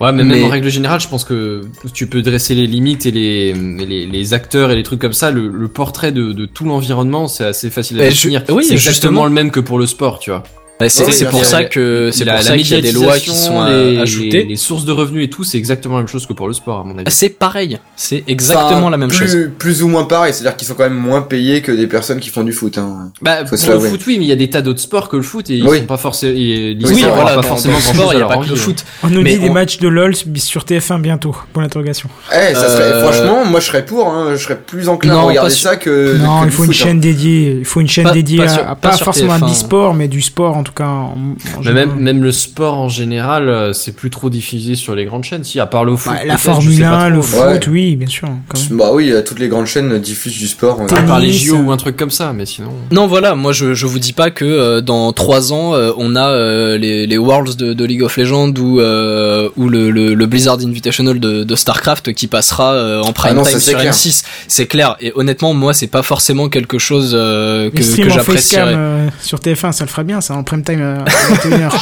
Ouais, 0.00 0.12
mais, 0.12 0.24
Mais- 0.24 0.36
même 0.36 0.44
en 0.44 0.48
règle 0.48 0.68
générale, 0.70 0.98
je 1.00 1.08
pense 1.08 1.24
que 1.24 1.62
tu 1.92 2.06
peux 2.06 2.22
dresser 2.22 2.54
les 2.54 2.66
limites 2.66 3.04
et 3.04 3.10
les, 3.10 3.52
les, 3.52 4.06
les 4.06 4.34
acteurs 4.34 4.70
et 4.70 4.76
les 4.76 4.82
trucs 4.82 4.98
comme 5.00 5.12
ça. 5.12 5.30
Le, 5.30 5.48
le 5.48 5.68
portrait 5.68 6.10
de, 6.10 6.32
de 6.32 6.46
tout 6.46 6.64
l'environnement, 6.64 7.28
c'est 7.28 7.44
assez 7.44 7.68
facile 7.68 8.00
à 8.00 8.04
je- 8.04 8.10
définir. 8.10 8.42
oui, 8.48 8.64
c'est 8.64 8.78
justement. 8.78 9.24
le 9.24 9.30
même 9.30 9.50
que 9.50 9.60
pour 9.60 9.78
le 9.78 9.86
sport, 9.86 10.18
tu 10.18 10.30
vois. 10.30 10.42
Bah, 10.80 10.88
c'est 10.88 11.24
pour 11.26 11.40
a- 11.42 11.44
ça 11.44 11.64
que 11.64 12.10
c'est 12.12 12.24
La- 12.24 12.32
pour 12.32 12.42
la 12.42 12.46
ça 12.48 12.56
qu'il 12.56 12.70
y 12.70 12.74
a 12.74 12.80
des 12.80 12.92
lois 12.92 13.18
qui 13.18 13.30
sont 13.30 13.60
euh, 13.62 13.90
les, 13.92 13.98
ajoutées. 13.98 14.44
les 14.44 14.56
sources 14.56 14.84
de 14.84 14.92
revenus 14.92 15.26
et 15.26 15.30
tout, 15.30 15.44
c'est 15.44 15.58
exactement 15.58 15.96
la 15.96 16.00
même 16.00 16.08
chose 16.08 16.26
que 16.26 16.32
pour 16.32 16.48
le 16.48 16.54
sport, 16.54 16.80
à 16.80 16.84
mon 16.84 16.96
avis. 16.98 17.10
C'est 17.10 17.28
pareil, 17.28 17.78
c'est 17.96 18.24
exactement 18.26 18.78
Enfin, 18.78 18.90
la 18.90 18.96
même 18.96 19.10
plus, 19.10 19.28
chose. 19.28 19.50
Plus 19.58 19.82
ou 19.82 19.88
moins 19.88 20.04
pareil, 20.04 20.32
c'est-à-dire 20.32 20.56
qu'ils 20.56 20.66
sont 20.66 20.74
quand 20.74 20.84
même 20.84 20.94
moins 20.94 21.20
payés 21.22 21.60
que 21.62 21.70
des 21.72 21.86
personnes 21.86 22.18
qui 22.18 22.30
font 22.30 22.42
du 22.44 22.52
foot. 22.52 22.78
Hein. 22.78 23.12
Bah, 23.20 23.44
Faut 23.46 23.56
pour 23.56 23.74
le 23.74 23.80
foot, 23.90 24.00
oui, 24.06 24.16
mais 24.18 24.24
il 24.24 24.28
y 24.28 24.32
a 24.32 24.36
des 24.36 24.48
tas 24.50 24.62
d'autres 24.62 24.80
sports 24.80 25.08
que 25.08 25.16
le 25.16 25.22
foot 25.22 25.50
et 25.50 25.56
ils 25.56 25.66
Oui. 25.68 25.78
sont 25.80 25.84
pas 25.84 25.96
forcément. 25.98 26.32
Oui, 26.34 26.78
voilà, 26.78 27.24
pas 27.24 27.36
dans, 27.36 27.42
forcément 27.42 27.78
sport, 27.78 28.12
il 28.12 28.16
n'y 28.16 28.22
à 28.22 28.26
a 28.26 28.28
pas 28.28 28.38
que 28.38 28.48
le 28.48 28.56
foot. 28.56 28.84
On 29.02 29.08
nous 29.08 29.22
Mais 29.22 29.34
dit 29.34 29.40
des 29.40 29.50
on- 29.50 29.52
matchs 29.52 29.78
de 29.78 29.88
LoL 29.88 30.14
sur 30.36 30.64
TF1 30.64 30.98
bientôt. 31.00 31.36
Point 31.52 31.62
d'interrogation. 31.64 32.08
Eh, 32.32 32.54
ça 32.54 32.68
serait, 32.70 32.82
Euh, 32.84 33.02
franchement, 33.02 33.44
moi 33.44 33.60
je 33.60 33.66
serais 33.66 33.84
pour, 33.84 34.08
hein, 34.08 34.30
je 34.36 34.42
serais 34.42 34.58
plus 34.58 34.88
enclin 34.88 35.14
à 35.16 35.20
regarder 35.22 35.50
ça 35.50 35.76
que. 35.76 36.16
non, 36.16 36.44
il 36.44 36.50
faut 36.50 36.64
une 36.64 36.70
hein. 36.70 36.72
chaîne 36.72 37.00
dédiée. 37.00 37.56
Il 37.60 37.64
faut 37.64 37.80
une 37.80 37.88
chaîne 37.88 38.04
Pas- 38.04 38.12
dédiée 38.12 38.38
pas 38.38 38.52
à, 38.54 38.70
à- 38.70 38.74
pas 38.76 38.96
forcément 38.96 39.34
TF1. 39.38 39.44
un 39.46 39.50
e-sport, 39.52 39.94
mais 39.94 40.08
du 40.08 40.22
sport 40.22 40.56
en 40.56 40.62
tout 40.62 40.69
cas. 40.74 40.86
En, 40.86 41.12
en 41.14 41.16
Mais 41.58 41.62
général. 41.64 41.88
même, 41.88 41.98
même 42.00 42.22
le 42.22 42.32
sport 42.32 42.74
en 42.78 42.88
général, 42.88 43.48
euh, 43.48 43.72
c'est 43.72 43.92
plus 43.92 44.10
trop 44.10 44.30
diffusé 44.30 44.74
sur 44.74 44.94
les 44.94 45.04
grandes 45.04 45.24
chaînes. 45.24 45.44
Si, 45.44 45.60
à 45.60 45.66
part 45.66 45.84
le 45.84 45.96
foot. 45.96 46.12
Ouais, 46.12 46.26
la 46.26 46.38
Formule 46.38 46.74
sais 46.76 46.82
pas 46.82 46.88
1, 47.04 47.08
le 47.10 47.22
foot, 47.22 47.40
Ouais. 47.40 47.60
oui, 47.68 47.96
bien 47.96 48.08
sûr. 48.08 48.28
quand 48.48 48.58
même. 48.68 48.78
Bah 48.78 48.90
oui, 48.92 49.10
euh, 49.12 49.22
toutes 49.22 49.38
les 49.38 49.48
grandes 49.48 49.66
chaînes 49.66 49.98
diffusent 49.98 50.38
du 50.38 50.48
sport. 50.48 50.80
euh. 50.80 50.86
À 50.96 51.02
part 51.02 51.18
les 51.20 51.32
JO 51.32 51.56
euh, 51.56 51.62
ou 51.62 51.70
un 51.72 51.76
truc 51.76 51.96
comme 51.96 52.10
ça, 52.10 52.32
mais 52.32 52.46
sinon. 52.46 52.70
Non, 52.90 53.06
voilà, 53.06 53.34
moi 53.34 53.52
je, 53.52 53.74
je 53.74 53.86
vous 53.86 53.98
dis 53.98 54.12
pas 54.12 54.30
que 54.30 54.44
euh, 54.44 54.80
dans 54.80 55.12
trois 55.12 55.52
ans 55.52 55.74
euh, 55.74 55.92
on 55.96 56.16
a 56.16 56.28
euh, 56.28 56.78
les, 56.78 57.06
les 57.06 57.18
Worlds 57.18 57.56
de, 57.56 57.72
de 57.72 57.84
League 57.84 58.02
of 58.02 58.16
Legends 58.16 58.52
ou 58.58 58.80
euh, 58.80 59.48
ou 59.56 59.68
le, 59.68 59.90
le, 59.90 60.14
le 60.14 60.26
Blizzard 60.26 60.58
Invitational 60.60 61.18
de, 61.20 61.44
de 61.44 61.54
Starcraft 61.56 62.12
qui 62.12 62.26
passera 62.26 62.72
euh, 62.74 63.02
en 63.02 63.12
prime 63.12 63.32
Ah 63.32 63.34
non, 63.34 63.44
ça, 63.44 63.50
time 63.52 63.60
c'est 63.60 63.70
sur 63.70 63.80
clair. 63.80 63.92
M6. 63.92 64.24
C'est 64.48 64.66
clair. 64.66 64.96
Et 65.00 65.12
honnêtement, 65.14 65.54
moi 65.54 65.72
c'est 65.72 65.86
pas 65.86 66.02
forcément 66.02 66.48
quelque 66.48 66.78
chose 66.78 67.12
euh, 67.14 67.70
que, 67.70 67.76
que 68.02 68.08
j'apprécierais. 68.10 68.74
euh, 68.76 69.08
sur 69.20 69.38
TF1, 69.38 69.72
ça 69.72 69.84
le 69.84 69.90
ferait 69.90 70.04
bien, 70.04 70.20
ça, 70.20 70.34
en 70.34 70.42
prime 70.44 70.59
time 70.62 70.80
euh, 70.82 70.98
à 71.04 71.34
21h. 71.34 71.70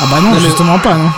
ah 0.00 0.04
bah 0.10 0.20
non, 0.22 0.38
justement 0.38 0.78
pas, 0.78 0.94
non. 0.96 1.10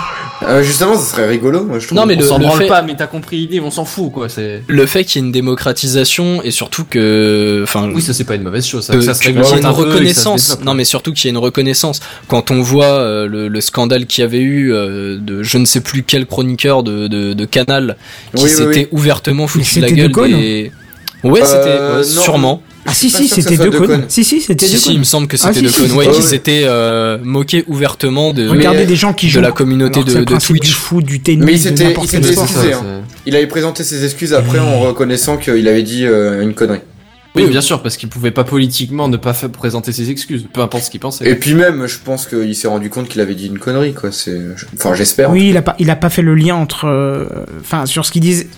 Euh, 0.43 0.62
justement, 0.62 0.94
ça 0.94 1.02
serait 1.05 1.28
rigolo, 1.28 1.65
moi 1.65 1.78
je 1.78 1.86
trouve. 1.86 1.98
Non, 1.98 2.07
mais 2.07 2.16
on 2.16 2.20
le- 2.20 2.27
s'en 2.27 2.39
le 2.39 2.44
branle 2.47 2.59
fait- 2.61 2.66
pas, 2.66 2.81
mais 2.81 2.97
t'as 2.97 3.07
compris 3.07 3.36
l'idée, 3.36 3.61
on 3.61 3.70
s'en 3.70 3.85
fout, 3.85 4.11
quoi. 4.11 4.31
C'est. 4.31 4.62
Le 4.69 4.86
fait 4.86 5.05
qu'il 5.05 5.20
y 5.20 5.23
ait 5.23 5.27
une 5.27 5.32
démocratisation 5.32 6.40
et 6.43 6.51
surtout 6.51 6.85
que, 6.89 7.61
enfin, 7.62 7.90
Oui, 7.94 8.01
ça 8.01 8.15
c'est 8.15 8.24
pas 8.24 8.36
une 8.36 8.43
mauvaise 8.44 8.66
chose. 8.66 8.86
Ça, 8.86 8.94
que- 8.94 9.01
que 9.01 9.05
ça 9.05 9.12
se 9.12 9.20
qu'il 9.20 9.32
y 9.35 9.39
ait 9.39 9.59
une 9.59 9.66
reconnaissance. 9.66 10.59
Non, 10.65 10.73
mais 10.73 10.85
surtout 10.85 11.12
qu'il 11.12 11.27
y 11.27 11.28
ait 11.28 11.36
une 11.36 11.36
reconnaissance. 11.44 12.01
Quand 12.27 12.51
on 12.51 12.62
voit 12.62 12.86
euh, 12.86 13.27
le, 13.27 13.48
le 13.48 13.61
scandale 13.61 14.07
qu'il 14.07 14.23
y 14.23 14.24
avait 14.24 14.40
eu 14.40 14.73
euh, 14.73 15.19
de 15.20 15.43
je 15.43 15.59
ne 15.59 15.66
sais 15.66 15.82
plus 15.82 16.05
quel 16.05 16.24
chroniqueur 16.24 16.85
de, 16.85 17.07
de, 17.07 17.35
de 17.35 17.44
Canal 17.44 17.97
qui 18.35 18.44
Oui, 18.44 18.48
s'était 18.48 18.65
oui. 18.66 18.89
ouvertement 18.93 19.47
foutu 19.47 19.77
de 19.77 19.82
la 19.82 19.90
gueule 19.90 20.09
Decaune 20.09 20.31
des. 20.31 20.73
Ouais, 21.23 21.44
c'était 21.44 21.57
Euh, 21.69 21.98
ouais, 21.98 22.05
sûrement. 22.05 22.62
Ah 22.86 22.94
si, 22.94 23.11
si, 23.11 23.28
c'était 23.28 23.57
deux 23.59 23.70
cônes. 23.70 24.05
Si, 24.09 24.24
si, 24.24 24.40
c'était 24.40 24.66
Si, 24.66 24.73
deux 24.73 24.78
si, 24.78 24.93
il 24.94 24.98
me 25.01 25.05
semble 25.05 25.27
que 25.28 25.36
Ah, 25.43 25.52
c'était 25.52 25.59
si, 25.59 25.62
de 25.65 25.69
si, 25.69 25.89
con. 25.89 25.97
Ouais, 25.97 26.05
si. 26.07 26.11
qui 26.12 26.16
Ouais, 26.16 26.23
ouais. 26.23 26.23
s'étaient 26.23 26.62
euh, 26.65 27.19
moqués 27.23 27.65
ouvertement 27.69 28.32
de, 28.32 28.48
des 28.86 28.97
gens 28.97 29.12
qui 29.12 29.27
de 29.27 29.32
jouent. 29.32 29.40
la 29.43 29.52
communauté 29.52 30.02
de, 30.02 30.12
de 30.15 30.24
principe 30.24 30.55
du 30.55 30.61
Twitch. 30.61 30.73
foot, 30.74 31.05
du 31.05 31.20
tennis, 31.20 31.44
Mais 31.44 31.52
il 31.52 31.62
de 31.62 31.69
s'était- 31.77 31.93
excusé, 31.93 32.35
ça, 32.35 32.43
hein. 32.78 33.02
Il 33.27 33.36
avait 33.36 33.47
présenté 33.47 33.85
ses 33.85 34.05
excuses 34.05 34.32
après 34.32 34.59
en 34.59 34.81
reconnaissant 34.81 35.36
qu'il 35.36 35.69
avait 35.69 35.82
dit 35.82 36.07
euh, 36.07 36.43
une 36.43 36.55
connerie. 36.55 36.81
Oui, 37.36 37.47
bien 37.47 37.61
sûr, 37.61 37.81
parce 37.81 37.97
qu'il 37.97 38.09
pouvait 38.09 38.32
pas 38.32 38.43
politiquement 38.43 39.07
ne 39.09 39.16
pas 39.16 39.35
présenter 39.35 39.93
ses 39.93 40.11
excuses, 40.11 40.47
peu 40.52 40.62
importe 40.62 40.85
ce 40.85 40.90
qu'il 40.90 40.98
pensait. 40.98 41.31
Et 41.31 41.36
puis 41.36 41.55
même, 41.55 41.86
je 41.86 41.98
pense 42.05 42.27
qu'il 42.27 42.57
s'est 42.57 42.66
rendu 42.66 42.90
compte 42.90 43.09
qu'il 43.09 43.20
avait 43.20 43.36
dit 43.36 43.47
une 43.47 43.61
connerie, 43.61 43.93
quoi. 43.94 44.11
C'est, 44.11 44.36
enfin, 44.74 44.94
j'espère. 44.94 45.31
Oui, 45.31 45.51
il 45.51 45.57
a 45.57 45.62
pas, 45.62 45.77
il 45.78 45.90
a 45.90 45.97
pas 45.97 46.09
fait 46.11 46.23
le 46.23 46.35
lien 46.35 46.57
entre, 46.57 46.86
euh, 46.89 47.27
enfin, 47.61 47.86
sur 47.86 48.05
ce 48.05 48.11
qu'il 48.11 48.23
disait. 48.23 48.48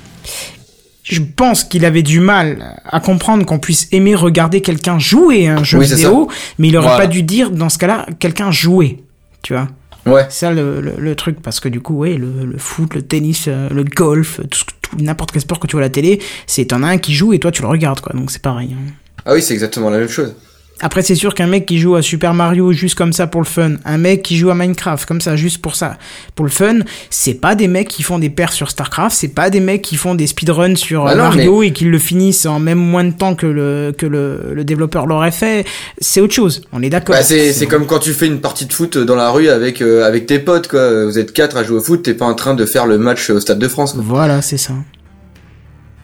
Je 1.02 1.20
pense 1.20 1.64
qu'il 1.64 1.84
avait 1.84 2.02
du 2.02 2.20
mal 2.20 2.76
à 2.84 3.00
comprendre 3.00 3.44
qu'on 3.44 3.58
puisse 3.58 3.88
aimer 3.92 4.14
regarder 4.14 4.60
quelqu'un 4.60 4.98
jouer 5.00 5.48
à 5.48 5.56
un 5.58 5.64
jeu 5.64 5.78
Oui, 5.78 5.86
vidéo, 5.86 6.28
mais 6.58 6.68
il 6.68 6.76
aurait 6.76 6.86
Voilà. 6.88 7.04
pas 7.04 7.06
dû 7.08 7.22
dire 7.24 7.50
dans 7.50 7.68
ce 7.68 7.78
cas-là 7.78 8.06
quelqu'un 8.20 8.50
jouer, 8.52 9.02
tu 9.42 9.52
vois. 9.54 9.66
Ouais. 10.06 10.26
C'est 10.30 10.46
ça 10.46 10.52
le, 10.52 10.80
le, 10.80 10.94
le 10.98 11.14
truc, 11.16 11.40
parce 11.42 11.58
que 11.60 11.68
du 11.68 11.80
coup, 11.80 11.94
ouais, 11.94 12.14
le, 12.14 12.44
le 12.44 12.58
foot, 12.58 12.94
le 12.94 13.02
tennis, 13.02 13.44
euh, 13.48 13.68
le 13.70 13.84
golf, 13.84 14.40
tout, 14.50 14.60
tout- 14.80 14.96
n'importe 14.98 15.32
quel 15.32 15.42
sport 15.42 15.58
que 15.60 15.66
tu 15.66 15.72
vois 15.72 15.82
à 15.82 15.86
la 15.86 15.90
télé, 15.90 16.20
c'est 16.46 16.66
t'en 16.66 16.82
as 16.82 16.88
un 16.88 16.98
qui 16.98 17.14
joue 17.14 17.32
et 17.32 17.38
toi 17.38 17.50
tu 17.50 17.62
le 17.62 17.68
regardes, 17.68 18.00
quoi. 18.00 18.12
Donc 18.14 18.30
c'est 18.30 18.42
pareil. 18.42 18.70
hein. 18.72 18.92
Ah 19.24 19.34
oui, 19.34 19.42
c'est 19.42 19.54
exactement 19.54 19.90
la 19.90 19.98
même 19.98 20.08
chose. 20.08 20.34
Après, 20.80 21.02
c'est 21.02 21.14
sûr 21.14 21.34
qu'un 21.34 21.46
mec 21.46 21.64
qui 21.64 21.78
joue 21.78 21.94
à 21.94 22.02
Super 22.02 22.34
Mario 22.34 22.72
juste 22.72 22.96
comme 22.96 23.12
ça 23.12 23.28
pour 23.28 23.40
le 23.40 23.46
fun, 23.46 23.74
un 23.84 23.98
mec 23.98 24.22
qui 24.22 24.36
joue 24.36 24.50
à 24.50 24.54
Minecraft 24.54 25.06
comme 25.06 25.20
ça 25.20 25.36
juste 25.36 25.62
pour 25.62 25.76
ça, 25.76 25.96
pour 26.34 26.44
le 26.44 26.50
fun, 26.50 26.80
c'est 27.08 27.34
pas 27.34 27.54
des 27.54 27.68
mecs 27.68 27.88
qui 27.88 28.02
font 28.02 28.18
des 28.18 28.30
perfs 28.30 28.54
sur 28.54 28.68
StarCraft, 28.68 29.14
c'est 29.14 29.28
pas 29.28 29.48
des 29.48 29.60
mecs 29.60 29.82
qui 29.82 29.96
font 29.96 30.16
des 30.16 30.26
speedruns 30.26 30.74
sur 30.74 31.06
Ah 31.06 31.12
euh, 31.12 31.14
non, 31.14 31.22
Mario 31.24 31.62
et 31.62 31.72
qui 31.72 31.84
le 31.84 31.98
finissent 31.98 32.46
en 32.46 32.58
même 32.58 32.78
moins 32.78 33.04
de 33.04 33.12
temps 33.12 33.36
que 33.36 33.46
le, 33.46 33.94
que 33.96 34.06
le, 34.06 34.52
le 34.54 34.64
développeur 34.64 35.06
l'aurait 35.06 35.30
fait. 35.30 35.64
C'est 36.00 36.20
autre 36.20 36.34
chose, 36.34 36.62
on 36.72 36.82
est 36.82 36.90
d'accord. 36.90 37.14
Bah, 37.14 37.22
c'est, 37.22 37.52
c'est 37.52 37.66
comme 37.66 37.86
quand 37.86 38.00
tu 38.00 38.12
fais 38.12 38.26
une 38.26 38.40
partie 38.40 38.66
de 38.66 38.72
foot 38.72 38.98
dans 38.98 39.16
la 39.16 39.30
rue 39.30 39.48
avec, 39.48 39.82
euh, 39.82 40.04
avec 40.04 40.26
tes 40.26 40.40
potes, 40.40 40.66
quoi. 40.66 41.04
Vous 41.04 41.18
êtes 41.18 41.32
quatre 41.32 41.56
à 41.56 41.62
jouer 41.62 41.76
au 41.76 41.82
foot, 41.82 42.02
t'es 42.02 42.14
pas 42.14 42.26
en 42.26 42.34
train 42.34 42.54
de 42.54 42.66
faire 42.66 42.86
le 42.86 42.98
match 42.98 43.30
au 43.30 43.38
Stade 43.38 43.60
de 43.60 43.68
France, 43.68 43.92
quoi. 43.92 44.02
Voilà, 44.04 44.42
c'est 44.42 44.58
ça. 44.58 44.72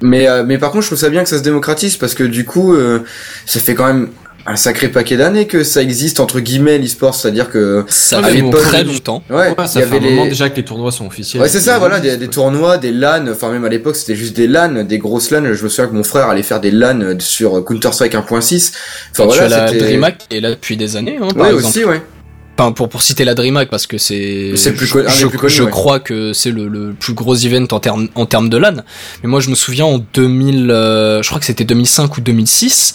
Mais, 0.01 0.29
euh, 0.29 0.45
mais 0.47 0.59
par 0.59 0.71
contre, 0.71 0.83
je 0.83 0.89
trouve 0.89 0.99
ça 0.99 1.11
bien 1.11 1.23
que 1.25 1.29
ça 1.29 1.39
se 1.39 1.43
démocratise 1.43 1.97
parce 1.97 2.15
que 2.15 2.23
du 2.23 2.45
coup, 2.45 2.75
euh, 2.75 3.01
ça 3.47 3.59
fait 3.61 3.75
quand 3.75 3.87
même 3.87 4.09
un 4.51 4.57
sacré 4.57 4.89
paquet 4.89 5.17
d'années 5.17 5.47
que 5.47 5.63
ça 5.63 5.83
existe 5.83 6.21
entre 6.21 6.41
guillemets 6.41 6.79
l'e-sport, 6.79 7.15
c'est-à-dire 7.15 7.51
que 7.51 7.85
Ça 7.89 8.19
À 8.21 8.23
fait 8.25 8.43
très 8.51 8.83
longtemps. 8.85 9.23
ouais, 9.29 9.37
Ouais, 9.37 9.55
il 9.59 9.63
y 9.65 9.69
ça 9.69 9.81
fait 9.81 9.83
avait 9.83 9.99
un 9.99 10.01
moment 10.11 10.25
les 10.25 10.31
déjà 10.31 10.49
que 10.49 10.57
les 10.57 10.65
tournois 10.65 10.91
sont 10.91 11.07
officiels. 11.07 11.43
Ouais, 11.43 11.49
c'est 11.49 11.61
ça, 11.61 11.79
voilà, 11.79 12.01
des, 12.01 12.29
tournois, 12.29 12.79
des 12.79 12.91
LAN, 12.93 13.27
enfin 13.31 13.51
même 13.53 13.65
à 13.65 13.69
l'époque 13.69 13.97
c'était 13.97 14.17
juste 14.17 14.35
des 14.35 14.47
LAN, 14.47 14.85
des 14.85 14.99
grosses 14.99 15.31
LAN, 15.31 15.53
je 15.53 15.63
me 15.63 15.69
souviens 15.69 15.87
que 15.87 15.95
mon 15.95 16.03
frère 16.05 16.29
allait 16.29 16.43
faire 16.43 16.61
des 16.61 16.71
LAN 16.71 17.17
sur 17.21 17.63
Counter-Strike 17.65 18.15
1.6. 18.15 18.73
Enfin 19.13 19.25
tu 19.29 19.37
voilà, 19.39 19.45
as 19.45 19.49
la 19.49 19.69
c'était 19.69 19.85
DreamHack 19.85 20.27
est 20.31 20.41
là 20.41 20.51
depuis 20.51 20.77
des 20.77 20.97
années, 20.97 21.19
hein, 21.21 21.29
par 21.35 21.47
Ouais, 21.47 21.55
exemple. 21.55 21.67
aussi, 21.67 21.85
ouais. 21.85 22.03
Enfin, 22.61 22.73
pour, 22.73 22.89
pour 22.89 23.03
citer 23.03 23.25
la 23.25 23.35
DreamHack, 23.35 23.71
parce 23.71 23.87
que 23.87 23.99
c'est. 23.99 24.53
C'est 24.57 24.73
plus 24.75 24.87
je- 24.87 25.09
je, 25.09 25.27
plus 25.27 25.39
connus, 25.39 25.53
je 25.53 25.63
ouais. 25.63 25.71
crois 25.71 26.01
que 26.01 26.33
c'est 26.33 26.51
le, 26.51 26.67
le 26.67 26.93
plus 26.93 27.15
gros 27.15 27.37
event 27.37 27.67
en 27.71 27.79
termes 27.79 28.09
en 28.17 28.27
termes 28.27 28.49
de 28.49 28.57
LAN. 28.57 28.83
Mais 29.23 29.29
moi, 29.29 29.39
je 29.39 29.49
me 29.51 29.55
souviens 29.55 29.85
en 29.85 29.99
2000, 30.13 30.71
euh, 30.73 31.23
je 31.23 31.29
crois 31.29 31.39
que 31.39 31.47
c'était 31.47 31.63
2005 31.65 32.17
ou 32.17 32.21
2006, 32.21 32.95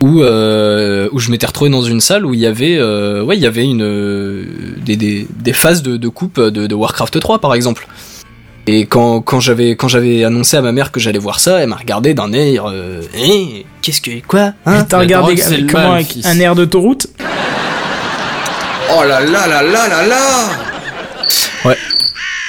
où 0.00 0.22
euh, 0.22 1.10
où 1.12 1.18
je 1.18 1.30
m'étais 1.30 1.44
retrouvé 1.46 1.70
dans 1.70 1.82
une 1.82 2.00
salle 2.00 2.24
où 2.24 2.32
il 2.32 2.40
y 2.40 2.46
avait, 2.46 2.76
euh, 2.78 3.22
ouais, 3.22 3.36
il 3.36 3.42
y 3.42 3.46
avait 3.46 3.64
une 3.64 4.46
des, 4.82 4.96
des 4.96 5.26
des 5.30 5.52
phases 5.52 5.82
de, 5.82 5.98
de 5.98 6.08
coupe 6.08 6.40
de, 6.40 6.66
de 6.66 6.74
Warcraft 6.74 7.20
3, 7.20 7.38
par 7.38 7.52
exemple. 7.54 7.86
Et 8.66 8.86
quand, 8.86 9.20
quand 9.20 9.40
j'avais 9.40 9.70
quand 9.72 9.88
j'avais 9.88 10.22
annoncé 10.24 10.56
à 10.56 10.62
ma 10.62 10.70
mère 10.72 10.92
que 10.92 11.00
j'allais 11.00 11.18
voir 11.18 11.38
ça, 11.40 11.58
elle 11.58 11.68
m'a 11.68 11.76
regardé 11.76 12.14
d'un 12.14 12.32
air, 12.32 12.64
euh, 12.66 13.00
Eh, 13.18 13.66
qu'est-ce 13.82 14.00
que 14.00 14.24
quoi 14.26 14.52
hein? 14.64 14.84
T'as 14.84 15.00
regardé 15.00 15.42
avec, 15.42 15.66
comment 15.70 15.98
un 16.24 16.38
air 16.38 16.54
d'autoroute 16.54 17.08
Oh 18.90 19.04
là 19.04 19.20
là 19.20 19.46
là 19.46 19.62
là 19.62 19.88
là 19.88 20.06
là 20.06 20.18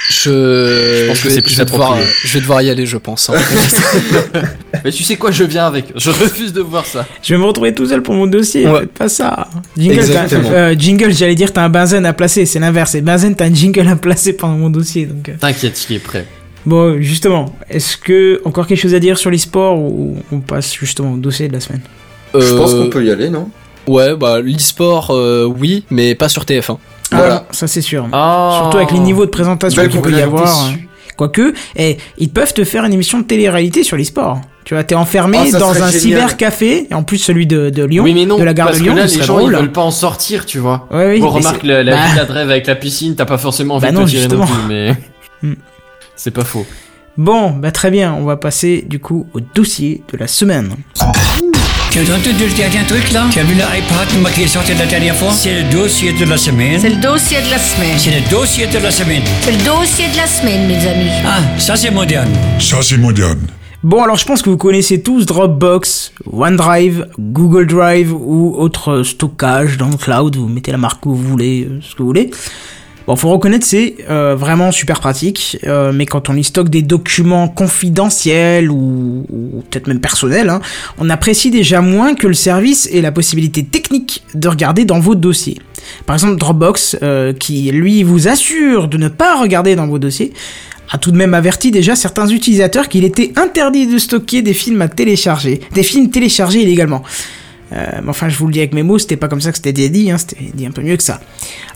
Je, 0.09 0.29
Je 0.29 1.07
pense 1.07 1.21
que 1.21 1.27
vais- 1.27 1.33
c'est 1.35 1.41
plus 1.41 1.51
je 1.53 1.57
vais 1.57 1.65
devoir, 1.65 1.91
approprié. 1.93 2.13
je 2.23 2.33
vais 2.33 2.39
devoir 2.41 2.61
y 2.61 2.69
aller, 2.69 2.85
je 2.85 2.97
pense. 2.97 3.29
hein. 3.29 3.33
Mais 4.85 4.91
tu 4.91 5.03
sais 5.03 5.15
quoi, 5.15 5.31
je 5.31 5.43
viens 5.43 5.65
avec. 5.65 5.85
Je 5.95 6.09
refuse 6.11 6.53
de 6.53 6.61
voir 6.61 6.85
ça. 6.85 7.05
Je 7.21 7.33
vais 7.33 7.39
me 7.39 7.45
retrouver 7.45 7.73
tout 7.73 7.85
seul 7.85 8.01
pour 8.03 8.13
mon 8.13 8.27
dossier, 8.27 8.67
Ouais. 8.67 8.81
faites 8.81 8.91
pas 8.93 9.09
ça. 9.09 9.47
Jingle, 9.77 10.01
euh, 10.33 10.75
jingle 10.77 11.13
j'allais 11.13 11.35
dire 11.35 11.51
t'as 11.51 11.63
un 11.63 11.69
benzen 11.69 12.05
à 12.05 12.13
placer, 12.13 12.45
c'est 12.45 12.59
l'inverse. 12.59 12.91
C'est 12.91 13.01
benzen, 13.01 13.35
t'as 13.35 13.45
un 13.45 13.53
jingle 13.53 13.87
à 13.87 13.95
placer 13.95 14.33
pendant 14.33 14.55
mon 14.57 14.69
dossier. 14.69 15.05
Donc, 15.07 15.29
euh. 15.29 15.33
T'inquiète, 15.39 15.85
il 15.89 15.95
est 15.95 15.99
prêt. 15.99 16.25
Bon, 16.65 17.01
justement, 17.01 17.53
est-ce 17.69 17.97
que 17.97 18.41
encore 18.45 18.67
quelque 18.67 18.79
chose 18.81 18.93
à 18.93 18.99
dire 18.99 19.17
sur 19.17 19.29
l'e-sport 19.31 19.77
ou 19.79 20.17
on 20.31 20.39
passe 20.39 20.73
justement 20.75 21.13
au 21.13 21.17
dossier 21.17 21.47
de 21.47 21.53
la 21.53 21.59
semaine? 21.59 21.81
Je 22.33 22.53
pense 22.55 22.73
Euh, 22.73 22.83
qu'on 22.83 22.89
peut 22.89 23.03
y 23.03 23.11
aller, 23.11 23.29
non? 23.29 23.49
Ouais, 23.87 24.15
bah 24.15 24.39
l'e-sport, 24.41 25.11
euh, 25.11 25.45
oui, 25.45 25.83
mais 25.89 26.15
pas 26.15 26.29
sur 26.29 26.43
TF1. 26.43 26.77
Voilà. 27.11 27.45
Ah, 27.47 27.51
ça 27.51 27.67
c'est 27.67 27.81
sûr. 27.81 28.07
Oh. 28.11 28.49
Surtout 28.61 28.77
avec 28.77 28.91
les 28.91 28.99
niveaux 28.99 29.25
de 29.25 29.29
présentation 29.31 29.87
qu'il 29.87 30.01
peut 30.01 30.11
y 30.11 30.21
avoir. 30.21 30.65
hein. 30.67 30.75
Quoique, 31.15 31.53
eh, 31.75 31.97
ils 32.17 32.29
peuvent 32.29 32.53
te 32.53 32.63
faire 32.63 32.85
une 32.85 32.93
émission 32.93 33.19
de 33.19 33.23
télé-réalité 33.25 33.83
sur 33.83 33.97
l'e-sport. 33.97 34.41
Tu 34.65 34.73
vois, 34.73 34.83
t'es 34.83 34.95
enfermé 34.95 35.37
Oh, 35.45 35.51
ça 35.51 35.59
dans 35.59 35.71
un 35.71 35.91
génial. 35.91 35.99
cybercafé, 35.99 36.87
et 36.89 36.93
en 36.95 37.03
plus 37.03 37.17
celui 37.19 37.45
de, 37.45 37.69
de 37.69 37.83
Lyon, 37.83 38.03
oui, 38.05 38.13
mais 38.15 38.25
non, 38.25 38.37
de 38.39 38.43
la 38.43 38.53
gare 38.53 38.67
parce 38.67 38.79
de 38.79 38.83
Lyon, 38.85 38.93
que 38.93 38.99
là, 38.99 39.05
les 39.05 39.21
gens, 39.21 39.37
drôle. 39.37 39.51
ils 39.53 39.59
veulent 39.59 39.71
pas 39.71 39.81
en 39.81 39.91
sortir, 39.91 40.45
tu 40.45 40.57
vois. 40.59 40.87
Ouais, 40.89 41.11
oui, 41.15 41.19
bon, 41.19 41.29
remarque, 41.29 41.61
la, 41.63 41.83
la 41.83 41.91
bah, 41.95 42.01
villa 42.09 42.25
de 42.25 42.33
avec 42.37 42.65
la 42.65 42.75
piscine, 42.75 43.15
t'as 43.15 43.25
pas 43.25 43.37
forcément 43.37 43.75
envie 43.75 43.85
Bah 43.85 43.91
de 43.91 43.97
non, 43.97 44.05
te 44.05 44.09
tirer 44.09 44.27
non 44.29 44.45
plus, 44.45 44.55
mais... 44.67 44.95
Hmm. 45.43 45.55
C'est 46.15 46.31
pas 46.31 46.45
faux. 46.45 46.65
Bon, 47.17 47.49
bah 47.51 47.71
très 47.71 47.91
bien, 47.91 48.15
on 48.17 48.23
va 48.23 48.37
passer 48.37 48.83
du 48.87 48.99
coup 48.99 49.27
au 49.33 49.39
dossier 49.41 50.01
de 50.13 50.17
la 50.17 50.27
semaine. 50.27 50.73
Tu 51.93 51.99
as 51.99 52.15
entendu 52.15 52.47
le 52.47 52.57
dernier 52.57 52.83
truc 52.87 53.11
là 53.11 53.27
Tu 53.29 53.37
as 53.37 53.43
vu 53.43 53.53
l'iPad 53.53 54.33
qui 54.33 54.41
est 54.41 54.47
sorti 54.47 54.73
la 54.73 54.87
dernière 54.87 55.15
fois? 55.15 55.31
C'est 55.31 55.61
le 55.61 55.69
dossier 55.71 56.11
de 56.11 56.25
la 56.25 56.37
semaine. 56.37 56.79
C'est 56.79 56.89
le 56.89 56.95
dossier 56.95 57.37
de 57.39 57.51
la 57.51 57.59
semaine. 57.59 57.99
C'est 57.99 58.19
le 58.19 58.29
dossier 58.31 58.65
de 58.65 58.79
la 58.79 58.89
semaine. 58.89 59.21
C'est 59.41 59.51
le 59.51 59.63
dossier 59.63 60.07
de 60.07 60.17
la 60.17 60.25
semaine, 60.25 60.67
mes 60.67 60.87
amis. 60.87 61.11
Ah, 61.23 61.41
ça 61.59 61.75
c'est 61.75 61.91
moderne. 61.91 62.31
Ça, 62.59 62.77
c'est 62.81 62.97
moderne. 62.97 63.41
Bon, 63.83 64.01
alors 64.01 64.15
je 64.15 64.25
pense 64.25 64.41
que 64.41 64.49
vous 64.49 64.57
connaissez 64.57 65.03
tous 65.03 65.27
Dropbox, 65.27 66.13
OneDrive, 66.31 67.09
Google 67.19 67.67
Drive 67.67 68.11
ou 68.11 68.55
autre 68.57 69.03
stockage 69.03 69.77
dans 69.77 69.89
le 69.89 69.97
cloud. 69.97 70.35
Vous 70.35 70.47
mettez 70.47 70.71
la 70.71 70.79
marque 70.79 71.03
que 71.03 71.09
vous 71.09 71.15
voulez, 71.15 71.67
euh, 71.69 71.79
ce 71.83 71.93
que 71.93 71.99
vous 72.01 72.07
voulez. 72.07 72.31
Bon, 73.05 73.17
faut 73.17 73.29
reconnaître, 73.29 73.65
c'est 73.65 73.95
euh, 74.09 74.33
vraiment 74.33 74.71
super 74.71 75.01
pratique, 75.01 75.57
euh, 75.65 75.91
mais 75.91 76.05
quand 76.05 76.29
on 76.29 76.37
y 76.37 76.43
stocke 76.43 76.69
des 76.69 76.81
documents 76.81 77.49
confidentiels 77.49 78.71
ou, 78.71 79.25
peut-être 79.69 79.87
même 79.87 79.99
personnels, 79.99 80.49
hein, 80.49 80.61
on 80.97 81.09
apprécie 81.09 81.51
déjà 81.51 81.81
moins 81.81 82.15
que 82.15 82.27
le 82.27 82.33
service 82.33 82.87
et 82.91 83.01
la 83.01 83.11
possibilité 83.11 83.65
technique 83.65 84.23
de 84.35 84.47
regarder 84.47 84.85
dans 84.85 84.99
vos 84.99 85.15
dossiers. 85.15 85.59
Par 86.05 86.15
exemple, 86.15 86.37
Dropbox, 86.37 86.97
euh, 87.03 87.33
qui 87.33 87.69
lui 87.71 88.03
vous 88.03 88.29
assure 88.29 88.87
de 88.87 88.97
ne 88.97 89.09
pas 89.09 89.37
regarder 89.37 89.75
dans 89.75 89.87
vos 89.87 89.99
dossiers, 89.99 90.31
a 90.89 90.97
tout 90.97 91.11
de 91.11 91.17
même 91.17 91.33
averti 91.33 91.71
déjà 91.71 91.97
certains 91.97 92.27
utilisateurs 92.27 92.87
qu'il 92.87 93.03
était 93.03 93.33
interdit 93.35 93.85
de 93.85 93.97
stocker 93.97 94.41
des 94.41 94.53
films 94.53 94.81
à 94.81 94.87
télécharger, 94.87 95.59
des 95.73 95.83
films 95.83 96.09
téléchargés 96.09 96.61
illégalement. 96.61 97.03
Euh, 97.73 97.85
mais 98.03 98.09
enfin, 98.09 98.29
je 98.29 98.37
vous 98.37 98.47
le 98.47 98.53
dis 98.53 98.59
avec 98.59 98.73
mes 98.73 98.83
mots, 98.83 98.99
c'était 98.99 99.15
pas 99.17 99.27
comme 99.27 99.41
ça 99.41 99.51
que 99.51 99.57
c'était 99.57 99.73
dit, 99.73 100.11
hein, 100.11 100.17
c'était 100.17 100.37
dit 100.53 100.65
un 100.65 100.71
peu 100.71 100.81
mieux 100.81 100.95
que 100.97 101.03
ça. 101.03 101.19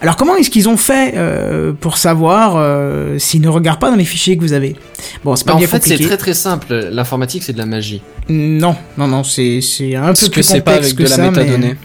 Alors, 0.02 0.16
comment 0.16 0.36
est-ce 0.36 0.50
qu'ils 0.50 0.70
ont 0.70 0.78
fait 0.78 1.14
euh, 1.16 1.74
pour 1.74 1.98
savoir 1.98 2.54
euh, 2.58 3.18
s'ils 3.18 3.42
ne 3.42 3.50
regardent 3.50 3.80
pas 3.80 3.90
dans 3.90 3.96
les 3.96 4.06
fichiers 4.06 4.38
que 4.38 4.42
vous 4.42 4.54
avez? 4.54 4.76
Bon, 5.24 5.36
c'est 5.36 5.44
pas 5.46 5.52
Bah, 5.54 5.56
en 5.56 5.60
bien 5.60 5.68
fait, 5.68 5.78
c'est 5.84 5.90
compliqué. 5.92 6.06
très 6.06 6.18
très 6.18 6.34
simple. 6.34 6.74
L'informatique, 6.92 7.44
c'est 7.44 7.54
de 7.54 7.58
la 7.58 7.66
magie. 7.66 8.02
Non, 8.30 8.76
non, 8.98 9.08
non, 9.08 9.24
c'est 9.24 9.62
c'est 9.62 9.96
un 9.96 10.08
peu 10.08 10.12
Est-ce 10.12 10.26
plus 10.30 10.36
que 10.36 10.42
c'est 10.44 10.62
pas 10.62 10.74
complexe 10.76 10.94
avec 10.94 10.98
que 10.98 11.04
de 11.04 11.10
la 11.10 11.16
ça, 11.16 11.32
métadonnée 11.32 11.76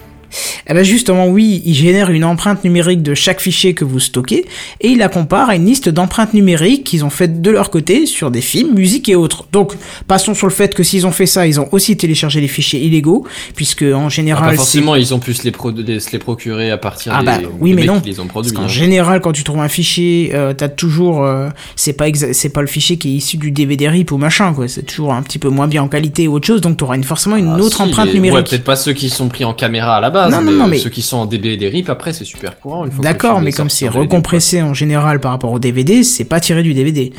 ben 0.75 0.83
justement, 0.83 1.27
oui, 1.29 1.63
il 1.65 1.75
génère 1.75 2.11
une 2.11 2.25
empreinte 2.25 2.65
numérique 2.65 3.03
de 3.03 3.15
chaque 3.15 3.41
fichier 3.41 3.75
que 3.75 3.85
vous 3.85 4.01
stockez 4.01 4.45
et 4.81 4.89
il 4.89 4.99
la 4.99 5.09
compare 5.09 5.51
à 5.51 5.57
une 5.57 5.67
liste 5.67 5.89
d'empreintes 5.89 6.35
numériques 6.35 6.85
qu'ils 6.85 7.05
ont 7.05 7.11
faites 7.11 7.43
de 7.43 7.51
leur 7.51 7.71
côté 7.71 8.07
sur 8.07 8.31
des 8.31 8.41
films, 8.41 8.75
musique 8.75 9.09
et 9.09 9.15
autres. 9.17 9.45
Donc, 9.53 9.73
passons 10.09 10.35
sur 10.35 10.47
le 10.47 10.53
fait 10.53 10.75
que 10.75 10.83
s'ils 10.83 11.07
ont 11.07 11.13
fait 11.13 11.27
ça, 11.27 11.47
ils 11.47 11.61
ont 11.61 11.69
aussi 11.73 11.97
téléchargé 11.97 12.41
les 12.41 12.49
fichiers 12.49 12.81
illégaux, 12.81 13.27
puisque 13.55 13.83
en 13.83 14.07
Ah, 14.07 14.09
général, 14.09 14.51
pas 14.51 14.57
forcément, 14.57 14.95
ils 14.95 15.15
ont 15.15 15.19
pu 15.19 15.35
se 15.35 15.45
les, 15.45 15.51
pro- 15.51 15.71
les- 15.71 16.01
se 16.01 16.11
les 16.13 16.19
procurer 16.19 16.71
à 16.71 16.79
partir 16.79 17.13
Ah 17.15 17.21
des, 17.21 17.27
bah, 17.27 17.39
des 17.39 17.47
oui, 17.61 17.71
mais 17.75 17.83
mecs 17.83 17.87
non. 17.87 18.01
qui 18.01 18.11
les 18.11 18.21
ont 18.21 18.27
Parce 18.27 18.53
qu'en 18.53 18.63
hein. 18.65 18.69
général, 18.69 19.21
quand 19.21 19.33
tu 19.33 19.45
trouves 19.45 19.61
un 19.61 19.69
fichier, 19.69 20.31
euh, 20.35 20.53
t'as 20.55 20.69
toujours, 20.69 21.25
euh, 21.25 21.49
c'est 21.77 21.93
pas 21.93 22.07
pas 22.55 22.61
le 22.61 22.67
fichier 22.67 22.97
qui 22.99 23.09
est 23.09 23.13
issu 23.17 23.37
du 23.37 23.51
DVD 23.51 23.89
RIP 23.89 24.13
ou 24.13 24.19
machin 24.19 24.53
quoi. 24.53 24.69
C'est 24.69 24.83
toujours 24.83 25.13
un 25.15 25.23
petit 25.23 25.39
peu 25.39 25.49
moins 25.49 25.67
bien 25.69 25.83
en 25.83 25.89
qualité 25.89 26.29
ou 26.29 26.35
autre 26.35 26.47
chose, 26.47 26.61
donc 26.61 26.77
t'auras 26.77 26.97
une, 26.97 27.05
forcément 27.05 27.37
une 27.37 27.55
Ah, 27.57 27.59
autre 27.59 27.77
si, 27.77 27.83
empreinte 27.83 28.09
les- 28.09 28.15
numérique. 28.15 28.37
Ouais, 28.37 28.43
peut-être 28.45 28.65
pas 28.65 28.77
ceux 28.77 28.93
qui 28.93 29.09
sont 29.09 29.29
pris 29.29 29.45
en 29.45 29.55
caméra 29.55 29.97
à 29.97 30.01
la 30.01 30.11
base, 30.11 30.22
Non, 30.31 30.40
non, 30.43 30.53
non, 30.53 30.66
mais- 30.69 30.78
ceux 30.78 30.90
qui 30.90 31.03
sont 31.03 31.16
en 31.19 31.27
DB 31.27 31.51
et 31.53 31.57
des 31.57 31.69
RIP, 31.69 31.89
après, 31.90 32.12
c'est 32.12 32.24
super 32.24 32.59
courant. 32.59 32.86
D'accord, 33.01 33.40
mais 33.40 33.53
comme 33.53 33.70
c'est 33.70 33.89
recompressé 33.89 34.62
en 34.62 34.74
général 34.74 35.20
par 35.20 35.31
rapport 35.32 35.53
au 35.53 35.59
DVD, 35.59 36.03
c'est 36.03 36.24
pas 36.24 36.40
tiré 36.40 36.62
du 36.62 36.74
DVD. 36.74 37.12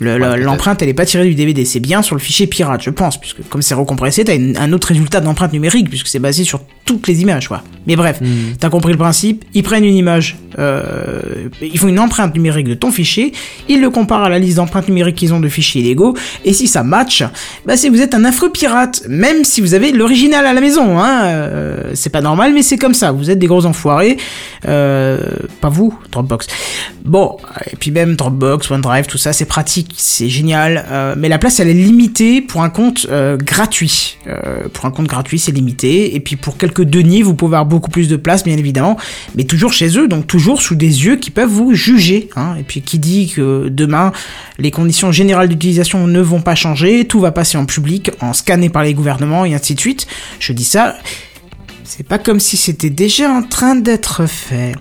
L'empreinte, 0.00 0.82
elle 0.82 0.88
est 0.88 0.94
pas 0.94 1.06
tirée 1.06 1.26
du 1.26 1.34
DVD, 1.34 1.64
c'est 1.64 1.80
bien 1.80 2.02
sur 2.02 2.14
le 2.14 2.20
fichier 2.20 2.46
pirate, 2.46 2.82
je 2.82 2.90
pense, 2.90 3.18
puisque 3.18 3.46
comme 3.48 3.62
c'est 3.62 3.74
recompressé, 3.74 4.24
t'as 4.24 4.34
un 4.34 4.72
autre 4.72 4.88
résultat 4.88 5.20
d'empreinte 5.20 5.52
numérique, 5.52 5.88
puisque 5.88 6.08
c'est 6.08 6.18
basé 6.18 6.44
sur 6.44 6.60
toutes 6.84 7.08
les 7.08 7.22
images, 7.22 7.48
quoi. 7.48 7.62
Mais 7.86 7.96
bref, 7.96 8.20
Hmm. 8.20 8.54
t'as 8.60 8.68
compris 8.70 8.92
le 8.92 8.98
principe, 8.98 9.44
ils 9.54 9.62
prennent 9.62 9.84
une 9.84 9.94
image, 9.96 10.36
euh, 10.58 11.48
ils 11.60 11.78
font 11.78 11.88
une 11.88 11.98
empreinte 11.98 12.34
numérique 12.34 12.68
de 12.68 12.74
ton 12.74 12.90
fichier, 12.90 13.32
ils 13.68 13.80
le 13.80 13.90
comparent 13.90 14.24
à 14.24 14.28
la 14.28 14.38
liste 14.38 14.56
d'empreintes 14.56 14.88
numériques 14.88 15.16
qu'ils 15.16 15.32
ont 15.34 15.40
de 15.40 15.48
fichiers 15.48 15.82
illégaux, 15.82 16.16
et 16.44 16.52
si 16.52 16.66
ça 16.68 16.82
match, 16.82 17.24
bah 17.64 17.76
c'est 17.76 17.88
vous 17.88 18.00
êtes 18.00 18.14
un 18.14 18.24
affreux 18.24 18.50
pirate, 18.50 19.02
même 19.08 19.44
si 19.44 19.60
vous 19.60 19.74
avez 19.74 19.92
l'original 19.92 20.46
à 20.46 20.52
la 20.52 20.60
maison, 20.60 20.98
hein, 20.98 21.24
euh, 21.24 21.90
c'est 21.94 22.10
pas 22.10 22.20
normal, 22.20 22.52
mais 22.54 22.62
c'est 22.62 22.78
comme 22.78 22.94
ça, 22.94 23.12
vous 23.12 23.30
êtes 23.30 23.38
des 23.38 23.46
gros 23.46 23.66
enfoirés, 23.66 24.16
euh, 24.66 25.18
pas 25.60 25.68
vous, 25.68 25.96
Dropbox. 26.12 26.46
Bon, 27.04 27.36
et 27.70 27.76
puis 27.76 27.90
même 27.90 28.16
Dropbox, 28.16 28.70
OneDrive, 28.70 29.06
tout 29.06 29.18
ça, 29.18 29.32
c'est 29.32 29.44
pratique, 29.44 29.85
c'est 29.96 30.28
génial, 30.28 30.86
euh, 30.90 31.14
mais 31.16 31.28
la 31.28 31.38
place 31.38 31.60
elle 31.60 31.68
est 31.68 31.74
limitée 31.74 32.40
pour 32.40 32.62
un 32.62 32.70
compte 32.70 33.06
euh, 33.10 33.36
gratuit. 33.36 34.18
Euh, 34.26 34.68
pour 34.72 34.84
un 34.84 34.90
compte 34.90 35.06
gratuit, 35.06 35.38
c'est 35.38 35.52
limité, 35.52 36.14
et 36.14 36.20
puis 36.20 36.36
pour 36.36 36.56
quelques 36.58 36.82
deniers, 36.82 37.22
vous 37.22 37.34
pouvez 37.34 37.56
avoir 37.56 37.66
beaucoup 37.66 37.90
plus 37.90 38.08
de 38.08 38.16
place, 38.16 38.44
bien 38.44 38.56
évidemment, 38.56 38.96
mais 39.34 39.44
toujours 39.44 39.72
chez 39.72 39.98
eux, 39.98 40.08
donc 40.08 40.26
toujours 40.26 40.60
sous 40.60 40.74
des 40.74 41.04
yeux 41.04 41.16
qui 41.16 41.30
peuvent 41.30 41.50
vous 41.50 41.74
juger. 41.74 42.28
Hein, 42.36 42.56
et 42.58 42.62
puis 42.62 42.82
qui 42.82 42.98
dit 42.98 43.32
que 43.34 43.68
demain, 43.68 44.12
les 44.58 44.70
conditions 44.70 45.12
générales 45.12 45.48
d'utilisation 45.48 46.06
ne 46.06 46.20
vont 46.20 46.40
pas 46.40 46.54
changer, 46.54 47.06
tout 47.06 47.20
va 47.20 47.32
passer 47.32 47.58
en 47.58 47.66
public, 47.66 48.10
en 48.20 48.32
scanné 48.32 48.68
par 48.68 48.82
les 48.82 48.94
gouvernements, 48.94 49.44
et 49.44 49.54
ainsi 49.54 49.74
de 49.74 49.80
suite. 49.80 50.06
Je 50.40 50.52
dis 50.52 50.64
ça, 50.64 50.96
c'est 51.84 52.06
pas 52.06 52.18
comme 52.18 52.40
si 52.40 52.56
c'était 52.56 52.90
déjà 52.90 53.30
en 53.30 53.42
train 53.42 53.76
d'être 53.76 54.26
fait. 54.26 54.74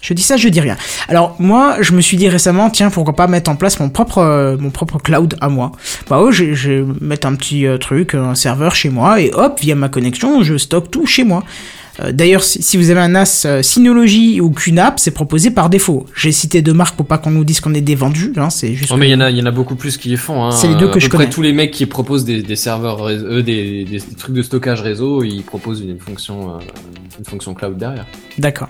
Je 0.00 0.14
dis 0.14 0.22
ça, 0.22 0.36
je 0.36 0.48
dis 0.48 0.60
rien. 0.60 0.76
Alors 1.08 1.34
moi, 1.38 1.76
je 1.80 1.92
me 1.92 2.00
suis 2.00 2.16
dit 2.16 2.28
récemment, 2.28 2.70
tiens, 2.70 2.90
pourquoi 2.90 3.14
pas 3.16 3.26
mettre 3.26 3.50
en 3.50 3.56
place 3.56 3.80
mon 3.80 3.88
propre, 3.90 4.18
euh, 4.18 4.56
mon 4.58 4.70
propre 4.70 4.98
cloud 4.98 5.36
à 5.40 5.48
moi. 5.48 5.72
Bah 6.08 6.22
ouais, 6.22 6.32
je, 6.32 6.54
je 6.54 6.70
vais 6.70 6.84
mettre 7.00 7.26
un 7.26 7.34
petit 7.34 7.66
euh, 7.66 7.78
truc, 7.78 8.14
un 8.14 8.34
serveur 8.34 8.74
chez 8.74 8.90
moi, 8.90 9.20
et 9.20 9.32
hop, 9.32 9.58
via 9.60 9.74
ma 9.74 9.88
connexion, 9.88 10.42
je 10.42 10.56
stocke 10.56 10.90
tout 10.90 11.06
chez 11.06 11.24
moi. 11.24 11.42
Euh, 12.00 12.12
D'ailleurs, 12.12 12.44
si, 12.44 12.62
si 12.62 12.76
vous 12.76 12.90
avez 12.90 13.00
un 13.00 13.08
NAS 13.08 13.46
Synology 13.62 14.40
ou 14.40 14.50
QNAP, 14.50 15.00
c'est 15.00 15.10
proposé 15.10 15.50
par 15.50 15.68
défaut. 15.68 16.06
J'ai 16.14 16.30
cité 16.30 16.62
deux 16.62 16.72
marques 16.72 16.96
pour 16.96 17.06
pas 17.06 17.18
qu'on 17.18 17.32
nous 17.32 17.42
dise 17.42 17.60
qu'on 17.60 17.74
est 17.74 17.80
des 17.80 17.96
vendus, 17.96 18.32
hein, 18.36 18.50
c'est 18.50 18.74
juste... 18.74 18.92
Oh, 18.94 18.96
mais 18.96 19.08
il 19.08 19.12
y 19.12 19.14
en 19.16 19.20
a, 19.20 19.30
il 19.30 19.36
y 19.36 19.42
en 19.42 19.46
a 19.46 19.50
beaucoup 19.50 19.74
plus 19.74 19.96
qui 19.96 20.08
les 20.10 20.16
font. 20.16 20.44
Hein. 20.44 20.52
C'est 20.52 20.68
les 20.68 20.76
deux 20.76 20.88
que 20.88 20.98
à 20.98 21.00
je 21.00 21.06
peu 21.06 21.16
près 21.16 21.24
connais. 21.24 21.30
tous 21.34 21.42
les 21.42 21.52
mecs 21.52 21.72
qui 21.72 21.86
proposent 21.86 22.24
des, 22.24 22.40
des 22.42 22.54
serveurs, 22.54 23.04
des, 23.08 23.42
des, 23.42 23.84
des 23.84 24.00
trucs 24.16 24.36
de 24.36 24.42
stockage 24.42 24.80
réseau, 24.80 25.24
ils 25.24 25.42
proposent 25.42 25.80
une 25.80 25.98
fonction, 25.98 26.60
une 27.18 27.24
fonction 27.24 27.52
cloud 27.52 27.76
derrière. 27.76 28.06
D'accord. 28.38 28.68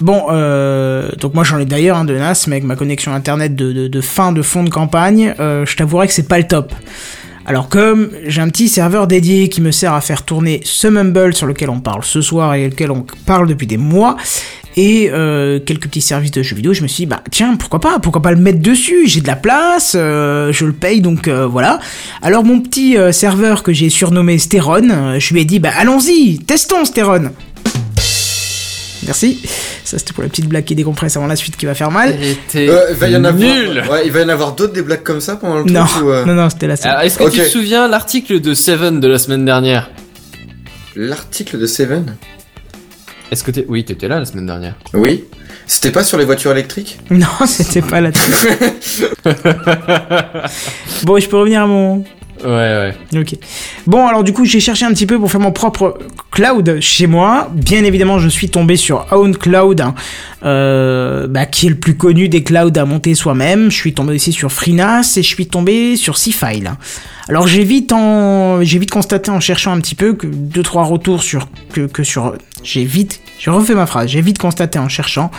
Bon, 0.00 0.26
euh, 0.30 1.08
donc 1.20 1.34
moi 1.34 1.44
j'en 1.44 1.58
ai 1.58 1.64
d'ailleurs 1.64 1.96
un 1.96 2.04
de 2.04 2.16
NAS, 2.16 2.46
mais 2.48 2.56
avec 2.56 2.64
ma 2.64 2.76
connexion 2.76 3.14
internet 3.14 3.54
de, 3.54 4.00
fin 4.00 4.32
de 4.32 4.42
fond 4.42 4.64
de 4.64 4.70
campagne, 4.70 5.34
euh, 5.38 5.64
je 5.66 5.76
t'avouerai 5.76 6.08
que 6.08 6.12
c'est 6.12 6.28
pas 6.28 6.38
le 6.38 6.46
top. 6.46 6.72
Alors 7.46 7.68
comme 7.68 8.10
j'ai 8.26 8.40
un 8.40 8.48
petit 8.48 8.68
serveur 8.68 9.06
dédié 9.06 9.48
qui 9.48 9.60
me 9.60 9.70
sert 9.70 9.92
à 9.92 10.00
faire 10.00 10.22
tourner 10.22 10.60
ce 10.64 10.88
Mumble 10.88 11.34
sur 11.34 11.46
lequel 11.46 11.70
on 11.70 11.80
parle 11.80 12.02
ce 12.02 12.22
soir 12.22 12.54
et 12.54 12.68
lequel 12.68 12.90
on 12.90 13.04
parle 13.26 13.46
depuis 13.46 13.66
des 13.66 13.76
mois, 13.76 14.16
et 14.76 15.10
euh, 15.12 15.60
quelques 15.60 15.84
petits 15.84 16.00
services 16.00 16.32
de 16.32 16.42
jeux 16.42 16.56
vidéo, 16.56 16.72
je 16.72 16.82
me 16.82 16.88
suis 16.88 17.02
dit, 17.02 17.06
bah 17.06 17.22
tiens, 17.30 17.54
pourquoi 17.54 17.80
pas, 17.80 18.00
pourquoi 18.00 18.20
pas 18.20 18.32
le 18.32 18.38
mettre 18.38 18.58
dessus, 18.58 19.06
j'ai 19.06 19.20
de 19.20 19.28
la 19.28 19.36
place, 19.36 19.92
je 19.92 20.64
le 20.64 20.72
paye, 20.72 21.00
donc 21.00 21.28
voilà. 21.28 21.78
Alors 22.22 22.42
mon 22.42 22.60
petit 22.60 22.96
serveur 23.12 23.62
que 23.62 23.72
j'ai 23.72 23.90
surnommé 23.90 24.38
Stéron, 24.38 24.90
euh, 24.90 25.20
je 25.20 25.32
lui 25.32 25.42
ai 25.42 25.44
dit, 25.44 25.60
bah 25.60 25.70
allons-y, 25.76 26.38
testons 26.38 26.84
Stéron. 26.84 27.30
Merci. 29.04 29.40
Ça 29.84 29.98
c'était 29.98 30.12
pour 30.12 30.22
la 30.22 30.28
petite 30.28 30.46
blague 30.48 30.64
qui 30.64 30.74
décompresse 30.74 31.16
avant 31.16 31.26
la 31.26 31.36
suite 31.36 31.56
qui 31.56 31.66
va 31.66 31.74
faire 31.74 31.90
mal. 31.90 32.14
Euh, 32.56 32.86
il 32.90 32.96
va 32.96 33.08
y 33.08 33.16
en 33.16 33.24
avoir. 33.24 33.42
nul. 33.42 33.82
Ouais, 33.90 34.06
il 34.06 34.12
va 34.12 34.20
y 34.20 34.24
en 34.24 34.28
avoir 34.28 34.54
d'autres 34.54 34.72
des 34.72 34.82
blagues 34.82 35.02
comme 35.02 35.20
ça 35.20 35.36
pendant 35.36 35.58
le 35.58 35.64
Non, 35.64 35.84
truc 35.84 36.04
ou, 36.04 36.10
euh, 36.10 36.24
non, 36.24 36.34
non, 36.34 36.48
c'était 36.50 36.66
la 36.66 36.76
seule. 36.76 36.94
Est-ce 37.04 37.18
que 37.18 37.30
tu 37.30 37.38
te 37.40 37.44
souviens 37.48 37.88
l'article 37.88 38.40
de 38.40 38.54
Seven 38.54 39.00
de 39.00 39.08
la 39.08 39.18
semaine 39.18 39.44
dernière? 39.44 39.90
L'article 40.96 41.58
de 41.58 41.66
Seven? 41.66 42.16
Est-ce 43.30 43.42
que 43.42 43.50
t'es... 43.50 43.64
Oui, 43.68 43.84
t'étais 43.84 44.06
là 44.08 44.18
la 44.20 44.24
semaine 44.26 44.46
dernière. 44.46 44.74
Oui. 44.92 45.24
C'était 45.66 45.90
pas 45.90 46.04
sur 46.04 46.18
les 46.18 46.24
voitures 46.24 46.52
électriques? 46.52 46.98
Non, 47.10 47.26
c'était 47.46 47.82
pas 47.82 48.00
la 48.00 48.10
Bon, 51.02 51.18
je 51.18 51.28
peux 51.28 51.36
revenir 51.38 51.62
à 51.62 51.66
mon. 51.66 52.04
Ouais, 52.44 52.94
ouais. 53.12 53.20
Ok. 53.20 53.36
Bon, 53.86 54.06
alors 54.06 54.22
du 54.22 54.32
coup, 54.32 54.44
j'ai 54.44 54.60
cherché 54.60 54.84
un 54.84 54.92
petit 54.92 55.06
peu 55.06 55.18
pour 55.18 55.30
faire 55.30 55.40
mon 55.40 55.52
propre 55.52 55.98
cloud 56.30 56.78
chez 56.80 57.06
moi. 57.06 57.50
Bien 57.54 57.84
évidemment, 57.84 58.18
je 58.18 58.28
suis 58.28 58.50
tombé 58.50 58.76
sur 58.76 59.06
OwnCloud, 59.10 59.80
hein, 59.80 59.94
euh, 60.44 61.26
bah, 61.26 61.46
qui 61.46 61.66
est 61.66 61.70
le 61.70 61.76
plus 61.76 61.96
connu 61.96 62.28
des 62.28 62.42
clouds 62.42 62.76
à 62.76 62.84
monter 62.84 63.14
soi-même. 63.14 63.70
Je 63.70 63.76
suis 63.76 63.94
tombé 63.94 64.14
aussi 64.14 64.32
sur 64.32 64.52
FreeNAS 64.52 65.14
et 65.16 65.22
je 65.22 65.28
suis 65.28 65.46
tombé 65.46 65.96
sur 65.96 66.18
Seafile. 66.18 66.72
Alors 67.28 67.46
j'ai 67.46 67.64
vite 67.64 67.90
constaté 68.90 69.30
en 69.30 69.40
cherchant 69.40 69.72
un 69.72 69.80
petit 69.80 69.94
peu 69.94 70.12
que 70.12 70.26
deux 70.26 70.62
trois 70.62 70.84
retours 70.84 71.22
sur 71.22 71.48
que 71.72 72.04
sur, 72.04 72.34
j'ai 72.64 72.84
vite, 72.84 73.20
j'ai 73.38 73.50
refait 73.50 73.74
ma 73.74 73.86
phrase, 73.86 74.08
j'ai 74.08 74.20
vite 74.20 74.38
constaté 74.38 74.78
en 74.78 74.88
cherchant 74.88 75.30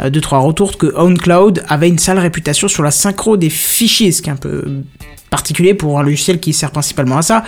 euh, 0.00 0.10
deux 0.10 0.20
trois 0.20 0.38
retours 0.38 0.78
que 0.78 0.86
OwnCloud 0.86 1.62
avait 1.68 1.88
une 1.88 1.98
sale 1.98 2.18
réputation 2.18 2.66
sur 2.68 2.82
la 2.82 2.90
synchro 2.90 3.36
des 3.36 3.50
fichiers, 3.50 4.12
ce 4.12 4.22
qui 4.22 4.30
est 4.30 4.32
un 4.32 4.36
peu 4.36 4.64
particulier 5.30 5.74
pour 5.74 5.98
un 5.98 6.02
logiciel 6.02 6.40
qui 6.40 6.52
sert 6.52 6.72
principalement 6.72 7.16
à 7.16 7.22
ça, 7.22 7.44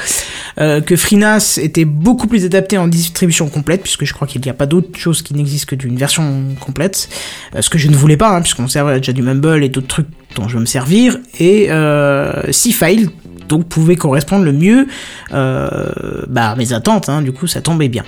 euh, 0.59 0.80
que 0.80 0.96
FreeNAS 0.96 1.59
était 1.60 1.84
beaucoup 1.84 2.28
plus 2.28 2.44
adapté 2.44 2.78
en 2.78 2.86
distribution 2.86 3.48
complète, 3.48 3.82
puisque 3.82 4.04
je 4.04 4.14
crois 4.14 4.28
qu'il 4.28 4.40
n'y 4.40 4.48
a 4.48 4.54
pas 4.54 4.66
d'autre 4.66 4.96
chose 4.96 5.20
qui 5.20 5.34
n'existe 5.34 5.66
que 5.66 5.74
d'une 5.74 5.96
version 5.96 6.44
complète, 6.60 7.09
euh, 7.54 7.60
ce 7.60 7.68
que 7.68 7.78
je 7.78 7.88
ne 7.88 7.96
voulais 7.96 8.16
pas, 8.16 8.36
hein, 8.36 8.40
puisqu'on 8.40 8.68
servait 8.68 8.98
déjà 8.98 9.12
du 9.12 9.22
Mumble 9.22 9.64
et 9.64 9.68
d'autres 9.68 9.88
trucs 9.88 10.06
dont 10.36 10.48
je 10.48 10.54
veux 10.54 10.60
me 10.60 10.66
servir, 10.66 11.18
et 11.40 11.70
euh, 11.70 12.50
C-File, 12.52 13.10
donc 13.48 13.68
pouvait 13.68 13.96
correspondre 13.96 14.44
le 14.44 14.52
mieux 14.52 14.86
euh, 15.34 16.22
bah, 16.28 16.50
à 16.50 16.56
mes 16.56 16.72
attentes, 16.72 17.09
hein, 17.09 17.20
du 17.20 17.32
coup 17.32 17.46
ça 17.46 17.60
tombait 17.60 17.88
bien. 17.88 18.04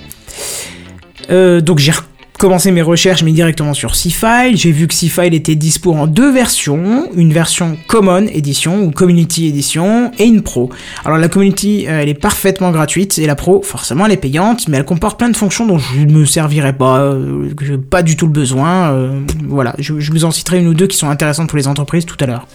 Euh, 1.30 1.60
donc 1.60 1.78
j'ai 1.78 1.92
commencé 2.38 2.70
mes 2.70 2.82
recherches 2.82 3.22
mais 3.22 3.32
directement 3.32 3.74
sur 3.74 3.94
C-File, 3.94 4.56
j'ai 4.56 4.72
vu 4.72 4.86
que 4.86 4.94
C-File 4.94 5.34
était 5.34 5.55
dispo 5.55 5.92
en 5.92 6.06
deux 6.06 6.32
versions, 6.32 7.09
une 7.14 7.32
version 7.32 7.76
Common 7.86 8.26
Edition 8.26 8.82
ou 8.82 8.90
Community 8.90 9.48
Edition 9.48 10.10
et 10.18 10.24
une 10.24 10.42
Pro. 10.42 10.70
Alors 11.05 11.18
la 11.18 11.28
Community 11.28 11.86
euh, 11.86 12.01
elle 12.02 12.09
est 12.09 12.14
parfaitement 12.14 12.70
gratuite 12.70 13.18
et 13.18 13.26
la 13.26 13.36
Pro 13.36 13.62
forcément 13.62 14.06
elle 14.06 14.12
est 14.12 14.16
payante 14.16 14.68
mais 14.68 14.78
elle 14.78 14.84
comporte 14.84 15.18
plein 15.18 15.30
de 15.30 15.36
fonctions 15.36 15.66
dont 15.66 15.78
je 15.78 16.01
ne 16.01 16.12
me 16.12 16.24
servirai 16.24 16.72
pas, 16.72 16.98
euh, 17.01 17.51
j'ai 17.62 17.78
pas 17.78 18.02
du 18.02 18.16
tout 18.16 18.26
le 18.26 18.32
besoin, 18.32 19.24
voilà, 19.46 19.74
je 19.78 19.92
vous 19.92 20.24
en 20.24 20.30
citerai 20.30 20.59
une 20.59 20.68
ou 20.68 20.74
deux 20.74 20.86
qui 20.86 20.96
sont 20.96 21.09
intéressantes 21.09 21.48
pour 21.48 21.59
les 21.59 21.68
entreprises 21.68 22.05
tout 22.05 22.16
à 22.20 22.26
l'heure. 22.26 22.46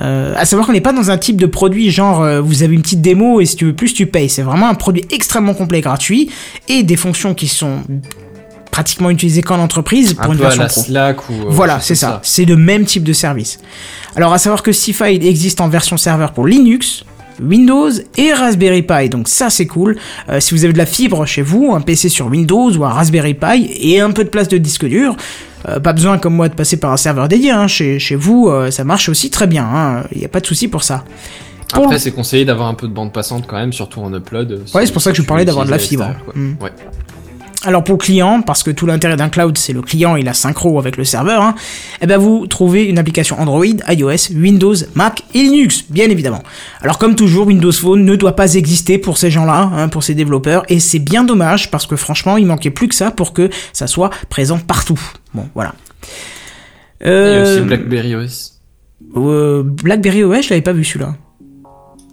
Euh, 0.00 0.32
à 0.36 0.44
savoir 0.44 0.66
qu'on 0.66 0.72
n'est 0.72 0.80
pas 0.80 0.92
dans 0.92 1.10
un 1.10 1.18
type 1.18 1.40
de 1.40 1.46
produit 1.46 1.90
genre 1.90 2.22
euh, 2.22 2.40
vous 2.40 2.62
avez 2.62 2.74
une 2.74 2.82
petite 2.82 3.00
démo 3.00 3.40
et 3.40 3.46
si 3.46 3.56
tu 3.56 3.64
veux 3.64 3.72
plus 3.74 3.92
tu 3.94 4.06
payes. 4.06 4.28
C'est 4.28 4.42
vraiment 4.42 4.68
un 4.68 4.74
produit 4.74 5.04
extrêmement 5.10 5.54
complet 5.54 5.80
gratuit 5.80 6.30
et 6.68 6.82
des 6.84 6.96
fonctions 6.96 7.34
qui 7.34 7.48
sont 7.48 7.82
pratiquement 8.70 9.10
utilisé 9.10 9.42
qu'en 9.42 9.58
entreprise 9.58 10.14
pour 10.14 10.26
un 10.26 10.32
une 10.34 10.38
peu 10.38 10.44
à 10.46 10.48
version 10.50 10.62
la 10.62 10.68
pro. 10.68 10.80
Slack 10.82 11.30
ou. 11.30 11.32
euh, 11.32 11.44
Voilà, 11.48 11.80
c'est 11.80 11.96
ça. 11.96 12.20
C'est 12.22 12.44
le 12.44 12.56
même 12.56 12.84
type 12.84 13.02
de 13.02 13.12
service. 13.12 13.58
Alors, 14.14 14.32
à 14.32 14.38
savoir 14.38 14.62
que 14.62 14.70
C-File 14.70 15.26
existe 15.26 15.60
en 15.60 15.68
version 15.68 15.96
serveur 15.96 16.32
pour 16.32 16.46
Linux, 16.46 17.04
Windows 17.40 17.90
et 18.16 18.32
Raspberry 18.32 18.82
Pi. 18.82 19.08
Donc 19.08 19.28
ça, 19.28 19.50
c'est 19.50 19.66
cool. 19.66 19.96
Euh, 20.28 20.40
si 20.40 20.54
vous 20.54 20.64
avez 20.64 20.72
de 20.72 20.78
la 20.78 20.86
fibre 20.86 21.24
chez 21.26 21.42
vous, 21.42 21.72
un 21.74 21.80
PC 21.80 22.08
sur 22.08 22.26
Windows 22.26 22.70
ou 22.76 22.84
un 22.84 22.88
Raspberry 22.90 23.34
Pi 23.34 23.70
et 23.80 24.00
un 24.00 24.10
peu 24.10 24.24
de 24.24 24.28
place 24.28 24.48
de 24.48 24.58
disque 24.58 24.86
dur, 24.86 25.16
euh, 25.68 25.80
pas 25.80 25.92
besoin 25.92 26.18
comme 26.18 26.34
moi 26.34 26.48
de 26.48 26.54
passer 26.54 26.76
par 26.78 26.92
un 26.92 26.96
serveur 26.96 27.28
dédié. 27.28 27.50
hein. 27.50 27.66
Chez, 27.66 27.98
chez 27.98 28.14
vous, 28.16 28.48
euh, 28.48 28.70
ça 28.70 28.84
marche 28.84 29.08
aussi 29.08 29.30
très 29.30 29.46
bien. 29.46 29.64
hein. 29.64 30.04
Il 30.12 30.18
n'y 30.18 30.24
a 30.24 30.28
pas 30.28 30.40
de 30.40 30.46
souci 30.46 30.68
pour 30.68 30.82
ça. 30.82 31.04
Pour 31.72 31.84
Après, 31.84 31.96
le- 31.96 32.00
c'est 32.00 32.12
conseillé 32.12 32.44
d'avoir 32.46 32.68
un 32.68 32.74
peu 32.74 32.88
de 32.88 32.92
bande 32.94 33.12
passante 33.12 33.44
quand 33.46 33.56
même, 33.56 33.72
surtout 33.74 34.00
en 34.00 34.12
upload. 34.14 34.52
Ouais, 34.52 34.80
si- 34.82 34.86
c'est 34.86 34.92
pour 34.92 35.02
ça 35.02 35.10
que 35.10 35.16
je 35.16 35.22
vous 35.22 35.28
parlais 35.28 35.44
d'avoir 35.44 35.66
de 35.66 35.70
la 35.70 35.78
fibre. 35.78 36.10
Ouais. 36.62 36.70
Alors 37.64 37.82
pour 37.82 37.94
le 37.94 37.98
client, 37.98 38.40
parce 38.40 38.62
que 38.62 38.70
tout 38.70 38.86
l'intérêt 38.86 39.16
d'un 39.16 39.28
cloud, 39.28 39.58
c'est 39.58 39.72
le 39.72 39.82
client, 39.82 40.14
il 40.14 40.28
a 40.28 40.32
synchro 40.34 40.78
avec 40.78 40.96
le 40.96 41.02
serveur, 41.02 41.42
hein, 41.42 41.56
eh 42.00 42.06
ben 42.06 42.16
vous 42.16 42.46
trouvez 42.46 42.84
une 42.84 42.98
application 42.98 43.38
Android, 43.40 43.64
iOS, 43.88 44.32
Windows, 44.32 44.74
Mac 44.94 45.24
et 45.34 45.42
Linux, 45.42 45.84
bien 45.90 46.08
évidemment. 46.08 46.44
Alors 46.82 46.98
comme 46.98 47.16
toujours, 47.16 47.48
Windows 47.48 47.72
Phone 47.72 48.04
ne 48.04 48.14
doit 48.14 48.36
pas 48.36 48.54
exister 48.54 48.96
pour 48.98 49.18
ces 49.18 49.32
gens-là, 49.32 49.70
hein, 49.74 49.88
pour 49.88 50.04
ces 50.04 50.14
développeurs, 50.14 50.62
et 50.68 50.78
c'est 50.78 51.00
bien 51.00 51.24
dommage 51.24 51.68
parce 51.72 51.84
que 51.86 51.96
franchement, 51.96 52.36
il 52.36 52.46
manquait 52.46 52.70
plus 52.70 52.86
que 52.86 52.94
ça 52.94 53.10
pour 53.10 53.32
que 53.32 53.50
ça 53.72 53.88
soit 53.88 54.10
présent 54.28 54.58
partout. 54.60 55.00
Bon, 55.34 55.48
voilà. 55.56 55.74
Et 57.00 57.08
Euh, 57.08 57.56
aussi 57.56 57.66
BlackBerry 57.66 58.14
OS. 58.14 58.60
euh, 59.16 59.64
BlackBerry 59.64 60.22
OS, 60.22 60.44
je 60.44 60.50
l'avais 60.50 60.62
pas 60.62 60.72
vu 60.72 60.84
celui-là. 60.84 61.16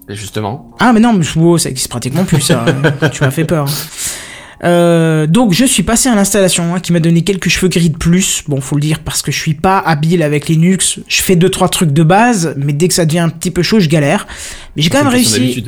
Et 0.09 0.15
justement. 0.15 0.71
Ah 0.79 0.91
mais 0.91 0.99
non, 0.99 1.13
mais 1.13 1.25
wow, 1.35 1.59
ça 1.59 1.69
existe 1.69 1.89
pratiquement 1.89 2.23
plus 2.23 2.41
ça. 2.41 2.65
tu 3.11 3.23
m'as 3.23 3.31
fait 3.31 3.45
peur. 3.45 3.67
Euh, 4.65 5.27
donc 5.27 5.53
je 5.53 5.63
suis 5.63 5.83
passé 5.83 6.09
à 6.09 6.15
l'installation 6.15 6.73
hein, 6.73 6.79
qui 6.79 6.91
m'a 6.91 6.99
donné 6.99 7.21
quelques 7.23 7.49
cheveux 7.49 7.67
gris 7.67 7.89
de 7.89 7.97
plus. 7.97 8.43
Bon, 8.47 8.61
faut 8.61 8.75
le 8.75 8.81
dire 8.81 8.99
parce 8.99 9.21
que 9.21 9.31
je 9.31 9.37
suis 9.37 9.53
pas 9.53 9.79
habile 9.79 10.23
avec 10.23 10.47
Linux. 10.47 10.99
Je 11.07 11.21
fais 11.21 11.35
deux 11.35 11.49
trois 11.49 11.69
trucs 11.69 11.91
de 11.91 12.03
base, 12.03 12.55
mais 12.57 12.73
dès 12.73 12.87
que 12.87 12.93
ça 12.93 13.05
devient 13.05 13.19
un 13.19 13.29
petit 13.29 13.51
peu 13.51 13.61
chaud, 13.61 13.79
je 13.79 13.89
galère. 13.89 14.27
Mais 14.75 14.81
j'ai 14.81 14.89
quand 14.89 14.99
même 14.99 15.07
réussi. 15.07 15.63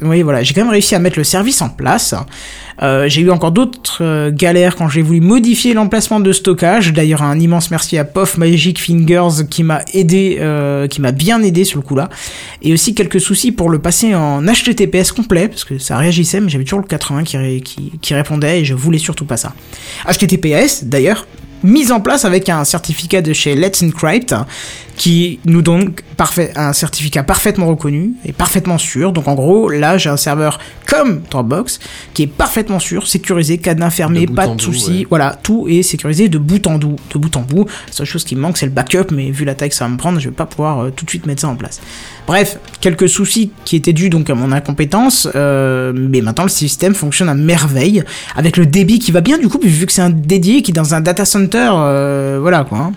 Oui, 0.00 0.22
voilà, 0.22 0.42
j'ai 0.42 0.54
quand 0.54 0.62
même 0.62 0.70
réussi 0.70 0.94
à 0.94 0.98
mettre 0.98 1.18
le 1.18 1.24
service 1.24 1.60
en 1.60 1.68
place. 1.68 2.14
Euh, 2.82 3.08
j'ai 3.08 3.20
eu 3.20 3.30
encore 3.30 3.52
d'autres 3.52 3.98
euh, 4.02 4.30
galères 4.32 4.74
quand 4.76 4.88
j'ai 4.88 5.02
voulu 5.02 5.20
modifier 5.20 5.74
l'emplacement 5.74 6.18
de 6.18 6.32
stockage. 6.32 6.92
D'ailleurs, 6.94 7.22
un 7.22 7.38
immense 7.38 7.70
merci 7.70 7.98
à 7.98 8.04
Puff 8.04 8.38
Magic 8.38 8.80
Fingers 8.80 9.44
qui 9.50 9.62
m'a 9.62 9.82
aidé, 9.92 10.38
euh, 10.40 10.86
qui 10.86 11.00
m'a 11.02 11.12
bien 11.12 11.42
aidé 11.42 11.64
sur 11.64 11.78
le 11.78 11.82
coup 11.84 11.94
là. 11.94 12.08
Et 12.62 12.72
aussi 12.72 12.94
quelques 12.94 13.20
soucis 13.20 13.52
pour 13.52 13.68
le 13.68 13.78
passer 13.78 14.14
en 14.14 14.42
HTTPS 14.42 15.12
complet 15.12 15.48
parce 15.48 15.64
que 15.64 15.76
ça 15.78 15.98
réagissait, 15.98 16.40
mais 16.40 16.48
j'avais 16.48 16.64
toujours 16.64 16.80
le 16.80 16.86
80 16.86 17.24
qui, 17.24 17.36
ré- 17.36 17.60
qui, 17.62 17.92
qui 18.00 18.14
répondait 18.14 18.60
et 18.60 18.64
je 18.64 18.72
voulais 18.74 18.98
surtout 18.98 19.26
pas 19.26 19.36
ça. 19.36 19.52
HTTPS 20.10 20.84
d'ailleurs. 20.84 21.26
Mise 21.62 21.90
en 21.90 22.00
place 22.00 22.24
avec 22.26 22.48
un 22.50 22.64
certificat 22.64 23.22
de 23.22 23.32
chez 23.32 23.54
Let's 23.56 23.82
Encrypt 23.82 24.34
qui 24.96 25.40
nous 25.44 25.60
donne 25.62 25.92
parfait, 26.16 26.52
un 26.56 26.72
certificat 26.72 27.22
parfaitement 27.22 27.66
reconnu 27.66 28.12
et 28.24 28.32
parfaitement 28.32 28.78
sûr. 28.78 29.12
Donc 29.12 29.28
en 29.28 29.34
gros, 29.34 29.68
là 29.68 29.98
j'ai 29.98 30.08
un 30.08 30.16
serveur 30.16 30.58
comme 30.86 31.20
Dropbox 31.30 31.78
qui 32.14 32.22
est 32.22 32.26
parfaitement 32.26 32.78
sûr, 32.78 33.06
sécurisé, 33.06 33.58
cadenas 33.58 33.90
fermé, 33.90 34.26
De 34.26 34.32
pas 34.32 34.46
de 34.46 34.60
soucis. 34.60 35.00
ouais. 35.00 35.06
Voilà, 35.10 35.38
tout 35.42 35.66
est 35.68 35.82
sécurisé 35.82 36.28
de 36.28 36.38
bout 36.38 36.66
en 36.66 36.78
bout. 36.78 36.96
De 37.12 37.18
bout 37.18 37.36
en 37.36 37.42
bout. 37.42 37.66
La 37.88 37.92
seule 37.92 38.06
chose 38.06 38.24
qui 38.24 38.36
me 38.36 38.40
manque, 38.40 38.56
c'est 38.56 38.66
le 38.66 38.72
backup, 38.72 39.10
mais 39.12 39.30
vu 39.30 39.44
la 39.44 39.54
taille 39.54 39.68
que 39.68 39.74
ça 39.74 39.84
va 39.84 39.90
me 39.90 39.96
prendre, 39.98 40.18
je 40.18 40.28
vais 40.28 40.34
pas 40.34 40.46
pouvoir 40.46 40.80
euh, 40.84 40.90
tout 40.90 41.04
de 41.04 41.10
suite 41.10 41.26
mettre 41.26 41.42
ça 41.42 41.48
en 41.48 41.56
place. 41.56 41.80
Bref, 42.26 42.58
quelques 42.80 43.08
soucis 43.08 43.52
qui 43.64 43.76
étaient 43.76 43.92
dus 43.92 44.08
donc 44.10 44.30
à 44.30 44.34
mon 44.34 44.50
incompétence, 44.50 45.28
euh, 45.34 45.92
mais 45.94 46.22
maintenant 46.22 46.44
le 46.44 46.48
système 46.50 46.94
fonctionne 46.94 47.28
à 47.28 47.34
merveille 47.34 48.02
avec 48.34 48.56
le 48.56 48.66
débit 48.66 48.98
qui 48.98 49.12
va 49.12 49.20
bien 49.20 49.38
du 49.38 49.48
coup 49.48 49.60
vu 49.62 49.86
que 49.86 49.92
c'est 49.92 50.02
un 50.02 50.10
dédié 50.10 50.62
qui 50.62 50.70
est 50.72 50.74
dans 50.74 50.94
un 50.94 51.00
data 51.00 51.24
center, 51.24 51.70
euh, 51.74 52.38
voilà 52.40 52.64
quoi. 52.64 52.78
hein. 52.78 52.92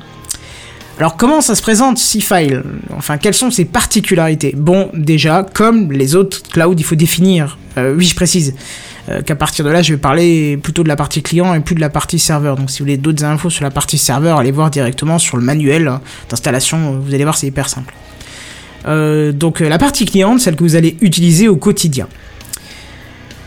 Alors 1.00 1.16
comment 1.16 1.40
ça 1.40 1.56
se 1.56 1.62
présente 1.62 1.98
C-File? 1.98 2.62
Enfin, 2.94 3.18
quelles 3.18 3.34
sont 3.34 3.52
ses 3.52 3.64
particularités? 3.64 4.54
Bon, 4.58 4.90
déjà, 4.94 5.46
comme 5.54 5.94
les 5.94 6.14
autres 6.14 6.44
clouds, 6.44 6.76
il 6.78 6.84
faut 6.84 6.96
définir. 6.96 7.58
Euh, 7.78 7.96
oui, 7.98 8.04
je 8.04 8.14
précise 8.16 8.54
euh, 9.08 9.22
qu'à 9.22 9.36
partir 9.36 9.64
de 9.64 9.70
là, 9.70 9.82
je 9.82 9.94
vais 9.94 9.98
parler 9.98 10.58
plutôt 10.58 10.84
de 10.84 10.90
la 10.90 10.98
partie 10.98 11.22
client 11.22 11.54
et 11.54 11.62
plus 11.62 11.74
de 11.74 11.80
la 11.80 11.90
partie 11.90 12.20
serveur. 12.20 12.58
Donc 12.58 12.70
si 12.70 12.80
vous 12.80 12.84
voulez 12.84 12.98
d'autres 12.98 13.24
infos 13.24 13.50
sur 13.50 13.64
la 13.64 13.72
partie 13.72 13.98
serveur, 13.98 14.40
allez 14.40 14.52
voir 14.52 14.72
directement 14.72 15.20
sur 15.20 15.38
le 15.38 15.44
manuel 15.44 15.90
d'installation. 16.30 17.00
Vous 17.00 17.14
allez 17.14 17.24
voir, 17.24 17.38
c'est 17.38 17.48
hyper 17.48 17.70
simple. 17.70 17.94
Euh, 18.86 19.32
donc 19.32 19.62
la 19.62 19.78
partie 19.78 20.04
cliente, 20.04 20.42
celle 20.42 20.58
que 20.58 20.64
vous 20.66 20.76
allez 20.76 20.98
utiliser 21.00 21.48
au 21.48 21.56
quotidien. 21.56 22.10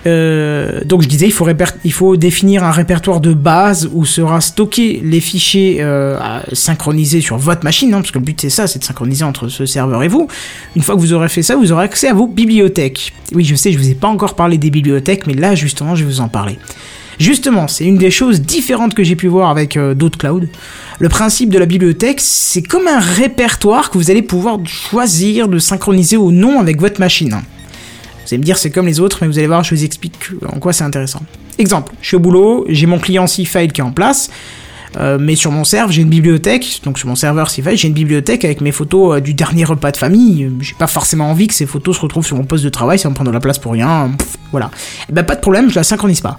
Euh, 0.07 0.81
donc 0.85 1.03
je 1.03 1.09
disais, 1.09 1.27
il 1.27 1.93
faut, 1.93 2.16
définir 2.16 2.65
un 2.65 2.70
répertoire 2.70 3.20
de 3.20 3.33
base 3.33 3.89
où 3.93 4.05
sera 4.05 4.41
stocké 4.41 5.01
les 5.05 5.20
fichiers 5.20 5.79
euh, 5.81 6.19
synchronisés 6.53 7.20
sur 7.20 7.39
votre 7.39 7.65
machine, 7.65 7.95
hein, 7.95 7.99
parce 7.99 8.11
que 8.11 8.19
le 8.19 8.24
but 8.24 8.41
c'est 8.41 8.51
ça, 8.51 8.66
c'est 8.66 8.79
de 8.79 8.85
synchroniser 8.85 9.24
entre 9.24 9.49
ce 9.49 9.66
serveur 9.66 10.03
et 10.03 10.09
vous. 10.09 10.29
Une 10.77 10.83
fois 10.83 10.95
que 10.95 11.01
vous 11.01 11.12
aurez 11.12 11.29
fait 11.29 11.43
ça, 11.43 11.57
vous 11.57 11.73
aurez 11.73 11.85
accès 11.85 12.09
à 12.09 12.15
vos 12.15 12.27
bibliothèques. 12.27 13.12
Oui, 13.35 13.45
je 13.45 13.55
sais, 13.55 13.73
je 13.73 13.79
vous 13.79 13.89
ai 13.89 13.95
pas 13.95 14.09
encore 14.09 14.35
parlé 14.35 14.59
des 14.59 14.70
bibliothèques, 14.70 15.27
mais 15.27 15.35
là 15.35 15.55
justement, 15.55 15.95
je 15.95 16.05
vais 16.05 16.11
vous 16.11 16.20
en 16.20 16.29
parler. 16.29 16.59
Justement, 17.19 17.69
c'est 17.69 17.85
une 17.85 17.99
des 17.99 18.11
choses 18.11 18.41
différentes 18.41 18.95
que 18.95 19.05
j'ai 19.05 19.16
pu 19.16 19.29
voir 19.29 19.51
avec 19.51 19.77
euh, 19.77 19.95
d'autres 19.95 20.19
clouds. 20.19 20.49
Le 20.99 21.09
principe 21.09 21.51
de 21.51 21.59
la 21.59 21.66
bibliothèque, 21.66 22.20
c'est 22.20 22.62
comme 22.62 22.89
un 22.89 22.99
répertoire 22.99 23.91
que 23.91 23.99
vous 23.99 24.11
allez 24.11 24.23
pouvoir 24.23 24.59
choisir 24.66 25.49
de 25.49 25.59
synchroniser 25.59 26.16
ou 26.16 26.33
non 26.33 26.59
avec 26.59 26.81
votre 26.81 27.01
machine. 27.01 27.41
Allez 28.32 28.38
me 28.38 28.44
dire 28.44 28.56
c'est 28.56 28.70
comme 28.70 28.86
les 28.86 28.98
autres, 28.98 29.18
mais 29.20 29.26
vous 29.26 29.36
allez 29.36 29.46
voir, 29.46 29.62
je 29.62 29.74
vous 29.74 29.84
explique 29.84 30.30
en 30.46 30.59
quoi 30.59 30.72
c'est 30.72 30.84
intéressant. 30.84 31.20
Exemple, 31.59 31.92
je 32.00 32.06
suis 32.06 32.16
au 32.16 32.18
boulot, 32.18 32.64
j'ai 32.66 32.86
mon 32.86 32.98
client 32.98 33.26
C-File 33.26 33.70
qui 33.72 33.82
est 33.82 33.84
en 33.84 33.92
place, 33.92 34.30
euh, 34.96 35.18
mais 35.20 35.36
sur 35.36 35.50
mon 35.50 35.64
serveur 35.64 35.92
j'ai 35.92 36.00
une 36.00 36.09
bibliothèque, 36.09 36.80
donc 36.82 36.98
sur 36.98 37.09
mon 37.09 37.14
serveur 37.14 37.50
C-File 37.50 37.76
j'ai 37.76 37.88
une 37.88 37.94
bibliothèque 37.94 38.46
avec 38.46 38.62
mes 38.62 38.72
photos 38.72 39.18
euh, 39.18 39.20
du 39.20 39.34
dernier 39.34 39.66
repas 39.66 39.90
de 39.90 39.98
famille. 39.98 40.50
J'ai 40.60 40.72
pas 40.72 40.86
forcément 40.86 41.30
envie 41.30 41.46
que 41.46 41.52
ces 41.52 41.66
photos 41.66 41.96
se 41.96 42.00
retrouvent 42.00 42.24
sur 42.24 42.38
mon 42.38 42.44
poste 42.44 42.64
de 42.64 42.70
travail, 42.70 42.98
ça 42.98 43.10
me 43.10 43.14
prendre 43.14 43.28
de 43.28 43.34
la 43.34 43.40
place 43.40 43.59
pour 43.59 43.72
rien. 43.72 44.10
voilà. 44.50 44.70
Et 45.10 45.12
ben 45.12 45.24
pas 45.24 45.34
de 45.34 45.40
problème, 45.40 45.68
je 45.68 45.74
la 45.74 45.84
synchronise 45.84 46.22
pas. 46.22 46.38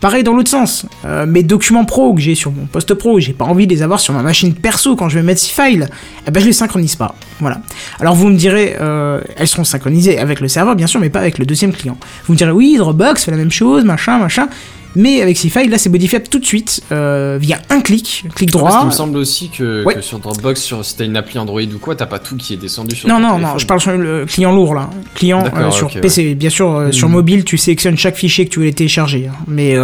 Pareil 0.00 0.24
dans 0.24 0.32
l'autre 0.32 0.48
sens, 0.48 0.86
euh, 1.04 1.26
mes 1.26 1.42
documents 1.42 1.84
pro 1.84 2.14
que 2.14 2.22
j'ai 2.22 2.34
sur 2.34 2.52
mon 2.52 2.64
poste 2.64 2.94
pro, 2.94 3.20
j'ai 3.20 3.34
pas 3.34 3.44
envie 3.44 3.66
de 3.66 3.72
les 3.72 3.82
avoir 3.82 4.00
sur 4.00 4.14
ma 4.14 4.22
machine 4.22 4.54
perso 4.54 4.96
quand 4.96 5.10
je 5.10 5.18
vais 5.18 5.22
mettre 5.22 5.40
C-File, 5.42 5.90
eh 6.26 6.30
ben 6.30 6.40
je 6.40 6.46
les 6.46 6.54
synchronise 6.54 6.96
pas. 6.96 7.14
Voilà. 7.38 7.60
Alors 8.00 8.14
vous 8.14 8.28
me 8.28 8.36
direz, 8.36 8.76
euh, 8.80 9.20
elles 9.36 9.46
seront 9.46 9.64
synchronisées 9.64 10.18
avec 10.18 10.40
le 10.40 10.48
serveur 10.48 10.74
bien 10.74 10.86
sûr, 10.86 11.00
mais 11.00 11.10
pas 11.10 11.20
avec 11.20 11.38
le 11.38 11.44
deuxième 11.44 11.72
client. 11.72 11.98
Vous 12.24 12.32
me 12.32 12.38
direz 12.38 12.50
oui, 12.50 12.76
Dropbox 12.78 13.24
fait 13.24 13.30
la 13.30 13.36
même 13.36 13.50
chose, 13.50 13.84
machin, 13.84 14.18
machin. 14.18 14.48
Mais 14.96 15.22
avec 15.22 15.36
C-File, 15.36 15.70
là, 15.70 15.78
c'est 15.78 15.88
modifiable 15.88 16.26
tout 16.28 16.38
de 16.40 16.44
suite 16.44 16.82
euh, 16.90 17.38
via 17.40 17.58
un 17.70 17.80
clic, 17.80 18.04
clic 18.04 18.26
Parce 18.28 18.36
qu'il 18.40 18.50
droit. 18.50 18.84
me 18.86 18.90
semble 18.90 19.16
aussi 19.18 19.48
que, 19.48 19.84
Ouais. 19.84 19.94
que 19.94 20.00
sur 20.00 20.18
Dropbox, 20.18 20.60
sur, 20.60 20.84
si 20.84 20.96
t'as 20.96 21.04
une 21.04 21.16
appli 21.16 21.38
Android 21.38 21.60
ou 21.62 21.78
quoi, 21.78 21.94
t'as 21.94 22.06
pas 22.06 22.18
tout 22.18 22.36
qui 22.36 22.54
est 22.54 22.56
descendu 22.56 22.96
sur 22.96 23.08
Non, 23.08 23.16
ton 23.16 23.20
non, 23.20 23.28
téléphone. 23.34 23.52
non, 23.52 23.58
je 23.58 23.66
parle 23.66 23.80
sur 23.80 23.92
le 23.92 24.26
client 24.26 24.52
lourd 24.52 24.74
là. 24.74 24.90
Client 25.14 25.44
euh, 25.56 25.70
sur 25.70 25.94
ouais. 25.94 26.00
PC. 26.00 26.34
Bien 26.34 26.50
sûr, 26.50 26.74
euh, 26.74 26.92
sur 26.92 27.08
Mhm. 27.08 27.14
mobile, 27.14 27.44
tu 27.44 27.56
sélectionnes 27.56 27.96
chaque 27.96 28.16
fichier 28.16 28.46
que 28.46 28.50
tu 28.50 28.58
voulais 28.58 28.72
télécharger. 28.72 29.28
hein. 29.30 29.36
Mais 29.46 29.76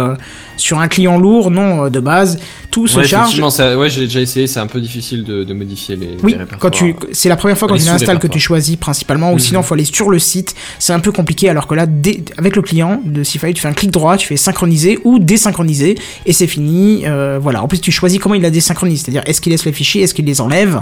sur 0.57 0.79
un 0.79 0.87
client 0.87 1.17
lourd, 1.19 1.51
non, 1.51 1.89
de 1.89 1.99
base, 1.99 2.39
tout 2.71 2.87
se 2.87 3.01
charge. 3.03 3.13
effectivement, 3.27 3.49
ça- 3.49 3.77
ouais, 3.77 3.89
j'ai 3.89 4.01
déjà 4.01 4.19
essayé, 4.21 4.47
c'est 4.47 4.59
un 4.59 4.67
peu 4.67 4.81
difficile 4.81 5.23
de, 5.23 5.43
de 5.43 5.53
modifier 5.53 5.95
les, 5.95 6.17
Oui, 6.23 6.31
les 6.33 6.37
répertoires. 6.39 6.59
quand 6.59 6.69
tu, 6.71 6.95
c'est 7.11 7.29
la 7.29 7.35
première 7.37 7.57
fois 7.57 7.67
quand 7.67 7.77
tu 7.77 7.85
l'installes 7.85 8.19
que 8.19 8.27
tu 8.27 8.39
choisis 8.39 8.75
principalement, 8.75 9.29
ou 9.31 9.35
Mhm. 9.35 9.39
sinon 9.39 9.63
faut 9.63 9.73
aller 9.75 9.85
sur 9.85 10.09
le 10.09 10.19
site. 10.19 10.53
C'est 10.79 10.93
un 10.93 10.99
peu 10.99 11.11
compliqué, 11.11 11.47
alors 11.49 11.67
que 11.67 11.75
là, 11.75 11.85
dès- 11.85 12.23
avec 12.37 12.55
le 12.55 12.61
client 12.61 13.01
de 13.05 13.23
C-File, 13.23 13.53
tu 13.53 13.61
fais 13.61 13.67
un 13.67 13.73
clic 13.73 13.91
droit, 13.91 14.17
tu 14.17 14.27
fais 14.27 14.35
synchroniser 14.37 14.96
ou 15.03 15.19
désynchroniser, 15.19 15.95
et 16.25 16.33
c'est 16.33 16.47
fini. 16.47 17.03
euh, 17.05 17.39
voilà. 17.41 17.63
En 17.63 17.67
plus, 17.67 17.79
tu 17.79 17.91
choisis 17.91 18.19
comment 18.19 18.35
il 18.35 18.41
la 18.41 18.49
désynchronise, 18.49 19.01
c'est-à-dire 19.01 19.23
est-ce 19.25 19.41
qu'il 19.41 19.51
laisse 19.51 19.65
les 19.65 19.73
fichiers, 19.73 20.03
est-ce 20.03 20.13
qu'il 20.13 20.25
les 20.25 20.41
enlève. 20.41 20.81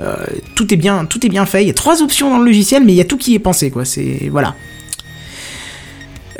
Euh, 0.00 0.16
tout 0.54 0.72
est 0.72 0.76
bien, 0.76 1.04
tout 1.04 1.24
est 1.24 1.28
bien 1.28 1.46
fait. 1.46 1.62
Il 1.62 1.66
y 1.66 1.70
a 1.70 1.74
trois 1.74 2.02
options 2.02 2.30
dans 2.30 2.38
le 2.38 2.44
logiciel, 2.44 2.84
mais 2.84 2.92
il 2.92 2.96
y 2.96 3.00
a 3.00 3.04
tout 3.04 3.16
qui 3.16 3.34
est 3.34 3.40
pensé, 3.40 3.70
quoi. 3.70 3.84
C'est 3.84 4.28
voilà. 4.30 4.54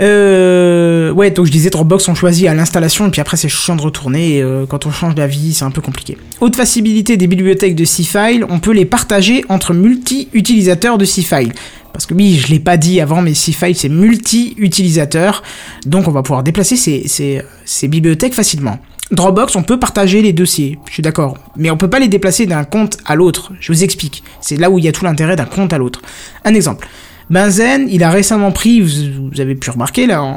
Euh, 0.00 1.12
ouais, 1.12 1.30
donc 1.30 1.46
je 1.46 1.52
disais 1.52 1.70
Dropbox 1.70 2.08
on 2.08 2.16
choisit 2.16 2.48
à 2.48 2.54
l'installation 2.54 3.06
et 3.06 3.10
puis 3.10 3.20
après 3.20 3.36
c'est 3.36 3.48
chiant 3.48 3.76
de 3.76 3.80
retourner 3.80 4.38
et, 4.38 4.44
quand 4.68 4.86
on 4.86 4.90
change 4.90 5.14
d'avis 5.14 5.54
c'est 5.54 5.64
un 5.64 5.70
peu 5.70 5.80
compliqué. 5.80 6.18
Autre 6.40 6.56
facilité 6.56 7.16
des 7.16 7.28
bibliothèques 7.28 7.76
de 7.76 7.84
C-File, 7.84 8.44
on 8.48 8.58
peut 8.58 8.72
les 8.72 8.86
partager 8.86 9.44
entre 9.48 9.72
multi-utilisateurs 9.72 10.98
de 10.98 11.04
C-File. 11.04 11.52
Parce 11.94 12.06
que 12.06 12.12
oui, 12.14 12.34
je 12.34 12.48
l'ai 12.48 12.58
pas 12.58 12.76
dit 12.76 13.00
avant, 13.00 13.22
mais 13.22 13.34
C-File 13.34 13.76
c'est 13.76 13.88
multi-utilisateur, 13.88 15.44
donc 15.86 16.08
on 16.08 16.10
va 16.10 16.22
pouvoir 16.22 16.42
déplacer 16.42 16.76
ces, 16.76 17.06
ces, 17.06 17.40
ces 17.64 17.86
bibliothèques 17.86 18.34
facilement. 18.34 18.80
Dropbox, 19.12 19.54
on 19.54 19.62
peut 19.62 19.78
partager 19.78 20.20
les 20.20 20.32
dossiers, 20.32 20.76
je 20.88 20.94
suis 20.94 21.02
d'accord, 21.04 21.38
mais 21.56 21.70
on 21.70 21.76
peut 21.76 21.88
pas 21.88 22.00
les 22.00 22.08
déplacer 22.08 22.46
d'un 22.46 22.64
compte 22.64 22.98
à 23.06 23.14
l'autre. 23.14 23.52
Je 23.60 23.72
vous 23.72 23.84
explique. 23.84 24.24
C'est 24.40 24.56
là 24.56 24.70
où 24.70 24.78
il 24.80 24.84
y 24.84 24.88
a 24.88 24.92
tout 24.92 25.04
l'intérêt 25.04 25.36
d'un 25.36 25.44
compte 25.44 25.72
à 25.72 25.78
l'autre. 25.78 26.02
Un 26.44 26.54
exemple. 26.54 26.88
Benzen, 27.30 27.86
il 27.88 28.02
a 28.02 28.10
récemment 28.10 28.50
pris, 28.50 28.80
vous, 28.80 29.30
vous 29.32 29.40
avez 29.40 29.54
pu 29.54 29.70
remarquer 29.70 30.08
euh, 30.10 30.34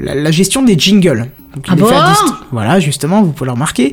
la, 0.00 0.14
la 0.14 0.30
gestion 0.30 0.62
des 0.62 0.78
jingles. 0.78 1.26
Donc, 1.54 1.66
il 1.66 1.72
Ah 1.72 1.74
les 1.74 1.82
fait 1.82 1.94
à 1.94 2.14
bon 2.26 2.32
Voilà, 2.52 2.78
justement, 2.78 3.22
vous 3.22 3.32
pouvez 3.32 3.48
le 3.48 3.52
remarquer. 3.52 3.92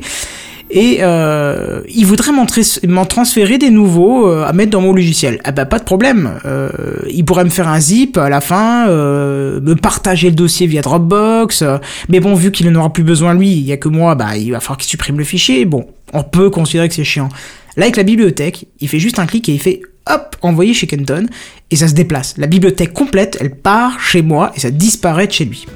Et 0.70 0.98
euh, 1.00 1.82
il 1.94 2.06
voudrait 2.06 2.32
m'en 2.32 3.04
transférer 3.04 3.58
des 3.58 3.70
nouveaux 3.70 4.28
euh, 4.28 4.44
à 4.44 4.52
mettre 4.52 4.70
dans 4.70 4.80
mon 4.80 4.92
logiciel. 4.92 5.40
Ah 5.44 5.52
bah 5.52 5.66
pas 5.66 5.78
de 5.78 5.84
problème, 5.84 6.38
euh, 6.46 6.70
il 7.10 7.24
pourrait 7.24 7.44
me 7.44 7.50
faire 7.50 7.68
un 7.68 7.80
zip 7.80 8.16
à 8.16 8.28
la 8.28 8.40
fin, 8.40 8.86
me 8.88 9.74
partager 9.74 10.30
le 10.30 10.34
dossier 10.34 10.66
via 10.66 10.82
Dropbox, 10.82 11.64
mais 12.08 12.20
bon 12.20 12.34
vu 12.34 12.50
qu'il 12.50 12.70
n'en 12.70 12.80
aura 12.80 12.92
plus 12.92 13.04
besoin 13.04 13.34
lui, 13.34 13.50
il 13.50 13.62
y 13.62 13.72
a 13.72 13.76
que 13.76 13.88
moi, 13.88 14.14
bah 14.14 14.36
il 14.36 14.52
va 14.52 14.60
falloir 14.60 14.78
qu'il 14.78 14.88
supprime 14.88 15.18
le 15.18 15.24
fichier. 15.24 15.64
Bon, 15.64 15.86
on 16.12 16.22
peut 16.22 16.50
considérer 16.50 16.88
que 16.88 16.94
c'est 16.94 17.04
chiant. 17.04 17.28
Là 17.76 17.84
avec 17.84 17.96
la 17.96 18.02
bibliothèque, 18.02 18.66
il 18.80 18.88
fait 18.88 19.00
juste 19.00 19.18
un 19.18 19.26
clic 19.26 19.48
et 19.48 19.52
il 19.52 19.60
fait 19.60 19.82
hop 20.08 20.36
envoyer 20.42 20.74
chez 20.74 20.86
Kenton 20.86 21.26
et 21.70 21.76
ça 21.76 21.88
se 21.88 21.94
déplace. 21.94 22.34
La 22.38 22.46
bibliothèque 22.46 22.92
complète, 22.92 23.36
elle 23.40 23.54
part 23.54 24.00
chez 24.00 24.22
moi 24.22 24.52
et 24.56 24.60
ça 24.60 24.70
disparaît 24.70 25.26
de 25.26 25.32
chez 25.32 25.44
lui. 25.44 25.66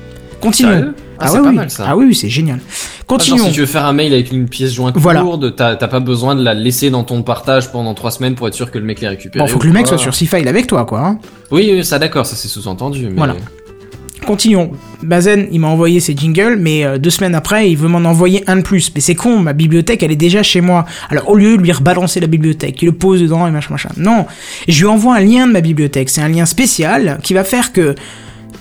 Continuons. 0.41 0.93
Ah, 1.21 1.27
c'est 1.27 1.39
ouais, 1.39 1.43
pas 1.43 1.49
oui. 1.49 1.55
mal, 1.57 1.71
ça. 1.71 1.85
Ah 1.89 1.97
oui, 1.97 2.05
oui, 2.09 2.15
c'est 2.15 2.29
génial. 2.29 2.61
Ah, 2.63 2.69
genre, 2.69 3.07
Continuons. 3.09 3.45
si 3.47 3.53
tu 3.53 3.61
veux 3.61 3.67
faire 3.67 3.85
un 3.85 3.93
mail 3.93 4.13
avec 4.13 4.31
une 4.31 4.49
pièce 4.49 4.73
jointe 4.73 4.95
Voilà. 4.97 5.21
lourde, 5.21 5.55
t'as 5.57 5.75
t'as 5.75 5.89
pas 5.89 5.99
besoin 6.01 6.37
de 6.37 6.45
la 6.45 6.55
laisser 6.55 6.91
dans 6.91 7.03
ton 7.03 7.23
partage 7.23 7.73
pendant 7.73 7.93
trois 7.95 8.13
semaines 8.13 8.35
pour 8.37 8.47
être 8.47 8.55
sûr 8.55 8.71
que 8.71 8.79
le 8.79 8.85
mec 8.85 9.01
l'ait 9.01 9.09
récupéré. 9.09 9.45
Bon, 9.45 9.51
faut 9.51 9.59
que 9.59 9.67
le 9.67 9.73
mec 9.73 9.87
soit 9.89 9.99
sur 9.99 10.15
C-File 10.15 10.47
avec 10.47 10.67
toi, 10.69 10.85
quoi. 10.85 11.01
hein. 11.05 11.19
Oui, 11.51 11.69
oui, 11.73 11.85
ça 11.85 11.99
d'accord, 11.99 12.25
ça 12.27 12.37
c'est 12.37 12.47
sous-entendu. 12.49 13.07
Mais... 13.07 13.17
Voilà. 13.17 13.35
Continuons. 14.27 14.73
Bazen, 15.03 15.49
il 15.53 15.61
m'a 15.61 15.69
envoyé 15.69 16.01
ses 16.01 16.15
jingles, 16.15 16.57
mais 16.61 16.85
euh, 16.85 16.99
deux 16.99 17.09
semaines 17.11 17.35
après, 17.35 17.71
il 17.71 17.77
veut 17.77 17.89
m'en 17.89 18.07
envoyer 18.09 18.45
un 18.47 18.57
de 18.57 18.63
plus. 18.63 18.93
Mais 18.95 19.01
c'est 19.01 19.15
con, 19.15 19.39
ma 19.39 19.55
bibliothèque, 19.55 20.03
elle 20.03 20.11
est 20.13 20.17
déjà 20.17 20.43
chez 20.43 20.61
moi. 20.61 20.85
Alors, 21.09 21.31
au 21.31 21.35
lieu 21.37 21.57
de 21.57 21.63
lui 21.63 21.73
rebalancer 21.73 22.21
la 22.21 22.27
bibliothèque, 22.27 22.83
il 22.83 22.87
le 22.87 22.93
pose 22.93 23.23
dedans 23.23 23.47
et 23.47 23.51
machin, 23.51 23.71
machin. 23.71 23.89
Non, 23.97 24.27
je 24.69 24.79
lui 24.81 24.87
envoie 24.87 25.17
un 25.17 25.21
lien 25.21 25.47
de 25.47 25.53
ma 25.53 25.61
bibliothèque. 25.63 26.11
C'est 26.11 26.21
un 26.21 26.29
lien 26.29 26.47
spécial 26.47 27.19
qui 27.23 27.33
va 27.33 27.43
faire 27.43 27.73
que 27.73 27.95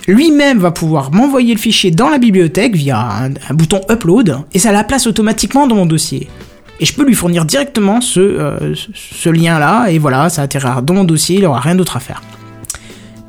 lui-même 0.08 0.58
va 0.60 0.72
pouvoir 0.72 1.12
m'envoyer 1.14 1.54
le 1.54 1.60
fichier 1.60 1.92
dans 1.92 2.10
la 2.10 2.18
bibliothèque 2.18 2.76
via 2.76 3.00
un, 3.00 3.32
un 3.50 3.54
bouton 3.54 3.82
upload, 3.90 4.38
et 4.54 4.60
ça 4.60 4.72
la 4.72 4.84
place 4.84 5.06
automatiquement 5.08 5.68
dans 5.68 5.76
mon 5.76 5.86
dossier. 5.86 6.28
Et 6.80 6.86
je 6.86 6.94
peux 6.94 7.06
lui 7.06 7.14
fournir 7.16 7.44
directement 7.46 8.02
ce, 8.02 8.20
euh, 8.20 8.74
ce- 8.94 9.30
lien-là, 9.30 9.88
et 9.90 9.98
voilà, 9.98 10.30
ça 10.30 10.44
atterrira 10.44 10.82
dans 10.82 10.94
mon 10.94 11.04
dossier, 11.04 11.38
il 11.40 11.46
aura 11.46 11.60
rien 11.60 11.76
d'autre 11.76 11.98
à 11.98 12.00
faire. 12.00 12.22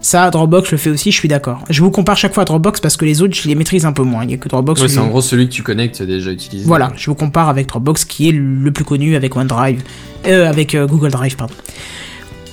Ça, 0.01 0.31
Dropbox 0.31 0.71
le 0.71 0.79
fait 0.79 0.91
aussi, 0.91 1.11
je 1.11 1.17
suis 1.19 1.29
d'accord. 1.29 1.65
Je 1.69 1.83
vous 1.83 1.91
compare 1.91 2.17
chaque 2.17 2.33
fois 2.33 2.43
à 2.43 2.47
Dropbox 2.47 2.81
parce 2.81 2.97
que 2.97 3.05
les 3.05 3.21
autres, 3.21 3.35
je 3.35 3.49
les 3.49 3.55
maîtrise 3.57 3.85
un 3.85 3.93
peu 3.93 4.05
moins. 4.05 4.23
Il 4.25 4.31
y 4.31 4.35
a 4.35 4.37
que 4.37 4.49
Dropbox. 4.49 4.81
Ouais, 4.81 4.87
où 4.87 4.89
c'est 4.89 4.99
en 5.01 5.09
gros 5.09 5.21
celui 5.21 5.49
que 5.49 5.53
tu 5.53 5.63
connectes 5.65 6.03
déjà 6.03 6.31
utilisé. 6.31 6.65
Voilà, 6.67 6.93
je 6.97 7.11
vous 7.11 7.17
compare 7.17 7.49
avec 7.49 7.67
Dropbox 7.67 8.05
qui 8.05 8.29
est 8.29 8.33
le 8.33 8.71
plus 8.71 8.85
connu 8.85 9.17
avec 9.17 9.35
OneDrive, 9.37 9.83
euh, 10.27 10.49
avec 10.49 10.75
euh, 10.77 10.87
Google 10.87 11.11
Drive, 11.11 11.37
pardon. 11.37 11.53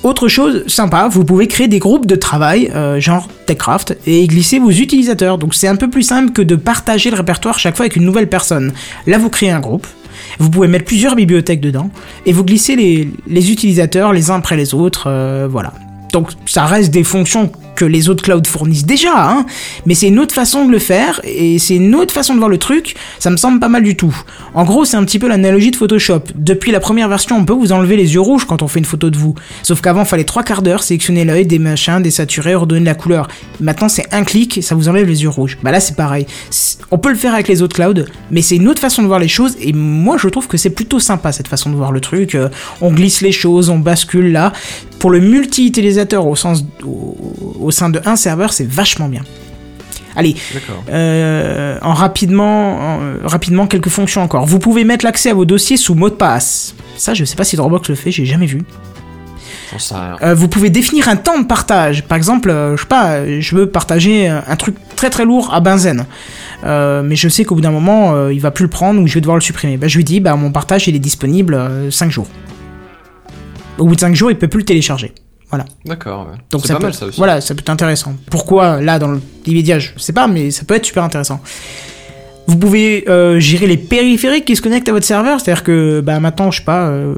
Autre 0.05 0.27
chose 0.27 0.67
sympa, 0.67 1.07
vous 1.07 1.25
pouvez 1.25 1.47
créer 1.47 1.67
des 1.67 1.79
groupes 1.79 2.05
de 2.05 2.15
travail, 2.15 2.71
euh, 2.75 2.99
genre 2.99 3.27
TechCraft, 3.47 3.97
et 4.05 4.27
glisser 4.27 4.59
vos 4.59 4.69
utilisateurs. 4.69 5.39
Donc 5.39 5.55
c'est 5.55 5.67
un 5.67 5.75
peu 5.75 5.89
plus 5.89 6.03
simple 6.03 6.31
que 6.31 6.43
de 6.43 6.55
partager 6.55 7.09
le 7.09 7.15
répertoire 7.15 7.57
chaque 7.57 7.75
fois 7.75 7.85
avec 7.85 7.95
une 7.95 8.05
nouvelle 8.05 8.29
personne. 8.29 8.71
Là, 9.07 9.17
vous 9.17 9.31
créez 9.31 9.49
un 9.49 9.59
groupe, 9.59 9.87
vous 10.37 10.51
pouvez 10.51 10.67
mettre 10.67 10.85
plusieurs 10.85 11.15
bibliothèques 11.15 11.59
dedans, 11.59 11.89
et 12.27 12.33
vous 12.33 12.43
glissez 12.43 12.75
les, 12.75 13.09
les 13.25 13.51
utilisateurs 13.51 14.13
les 14.13 14.29
uns 14.29 14.35
après 14.35 14.55
les 14.55 14.75
autres, 14.75 15.05
euh, 15.07 15.47
voilà. 15.49 15.73
Donc 16.13 16.29
ça 16.45 16.65
reste 16.65 16.91
des 16.91 17.03
fonctions 17.03 17.51
que 17.75 17.85
les 17.85 18.09
autres 18.09 18.23
clouds 18.23 18.45
fournissent 18.47 18.85
déjà, 18.85 19.29
hein, 19.29 19.45
mais 19.85 19.93
c'est 19.93 20.07
une 20.07 20.19
autre 20.19 20.33
façon 20.33 20.65
de 20.65 20.71
le 20.71 20.79
faire, 20.79 21.21
et 21.23 21.59
c'est 21.59 21.75
une 21.75 21.95
autre 21.95 22.13
façon 22.13 22.33
de 22.33 22.39
voir 22.39 22.49
le 22.49 22.57
truc, 22.57 22.95
ça 23.19 23.29
me 23.29 23.37
semble 23.37 23.59
pas 23.59 23.69
mal 23.69 23.83
du 23.83 23.95
tout. 23.95 24.15
En 24.53 24.63
gros, 24.63 24.85
c'est 24.85 24.97
un 24.97 25.03
petit 25.03 25.19
peu 25.19 25.27
l'analogie 25.27 25.71
de 25.71 25.75
Photoshop. 25.75 26.21
Depuis 26.35 26.71
la 26.71 26.79
première 26.79 27.09
version, 27.09 27.37
on 27.37 27.45
peut 27.45 27.53
vous 27.53 27.71
enlever 27.71 27.97
les 27.97 28.13
yeux 28.13 28.21
rouges 28.21 28.45
quand 28.45 28.61
on 28.61 28.67
fait 28.67 28.79
une 28.79 28.85
photo 28.85 29.09
de 29.09 29.17
vous. 29.17 29.35
Sauf 29.63 29.81
qu'avant, 29.81 30.05
fallait 30.05 30.23
trois 30.23 30.43
quarts 30.43 30.61
d'heure, 30.61 30.83
sélectionner 30.83 31.25
l'œil, 31.25 31.45
des 31.45 31.59
machins, 31.59 32.01
désaturer, 32.01 32.55
redonner 32.55 32.85
la 32.85 32.95
couleur. 32.95 33.27
Maintenant, 33.59 33.89
c'est 33.89 34.13
un 34.13 34.23
clic, 34.23 34.59
ça 34.63 34.75
vous 34.75 34.89
enlève 34.89 35.07
les 35.07 35.23
yeux 35.23 35.29
rouges. 35.29 35.57
Bah 35.63 35.71
là, 35.71 35.79
c'est 35.79 35.95
pareil. 35.95 36.25
On 36.91 36.97
peut 36.97 37.09
le 37.09 37.15
faire 37.15 37.33
avec 37.33 37.47
les 37.47 37.61
autres 37.61 37.75
clouds, 37.75 38.05
mais 38.31 38.41
c'est 38.41 38.55
une 38.55 38.67
autre 38.67 38.81
façon 38.81 39.01
de 39.01 39.07
voir 39.07 39.19
les 39.19 39.27
choses, 39.27 39.55
et 39.59 39.73
moi, 39.73 40.17
je 40.17 40.27
trouve 40.27 40.47
que 40.47 40.57
c'est 40.57 40.69
plutôt 40.69 40.99
sympa, 40.99 41.31
cette 41.31 41.47
façon 41.47 41.69
de 41.69 41.75
voir 41.75 41.91
le 41.91 41.99
truc. 41.99 42.35
Euh, 42.35 42.49
on 42.81 42.91
glisse 42.91 43.21
les 43.21 43.31
choses, 43.31 43.69
on 43.69 43.79
bascule 43.79 44.31
là. 44.31 44.53
Pour 44.99 45.09
le 45.11 45.19
multi-utilisateur 45.19 46.25
au, 46.25 46.35
sens, 46.35 46.65
au 47.65 47.71
sein 47.71 47.89
de 47.89 48.01
un 48.05 48.15
serveur, 48.15 48.53
c'est 48.53 48.67
vachement 48.67 49.09
bien. 49.09 49.23
Allez, 50.15 50.35
euh, 50.89 51.77
en 51.81 51.93
rapidement, 51.93 52.77
en, 52.77 53.01
euh, 53.01 53.17
rapidement 53.25 53.67
quelques 53.67 53.89
fonctions 53.89 54.21
encore. 54.21 54.45
Vous 54.45 54.59
pouvez 54.59 54.85
mettre 54.85 55.03
l'accès 55.03 55.31
à 55.31 55.33
vos 55.33 55.43
dossiers 55.43 55.75
sous 55.75 55.93
mot 55.93 56.09
de 56.09 56.15
passe. 56.15 56.73
Ça, 56.95 57.13
je 57.13 57.25
sais 57.25 57.35
pas 57.35 57.43
si 57.43 57.57
Dropbox 57.57 57.89
le 57.89 57.95
fait, 57.95 58.11
j'ai 58.11 58.25
jamais 58.25 58.45
vu. 58.45 58.61
Euh, 60.21 60.33
vous 60.33 60.47
pouvez 60.47 60.69
définir 60.69 61.09
un 61.09 61.17
temps 61.17 61.37
de 61.37 61.45
partage. 61.45 62.03
Par 62.03 62.15
exemple, 62.15 62.49
je 62.49 62.81
sais 62.81 62.87
pas, 62.87 63.27
je 63.39 63.55
veux 63.55 63.67
partager 63.67 64.29
un 64.29 64.55
truc 64.55 64.75
très 64.95 65.09
très 65.09 65.25
lourd 65.25 65.53
à 65.53 65.59
Benzen. 65.59 66.05
Mais 66.63 67.15
je 67.15 67.27
sais 67.27 67.43
qu'au 67.43 67.55
bout 67.55 67.61
d'un 67.61 67.71
moment, 67.71 68.29
il 68.29 68.39
va 68.39 68.51
plus 68.51 68.63
le 68.63 68.69
prendre 68.69 69.01
ou 69.01 69.07
je 69.07 69.15
vais 69.15 69.21
devoir 69.21 69.35
le 69.35 69.41
supprimer. 69.41 69.75
Bah, 69.75 69.89
je 69.89 69.97
lui 69.97 70.05
dis, 70.05 70.21
bah, 70.21 70.35
mon 70.37 70.51
partage, 70.51 70.87
il 70.87 70.95
est 70.95 70.99
disponible 70.99 71.59
5 71.91 72.09
jours. 72.09 72.27
Au 73.77 73.85
bout 73.85 73.95
de 73.95 73.99
5 73.99 74.15
jours, 74.15 74.31
il 74.31 74.37
peut 74.37 74.47
plus 74.47 74.59
le 74.59 74.65
télécharger. 74.65 75.13
Voilà. 75.55 75.65
D'accord, 75.85 76.27
ouais. 76.29 76.37
Donc 76.51 76.61
c'est 76.61 76.67
ça 76.67 76.73
pas 76.73 76.79
peut, 76.79 76.85
mal 76.87 76.93
ça 76.93 77.05
aussi. 77.05 77.17
Voilà, 77.17 77.39
ça 77.39 77.55
peut 77.55 77.61
être 77.61 77.69
intéressant. 77.69 78.13
Pourquoi 78.29 78.81
là 78.81 78.99
dans 78.99 79.17
l'immédiat, 79.45 79.79
je 79.79 79.91
sais 79.97 80.11
pas, 80.11 80.27
mais 80.27 80.51
ça 80.51 80.65
peut 80.65 80.75
être 80.75 80.85
super 80.85 81.03
intéressant. 81.03 81.39
Vous 82.47 82.57
pouvez 82.57 83.05
euh, 83.09 83.39
gérer 83.39 83.65
les 83.65 83.77
périphériques 83.77 84.45
qui 84.45 84.55
se 84.55 84.61
connectent 84.61 84.89
à 84.89 84.91
votre 84.91 85.05
serveur, 85.05 85.39
c'est-à-dire 85.39 85.63
que 85.63 86.01
bah 86.01 86.19
maintenant, 86.19 86.51
je 86.51 86.59
sais 86.59 86.65
pas, 86.65 86.87
euh, 86.87 87.15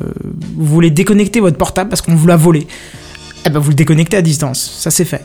vous 0.56 0.66
voulez 0.66 0.90
déconnecter 0.90 1.40
votre 1.40 1.58
portable 1.58 1.90
parce 1.90 2.02
qu'on 2.02 2.16
vous 2.16 2.28
l'a 2.28 2.38
volé. 2.38 2.68
Eh 3.46 3.50
ben 3.50 3.60
vous 3.60 3.70
le 3.70 3.76
déconnectez 3.76 4.18
à 4.18 4.22
distance, 4.22 4.78
ça 4.80 4.92
c'est 4.92 5.06
fait. 5.06 5.24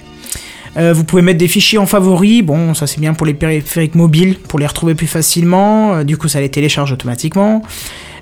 Euh, 0.78 0.94
vous 0.94 1.04
pouvez 1.04 1.20
mettre 1.22 1.38
des 1.38 1.48
fichiers 1.48 1.78
en 1.78 1.86
favoris, 1.86 2.42
bon 2.42 2.72
ça 2.72 2.86
c'est 2.86 2.98
bien 2.98 3.12
pour 3.12 3.26
les 3.26 3.34
périphériques 3.34 3.94
mobiles, 3.94 4.38
pour 4.38 4.58
les 4.58 4.66
retrouver 4.66 4.94
plus 4.94 5.06
facilement, 5.06 6.02
du 6.02 6.16
coup 6.16 6.28
ça 6.28 6.40
les 6.40 6.48
télécharge 6.48 6.92
automatiquement. 6.92 7.62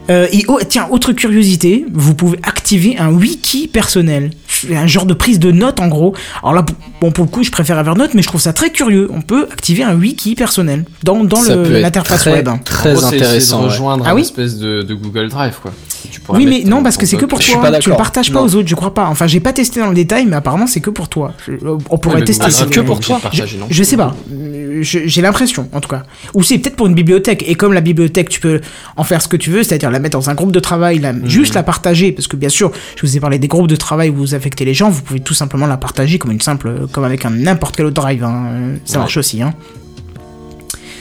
Et 0.09 0.45
oh, 0.49 0.59
tiens, 0.69 0.89
autre 0.91 1.13
curiosité, 1.13 1.87
vous 1.93 2.17
pouvez 2.17 2.41
activer 2.43 2.99
un 2.99 3.13
wiki 3.13 3.69
personnel. 3.69 4.31
Un 4.73 4.87
genre 4.87 5.07
de 5.07 5.15
prise 5.15 5.39
de 5.39 5.51
notes 5.51 5.81
en 5.81 5.89
gros. 5.89 6.15
Alors 6.43 6.55
là, 6.55 6.67
bon 7.01 7.11
pour 7.13 7.25
le 7.25 7.31
coup, 7.31 7.43
je 7.43 7.51
préfère 7.51 7.79
Evernote, 7.79 8.15
mais 8.15 8.23
je 8.23 8.27
trouve 8.29 8.41
ça 8.41 8.53
très 8.53 8.71
curieux. 8.71 9.09
On 9.13 9.21
peut 9.23 9.47
activer 9.53 9.83
un 9.83 9.95
wiki 9.95 10.35
personnel 10.35 10.85
dans, 11.03 11.23
dans 11.25 11.41
l'interface 11.69 12.27
web. 12.27 12.49
Très 12.65 12.93
gros, 12.93 13.01
c'est 13.03 13.17
intéressant. 13.17 13.59
de 13.59 13.63
ouais. 13.65 13.69
rejoindre 13.71 14.05
Ah 14.07 14.15
oui 14.15 14.23
espèce 14.23 14.59
de, 14.59 14.83
de 14.83 14.95
Google 14.95 15.29
Drive, 15.29 15.57
quoi. 15.63 15.73
Tu 16.11 16.21
Oui, 16.31 16.47
mais 16.47 16.63
non, 16.65 16.83
parce 16.83 16.97
que 16.97 17.07
c'est 17.07 17.17
que 17.17 17.25
pour 17.27 17.41
Je 17.41 17.53
toi. 17.53 17.63
pas 17.63 17.79
Tu 17.79 17.91
le 17.91 17.97
partages 17.97 18.33
pas 18.33 18.41
Non. 18.41 18.47
aux 18.47 18.55
autres, 18.55 18.69
je 18.69 18.75
crois 18.75 18.95
pas. 18.95 19.07
Enfin, 19.07 19.27
j'ai 19.27 19.41
pas 19.41 19.53
testé 19.53 19.81
dans 19.81 19.89
le 19.89 19.95
détail, 19.95 20.27
mais 20.27 20.37
apparemment 20.37 20.67
c'est 20.67 20.81
que 20.81 20.91
pour 20.91 21.09
toi. 21.09 21.33
Je- 21.47 21.53
on 21.91 21.99
pourrait 21.99 22.17
Ouais, 22.21 22.25
tester. 22.25 22.51
Ça. 22.51 22.65
Drive, 22.65 22.75
que 22.75 22.81
pour 22.81 23.01
toi. 23.01 23.21
de 23.33 23.59
non 23.59 23.67
Je 23.71 23.83
sais 23.83 23.97
pas. 23.97 24.15
Euh, 24.33 24.79
je- 24.83 25.01
J'ai 25.07 25.23
l'impression, 25.23 25.69
en 25.73 25.81
tout 25.81 25.89
cas. 25.89 26.03
Ou 26.35 26.43
c'est 26.43 26.59
peut-être 26.59 26.77
pour 26.77 26.87
une 26.87 26.95
bibliothèque. 26.95 27.45
Et 27.47 27.55
comme 27.55 27.73
la 27.73 27.81
bibliothèque, 27.81 28.29
tu 28.29 28.41
peux 28.41 28.61
en 28.97 29.05
faire 29.05 29.21
ce 29.23 29.29
que 29.29 29.37
tu 29.37 29.51
veux, 29.51 29.63
c'est-à-dire 29.63 29.91
la 29.91 29.99
mettre 29.99 30.19
dans 30.19 30.31
un 30.31 30.35
groupe 30.35 30.53
de 30.53 30.61
travail, 30.61 30.99
la- 30.99 31.13
Mhm. 31.13 31.29
juste 31.29 31.55
la 31.55 31.63
partager. 31.63 32.13
Parce 32.13 32.27
que 32.27 32.37
bien 32.37 32.49
sûr, 32.49 32.73
je 32.97 33.07
vous 33.07 33.17
ai 33.17 33.21
parlé 33.21 33.39
des 33.39 33.49
groupes 33.49 33.69
de 33.69 33.77
travail 33.77 34.11
où 34.11 34.17
vous 34.17 34.35
les 34.59 34.75
gens, 34.75 34.91
vous 34.91 35.03
pouvez 35.03 35.21
tout 35.21 35.35
simplement 35.35 35.67
la 35.67 35.77
partager 35.77 36.19
comme 36.19 36.33
une 36.33 36.41
simple, 36.41 36.87
comme 36.93 37.05
avec 37.05 37.25
un 37.25 37.31
n'importe 37.31 37.77
quel 37.77 37.87
autre 37.87 38.01
drive. 38.01 38.25
hein. 38.25 38.75
Ça 38.85 38.95
Ouais. 38.95 38.99
marche 39.01 39.17
aussi. 39.17 39.41
Hein. 39.43 39.55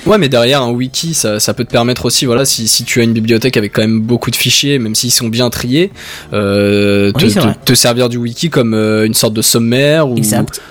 Ouais, 0.05 0.17
mais 0.17 0.29
derrière 0.29 0.61
un 0.61 0.71
wiki, 0.71 1.13
ça, 1.13 1.39
ça 1.41 1.53
peut 1.53 1.65
te 1.65 1.71
permettre 1.71 2.05
aussi, 2.05 2.25
voilà, 2.25 2.45
si, 2.45 2.67
si 2.69 2.83
tu 2.85 3.01
as 3.01 3.03
une 3.03 3.11
bibliothèque 3.13 3.57
avec 3.57 3.73
quand 3.73 3.81
même 3.81 3.99
beaucoup 3.99 4.31
de 4.31 4.35
fichiers, 4.35 4.79
même 4.79 4.95
s'ils 4.95 5.11
sont 5.11 5.27
bien 5.27 5.49
triés, 5.49 5.91
euh, 6.31 7.11
te, 7.11 7.25
Oui, 7.25 7.35
te- 7.65 7.73
servir 7.73 8.07
du 8.07 8.17
wiki 8.17 8.49
comme 8.49 8.73
euh, 8.73 9.05
une 9.05 9.13
sorte 9.13 9.33
de 9.33 9.41
sommaire 9.41 10.07
ou, 10.09 10.15
Exact. 10.17 10.61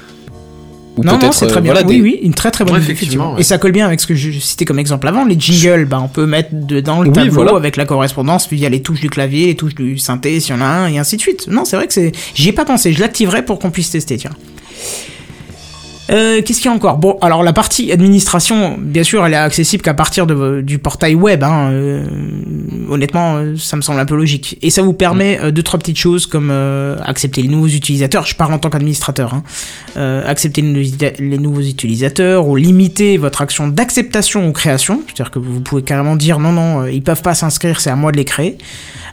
Ou 0.99 1.05
non, 1.05 1.13
non, 1.13 1.19
peut-être 1.19 1.35
c'est 1.35 1.47
très 1.47 1.59
euh, 1.59 1.61
bien. 1.63 1.73
voilà, 1.73 1.87
oui, 1.89 1.97
des- 1.97 2.03
oui, 2.03 2.19
une 2.23 2.35
très 2.35 2.51
très 2.51 2.65
bonne 2.65 2.75
Ouais, 2.75 2.83
idée, 2.83 2.93
effectivement, 2.93 3.35
ouais. 3.35 3.41
Et 3.41 3.45
ça 3.45 3.59
colle 3.59 3.73
bien 3.73 3.87
avec 3.87 4.01
ce 4.01 4.07
que 4.07 4.15
je 4.15 4.31
citais 4.39 4.65
comme 4.65 4.79
exemple 4.79 5.07
avant. 5.09 5.25
Les 5.25 5.39
jingles, 5.39 5.85
bah, 5.87 6.01
on 6.03 6.09
peut 6.09 6.27
mettre 6.27 6.51
dedans 6.53 7.01
le 7.03 7.09
Oui, 7.09 7.15
tableau 7.15 7.33
voilà. 7.33 7.57
avec 7.57 7.77
la 7.77 7.85
correspondance 7.87 8.49
via 8.51 8.69
les 8.69 8.83
touches 8.83 9.01
du 9.01 9.09
clavier, 9.11 9.47
les 9.47 9.55
touches 9.55 9.75
du 9.75 9.97
synthé, 9.99 10.39
s'il 10.41 10.55
y 10.55 10.59
en 10.59 10.61
a 10.61 10.67
un, 10.67 10.89
et 10.89 10.99
ainsi 10.99 11.17
de 11.17 11.21
suite. 11.23 11.47
Non, 11.49 11.65
c'est 11.65 11.77
vrai 11.77 11.87
que 11.87 11.93
c'est. 11.93 12.13
J'y 12.35 12.49
ai 12.51 12.53
pas 12.53 12.65
pensé. 12.65 12.93
Je 12.93 13.01
l'activerai 13.01 13.45
pour 13.45 13.59
qu'on 13.59 13.71
puisse 13.71 13.91
tester, 13.91 14.17
tiens. 14.17 14.33
Euh, 16.11 16.43
Qu'est-ce 16.43 16.61
qu'il 16.61 16.71
y 16.71 16.73
a 16.73 16.77
encore? 16.77 16.99
Bon, 16.99 17.19
alors 17.21 17.43
la 17.43 17.53
partie 17.53 17.93
administration, 17.93 18.77
bien 18.79 19.05
sûr, 19.05 19.25
elle 19.27 19.35
est 19.35 19.37
accessible 19.37 19.83
qu'à 19.83 19.95
partir 19.95 20.27
de, 20.27 20.61
du 20.61 20.79
portail 20.79 21.15
web. 21.15 21.43
Hein, 21.43 21.71
euh, 21.73 22.07
honnêtement, 22.89 23.37
euh, 23.37 23.57
ça 23.57 23.77
me 23.77 23.83
semble 23.83 24.01
un 24.01 24.07
peu 24.07 24.17
logique. 24.17 24.59
Et 24.63 24.71
ça 24.71 24.83
vous 24.83 24.93
permet 24.93 25.39
euh, 25.41 25.51
deux 25.51 25.63
trois 25.63 25.79
petites 25.79 25.99
choses 25.99 26.27
comme 26.27 26.51
euh, 26.51 26.97
accepter 27.05 27.43
les 27.43 27.49
nouveaux 27.49 27.69
utilisateurs. 27.69 28.27
Je 28.27 28.35
parle 28.35 28.53
en 28.55 28.59
tant 28.59 28.71
qu'administrateur. 28.71 29.35
Hein. 29.35 29.43
Accepter 30.27 30.63
les, 30.63 30.93
les 31.19 31.39
nouveaux 31.39 31.61
utilisateurs 31.61 32.47
ou 32.47 32.57
limiter 32.57 33.17
votre 33.19 33.43
action 33.43 33.69
d'acceptation 33.69 34.49
ou 34.49 34.53
création. 34.53 35.03
C'est-à-dire 35.07 35.31
que 35.31 35.39
vous 35.39 35.61
pouvez 35.61 35.83
carrément 35.83 36.17
dire 36.17 36.39
non, 36.39 36.53
non, 36.53 36.87
ils 36.87 37.03
peuvent 37.03 37.23
pas 37.23 37.35
s'inscrire, 37.35 37.81
c'est 37.81 37.91
à 37.91 37.97
moi 37.97 38.13
de 38.13 38.17
les 38.17 38.25
créer. 38.25 38.59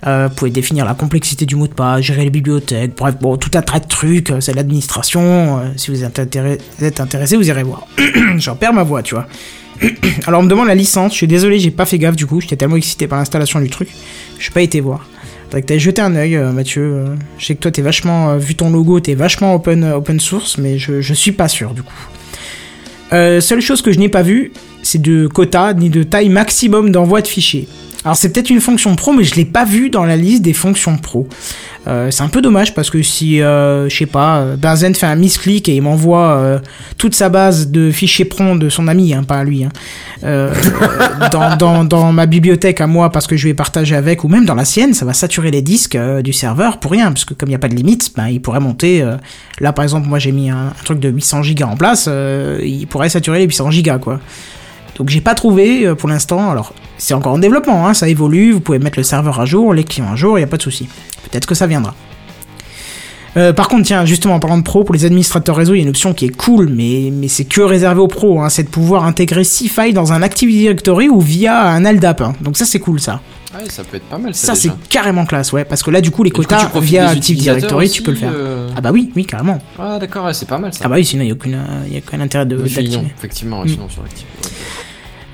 Vous 0.05 0.29
pouvez 0.35 0.51
définir 0.51 0.85
la 0.85 0.93
complexité 0.93 1.47
du 1.47 1.55
mot 1.55 1.67
de 1.67 1.73
passe, 1.73 2.01
gérer 2.01 2.25
les 2.25 2.29
bibliothèques, 2.29 2.91
bref, 2.95 3.15
bon, 3.19 3.37
tout 3.37 3.49
un 3.55 3.63
tas 3.63 3.79
de 3.79 3.87
trucs, 3.87 4.31
c'est 4.39 4.53
l'administration. 4.53 5.61
si 5.77 5.89
vous 5.89 6.03
êtes, 6.03 6.19
intéressé, 6.19 6.59
êtes 6.85 6.99
intéressé, 6.99 7.37
vous 7.37 7.47
irez 7.47 7.63
voir. 7.63 7.87
J'en 8.37 8.55
perds 8.55 8.73
ma 8.73 8.83
voix, 8.83 9.03
tu 9.03 9.15
vois. 9.15 9.27
Alors 10.27 10.39
on 10.39 10.43
me 10.43 10.49
demande 10.49 10.67
la 10.67 10.75
licence, 10.75 11.11
je 11.11 11.17
suis 11.17 11.27
désolé, 11.27 11.59
j'ai 11.59 11.71
pas 11.71 11.85
fait 11.85 11.97
gaffe 11.97 12.15
du 12.15 12.25
coup, 12.25 12.39
j'étais 12.41 12.55
tellement 12.55 12.77
excité 12.77 13.07
par 13.07 13.19
l'installation 13.19 13.59
du 13.59 13.69
truc, 13.69 13.89
j'ai 14.39 14.51
pas 14.51 14.61
été 14.61 14.79
voir. 14.79 15.07
Faudrait 15.45 15.61
que 15.61 15.77
jeté 15.77 16.01
un 16.01 16.15
œil, 16.15 16.35
euh, 16.35 16.51
Mathieu. 16.51 17.05
je 17.37 17.45
sais 17.45 17.55
que 17.55 17.59
toi 17.59 17.71
t'es 17.71 17.81
vachement, 17.81 18.31
euh, 18.31 18.37
vu 18.37 18.55
ton 18.55 18.69
logo, 18.71 18.99
t'es 18.99 19.15
vachement 19.15 19.53
open, 19.53 19.83
euh, 19.83 19.97
open 19.97 20.19
source, 20.19 20.57
mais 20.57 20.77
je, 20.77 21.01
je 21.01 21.13
suis 21.13 21.31
pas 21.31 21.47
sûr 21.47 21.73
du 21.73 21.83
coup. 21.83 21.93
Seule 23.11 23.61
chose 23.61 23.81
que 23.81 23.93
je 23.93 23.99
n'ai 23.99 24.09
pas 24.09 24.23
vue, 24.23 24.51
c'est 24.83 25.01
de 25.01 25.27
quota 25.27 25.73
ni 25.73 25.89
de 25.89 26.03
taille 26.03 26.27
maximum 26.27 26.91
d'envoi 26.91 27.21
de 27.21 27.27
fichiers. 27.27 27.65
Alors 28.03 28.17
c'est 28.17 28.29
peut-être 28.29 28.49
une 28.49 28.59
fonction 28.59 28.95
pro, 28.95 29.13
mais 29.13 29.23
je 29.23 29.35
l'ai 29.35 29.45
pas 29.45 29.63
vu 29.63 29.89
dans 29.89 30.03
la 30.03 30.17
liste 30.17 30.41
des 30.41 30.51
fonctions 30.51 30.97
pro. 30.97 31.27
Euh, 31.87 32.09
c'est 32.09 32.23
un 32.23 32.29
peu 32.29 32.41
dommage 32.41 32.73
parce 32.73 32.89
que 32.89 33.01
si, 33.03 33.41
euh, 33.41 33.87
je 33.89 33.95
sais 33.95 34.05
pas, 34.05 34.39
euh, 34.39 34.55
Benzen 34.55 34.95
fait 34.95 35.05
un 35.05 35.15
misclick 35.15 35.69
et 35.69 35.75
il 35.75 35.81
m'envoie 35.81 36.61
toute 36.97 37.13
sa 37.13 37.29
base 37.29 37.69
de 37.69 37.91
fichiers 37.91 38.25
PRON 38.25 38.55
de 38.55 38.69
son 38.69 38.87
ami, 38.87 39.13
hein, 39.13 39.23
pas 39.23 39.39
à 39.39 39.43
lui, 39.43 39.63
hein, 39.63 39.69
dans, 41.31 42.11
ma 42.11 42.25
bibliothèque 42.25 42.81
à 42.81 42.87
moi 42.87 43.11
parce 43.11 43.27
que 43.27 43.37
je 43.37 43.47
vais 43.47 43.53
partager 43.53 43.95
avec, 43.95 44.23
ou 44.23 44.27
même 44.27 44.45
dans 44.45 44.55
la 44.55 44.65
sienne, 44.65 44.93
ça 44.93 45.05
va 45.05 45.13
saturer 45.13 45.51
les 45.51 45.61
disques 45.61 45.97
du 46.23 46.33
serveur 46.33 46.79
pour 46.79 46.91
rien, 46.91 47.11
parce 47.11 47.25
que 47.25 47.33
comme 47.33 47.49
il 47.49 47.51
n'y 47.51 47.55
a 47.55 47.59
pas 47.59 47.67
de 47.67 47.75
limite, 47.75 48.11
ben, 48.15 48.27
il 48.27 48.41
pourrait 48.41 48.59
monter. 48.59 49.05
là 49.59 49.73
par 49.73 49.83
exemple, 49.83 50.07
moi 50.07 50.19
j'ai 50.19 50.31
mis 50.31 50.49
un, 50.49 50.73
truc 50.83 50.99
de 50.99 51.09
800 51.09 51.43
gigas 51.43 51.67
en 51.67 51.77
place, 51.77 52.09
il 52.63 52.87
pourrait 52.87 53.09
saturer 53.09 53.39
les 53.39 53.45
800 53.45 53.71
gigas 53.71 53.99
quoi. 53.99 54.19
Donc 54.97 55.09
j'ai 55.09 55.21
pas 55.21 55.35
trouvé 55.35 55.93
pour 55.95 56.09
l'instant. 56.09 56.49
Alors 56.49 56.73
c'est 56.97 57.13
encore 57.13 57.33
en 57.33 57.39
développement, 57.39 57.87
hein, 57.87 57.93
ça 57.93 58.07
évolue. 58.07 58.53
Vous 58.53 58.61
pouvez 58.61 58.79
mettre 58.79 58.97
le 58.97 59.03
serveur 59.03 59.39
à 59.39 59.45
jour, 59.45 59.73
les 59.73 59.83
clients 59.83 60.11
à 60.11 60.15
jour, 60.15 60.37
il 60.37 60.41
y 60.41 60.45
a 60.45 60.47
pas 60.47 60.57
de 60.57 60.61
souci. 60.63 60.87
Peut-être 61.29 61.45
que 61.45 61.55
ça 61.55 61.67
viendra. 61.67 61.93
Euh, 63.37 63.51
par 63.51 63.67
contre, 63.67 63.83
tiens, 63.83 64.05
justement, 64.05 64.35
en 64.35 64.39
parlant 64.39 64.57
de 64.57 64.63
pro, 64.63 64.85
pour 64.85 64.95
les 64.95 65.03
administrateurs 65.03 65.57
réseau, 65.57 65.73
il 65.73 65.77
y 65.77 65.79
a 65.81 65.83
une 65.83 65.89
option 65.89 66.13
qui 66.13 66.23
est 66.25 66.29
cool, 66.35 66.69
mais, 66.69 67.09
mais 67.11 67.27
c'est 67.27 67.43
que 67.43 67.59
réservé 67.59 67.99
aux 67.99 68.07
pros, 68.07 68.39
hein, 68.39 68.47
c'est 68.47 68.63
de 68.63 68.69
pouvoir 68.69 69.03
intégrer 69.05 69.43
CFI 69.43 69.91
dans 69.91 70.13
un 70.13 70.21
Active 70.21 70.49
Directory 70.49 71.09
ou 71.09 71.19
via 71.19 71.67
un 71.67 71.81
LDAP. 71.91 72.21
hein. 72.21 72.33
Donc 72.39 72.55
ça, 72.55 72.63
c'est 72.63 72.79
cool, 72.79 73.01
ça. 73.01 73.19
Ouais, 73.53 73.69
ça 73.69 73.83
peut 73.83 73.97
être 73.97 74.05
pas 74.05 74.17
mal 74.17 74.33
ça. 74.33 74.47
Ça, 74.47 74.55
c'est 74.55 74.71
carrément 74.89 75.25
classe, 75.25 75.51
ouais, 75.51 75.65
parce 75.65 75.83
que 75.83 75.91
là, 75.91 75.99
du 75.99 76.11
coup, 76.11 76.23
les 76.23 76.31
coup, 76.31 76.43
quotas 76.43 76.69
via 76.79 77.09
Active 77.09 77.37
Directory, 77.37 77.85
aussi, 77.87 77.95
tu 77.95 78.03
peux 78.03 78.11
le 78.11 78.17
faire. 78.17 78.31
euh, 78.33 78.69
Ah 78.77 78.79
bah 78.79 78.91
oui, 78.93 79.11
oui, 79.17 79.25
carrément. 79.25 79.59
Ah 79.77 79.97
d'accord, 79.99 80.25
ouais, 80.25 80.33
c'est 80.33 80.47
pas 80.47 80.57
mal 80.57 80.73
ça. 80.73 80.79
Ah 80.85 80.87
bah 80.87 80.95
oui, 80.95 81.03
sinon, 81.05 81.23
il 81.23 81.25
n'y 81.25 81.31
a, 81.31 81.35
aucune, 81.35 81.59
y 81.91 81.95
a 81.95 81.99
aucun 82.07 82.21
intérêt 82.21 82.45
de 82.45 82.63
filion, 82.65 83.03
effectivement, 83.17 83.65
Mm. 83.65 83.67
sinon 83.67 83.89
sur 83.89 84.01
ouais. 84.03 84.09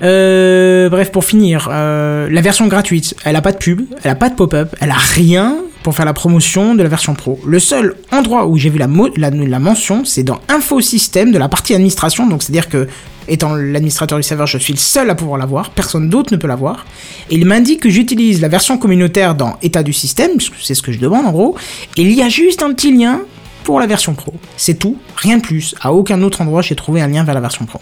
Euh, 0.02 0.88
bref, 0.88 1.12
pour 1.12 1.24
finir, 1.24 1.68
euh, 1.70 2.28
la 2.30 2.40
version 2.40 2.66
gratuite, 2.66 3.14
elle 3.24 3.36
a 3.36 3.42
pas 3.42 3.52
de 3.52 3.58
pub, 3.58 3.82
elle 4.02 4.10
a 4.10 4.14
pas 4.16 4.28
de 4.28 4.34
pop-up, 4.34 4.74
elle 4.80 4.90
a 4.90 4.94
rien 4.96 5.56
pour 5.82 5.94
faire 5.94 6.04
la 6.04 6.12
promotion 6.12 6.74
de 6.74 6.82
la 6.82 6.88
version 6.88 7.14
pro. 7.14 7.38
Le 7.46 7.58
seul 7.58 7.96
endroit 8.10 8.46
où 8.46 8.56
j'ai 8.56 8.70
vu 8.70 8.78
la, 8.78 8.86
mention, 8.86 10.04
c'est 10.04 10.22
dans 10.22 10.40
Info 10.48 10.80
System 10.80 11.32
de 11.32 11.38
la 11.38 11.48
partie 11.48 11.74
administration, 11.74 12.26
donc 12.26 12.42
c'est-à-dire 12.42 12.68
que, 12.68 12.88
étant 13.28 13.54
l'administrateur 13.54 14.18
du 14.18 14.22
serveur, 14.22 14.46
je 14.46 14.58
suis 14.58 14.72
le 14.72 14.78
seul 14.78 15.10
à 15.10 15.14
pouvoir 15.14 15.38
l'avoir, 15.38 15.70
personne 15.70 16.08
d'autre 16.08 16.32
ne 16.32 16.38
peut 16.38 16.48
l'avoir. 16.48 16.86
Et 17.30 17.36
il 17.36 17.46
m'indique 17.46 17.80
que 17.80 17.90
j'utilise 17.90 18.40
la 18.40 18.48
version 18.48 18.78
communautaire 18.78 19.34
dans 19.34 19.56
État 19.62 19.82
du 19.82 19.92
système, 19.92 20.36
puisque 20.36 20.56
c'est 20.60 20.74
ce 20.74 20.82
que 20.82 20.92
je 20.92 20.98
demande 20.98 21.26
en 21.26 21.32
gros, 21.32 21.56
et 21.96 22.02
il 22.02 22.12
y 22.12 22.22
a 22.22 22.28
juste 22.28 22.62
un 22.62 22.72
petit 22.72 22.96
lien 22.96 23.20
pour 23.64 23.80
la 23.80 23.86
version 23.86 24.14
pro. 24.14 24.32
C'est 24.56 24.78
tout, 24.78 24.96
rien 25.16 25.36
de 25.36 25.42
plus. 25.42 25.74
À 25.80 25.92
aucun 25.92 26.22
autre 26.22 26.40
endroit 26.40 26.62
j'ai 26.62 26.74
trouvé 26.74 27.00
un 27.00 27.08
lien 27.08 27.24
vers 27.24 27.34
la 27.34 27.40
version 27.40 27.64
pro. 27.64 27.80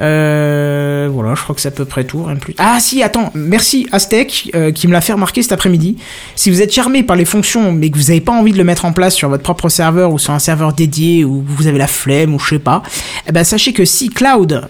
Euh, 0.00 1.08
voilà, 1.12 1.34
je 1.34 1.42
crois 1.42 1.54
que 1.54 1.60
c'est 1.60 1.68
à 1.68 1.72
peu 1.72 1.84
près 1.84 2.04
tout, 2.04 2.26
plus. 2.40 2.54
Ah 2.58 2.78
si, 2.80 3.02
attends, 3.02 3.30
merci 3.34 3.86
Aztec 3.90 4.50
euh, 4.54 4.70
qui 4.70 4.86
me 4.86 4.92
l'a 4.92 5.00
fait 5.00 5.12
remarquer 5.12 5.42
cet 5.42 5.52
après-midi. 5.52 5.96
Si 6.36 6.50
vous 6.50 6.62
êtes 6.62 6.72
charmé 6.72 7.02
par 7.02 7.16
les 7.16 7.24
fonctions 7.24 7.72
mais 7.72 7.90
que 7.90 7.98
vous 7.98 8.04
n'avez 8.04 8.20
pas 8.20 8.32
envie 8.32 8.52
de 8.52 8.58
le 8.58 8.64
mettre 8.64 8.84
en 8.84 8.92
place 8.92 9.14
sur 9.14 9.28
votre 9.28 9.42
propre 9.42 9.68
serveur 9.68 10.12
ou 10.12 10.18
sur 10.18 10.32
un 10.32 10.38
serveur 10.38 10.72
dédié 10.72 11.24
ou 11.24 11.44
vous 11.44 11.66
avez 11.66 11.78
la 11.78 11.88
flemme 11.88 12.34
ou 12.34 12.38
je 12.38 12.50
sais 12.50 12.58
pas, 12.58 12.82
eh 13.26 13.32
ben 13.32 13.42
sachez 13.42 13.72
que 13.72 13.84
C-Cloud, 13.84 14.68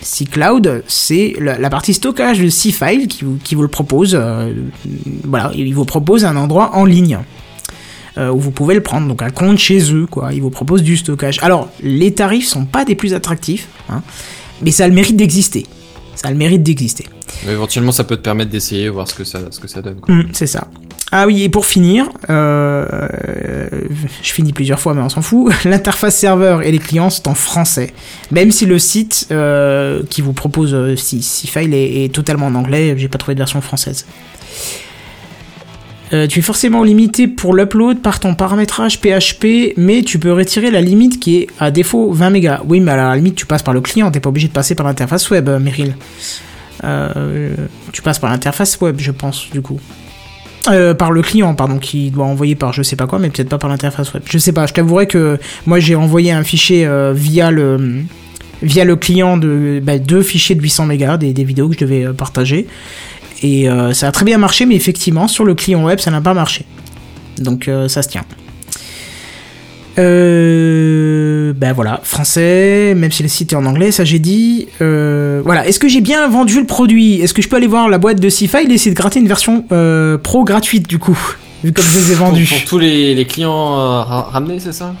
C-Cloud, 0.00 0.82
c'est 0.86 1.34
la, 1.38 1.70
partie 1.70 1.92
stockage 1.92 2.40
de 2.40 2.48
C-File 2.48 3.06
qui 3.06 3.54
vous, 3.54 3.62
le 3.62 3.68
propose. 3.68 4.14
euh, 4.14 4.52
voilà, 5.24 5.50
il 5.54 5.74
vous 5.74 5.84
propose 5.84 6.24
un 6.24 6.36
endroit 6.36 6.74
en 6.74 6.84
ligne 6.84 7.18
où 8.18 8.38
vous 8.38 8.50
pouvez 8.50 8.74
le 8.74 8.82
prendre, 8.82 9.08
donc 9.08 9.22
un 9.22 9.30
compte 9.30 9.56
chez 9.56 9.94
eux, 9.94 10.04
quoi. 10.04 10.34
Ils 10.34 10.42
vous 10.42 10.50
proposent 10.50 10.82
du 10.82 10.98
stockage. 10.98 11.38
Alors, 11.40 11.70
les 11.82 12.12
tarifs 12.12 12.46
sont 12.46 12.66
pas 12.66 12.84
des 12.84 12.94
plus 12.94 13.14
attractifs, 13.14 13.68
hein, 13.88 14.02
mais 14.62 14.70
ça 14.70 14.84
a 14.84 14.88
le 14.88 14.94
mérite 14.94 15.16
d'exister. 15.16 15.66
Ça 16.14 16.28
a 16.28 16.30
le 16.30 16.36
mérite 16.36 16.62
d'exister. 16.62 17.06
Éventuellement, 17.48 17.92
ça 17.92 18.04
peut 18.04 18.16
te 18.16 18.22
permettre 18.22 18.50
d'essayer, 18.50 18.88
voir 18.88 19.08
ce 19.08 19.14
que 19.14 19.24
ça, 19.24 19.40
ce 19.50 19.60
que 19.60 19.68
ça 19.68 19.80
donne. 19.80 19.96
Hum, 20.08 20.28
c'est 20.32 20.46
ça. 20.46 20.68
Ah 21.12 21.26
oui, 21.26 21.42
et 21.42 21.48
pour 21.48 21.66
finir, 21.66 22.08
euh, 22.28 22.86
euh, 22.92 23.68
je 24.22 24.32
finis 24.32 24.52
plusieurs 24.52 24.78
fois, 24.78 24.94
mais 24.94 25.02
on 25.02 25.08
s'en 25.08 25.22
fout. 25.22 25.52
L'interface 25.64 26.16
serveur 26.16 26.62
et 26.62 26.70
les 26.70 26.78
clients 26.78 27.10
sont 27.10 27.28
en 27.28 27.34
français. 27.34 27.92
Même 28.30 28.52
si 28.52 28.64
le 28.64 28.78
site 28.78 29.26
euh, 29.32 30.02
qui 30.08 30.20
vous 30.22 30.32
propose 30.32 30.72
euh, 30.72 30.94
si, 30.94 31.22
si 31.22 31.48
file 31.48 31.74
est, 31.74 32.04
est 32.04 32.14
totalement 32.14 32.46
en 32.46 32.54
anglais, 32.54 32.94
j'ai 32.96 33.08
pas 33.08 33.18
trouvé 33.18 33.34
de 33.34 33.40
version 33.40 33.60
française. 33.60 34.06
Euh, 36.12 36.26
tu 36.26 36.40
es 36.40 36.42
forcément 36.42 36.82
limité 36.82 37.28
pour 37.28 37.54
l'upload 37.54 38.00
par 38.00 38.18
ton 38.18 38.34
paramétrage 38.34 39.00
PHP, 39.00 39.74
mais 39.76 40.02
tu 40.02 40.18
peux 40.18 40.32
retirer 40.32 40.70
la 40.70 40.80
limite 40.80 41.20
qui 41.20 41.36
est 41.36 41.46
à 41.60 41.70
défaut 41.70 42.12
20 42.12 42.30
mégas. 42.30 42.62
Oui, 42.66 42.80
mais 42.80 42.92
à 42.92 42.96
la 42.96 43.16
limite, 43.16 43.36
tu 43.36 43.46
passes 43.46 43.62
par 43.62 43.74
le 43.74 43.80
client, 43.80 44.10
t'es 44.10 44.20
pas 44.20 44.30
obligé 44.30 44.48
de 44.48 44.52
passer 44.52 44.74
par 44.74 44.86
l'interface 44.86 45.30
web, 45.30 45.48
euh, 45.48 45.60
Meryl. 45.60 45.94
Euh, 46.82 47.54
tu 47.92 48.02
passes 48.02 48.18
par 48.18 48.30
l'interface 48.30 48.80
web, 48.80 48.96
je 48.98 49.12
pense, 49.12 49.50
du 49.50 49.60
coup. 49.60 49.78
Par 50.64 51.10
le 51.10 51.22
client, 51.22 51.54
pardon, 51.54 51.78
qui 51.78 52.10
doit 52.10 52.26
envoyer 52.26 52.54
par 52.54 52.72
je 52.72 52.82
sais 52.82 52.94
pas 52.94 53.06
quoi, 53.06 53.18
mais 53.18 53.30
peut-être 53.30 53.48
pas 53.48 53.58
par 53.58 53.70
l'interface 53.70 54.12
web. 54.12 54.22
Je 54.28 54.38
sais 54.38 54.52
pas, 54.52 54.66
je 54.66 54.74
t'avouerai 54.74 55.06
que 55.06 55.38
moi 55.66 55.80
j'ai 55.80 55.96
envoyé 55.96 56.32
un 56.32 56.44
fichier 56.44 56.88
via 57.14 57.50
le 57.50 58.04
via 58.62 58.84
le 58.84 58.94
client 58.94 59.38
de 59.38 59.80
bah, 59.82 59.98
deux 59.98 60.22
fichiers 60.22 60.54
de 60.54 60.60
800 60.60 60.86
mégas, 60.86 61.16
des, 61.16 61.32
vidéos 61.44 61.68
que 61.68 61.74
je 61.74 61.80
devais 61.80 62.12
partager. 62.12 62.66
Et 63.42 63.68
euh, 63.70 63.92
ça 63.94 64.08
a 64.08 64.12
très 64.12 64.24
bien 64.24 64.38
marché, 64.38 64.66
mais 64.66 64.74
effectivement, 64.74 65.26
sur 65.28 65.44
le 65.44 65.54
client 65.54 65.82
web, 65.84 65.98
ça 65.98 66.10
n'a 66.10 66.20
pas 66.20 66.34
marché. 66.34 66.64
Donc 67.38 67.68
euh, 67.68 67.88
ça 67.88 68.02
se 68.02 68.08
tient. 68.08 68.24
Euh, 69.98 71.52
ben 71.54 71.72
voilà, 71.72 72.00
français, 72.02 72.94
même 72.96 73.10
si 73.10 73.22
le 73.22 73.28
site 73.28 73.52
est 73.52 73.56
en 73.56 73.64
anglais, 73.66 73.90
ça 73.90 74.04
j'ai 74.04 74.18
dit. 74.18 74.68
Euh, 74.80 75.40
voilà, 75.44 75.66
est-ce 75.66 75.78
que 75.80 75.88
j'ai 75.88 76.00
bien 76.00 76.28
vendu 76.28 76.60
le 76.60 76.66
produit? 76.66 77.20
Est-ce 77.20 77.34
que 77.34 77.42
je 77.42 77.48
peux 77.48 77.56
aller 77.56 77.66
voir 77.66 77.88
la 77.88 77.98
boîte 77.98 78.20
de 78.20 78.28
C-File 78.28 78.70
et 78.70 78.74
essayer 78.74 78.92
de 78.92 78.96
gratter 78.96 79.20
une 79.20 79.28
version 79.28 79.64
euh, 79.72 80.16
pro 80.18 80.44
gratuite 80.44 80.88
du 80.88 80.98
coup 80.98 81.18
Vu 81.64 81.72
comme 81.74 81.84
je 81.84 81.98
les 81.98 82.12
ai 82.12 82.14
vendus. 82.14 82.46
pour 82.46 82.64
tous 82.64 82.78
les, 82.78 83.14
les 83.14 83.26
clients 83.26 83.74
ra- 83.74 84.28
ramenés, 84.32 84.60
c'est 84.60 84.72
ça? 84.72 84.94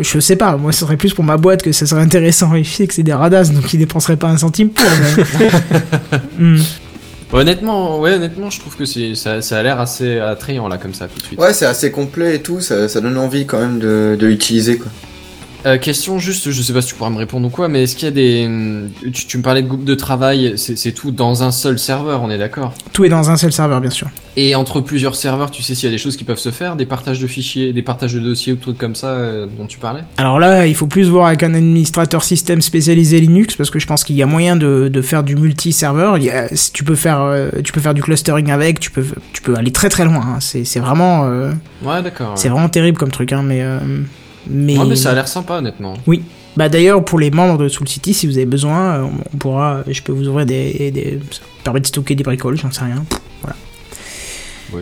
Je 0.00 0.18
sais 0.18 0.34
pas, 0.34 0.56
moi 0.56 0.72
ce 0.72 0.80
serait 0.80 0.96
plus 0.96 1.14
pour 1.14 1.22
ma 1.22 1.36
boîte 1.36 1.62
que 1.62 1.70
ça 1.70 1.86
serait 1.86 2.02
intéressant. 2.02 2.52
Et 2.56 2.64
je 2.64 2.70
sais 2.70 2.86
que 2.88 2.94
c'est 2.94 3.04
des 3.04 3.12
radasses, 3.12 3.52
donc 3.52 3.72
ils 3.72 3.78
dépenseraient 3.78 4.16
pas 4.16 4.28
un 4.28 4.36
centime 4.38 4.70
pour. 4.70 4.84
mais- 5.38 6.18
Hmm. 6.38 6.58
Honnêtement, 7.32 8.00
ouais, 8.00 8.14
honnêtement, 8.14 8.50
je 8.50 8.58
trouve 8.58 8.76
que 8.76 8.84
c'est 8.84 9.14
ça, 9.14 9.40
ça 9.40 9.58
a 9.58 9.62
l'air 9.62 9.78
assez 9.78 10.18
attrayant 10.18 10.66
là 10.66 10.78
comme 10.78 10.94
ça 10.94 11.06
tout 11.06 11.18
de 11.20 11.22
suite. 11.24 11.38
Ouais, 11.38 11.52
c'est 11.52 11.66
assez 11.66 11.92
complet 11.92 12.36
et 12.36 12.42
tout, 12.42 12.60
ça, 12.60 12.88
ça 12.88 13.00
donne 13.00 13.16
envie 13.18 13.46
quand 13.46 13.60
même 13.60 13.78
de, 13.78 14.16
de 14.18 14.26
l'utiliser 14.26 14.78
quoi. 14.78 14.90
Euh, 15.66 15.76
question 15.76 16.18
juste, 16.18 16.50
je 16.50 16.62
sais 16.62 16.72
pas 16.72 16.80
si 16.80 16.88
tu 16.88 16.94
pourras 16.94 17.10
me 17.10 17.18
répondre 17.18 17.46
ou 17.46 17.50
quoi, 17.50 17.68
mais 17.68 17.82
est-ce 17.82 17.94
qu'il 17.94 18.06
y 18.06 18.08
a 18.08 18.14
des, 18.14 18.46
hum, 18.46 18.90
tu, 19.12 19.26
tu 19.26 19.36
me 19.36 19.42
parlais 19.42 19.60
de 19.62 19.68
groupe 19.68 19.84
de 19.84 19.94
travail, 19.94 20.54
c'est 20.56 20.92
tout 20.92 21.10
dans 21.10 21.42
un 21.42 21.50
seul 21.50 21.78
serveur, 21.78 22.22
on 22.22 22.30
est 22.30 22.38
d'accord? 22.38 22.72
Tout 22.94 23.04
est 23.04 23.10
dans 23.10 23.28
un 23.30 23.36
seul 23.36 23.52
serveur, 23.52 23.80
bien 23.82 23.90
sûr. 23.90 24.08
Et 24.36 24.54
entre 24.54 24.80
plusieurs 24.80 25.16
serveurs, 25.16 25.50
tu 25.50 25.62
sais 25.62 25.74
s'il 25.74 25.84
y 25.84 25.88
a 25.88 25.94
des 25.94 25.98
choses 25.98 26.16
qui 26.16 26.24
peuvent 26.24 26.38
se 26.38 26.50
faire, 26.50 26.76
des 26.76 26.86
partages 26.86 27.20
de 27.20 27.26
fichiers, 27.26 27.74
des 27.74 27.82
partages 27.82 28.14
de 28.14 28.20
dossiers 28.20 28.54
ou 28.54 28.56
trucs 28.56 28.78
comme 28.78 28.94
ça 28.94 29.08
euh, 29.08 29.46
dont 29.58 29.66
tu 29.66 29.78
parlais? 29.78 30.00
Alors 30.16 30.38
là, 30.38 30.66
il 30.66 30.74
faut 30.74 30.86
plus 30.86 31.08
voir 31.10 31.26
avec 31.26 31.42
un 31.42 31.52
administrateur 31.52 32.22
système 32.24 32.62
spécialisé 32.62 33.20
Linux 33.20 33.54
parce 33.56 33.68
que 33.68 33.78
je 33.78 33.86
pense 33.86 34.02
qu'il 34.02 34.16
y 34.16 34.22
a 34.22 34.26
moyen 34.26 34.56
de, 34.56 34.88
de 34.90 35.02
faire 35.02 35.22
du 35.24 35.36
multi-serveur. 35.36 36.16
Tu 36.72 36.84
peux 36.84 36.94
faire, 36.94 37.20
euh, 37.20 37.50
tu 37.62 37.72
peux 37.72 37.80
faire 37.80 37.92
du 37.92 38.02
clustering 38.02 38.50
avec, 38.50 38.80
tu 38.80 38.90
peux, 38.90 39.04
tu 39.34 39.42
peux 39.42 39.56
aller 39.56 39.72
très 39.72 39.90
très 39.90 40.06
loin. 40.06 40.22
hein. 40.36 40.38
C'est 40.40 40.80
vraiment, 40.80 41.24
euh, 41.26 41.52
Ouais, 41.84 42.02
d'accord. 42.02 42.32
c'est 42.36 42.48
vraiment 42.48 42.68
terrible 42.70 42.96
comme 42.96 43.10
truc, 43.10 43.32
hein, 43.34 43.42
mais. 43.44 43.62
Mais... 44.48 44.76
Ouais, 44.78 44.84
mais 44.86 44.96
ça 44.96 45.10
a 45.10 45.14
l'air 45.14 45.28
sympa, 45.28 45.54
honnêtement. 45.58 45.94
Bah 46.56 46.68
d'ailleurs 46.68 47.04
pour 47.04 47.18
les 47.20 47.30
membres 47.30 47.58
de 47.58 47.68
Soul 47.68 47.86
City, 47.88 48.12
si 48.12 48.26
vous 48.26 48.36
avez 48.36 48.44
besoin, 48.46 48.94
euh, 48.94 49.04
on 49.32 49.36
pourra, 49.36 49.82
je 49.88 50.02
peux 50.02 50.10
vous 50.12 50.26
ouvrir 50.28 50.46
des, 50.46 50.90
des 50.90 51.20
ça 51.30 51.40
permet 51.62 51.80
de 51.80 51.86
stocker 51.86 52.14
des 52.16 52.24
bricoles, 52.24 52.56
j'en 52.58 52.72
sais 52.72 52.84
rien. 52.84 53.04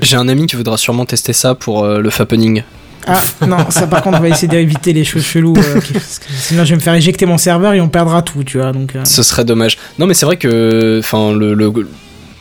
J'ai 0.03 0.17
un 0.17 0.29
ami 0.29 0.47
qui 0.47 0.57
voudra 0.57 0.77
sûrement 0.77 1.07
tester 1.07 1.33
ça 1.33 1.55
pour 1.55 1.85
euh, 1.85 2.01
le 2.01 2.11
fappening. 2.11 2.63
Ah 3.07 3.23
non, 3.47 3.71
ça 3.71 3.87
par 3.87 4.03
contre 4.03 4.19
on 4.19 4.21
va 4.23 4.29
essayer 4.29 4.49
d'éviter 4.49 4.93
les 4.93 5.05
choses 5.05 5.23
cheloues, 5.25 5.55
euh, 5.57 5.81
qui- 5.81 5.95
parce 5.95 6.19
que 6.19 6.27
sinon 6.31 6.65
je 6.65 6.71
vais 6.71 6.77
me 6.77 6.81
faire 6.81 6.95
éjecter 6.95 7.25
mon 7.27 7.39
serveur 7.39 7.73
et 7.73 7.81
on 7.81 7.89
perdra 7.89 8.21
tout, 8.23 8.45
tu 8.45 8.59
vois. 8.59 8.73
Donc 8.73 8.95
euh, 8.97 9.05
Ce 9.05 9.23
serait 9.23 9.45
dommage. 9.45 9.79
Non, 9.99 10.07
mais 10.07 10.15
c'est 10.15 10.27
vrai 10.27 10.37
que, 10.37 10.99
enfin, 11.03 11.33
le, 11.33 11.55
le- 11.55 11.73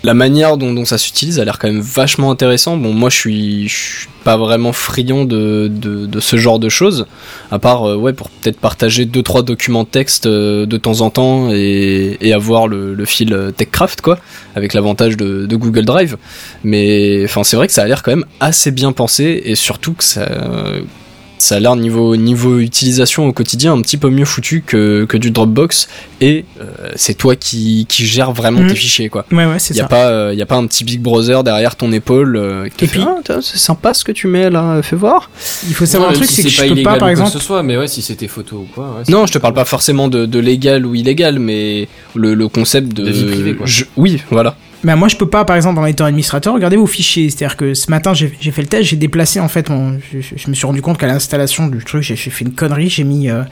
la 0.03 0.13
manière 0.13 0.57
dont, 0.57 0.85
ça 0.85 0.97
s'utilise 0.97 1.39
a 1.39 1.45
l'air 1.45 1.57
quand 1.59 1.67
même 1.67 1.81
vachement 1.81 2.31
intéressant. 2.31 2.77
Bon, 2.77 2.93
moi, 2.93 3.09
je 3.09 3.17
suis, 3.17 3.71
pas 4.23 4.37
vraiment 4.37 4.73
friand 4.73 5.25
de, 5.25 5.69
ce 6.19 6.37
genre 6.37 6.59
de 6.59 6.69
choses, 6.69 7.05
à 7.51 7.59
part, 7.59 7.87
euh, 7.87 7.95
ouais, 7.95 8.13
pour 8.13 8.29
peut-être 8.29 8.59
partager 8.59 9.05
deux 9.05 9.23
trois 9.23 9.41
documents 9.41 9.85
texte 9.85 10.25
euh, 10.25 10.65
de 10.65 10.77
temps 10.77 11.01
en 11.01 11.09
temps 11.09 11.49
et, 11.51 12.33
avoir 12.33 12.67
le, 12.67 12.93
le 12.93 13.05
fil 13.05 13.33
euh, 13.33 13.51
TechCraft, 13.51 14.01
quoi, 14.01 14.19
avec 14.55 14.73
l'avantage 14.73 15.17
de, 15.17 15.45
de 15.45 15.55
Google 15.55 15.85
Drive. 15.85 16.17
Mais, 16.63 17.21
enfin, 17.25 17.43
c'est 17.43 17.55
vrai 17.55 17.67
que 17.67 17.73
ça 17.73 17.83
a 17.83 17.87
l'air 17.87 18.03
quand 18.03 18.11
même 18.11 18.25
assez 18.39 18.71
bien 18.71 18.91
pensé 18.91 19.41
et 19.45 19.55
surtout 19.55 19.93
que 19.93 20.03
ça. 20.03 20.27
Ça 21.37 21.55
a 21.55 21.59
l'air 21.59 21.75
niveau, 21.75 22.15
niveau 22.15 22.59
utilisation 22.59 23.27
au 23.27 23.33
quotidien 23.33 23.73
un 23.73 23.81
petit 23.81 23.97
peu 23.97 24.09
mieux 24.09 24.25
foutu 24.25 24.63
que, 24.65 25.05
que 25.05 25.17
du 25.17 25.31
Dropbox 25.31 25.87
et 26.21 26.45
euh, 26.61 26.65
c'est 26.95 27.13
toi 27.13 27.35
qui, 27.35 27.85
qui 27.87 28.05
gères 28.05 28.31
vraiment 28.31 28.67
tes 28.67 28.75
fichiers 28.75 29.09
quoi. 29.09 29.25
ouais 29.31 29.45
ouais 29.45 29.59
c'est 29.59 29.73
Il 29.73 29.77
y 29.77 29.81
a 29.81 29.83
ça. 29.83 29.89
pas 29.89 30.05
euh, 30.09 30.33
y 30.33 30.41
a 30.41 30.45
pas 30.45 30.55
un 30.55 30.65
petit 30.67 30.83
Big 30.83 30.99
Brother 31.01 31.43
derrière 31.43 31.75
ton 31.75 31.91
épaule 31.91 32.35
euh, 32.37 32.65
qui 32.69 32.75
te 32.77 32.85
Et 32.85 32.87
fait, 32.87 32.99
puis- 32.99 33.07
ah, 33.29 33.39
c'est 33.41 33.57
sympa 33.57 33.93
ce 33.93 34.03
que 34.03 34.11
tu 34.11 34.27
mets 34.27 34.49
là, 34.49 34.81
fais 34.81 34.95
voir. 34.95 35.29
Il 35.67 35.73
faut 35.75 35.85
savoir 35.85 36.09
Ouais, 36.09 36.15
un 36.15 36.19
truc, 36.19 36.29
si 36.29 36.41
c'est 36.41 36.43
que 36.43 36.49
je 36.49 36.73
peux 36.73 36.81
pas 36.83 36.91
par 36.91 36.97
quoi 36.99 37.07
que 37.07 37.11
exemple. 37.11 37.31
ce 37.31 37.39
soit, 37.39 37.63
mais 37.63 37.77
ouais, 37.77 37.87
si 37.87 38.01
c'était 38.01 38.27
photo 38.27 38.57
ou 38.57 38.67
quoi. 38.73 38.85
ouais, 38.97 39.03
Non, 39.11 39.25
je 39.25 39.33
te 39.33 39.37
parle 39.37 39.53
pas 39.53 39.65
forcément 39.65 40.07
de, 40.07 40.25
de 40.25 40.39
légal 40.39 40.85
ou 40.85 40.95
illégal 40.95 41.39
mais 41.39 41.87
le, 42.15 42.33
le 42.33 42.47
concept 42.47 42.93
de 42.93 43.03
De 43.03 43.11
vie 43.11 43.25
privée, 43.25 43.55
quoi. 43.55 43.65
je- 43.65 43.83
oui, 43.95 44.21
voilà. 44.31 44.55
Ben 44.87 44.95
moi, 44.95 45.09
je 45.09 45.17
peux 45.17 45.29
pas, 45.29 45.43
par 45.43 45.57
exemple, 45.57 45.79
en 45.81 45.85
étant 45.85 46.05
administrateur, 46.05 46.53
regarder 46.53 46.77
vos 46.77 46.87
fichiers. 46.87 47.29
C'est-à-dire 47.29 47.57
que 47.57 47.73
ce 47.73 47.91
matin, 47.91 48.13
j'ai 48.13 48.29
fait 48.29 48.61
le 48.61 48.69
test, 48.69 48.83
j'ai 48.83 48.95
déplacé 48.95 49.41
en 49.41 49.49
fait. 49.49 49.67
Je, 49.67 50.49
me 50.49 50.53
suis 50.55 50.65
rendu 50.65 50.81
compte 50.81 50.97
qu'à 50.97 51.07
l'installation 51.07 51.67
du 51.67 51.83
truc, 51.83 52.03
j'ai 52.03 52.15
fait 52.15 52.45
une 52.45 52.53
connerie. 52.53 52.89
J'ai 52.89 53.03
mis. 53.03 53.29
euh, 53.29 53.43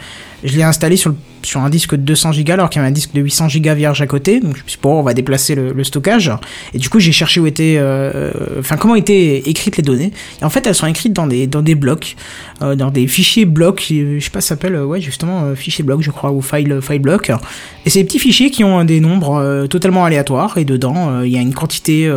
je 0.45 0.55
l'ai 0.55 0.63
installé 0.63 0.95
sur, 0.95 1.09
le- 1.09 1.17
sur 1.45 1.61
un 1.61 1.69
disque 1.69 1.91
de 1.91 2.01
200 2.01 2.31
Go 2.45 2.51
alors 2.53 2.69
qu'il 2.69 2.79
y 2.79 2.81
avait 2.81 2.89
un 2.89 2.93
disque 2.93 3.13
de 3.13 3.21
800 3.21 3.47
Go 3.57 3.73
vierge 3.75 4.01
à 4.01 4.07
côté. 4.07 4.39
Donc 4.39 4.55
je 4.57 4.63
me 4.63 4.67
suis 4.67 4.77
dit, 4.77 4.81
bon, 4.81 4.99
on 4.99 5.03
va 5.03 5.13
déplacer 5.13 5.55
le, 5.55 5.83
stockage. 5.83 6.31
Et 6.73 6.79
du 6.79 6.89
coup, 6.89 6.99
j'ai 6.99 7.11
cherché 7.11 7.39
où 7.39 7.47
étaient. 7.47 7.75
euh, 7.77 8.31
Enfin, 8.59 8.77
comment 8.77 8.95
étaient 8.95 9.37
écrites 9.45 9.77
les 9.77 9.83
données. 9.83 10.11
Et 10.41 10.45
en 10.45 10.49
fait, 10.49 10.65
elles 10.67 10.75
sont 10.75 10.87
écrites 10.87 11.13
dans 11.13 11.27
des, 11.27 11.75
blocs, 11.75 12.15
euh, 12.61 12.75
dans 12.75 12.91
des 12.91 13.07
fichiers 13.07 13.45
blocs. 13.45 13.87
euh, 13.91 14.19
Je 14.19 14.23
sais 14.23 14.29
pas, 14.29 14.41
ça 14.41 14.49
s'appelle, 14.49 14.75
ouais, 14.77 15.01
justement, 15.01 15.43
euh, 15.43 15.55
fichier 15.55 15.83
bloc, 15.83 16.01
je 16.01 16.11
crois, 16.11 16.31
ou 16.31 16.41
file, 16.41 16.79
file 16.81 16.99
block. 16.99 17.31
Et 17.85 17.89
c'est 17.89 17.99
des 17.99 18.05
petits 18.05 18.19
fichiers 18.19 18.49
qui 18.49 18.63
ont 18.63 18.83
des 18.83 18.99
nombres 18.99 19.67
totalement 19.67 20.05
aléatoires. 20.05 20.57
Et 20.57 20.65
dedans, 20.65 21.21
il 21.21 21.31
y 21.31 21.37
a 21.37 21.41
une 21.41 21.53
quantité 21.53 22.11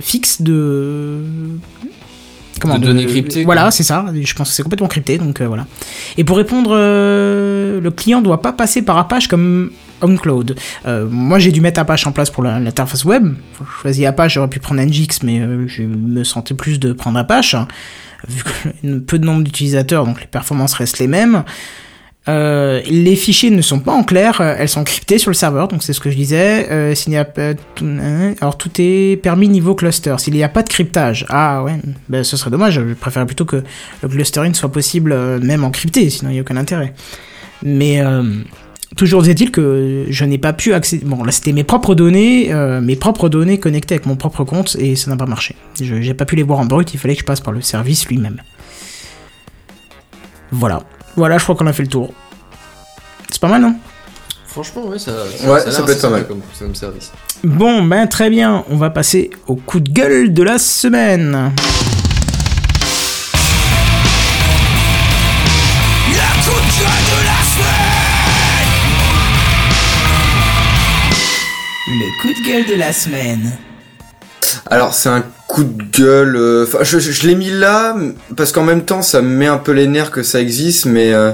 fixe 0.00 0.42
de. 0.42 1.18
De 2.60 2.78
données 2.78 3.06
cryptées, 3.06 3.44
Voilà, 3.44 3.70
c'est 3.70 3.82
ça. 3.82 4.04
Je 4.12 4.34
pense 4.34 4.50
que 4.50 4.54
c'est 4.54 4.62
complètement 4.62 4.88
crypté, 4.88 5.18
donc 5.18 5.40
euh, 5.40 5.48
voilà. 5.48 5.66
Et 6.16 6.24
pour 6.24 6.36
répondre, 6.36 6.70
euh, 6.72 7.80
le 7.80 7.90
client 7.90 8.20
doit 8.22 8.42
pas 8.42 8.52
passer 8.52 8.82
par 8.82 8.98
Apache 8.98 9.28
comme 9.28 9.70
OnCloud. 10.02 10.56
Euh, 10.86 11.06
moi, 11.10 11.38
j'ai 11.38 11.52
dû 11.52 11.60
mettre 11.60 11.80
Apache 11.80 12.06
en 12.06 12.12
place 12.12 12.30
pour 12.30 12.42
l'interface 12.42 13.04
web. 13.04 13.34
J'ai 13.58 13.66
choisi 13.82 14.06
Apache, 14.06 14.34
j'aurais 14.34 14.48
pu 14.48 14.60
prendre 14.60 14.80
Nginx, 14.82 15.22
mais 15.22 15.40
euh, 15.40 15.66
je 15.66 15.82
me 15.82 16.24
sentais 16.24 16.54
plus 16.54 16.78
de 16.78 16.92
prendre 16.92 17.18
Apache. 17.18 17.56
Vu 18.28 18.42
que 18.42 18.98
peu 19.06 19.18
de 19.18 19.24
nombre 19.24 19.42
d'utilisateurs, 19.42 20.04
donc 20.04 20.20
les 20.20 20.26
performances 20.26 20.74
restent 20.74 20.98
les 20.98 21.08
mêmes. 21.08 21.44
Euh, 22.28 22.82
les 22.86 23.16
fichiers 23.16 23.50
ne 23.50 23.62
sont 23.62 23.80
pas 23.80 23.92
en 23.92 24.04
clair, 24.04 24.40
euh, 24.40 24.54
elles 24.58 24.68
sont 24.68 24.84
cryptées 24.84 25.18
sur 25.18 25.30
le 25.30 25.34
serveur, 25.34 25.68
donc 25.68 25.82
c'est 25.82 25.94
ce 25.94 26.00
que 26.00 26.10
je 26.10 26.16
disais. 26.16 26.66
Euh, 26.70 28.34
alors 28.40 28.58
tout 28.58 28.70
est 28.78 29.16
permis 29.22 29.48
niveau 29.48 29.74
cluster. 29.74 30.14
S'il 30.18 30.34
n'y 30.34 30.44
a 30.44 30.48
pas 30.48 30.62
de 30.62 30.68
cryptage, 30.68 31.24
ah 31.30 31.62
ouais, 31.62 31.76
ben 32.08 32.22
ce 32.22 32.36
serait 32.36 32.50
dommage. 32.50 32.74
Je 32.74 32.94
préfère 32.94 33.24
plutôt 33.26 33.46
que 33.46 33.62
le 34.02 34.08
clustering 34.08 34.54
soit 34.54 34.70
possible 34.70 35.14
même 35.40 35.64
en 35.64 35.70
crypté, 35.70 36.10
sinon 36.10 36.30
il 36.30 36.34
n'y 36.34 36.38
a 36.38 36.42
aucun 36.42 36.56
intérêt. 36.56 36.92
Mais 37.62 38.02
toujours 38.96 39.26
est-il 39.26 39.50
que 39.50 40.04
je 40.08 40.24
n'ai 40.24 40.38
pas 40.38 40.52
pu 40.52 40.74
accéder. 40.74 41.04
Bon, 41.06 41.24
là 41.24 41.32
c'était 41.32 41.52
mes 41.52 41.64
propres 41.64 41.94
données, 41.94 42.52
mes 42.82 42.96
propres 42.96 43.30
données 43.30 43.58
connectées 43.58 43.94
avec 43.94 44.06
mon 44.06 44.16
propre 44.16 44.44
compte 44.44 44.76
et 44.78 44.94
ça 44.94 45.10
n'a 45.10 45.16
pas 45.16 45.26
marché. 45.26 45.56
Je 45.80 45.94
n'ai 45.94 46.14
pas 46.14 46.26
pu 46.26 46.36
les 46.36 46.42
voir 46.42 46.58
en 46.58 46.66
brut, 46.66 46.92
il 46.92 47.00
fallait 47.00 47.14
que 47.14 47.20
je 47.20 47.26
passe 47.26 47.40
par 47.40 47.52
le 47.52 47.62
service 47.62 48.06
lui-même. 48.06 48.42
Voilà. 50.52 50.82
Voilà, 51.16 51.38
je 51.38 51.44
crois 51.44 51.54
qu'on 51.56 51.66
a 51.66 51.72
fait 51.72 51.82
le 51.82 51.88
tour. 51.88 52.12
C'est 53.30 53.40
pas 53.40 53.48
mal, 53.48 53.62
non? 53.62 53.74
Franchement, 54.46 54.86
ouais, 54.86 54.98
ça, 54.98 55.12
Ouais, 55.44 55.70
ça 55.70 55.82
peut 55.82 55.92
être 55.92 56.02
pas 56.02 56.10
mal. 56.10 56.26
Comme, 56.26 56.40
comme 56.58 56.74
service. 56.74 57.12
Bon, 57.44 57.82
ben 57.84 58.06
très 58.08 58.30
bien, 58.30 58.64
on 58.68 58.76
va 58.76 58.90
passer 58.90 59.30
au 59.46 59.54
coup 59.54 59.80
de 59.80 59.90
gueule 59.90 60.32
de 60.34 60.42
la 60.42 60.58
semaine. 60.58 61.52
Le 71.88 72.22
coup 72.22 72.28
de 72.28 72.46
gueule 72.48 72.66
de 72.66 72.78
la 72.78 72.92
semaine. 72.92 73.52
Alors 74.66 74.94
c'est 74.94 75.08
un 75.08 75.24
coup 75.46 75.64
de 75.64 75.82
gueule. 75.96 76.36
euh, 76.36 76.64
Enfin, 76.66 76.78
je, 76.82 76.98
je- 76.98 77.12
je 77.12 77.26
l'ai 77.26 77.34
mis 77.34 77.50
là 77.50 77.96
parce 78.36 78.52
qu'en 78.52 78.62
même 78.64 78.82
temps, 78.84 79.02
ça 79.02 79.22
me 79.22 79.28
met 79.28 79.46
un 79.46 79.58
peu 79.58 79.72
les 79.72 79.86
nerfs 79.86 80.10
que 80.10 80.22
ça 80.22 80.40
existe, 80.40 80.86
mais 80.86 81.12
euh, 81.12 81.32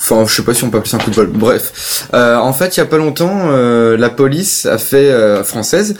enfin, 0.00 0.24
je 0.26 0.34
sais 0.34 0.42
pas 0.42 0.54
si 0.54 0.64
on 0.64 0.70
peut 0.70 0.78
appeler 0.78 0.90
ça 0.90 0.96
un 0.96 1.00
coup 1.00 1.10
de 1.10 1.14
bol. 1.16 1.26
Bref, 1.32 2.08
Euh, 2.14 2.36
en 2.36 2.52
fait, 2.52 2.76
il 2.76 2.80
y 2.80 2.82
a 2.82 2.86
pas 2.86 2.98
longtemps, 2.98 3.48
euh, 3.50 3.96
la 3.96 4.10
police 4.10 4.66
a 4.66 4.78
fait 4.78 5.10
euh, 5.10 5.44
française 5.44 5.94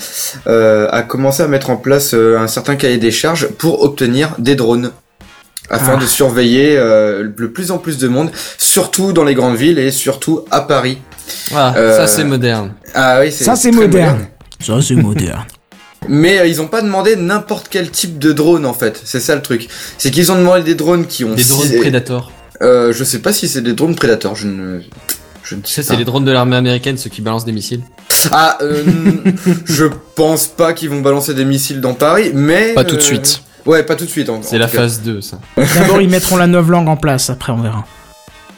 euh, 0.46 0.88
a 0.90 1.02
commencé 1.02 1.42
à 1.42 1.48
mettre 1.48 1.70
en 1.70 1.76
place 1.76 2.12
euh, 2.14 2.38
un 2.38 2.48
certain 2.48 2.76
cahier 2.76 2.98
des 2.98 3.12
charges 3.12 3.48
pour 3.48 3.82
obtenir 3.82 4.34
des 4.38 4.54
drones 4.56 4.90
afin 5.70 5.92
Ah. 5.96 6.00
de 6.00 6.06
surveiller 6.06 6.76
euh, 6.76 7.30
le 7.36 7.50
plus 7.52 7.70
en 7.70 7.78
plus 7.78 7.96
de 7.98 8.08
monde, 8.08 8.30
surtout 8.58 9.12
dans 9.12 9.24
les 9.24 9.34
grandes 9.34 9.56
villes 9.56 9.78
et 9.78 9.90
surtout 9.92 10.44
à 10.50 10.60
Paris. 10.62 10.98
Ah, 11.54 11.72
Euh, 11.76 11.96
ça 11.96 12.06
c'est 12.08 12.24
moderne. 12.24 12.72
Ah 12.94 13.20
oui, 13.20 13.30
c'est 13.32 13.44
Ça, 13.44 13.54
c'est 13.54 13.70
moderne. 13.70 14.26
Ça, 14.60 14.74
c'est 14.82 14.96
moderne. 14.96 15.44
Mais 16.08 16.38
euh, 16.40 16.46
ils 16.46 16.60
ont 16.60 16.68
pas 16.68 16.82
demandé 16.82 17.16
n'importe 17.16 17.68
quel 17.70 17.90
type 17.90 18.18
de 18.18 18.32
drone 18.32 18.66
en 18.66 18.74
fait. 18.74 19.00
C'est 19.04 19.20
ça 19.20 19.34
le 19.34 19.42
truc. 19.42 19.68
C'est 19.98 20.10
qu'ils 20.10 20.30
ont 20.32 20.36
demandé 20.36 20.62
des 20.62 20.74
drones 20.74 21.06
qui 21.06 21.24
ont. 21.24 21.34
Des 21.34 21.44
drones 21.44 21.66
six- 21.68 21.76
Predator. 21.78 22.30
Euh, 22.62 22.92
je 22.92 23.02
sais 23.04 23.18
pas 23.20 23.32
si 23.32 23.48
c'est 23.48 23.62
des 23.62 23.72
drones 23.72 23.94
Predator. 23.96 24.34
Je 24.36 24.46
ne. 24.48 24.80
Je 25.44 25.56
ne 25.56 25.60
Tu 25.62 25.72
sais 25.72 25.82
c'est 25.82 25.96
les 25.96 26.04
drones 26.04 26.24
de 26.24 26.30
l'armée 26.30 26.56
américaine, 26.56 26.96
ceux 26.96 27.10
qui 27.10 27.20
balancent 27.20 27.44
des 27.44 27.52
missiles. 27.52 27.82
Ah, 28.30 28.58
euh, 28.62 28.82
je 29.64 29.86
pense 30.14 30.46
pas 30.46 30.72
qu'ils 30.72 30.90
vont 30.90 31.00
balancer 31.00 31.34
des 31.34 31.44
missiles 31.44 31.80
dans 31.80 31.94
Paris, 31.94 32.30
mais. 32.34 32.74
Pas 32.74 32.84
tout 32.84 32.96
de 32.96 33.00
euh, 33.00 33.04
suite. 33.04 33.42
Ouais, 33.66 33.82
pas 33.82 33.96
tout 33.96 34.04
de 34.04 34.10
suite. 34.10 34.28
en- 34.28 34.40
C'est 34.42 34.56
en 34.56 34.60
la 34.60 34.68
phase 34.68 35.02
2, 35.02 35.20
ça. 35.20 35.38
D'abord, 35.74 36.00
ils 36.00 36.08
mettront 36.08 36.36
la 36.36 36.46
langue 36.46 36.88
en 36.88 36.96
place, 36.96 37.30
après 37.30 37.52
on 37.52 37.60
verra. 37.60 37.84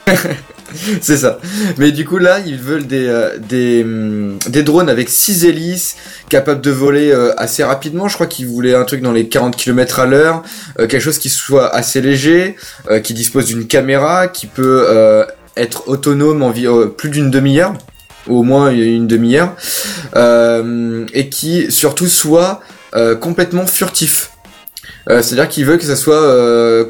C'est 1.01 1.17
ça. 1.17 1.39
Mais 1.77 1.91
du 1.91 2.05
coup 2.05 2.17
là, 2.17 2.39
ils 2.45 2.57
veulent 2.57 2.87
des 2.87 3.07
euh, 3.07 3.81
hum, 3.83 4.37
drones 4.63 4.89
avec 4.89 5.09
6 5.09 5.45
hélices, 5.45 5.95
capables 6.29 6.61
de 6.61 6.71
voler 6.71 7.11
euh, 7.11 7.33
assez 7.37 7.63
rapidement. 7.63 8.07
Je 8.07 8.15
crois 8.15 8.27
qu'ils 8.27 8.47
voulaient 8.47 8.75
un 8.75 8.83
truc 8.83 9.01
dans 9.01 9.11
les 9.11 9.27
40 9.27 9.55
km 9.55 9.99
à 9.99 10.05
l'heure, 10.05 10.43
euh, 10.79 10.87
quelque 10.87 11.01
chose 11.01 11.19
qui 11.19 11.29
soit 11.29 11.73
assez 11.73 12.01
léger, 12.01 12.55
qui 13.03 13.13
dispose 13.13 13.45
d'une 13.45 13.67
caméra, 13.67 14.27
qui 14.27 14.47
peut 14.47 15.25
être 15.57 15.87
autonome 15.87 16.43
en 16.43 16.53
plus 16.97 17.09
d'une 17.09 17.31
demi-heure, 17.31 17.73
au 18.27 18.43
moins 18.43 18.71
une 18.71 19.07
demi-heure, 19.07 19.55
et 21.13 21.29
qui 21.29 21.71
surtout 21.71 22.07
soit 22.07 22.61
complètement 23.19 23.65
furtif. 23.65 24.31
C'est-à-dire 25.07 25.49
qu'ils 25.49 25.65
veulent 25.65 25.79
que 25.79 25.85
ça 25.85 25.95
soit 25.95 26.87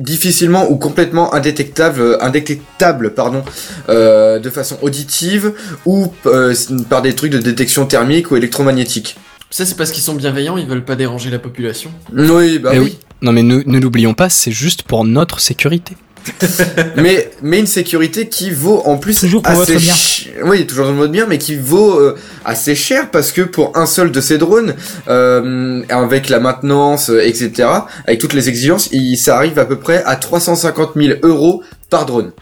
difficilement 0.00 0.70
ou 0.70 0.76
complètement 0.76 1.32
indétectable, 1.34 2.00
euh, 2.00 2.22
indétectable 2.22 3.14
pardon, 3.14 3.42
euh, 3.88 4.38
de 4.38 4.50
façon 4.50 4.78
auditive 4.82 5.52
ou 5.86 6.12
euh, 6.26 6.54
par 6.88 7.02
des 7.02 7.14
trucs 7.14 7.30
de 7.32 7.38
détection 7.38 7.86
thermique 7.86 8.30
ou 8.30 8.36
électromagnétique. 8.36 9.16
Ça, 9.52 9.66
c'est 9.66 9.76
parce 9.76 9.90
qu'ils 9.90 10.02
sont 10.02 10.14
bienveillants, 10.14 10.56
ils 10.58 10.66
veulent 10.66 10.84
pas 10.84 10.94
déranger 10.96 11.28
la 11.30 11.38
population. 11.40 11.90
Oui, 12.16 12.58
bah 12.58 12.70
Eh 12.72 12.78
oui. 12.78 12.84
oui. 12.84 12.98
Non 13.22 13.32
mais 13.32 13.42
ne, 13.42 13.62
ne 13.66 13.78
l'oublions 13.78 14.14
pas, 14.14 14.28
c'est 14.30 14.52
juste 14.52 14.82
pour 14.84 15.04
notre 15.04 15.40
sécurité. 15.40 15.94
mais 16.96 17.30
mais 17.42 17.60
une 17.60 17.66
sécurité 17.66 18.28
qui 18.28 18.50
vaut 18.50 18.82
en 18.84 18.96
plus 18.98 19.20
Toujours 19.20 19.42
pour 19.42 19.52
assez 19.52 19.72
votre 19.74 19.84
bien. 19.84 19.94
ch- 19.94 20.28
Oui, 20.44 20.66
toujours 20.66 20.84
dans 20.86 20.92
le 20.92 20.96
mode 20.98 21.12
bien, 21.12 21.26
mais 21.26 21.38
qui 21.38 21.56
vaut 21.56 21.98
euh, 21.98 22.16
assez 22.44 22.74
cher 22.74 23.10
parce 23.10 23.32
que 23.32 23.42
pour 23.42 23.76
un 23.76 23.86
seul 23.86 24.10
de 24.12 24.20
ces 24.20 24.38
drones, 24.38 24.74
euh, 25.08 25.82
avec 25.88 26.28
la 26.28 26.40
maintenance, 26.40 27.10
euh, 27.10 27.20
etc., 27.26 27.68
avec 28.06 28.20
toutes 28.20 28.32
les 28.34 28.48
exigences, 28.48 28.88
il, 28.92 29.16
ça 29.16 29.36
arrive 29.36 29.58
à 29.58 29.64
peu 29.64 29.76
près 29.76 30.02
à 30.04 30.16
350 30.16 30.90
000 30.96 31.18
euros 31.22 31.62
par 31.88 32.06
drone. 32.06 32.32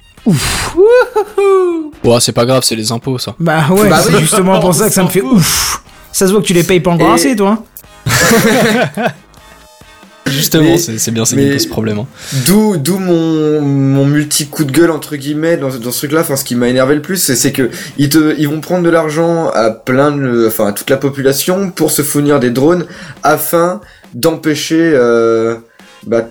Bon, 2.04 2.20
c'est 2.20 2.32
pas 2.32 2.44
grave, 2.46 2.62
c'est 2.64 2.76
les 2.76 2.92
impôts 2.92 3.18
ça. 3.18 3.34
Bah 3.38 3.66
ouais, 3.70 3.88
Bah 3.88 4.00
c'est 4.02 4.12
oui. 4.14 4.20
justement 4.20 4.60
pour 4.60 4.74
ça 4.74 4.88
que 4.88 4.94
ça 4.94 5.02
me 5.02 5.08
fait 5.08 5.22
ouf. 5.22 5.82
Ça 6.12 6.26
se 6.26 6.32
voit 6.32 6.40
que 6.40 6.46
tu 6.46 6.52
les 6.54 6.64
payes 6.64 6.80
pas 6.80 6.90
encore 6.90 7.10
Et- 7.10 7.14
assez, 7.14 7.36
toi. 7.36 7.62
Justement, 10.30 10.76
c'est 10.76 10.98
c'est 10.98 11.10
bien 11.10 11.24
ça 11.24 11.36
mais- 11.36 11.46
qui 11.46 11.52
pose 11.52 11.66
problème. 11.66 11.98
hein. 11.98 12.06
D'où, 12.46 12.76
d'où 12.76 12.98
mon, 12.98 13.60
mon 13.60 14.06
multi 14.06 14.46
coup 14.46 14.64
de 14.64 14.72
gueule 14.72 14.90
entre 14.90 15.16
guillemets 15.16 15.56
dans, 15.56 15.68
dans 15.68 15.90
ce 15.92 15.98
truc-là. 15.98 16.20
Enfin, 16.20 16.36
ce 16.36 16.44
qui 16.44 16.54
m'a 16.54 16.68
énervé 16.68 16.94
le 16.94 17.02
plus, 17.02 17.16
c'est, 17.16 17.36
c'est 17.36 17.52
que 17.52 17.70
ils 17.98 18.08
te, 18.08 18.34
ils 18.38 18.48
vont 18.48 18.60
prendre 18.60 18.84
de 18.84 18.90
l'argent 18.90 19.48
à 19.48 19.70
plein 19.70 20.10
de, 20.12 20.46
enfin, 20.46 20.66
à 20.68 20.72
toute 20.72 20.90
la 20.90 20.96
population 20.96 21.70
pour 21.70 21.90
se 21.90 22.02
fournir 22.02 22.40
des 22.40 22.50
drones 22.50 22.86
afin 23.22 23.80
d'empêcher, 24.14 24.92
euh, 24.94 25.56
bah, 26.06 26.28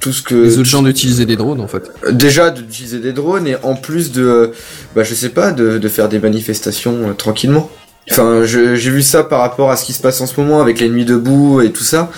tout 0.00 0.12
ce 0.12 0.22
que 0.22 0.34
Les 0.36 0.58
autres 0.58 0.68
gens 0.68 0.82
d'utiliser 0.82 1.26
des 1.26 1.34
drones, 1.36 1.60
en 1.60 1.66
fait. 1.66 1.90
déjà 2.12 2.50
d'utiliser 2.50 3.00
des 3.00 3.12
drones 3.12 3.48
et 3.48 3.56
en 3.64 3.74
plus 3.74 4.12
de, 4.12 4.52
bah, 4.94 5.02
je 5.02 5.12
sais 5.12 5.30
pas, 5.30 5.50
de, 5.50 5.78
de 5.78 5.88
faire 5.88 6.08
des 6.08 6.20
manifestations 6.20 7.08
euh, 7.10 7.12
tranquillement. 7.14 7.68
Enfin, 8.10 8.42
j'ai 8.44 8.90
vu 8.90 9.02
ça 9.02 9.22
par 9.24 9.40
rapport 9.40 9.70
à 9.70 9.76
ce 9.76 9.84
qui 9.84 9.92
se 9.92 10.00
passe 10.00 10.20
en 10.20 10.26
ce 10.26 10.38
moment 10.40 10.60
avec 10.60 10.80
les 10.80 10.88
nuits 10.88 11.04
debout 11.04 11.60
et 11.60 11.70
tout 11.72 11.84
ça, 11.84 12.10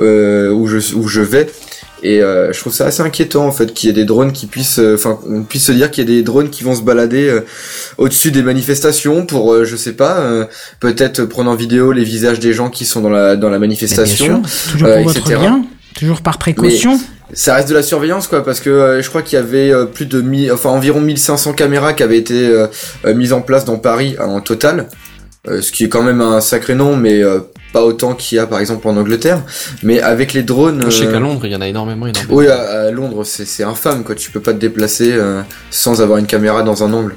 euh, 0.00 0.50
où 0.50 0.66
je 0.66 0.94
où 0.94 1.06
je 1.08 1.20
vais. 1.20 1.48
Et 2.02 2.22
euh, 2.22 2.52
je 2.52 2.60
trouve 2.60 2.74
ça 2.74 2.84
assez 2.86 3.00
inquiétant 3.02 3.46
en 3.46 3.52
fait 3.52 3.72
qu'il 3.72 3.88
y 3.88 3.90
ait 3.90 3.94
des 3.94 4.04
drones 4.04 4.32
qui 4.32 4.46
puissent, 4.46 4.78
euh, 4.78 4.94
enfin, 4.96 5.18
on 5.28 5.42
puisse 5.42 5.64
se 5.64 5.72
dire 5.72 5.90
qu'il 5.90 6.04
y 6.08 6.12
a 6.12 6.14
des 6.14 6.22
drones 6.22 6.50
qui 6.50 6.62
vont 6.62 6.74
se 6.74 6.82
balader 6.82 7.28
euh, 7.28 7.40
au-dessus 7.96 8.30
des 8.30 8.42
manifestations 8.42 9.24
pour, 9.24 9.52
euh, 9.52 9.64
je 9.64 9.76
sais 9.76 9.94
pas, 9.94 10.18
euh, 10.18 10.44
peut-être 10.78 11.24
prendre 11.24 11.50
en 11.50 11.54
vidéo 11.54 11.92
les 11.92 12.04
visages 12.04 12.38
des 12.38 12.52
gens 12.52 12.68
qui 12.68 12.84
sont 12.84 13.00
dans 13.00 13.08
la 13.10 13.34
dans 13.36 13.48
la 13.48 13.58
manifestation. 13.58 14.42
Sûr, 14.44 14.72
toujours 14.72 14.88
euh, 14.88 14.96
pour 14.96 15.04
votre 15.06 15.20
etc. 15.20 15.36
bien, 15.40 15.64
toujours 15.98 16.20
par 16.20 16.36
précaution. 16.38 17.00
Ça 17.32 17.54
reste 17.56 17.68
de 17.70 17.74
la 17.74 17.82
surveillance 17.82 18.28
quoi 18.28 18.44
parce 18.44 18.60
que 18.60 18.70
euh, 18.70 19.02
je 19.02 19.08
crois 19.08 19.22
qu'il 19.22 19.36
y 19.36 19.42
avait 19.42 19.72
euh, 19.72 19.84
plus 19.86 20.06
de 20.06 20.20
mi- 20.20 20.48
enfin 20.50 20.68
environ 20.70 21.00
1500 21.00 21.54
caméras 21.54 21.92
qui 21.92 22.04
avaient 22.04 22.18
été 22.18 22.46
euh, 22.46 22.68
euh, 23.04 23.14
mises 23.14 23.32
en 23.32 23.40
place 23.40 23.64
dans 23.64 23.78
Paris 23.78 24.14
euh, 24.20 24.24
en 24.24 24.40
total. 24.40 24.86
Euh, 25.48 25.62
ce 25.62 25.70
qui 25.70 25.84
est 25.84 25.88
quand 25.88 26.02
même 26.02 26.20
un 26.20 26.40
sacré 26.40 26.74
nom 26.74 26.96
mais 26.96 27.22
euh, 27.22 27.38
pas 27.72 27.84
autant 27.84 28.14
qu'il 28.14 28.36
y 28.36 28.38
a 28.38 28.46
par 28.46 28.58
exemple 28.58 28.88
en 28.88 28.96
Angleterre, 28.96 29.42
mais 29.82 30.00
avec 30.00 30.32
les 30.32 30.42
drones. 30.42 30.82
Je 30.86 30.90
sais 30.90 31.06
euh, 31.06 31.12
qu'à 31.12 31.20
Londres, 31.20 31.42
il 31.44 31.52
y 31.52 31.56
en 31.56 31.60
a 31.60 31.68
énormément, 31.68 32.06
énormément. 32.06 32.34
Oui, 32.34 32.46
à, 32.48 32.86
à 32.86 32.90
Londres, 32.90 33.22
c'est 33.24 33.44
c'est 33.44 33.64
infâme, 33.64 34.02
quoi. 34.02 34.14
Tu 34.14 34.30
peux 34.30 34.40
pas 34.40 34.52
te 34.52 34.58
déplacer 34.58 35.12
euh, 35.12 35.42
sans 35.70 36.00
avoir 36.00 36.18
une 36.18 36.26
caméra 36.26 36.62
dans 36.62 36.84
un 36.84 36.92
angle. 36.92 37.14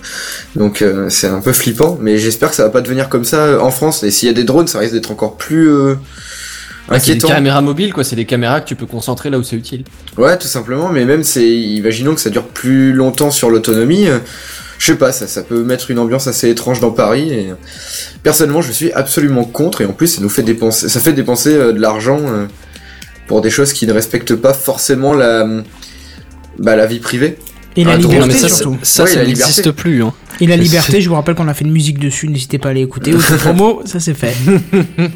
Donc 0.55 0.81
euh, 0.81 1.07
c'est 1.09 1.27
un 1.27 1.39
peu 1.39 1.53
flippant, 1.53 1.97
mais 2.01 2.17
j'espère 2.17 2.49
que 2.49 2.55
ça 2.55 2.63
va 2.63 2.69
pas 2.69 2.81
devenir 2.81 3.09
comme 3.09 3.25
ça 3.25 3.63
en 3.63 3.71
France. 3.71 4.03
Et 4.03 4.11
s'il 4.11 4.27
y 4.27 4.31
a 4.31 4.33
des 4.33 4.43
drones, 4.43 4.67
ça 4.67 4.79
risque 4.79 4.93
d'être 4.93 5.11
encore 5.11 5.37
plus 5.37 5.69
euh, 5.69 5.95
Ah, 6.89 6.99
c'est 6.99 7.15
des 7.15 7.19
caméras 7.27 7.61
mobiles, 7.61 7.93
quoi. 7.93 8.03
C'est 8.03 8.17
des 8.17 8.25
caméras 8.25 8.59
que 8.61 8.67
tu 8.67 8.75
peux 8.75 8.87
concentrer 8.87 9.29
là 9.29 9.39
où 9.39 9.43
c'est 9.43 9.55
utile. 9.55 9.85
Ouais, 10.17 10.37
tout 10.37 10.47
simplement. 10.47 10.89
Mais 10.89 11.05
même, 11.05 11.23
c'est, 11.23 11.47
imaginons 11.47 12.15
que 12.15 12.21
ça 12.21 12.29
dure 12.29 12.47
plus 12.47 12.91
longtemps 12.91 13.31
sur 13.31 13.49
l'autonomie. 13.49 14.07
Je 14.79 14.85
sais 14.85 14.95
pas, 14.95 15.11
ça, 15.11 15.27
ça 15.27 15.43
peut 15.43 15.61
mettre 15.63 15.91
une 15.91 15.99
ambiance 15.99 16.25
assez 16.27 16.49
étrange 16.49 16.79
dans 16.79 16.91
Paris. 16.91 17.31
Et 17.31 17.53
personnellement, 18.23 18.61
je 18.61 18.71
suis 18.71 18.91
absolument 18.93 19.43
contre. 19.43 19.81
Et 19.81 19.85
en 19.85 19.91
plus, 19.93 20.07
ça 20.07 20.21
nous 20.21 20.29
fait 20.29 20.41
dépenser, 20.41 20.89
ça 20.89 20.99
fait 20.99 21.13
dépenser 21.13 21.53
euh, 21.53 21.73
de 21.73 21.79
l'argent 21.79 22.19
euh, 22.21 22.47
pour 23.27 23.41
des 23.41 23.49
choses 23.51 23.73
qui 23.73 23.85
ne 23.85 23.93
respectent 23.93 24.35
pas 24.35 24.53
forcément 24.53 25.13
la, 25.13 25.45
bah, 26.57 26.75
la 26.75 26.85
vie 26.87 26.99
privée. 26.99 27.37
Et 27.75 27.83
la 27.83 27.91
Ah, 27.91 27.97
liberté 27.97 28.19
Non, 28.19 28.25
mais 28.27 28.33
ça, 28.33 28.49
surtout. 28.49 28.77
ça, 28.81 29.03
Ouais, 29.03 29.09
ça 29.09 29.19
la 29.21 29.27
n'existe 29.27 29.71
plus. 29.71 30.01
Hein. 30.01 30.13
Et 30.41 30.47
la 30.47 30.55
liberté, 30.57 31.01
je 31.01 31.09
vous 31.09 31.15
rappelle 31.15 31.35
qu'on 31.35 31.47
a 31.49 31.53
fait 31.53 31.65
une 31.65 31.71
musique 31.71 31.99
dessus, 31.99 32.27
n'hésitez 32.29 32.57
pas 32.57 32.69
à 32.69 32.71
aller 32.71 32.81
écouter. 32.81 33.13
Autre 33.13 33.37
promo, 33.43 33.81
ça 33.85 33.99
c'est 33.99 34.13
fait. 34.15 34.33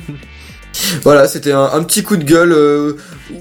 Voilà, 1.03 1.27
c'était 1.27 1.51
un, 1.51 1.69
un 1.73 1.83
petit 1.83 2.03
coup 2.03 2.17
de 2.17 2.23
gueule. 2.23 2.51
Euh, 2.51 2.93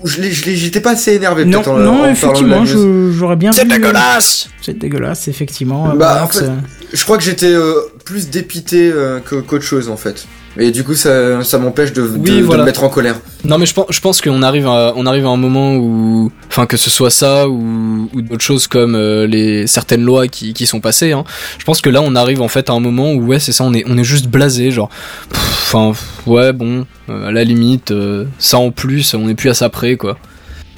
je 0.04 0.20
j'étais 0.22 0.80
pas 0.80 0.90
assez 0.92 1.14
énervé. 1.14 1.44
Non, 1.44 1.58
peut-être, 1.58 1.70
en- 1.70 1.76
en 1.76 1.78
non, 1.78 2.02
la 2.04 2.10
effectivement, 2.12 2.64
j'aurais 3.12 3.36
bien 3.36 3.52
C'est 3.52 3.66
dégueulasse 3.66 4.48
C'est 4.60 4.78
dégueulasse, 4.78 5.28
effectivement. 5.28 5.90
euh, 5.90 5.94
Bah, 5.94 6.20
en 6.24 6.28
fait, 6.28 6.44
euh, 6.44 6.56
Je 6.92 7.04
crois 7.04 7.16
que 7.18 7.24
j'étais 7.24 7.46
euh, 7.52 7.74
plus 8.04 8.28
dépité 8.28 8.90
euh, 8.92 9.18
que- 9.20 9.36
qu'autre 9.40 9.64
chose 9.64 9.88
en 9.88 9.96
fait. 9.96 10.26
Et 10.58 10.70
du 10.70 10.84
coup, 10.84 10.94
ça, 10.94 11.42
ça 11.44 11.58
m'empêche 11.58 11.92
de, 11.94 12.02
de- 12.02 12.08
Oui, 12.18 12.42
de 12.42 12.42
me 12.46 12.64
mettre 12.64 12.84
en 12.84 12.90
colère. 12.90 13.16
Non 13.44 13.56
mais 13.58 13.64
je 13.66 13.72
pense, 13.72 13.86
je 13.88 14.00
pense 14.00 14.20
qu'on 14.20 14.42
arrive 14.42 14.66
à, 14.66 14.92
on 14.96 15.06
arrive 15.06 15.24
à 15.26 15.30
un 15.30 15.36
moment 15.38 15.76
où, 15.76 16.30
enfin 16.48 16.66
que 16.66 16.76
ce 16.76 16.90
soit 16.90 17.10
ça 17.10 17.48
ou, 17.48 18.08
ou 18.12 18.20
d'autres 18.20 18.42
choses 18.44 18.66
comme 18.66 18.94
euh, 18.94 19.26
les 19.26 19.66
certaines 19.66 20.04
lois 20.04 20.28
qui, 20.28 20.52
qui 20.52 20.66
sont 20.66 20.80
passées. 20.80 21.12
Hein, 21.12 21.24
je 21.58 21.64
pense 21.64 21.80
que 21.80 21.88
là 21.90 22.02
on 22.02 22.14
arrive 22.14 22.42
en 22.42 22.48
fait 22.48 22.68
à 22.68 22.74
un 22.74 22.80
moment 22.80 23.12
où 23.14 23.26
ouais 23.28 23.38
c'est 23.38 23.52
ça, 23.52 23.64
on 23.64 23.72
est, 23.72 23.82
on 23.88 23.96
est 23.96 24.04
juste 24.04 24.26
blasé, 24.26 24.70
genre, 24.70 24.90
enfin 25.32 25.92
ouais 26.26 26.52
bon, 26.52 26.86
euh, 27.08 27.28
à 27.28 27.32
la 27.32 27.44
limite 27.44 27.90
euh, 27.90 28.26
ça 28.38 28.58
en 28.58 28.70
plus, 28.70 29.14
on 29.14 29.28
est 29.28 29.34
plus 29.34 29.48
à 29.50 29.54
ça 29.54 29.70
près 29.70 29.96
quoi. 29.96 30.18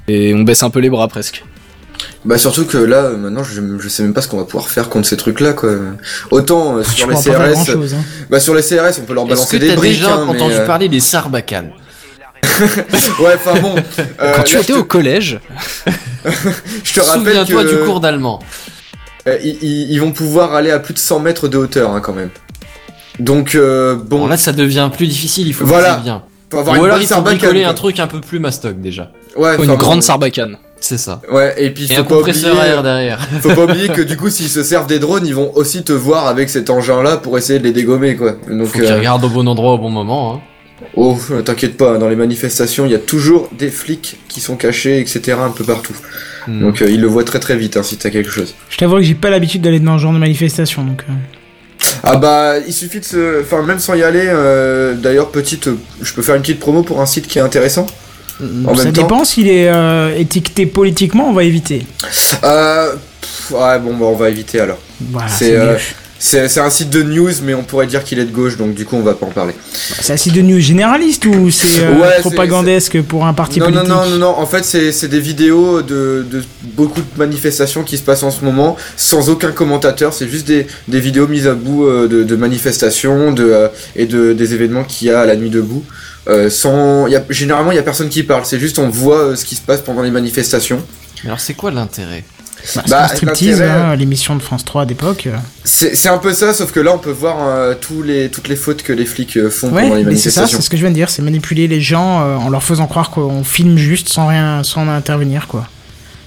Et 0.06 0.34
on 0.34 0.42
baisse 0.42 0.62
un 0.62 0.70
peu 0.70 0.80
les 0.80 0.90
bras 0.90 1.08
presque. 1.08 1.44
Bah 2.24 2.38
surtout 2.38 2.64
que 2.64 2.78
là, 2.78 3.04
euh, 3.04 3.16
maintenant, 3.16 3.44
je, 3.44 3.60
je 3.78 3.88
sais 3.88 4.02
même 4.02 4.14
pas 4.14 4.20
ce 4.22 4.28
qu'on 4.28 4.38
va 4.38 4.44
pouvoir 4.44 4.68
faire 4.68 4.88
contre 4.88 5.06
ces 5.08 5.16
trucs-là 5.16 5.52
quoi. 5.52 5.70
Autant 6.30 6.78
euh, 6.78 6.82
tu 6.82 6.90
sur 6.90 7.10
les 7.10 7.16
CRS, 7.16 7.66
chose. 7.66 7.94
bah 8.30 8.40
sur 8.40 8.54
les 8.54 8.62
CRS, 8.62 8.98
on 9.00 9.04
peut 9.04 9.14
leur 9.14 9.24
Est-ce 9.24 9.30
balancer 9.34 9.56
que 9.58 9.62
des 9.64 9.68
t'as 9.70 9.76
briques. 9.76 9.92
déjà 9.94 10.14
hein, 10.14 10.26
entendu 10.28 10.54
euh, 10.54 10.66
parler 10.66 10.88
des 10.88 11.00
sarbacanes 11.00 11.70
Ouais, 13.20 13.34
enfin 13.36 13.58
bon. 13.60 13.74
euh, 14.20 14.32
Quand 14.36 14.42
tu 14.42 14.54
là, 14.56 14.60
étais 14.60 14.72
je 14.72 14.78
te- 14.78 14.80
au 14.80 14.84
collège, 14.84 15.40
je 16.84 16.92
te 16.94 17.00
rappelle 17.00 17.24
Souviens-toi 17.24 17.64
que 17.64 17.68
du 17.70 17.84
cours 17.84 18.00
d'allemand. 18.00 18.40
ils, 19.26 19.58
ils- 19.62 19.90
ils 19.92 19.98
vont 20.00 20.12
pouvoir 20.12 20.54
aller 20.54 20.70
à 20.70 20.78
plus 20.78 20.94
de 20.94 20.98
100 20.98 21.20
mètres 21.20 21.48
de 21.48 21.58
hauteur 21.58 21.90
hein, 21.90 22.00
quand 22.00 22.12
même. 22.12 22.30
Donc 23.18 23.54
euh, 23.54 23.94
bon, 23.94 24.20
Bon, 24.20 24.26
là, 24.26 24.36
ça 24.36 24.52
devient 24.52 24.90
plus 24.94 25.06
difficile, 25.06 25.46
il 25.46 25.54
faut 25.54 25.64
Voilà. 25.66 25.96
que 25.96 26.02
bien. 26.02 26.22
faut 26.50 26.58
avoir 26.58 26.74
Ou 26.74 26.78
une 26.80 26.84
alors, 26.86 27.00
il 27.00 27.06
faut 27.06 27.20
bricoler 27.20 27.62
quoi. 27.62 27.70
un 27.70 27.74
truc 27.74 28.00
un 28.00 28.06
peu 28.06 28.20
plus 28.20 28.38
mastoc 28.40 28.80
déjà. 28.80 29.10
Ouais, 29.36 29.56
une 29.56 29.62
enfin, 29.62 29.74
grande 29.76 29.94
bon, 29.96 30.00
sarbacane. 30.02 30.56
C'est 30.86 30.98
ça. 30.98 31.22
Ouais, 31.32 31.54
et 31.56 31.70
puis 31.70 31.84
Et 31.84 31.94
faut 31.94 32.00
un 32.02 32.04
pas 32.04 32.16
compresseur 32.16 32.52
oublier, 32.52 32.68
à 32.68 32.74
air 32.74 32.82
derrière. 32.82 33.18
faut 33.40 33.54
pas 33.54 33.64
oublier 33.64 33.88
que 33.88 34.02
du 34.10 34.18
coup, 34.18 34.28
s'ils 34.28 34.50
se 34.50 34.62
servent 34.62 34.86
des 34.86 34.98
drones, 34.98 35.26
ils 35.26 35.34
vont 35.34 35.50
aussi 35.56 35.82
te 35.82 35.92
voir 35.94 36.26
avec 36.26 36.50
cet 36.50 36.68
engin-là 36.68 37.16
pour 37.16 37.38
essayer 37.38 37.58
de 37.58 37.64
les 37.64 37.72
dégommer, 37.72 38.16
quoi. 38.16 38.32
Donc, 38.50 38.66
Faut 38.66 38.78
qu'ils 38.80 38.84
euh, 38.92 38.96
regardent 38.96 39.24
au 39.24 39.30
bon 39.30 39.48
endroit 39.48 39.72
au 39.72 39.78
bon 39.78 39.88
moment. 39.88 40.34
Hein. 40.34 40.40
oh, 40.94 41.16
euh, 41.30 41.40
t'inquiète 41.40 41.78
pas, 41.78 41.96
dans 41.96 42.10
les 42.10 42.16
manifestations, 42.16 42.84
il 42.84 42.92
y 42.92 42.94
a 42.94 42.98
toujours 42.98 43.48
des 43.56 43.70
flics 43.70 44.18
qui 44.28 44.42
sont 44.42 44.56
cachés, 44.56 45.00
etc., 45.00 45.38
un 45.42 45.48
peu 45.52 45.64
partout. 45.64 45.94
Hmm. 46.46 46.60
Donc, 46.60 46.82
euh, 46.82 46.90
ils 46.90 47.00
le 47.00 47.06
voient 47.06 47.24
très 47.24 47.40
très 47.40 47.56
vite, 47.56 47.78
hein, 47.78 47.82
si 47.82 47.96
t'as 47.96 48.10
quelque 48.10 48.30
chose. 48.30 48.54
Je 48.68 48.76
t'avoue 48.76 48.96
que 48.96 49.02
j'ai 49.04 49.14
pas 49.14 49.30
l'habitude 49.30 49.62
d'aller 49.62 49.80
dans 49.80 49.96
ce 49.96 50.02
genre 50.02 50.12
de 50.12 50.18
manifestation, 50.18 50.84
donc. 50.84 51.02
euh, 51.08 51.12
Ah 52.02 52.16
bah, 52.16 52.58
il 52.66 52.74
suffit 52.74 53.00
de 53.00 53.04
se, 53.06 53.40
enfin, 53.40 53.62
même 53.62 53.78
sans 53.78 53.94
y 53.94 54.02
aller. 54.02 54.26
euh, 54.26 54.92
D'ailleurs, 54.92 55.30
petite, 55.30 55.70
je 56.02 56.12
peux 56.12 56.20
faire 56.20 56.34
une 56.34 56.42
petite 56.42 56.60
promo 56.60 56.82
pour 56.82 57.00
un 57.00 57.06
site 57.06 57.26
qui 57.26 57.38
est 57.38 57.42
intéressant. 57.42 57.86
En 58.66 58.74
ça 58.74 58.84
temps. 58.84 58.90
dépend 58.90 59.24
s'il 59.24 59.48
est 59.48 59.68
euh, 59.68 60.16
étiqueté 60.16 60.66
politiquement, 60.66 61.28
on 61.28 61.32
va 61.32 61.44
éviter. 61.44 61.86
Euh, 62.42 62.92
pff, 63.20 63.52
ouais, 63.52 63.78
bon, 63.78 63.94
bah, 63.96 64.06
on 64.06 64.16
va 64.16 64.28
éviter 64.30 64.60
alors. 64.60 64.78
Voilà, 65.10 65.28
C'est, 65.28 65.46
c'est 65.46 65.56
euh. 65.56 65.76
C'est 66.16 66.60
un 66.60 66.70
site 66.70 66.88
de 66.88 67.02
news, 67.02 67.30
mais 67.42 67.52
on 67.52 67.64
pourrait 67.64 67.86
dire 67.86 68.02
qu'il 68.02 68.18
est 68.18 68.24
de 68.24 68.30
gauche, 68.32 68.56
donc 68.56 68.72
du 68.74 68.86
coup, 68.86 68.96
on 68.96 69.02
va 69.02 69.12
pas 69.12 69.26
en 69.26 69.30
parler. 69.30 69.52
C'est 70.00 70.14
un 70.14 70.16
site 70.16 70.32
de 70.32 70.40
news 70.40 70.58
généraliste 70.58 71.26
ou 71.26 71.50
c'est 71.50 71.86
Ouais, 71.86 72.20
propagandesque 72.20 73.02
pour 73.02 73.26
un 73.26 73.34
parti 73.34 73.60
non, 73.60 73.66
politique 73.66 73.88
non, 73.88 74.04
non, 74.04 74.10
non, 74.10 74.16
non, 74.16 74.38
en 74.38 74.46
fait, 74.46 74.64
c'est 74.64 75.08
des 75.08 75.20
vidéos 75.20 75.82
de, 75.82 76.24
de 76.30 76.42
beaucoup 76.62 77.00
de 77.02 77.18
manifestations 77.18 77.82
qui 77.82 77.98
se 77.98 78.02
passent 78.02 78.22
en 78.22 78.30
ce 78.30 78.42
moment, 78.42 78.76
sans 78.96 79.28
aucun 79.28 79.52
commentateur, 79.52 80.14
c'est 80.14 80.28
juste 80.28 80.46
des, 80.46 80.66
des 80.88 81.00
vidéos 81.00 81.28
mises 81.28 81.46
à 81.46 81.52
bout 81.54 81.86
de, 81.86 82.22
de 82.22 82.36
manifestations 82.36 83.32
de, 83.32 83.68
et 83.94 84.06
de, 84.06 84.32
des 84.32 84.54
événements 84.54 84.84
qu'il 84.84 85.08
y 85.08 85.10
a 85.10 85.20
à 85.20 85.26
la 85.26 85.36
nuit 85.36 85.50
debout. 85.50 85.84
Euh, 86.28 86.48
sans, 86.50 87.06
y 87.06 87.16
a, 87.16 87.24
généralement, 87.30 87.70
il 87.72 87.76
y 87.76 87.78
a 87.78 87.82
personne 87.82 88.08
qui 88.08 88.22
parle, 88.22 88.44
c'est 88.44 88.58
juste 88.58 88.78
on 88.78 88.88
voit 88.88 89.18
euh, 89.18 89.36
ce 89.36 89.44
qui 89.44 89.54
se 89.56 89.60
passe 89.60 89.82
pendant 89.82 90.02
les 90.02 90.10
manifestations. 90.10 90.82
Mais 91.22 91.28
alors, 91.30 91.40
c'est 91.40 91.54
quoi 91.54 91.70
l'intérêt? 91.70 92.24
Bah, 92.74 92.82
c'est 92.86 92.90
Bah, 92.90 93.04
un 93.04 93.08
striptease, 93.08 93.60
hein, 93.60 93.94
l'émission 93.94 94.34
de 94.36 94.40
France 94.40 94.64
3 94.64 94.86
d'époque. 94.86 95.26
euh. 95.26 95.36
C'est 95.64 95.94
c'est 95.94 96.08
un 96.08 96.16
peu 96.16 96.32
ça, 96.32 96.54
sauf 96.54 96.72
que 96.72 96.80
là, 96.80 96.92
on 96.94 96.98
peut 96.98 97.10
voir 97.10 97.36
euh, 97.46 97.74
tous 97.78 98.02
les, 98.02 98.30
toutes 98.30 98.48
les 98.48 98.56
fautes 98.56 98.82
que 98.82 98.92
les 98.94 99.04
flics 99.04 99.36
euh, 99.36 99.50
font 99.50 99.68
pendant 99.68 99.82
Ouais, 99.90 99.98
les 99.98 100.04
mais 100.04 100.16
c'est 100.16 100.30
ça, 100.30 100.40
manifestations. 100.42 100.58
c'est 100.58 100.64
ce 100.64 100.70
que 100.70 100.76
je 100.78 100.82
viens 100.82 100.90
de 100.90 100.94
dire, 100.94 101.10
c'est 101.10 101.20
manipuler 101.20 101.68
les 101.68 101.82
gens 101.82 102.22
euh, 102.22 102.36
en 102.36 102.48
leur 102.48 102.62
faisant 102.62 102.86
croire 102.86 103.10
qu'on 103.10 103.44
filme 103.44 103.76
juste 103.76 104.08
sans 104.08 104.26
rien, 104.28 104.62
sans 104.62 104.88
intervenir, 104.88 105.46
quoi. 105.46 105.68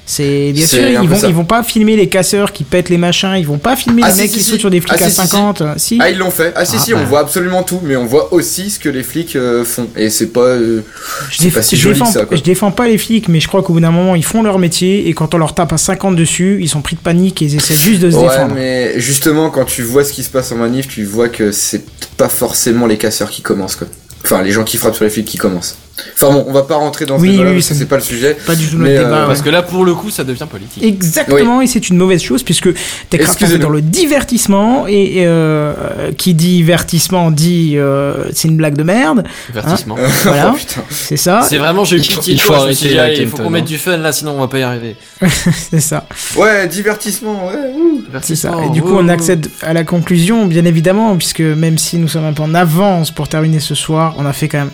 C'est 0.09 0.53
bien 0.53 0.65
sûr, 0.65 0.88
ils 0.88 1.09
vont, 1.09 1.17
ça. 1.17 1.27
ils 1.27 1.34
vont 1.35 1.43
pas 1.43 1.63
filmer 1.63 1.97
les 1.97 2.07
casseurs 2.07 2.53
qui 2.53 2.63
pètent 2.63 2.88
les 2.88 2.97
machins, 2.97 3.34
ils 3.38 3.45
vont 3.45 3.57
pas 3.57 3.75
filmer 3.75 4.03
Ah, 4.05 4.07
les 4.07 4.13
si, 4.13 4.21
mecs 4.21 4.29
si, 4.29 4.38
qui 4.38 4.43
si. 4.43 4.49
sautent 4.51 4.59
sur 4.61 4.69
des 4.69 4.79
flics 4.79 4.93
Ah, 5.01 5.03
à 5.05 5.09
si, 5.09 5.15
si, 5.15 5.21
si. 5.21 5.27
50. 5.27 5.61
euh, 5.61 5.73
Si, 5.75 5.97
Ah, 6.01 6.09
ils 6.09 6.17
l'ont 6.17 6.31
fait. 6.31 6.53
Ah, 6.55 6.63
si, 6.63 6.77
Ah, 6.77 6.79
si, 6.79 6.93
bah. 6.93 6.99
on 7.01 7.05
voit 7.05 7.19
absolument 7.19 7.61
tout, 7.63 7.81
mais 7.84 7.97
on 7.97 8.05
voit 8.05 8.34
aussi 8.34 8.69
ce 8.69 8.79
que 8.79 8.88
les 8.88 9.03
flics 9.03 9.35
euh, 9.35 9.65
font. 9.65 9.89
Et 9.97 10.09
c'est 10.09 10.27
pas. 10.27 10.39
euh, 10.45 10.81
je, 11.29 11.38
c'est 11.39 11.43
déf- 11.49 11.53
pas 11.55 11.61
si 11.61 11.75
je 11.75 11.81
joli 11.81 11.95
défends, 11.95 12.05
que 12.05 12.19
ça, 12.19 12.25
quoi. 12.25 12.38
je 12.38 12.41
défends 12.41 12.71
pas 12.71 12.88
les 12.88 12.97
flics, 12.97 13.27
mais 13.27 13.41
je 13.41 13.49
crois 13.49 13.61
qu'au 13.63 13.73
bout 13.73 13.81
d'un 13.81 13.91
moment, 13.91 14.15
ils 14.15 14.23
font 14.23 14.43
leur 14.43 14.59
métier 14.59 15.09
et 15.09 15.13
quand 15.13 15.34
on 15.35 15.38
leur 15.39 15.53
tape 15.53 15.73
à 15.73 15.77
50 15.77 16.15
dessus, 16.15 16.59
ils 16.61 16.69
sont 16.69 16.81
pris 16.81 16.95
de 16.95 17.01
panique 17.01 17.41
et 17.41 17.45
ils 17.45 17.55
essaient 17.57 17.75
juste 17.75 17.99
de 18.01 18.09
se 18.09 18.15
Ouais, 18.15 18.29
défendre. 18.29 18.55
mais 18.55 18.97
justement, 19.01 19.49
quand 19.49 19.65
tu 19.65 19.81
vois 19.81 20.05
ce 20.05 20.13
qui 20.13 20.23
se 20.23 20.29
passe 20.29 20.53
en 20.53 20.55
manif, 20.55 20.88
tu 20.88 21.03
vois 21.03 21.27
que 21.27 21.51
c'est 21.51 21.84
pas 22.15 22.29
forcément 22.29 22.85
les 22.85 22.97
casseurs 22.97 23.29
qui 23.29 23.41
commencent, 23.41 23.75
quoi. 23.75 23.88
Enfin, 24.23 24.41
les 24.41 24.51
gens 24.53 24.63
qui 24.63 24.77
frappent 24.77 24.95
sur 24.95 25.03
les 25.03 25.09
flics 25.11 25.27
qui 25.27 25.38
commencent. 25.38 25.75
Enfin 26.14 26.32
bon, 26.32 26.45
on 26.48 26.53
va 26.53 26.64
pas 26.64 26.76
rentrer 26.76 27.06
dans 27.06 27.18
Oui, 27.19 27.30
ce 27.30 27.38
débat 27.38 27.44
oui, 27.49 27.53
parce 27.56 27.68
que 27.68 27.74
ça- 27.74 27.80
c'est 27.80 27.86
pas 27.88 27.95
le 27.95 28.02
sujet. 28.02 28.38
Pas 28.45 28.56
du 28.56 28.68
tout 28.68 28.78
Mais, 28.78 28.94
notre 28.95 29.02
euh, 29.02 29.10
débat. 29.10 29.26
Parce 29.28 29.40
ouais. 29.40 29.45
que 29.45 29.49
là, 29.49 29.61
pour 29.64 29.84
le 29.86 29.94
coup, 29.95 30.10
ça 30.11 30.24
devient 30.24 30.45
politique. 30.49 30.84
Exactement, 30.84 31.61
et 31.61 31.68
c'est 31.68 31.90
une 31.90 31.98
mauvaise 31.98 32.22
chose 32.22 32.44
puisque 32.44 32.69
Techcraft 33.10 33.41
est 33.44 33.57
dans 33.57 33.69
le 33.69 33.82
divertissement 33.82 34.86
et 34.88 35.24
euh, 35.26 35.74
qui 36.18 36.34
dit 36.34 36.57
divertissement 36.57 37.32
dit 37.32 37.74
euh, 37.76 38.26
c'est 38.34 38.48
une 38.48 38.57
blague 38.57 38.76
de 38.76 38.84
merde, 38.84 39.24
Divertissement. 39.53 39.95
Voilà. 40.24 40.53
Oh, 40.56 40.82
c'est 40.90 41.18
ça, 41.18 41.41
C'est 41.48 41.57
vraiment, 41.57 41.84
j'ai 41.86 41.98
eu 41.98 41.99
Il 41.99 42.06
faut- 42.11 42.19
pitié 42.19 42.34
il 42.34 42.40
faut 42.41 42.53
il 42.69 43.28
faut 43.28 43.38
qu'on 43.38 43.49
mette 43.49 43.64
hein. 43.64 43.65
du 43.65 43.78
fun 43.78 43.98
là, 43.98 44.11
sinon 44.11 44.32
on 44.36 44.40
va 44.40 44.48
pas 44.48 44.60
y 44.60 44.64
arriver. 44.64 44.95
c'est 45.72 45.80
ça, 45.80 46.06
Ouais, 46.36 46.68
divertissement, 46.68 47.48
ouais. 47.48 47.53
ouh. 47.76 48.02
c'est 48.22 48.36
ça. 48.36 48.49
Divertissement, 48.49 48.64
Et 48.64 48.69
du 48.74 48.82
coup 48.82 48.95
on 48.95 49.07
accède 49.07 49.48
à 49.61 49.74
la 49.74 49.84
conclusion 49.84 50.45
bien 50.45 50.65
évidemment 50.65 51.15
puisque 51.15 51.41
même 51.41 51.78
si 51.78 51.98
nous 51.98 52.07
sommes 52.07 52.26
un 52.26 52.34
peu 52.34 52.44
en 52.44 52.53
avance 52.53 53.11
pour 53.11 53.28
terminer 53.28 53.60
ce 53.60 53.76
soir, 53.76 54.15
on 54.18 54.26
a 54.26 54.34
fait 54.34 54.48
quand 54.48 54.60
même 54.60 54.72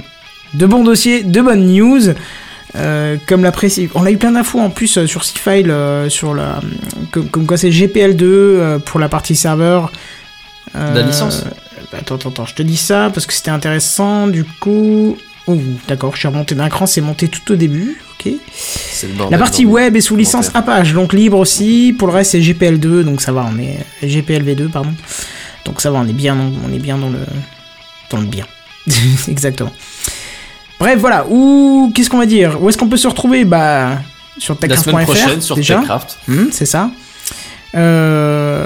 de 0.54 0.66
bons 0.66 0.84
dossiers, 0.84 1.24
de 1.24 1.42
bonnes 1.42 1.68
news. 1.68 2.14
Euh, 2.76 3.18
comme 3.28 3.44
l'apprécie, 3.44 3.90
on 3.94 4.06
a 4.06 4.12
eu 4.12 4.18
plein 4.18 4.32
d'infos 4.32 4.60
en 4.60 4.72
plus 4.72 4.98
euh, 4.98 5.06
sur 5.06 5.24
C-File, 5.24 5.70
euh, 5.70 6.10
sur 6.10 6.34
la, 6.34 6.60
comme, 7.12 7.30
comme 7.30 7.46
quoi 7.46 7.56
c'est 7.56 7.70
GPL2 7.70 8.24
euh, 8.24 8.80
pour 8.80 9.00
la 9.00 9.10
partie 9.10 9.36
serveur. 9.36 9.92
La 10.74 11.04
licence 11.04 11.44
Attends, 11.96 12.16
attends, 12.16 12.30
attends, 12.30 12.46
je 12.48 12.56
te 12.56 12.64
dis 12.64 12.78
ça 12.78 13.12
parce 13.14 13.28
que 13.28 13.34
c'était 13.34 13.52
intéressant. 13.52 14.26
Du 14.26 14.44
coup, 14.44 15.16
oh, 15.46 15.58
d'accord, 15.88 16.16
je 16.16 16.20
suis 16.20 16.28
remonté 16.28 16.56
d'un 16.56 16.68
cran, 16.70 16.88
c'est 16.88 17.02
monté 17.02 17.28
tout 17.28 17.52
au 17.52 17.56
début. 17.56 18.02
Ok. 18.14 18.32
Bordel. 19.16 19.32
La 19.32 19.38
partie 19.38 19.66
web 19.66 19.96
est 19.96 20.02
sous 20.02 20.16
licence. 20.16 20.50
Apache, 20.56 20.94
donc 20.94 21.14
libre 21.14 21.38
aussi. 21.38 21.96
Pour 21.96 22.08
le 22.08 22.16
reste, 22.16 22.32
c'est 22.32 22.40
GPL2, 22.40 23.04
donc 23.04 23.22
ça 23.22 23.32
va, 23.32 23.48
on 23.48 23.60
est 23.60 23.86
GPLv2, 24.04 24.70
pardon. 24.70 24.94
Donc 25.66 25.82
ça 25.82 25.92
va, 25.92 26.00
on 26.00 26.08
est 26.08 26.14
bien, 26.14 26.36
on 26.36 26.74
est 26.74 26.80
bien 26.80 26.98
dans 26.98 27.10
le 27.10 27.20
dans 28.10 28.18
le 28.18 28.26
bien. 28.26 28.48
Exactement. 29.28 29.74
Bref, 30.80 31.00
voilà. 31.00 31.26
Où 31.30 31.92
qu'est-ce 31.94 32.10
qu'on 32.10 32.18
va 32.18 32.26
dire? 32.26 32.62
Où 32.62 32.70
est-ce 32.70 32.78
qu'on 32.78 32.90
peut 32.90 32.98
se 32.98 33.08
retrouver? 33.08 33.46
Bah 33.46 34.00
sur 34.38 34.58
La 34.62 34.76
semaine 34.78 34.98
techcraft.fr 34.98 35.04
prochaine 35.04 35.42
sur 35.42 35.56
déjà. 35.56 35.78
Techcraft. 35.78 36.18
Hmm, 36.28 36.46
c'est 36.52 36.66
ça. 36.66 36.90
Euh, 37.76 38.66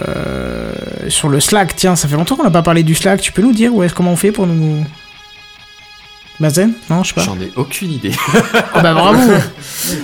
sur 1.10 1.30
le 1.30 1.40
Slack, 1.40 1.76
tiens, 1.76 1.96
ça 1.96 2.08
fait 2.08 2.16
longtemps 2.16 2.36
qu'on 2.36 2.44
n'a 2.44 2.52
pas 2.52 2.62
parlé 2.62 2.84
du 2.84 2.96
Slack. 2.96 3.22
Tu 3.22 3.32
peux 3.32 3.42
nous 3.42 3.54
dire 3.54 3.74
où 3.74 3.84
est-ce 3.84 3.94
comment 3.94 4.12
on 4.12 4.16
fait 4.18 4.32
pour 4.32 4.48
nous 4.48 4.86
Bazen 6.39 6.73
Non, 6.89 7.03
je 7.03 7.09
sais 7.09 7.14
pas. 7.15 7.23
J'en 7.23 7.39
ai 7.39 7.51
aucune 7.55 7.91
idée. 7.91 8.11
Ah 8.73 8.81
bah 8.81 8.93
bravo 8.93 9.19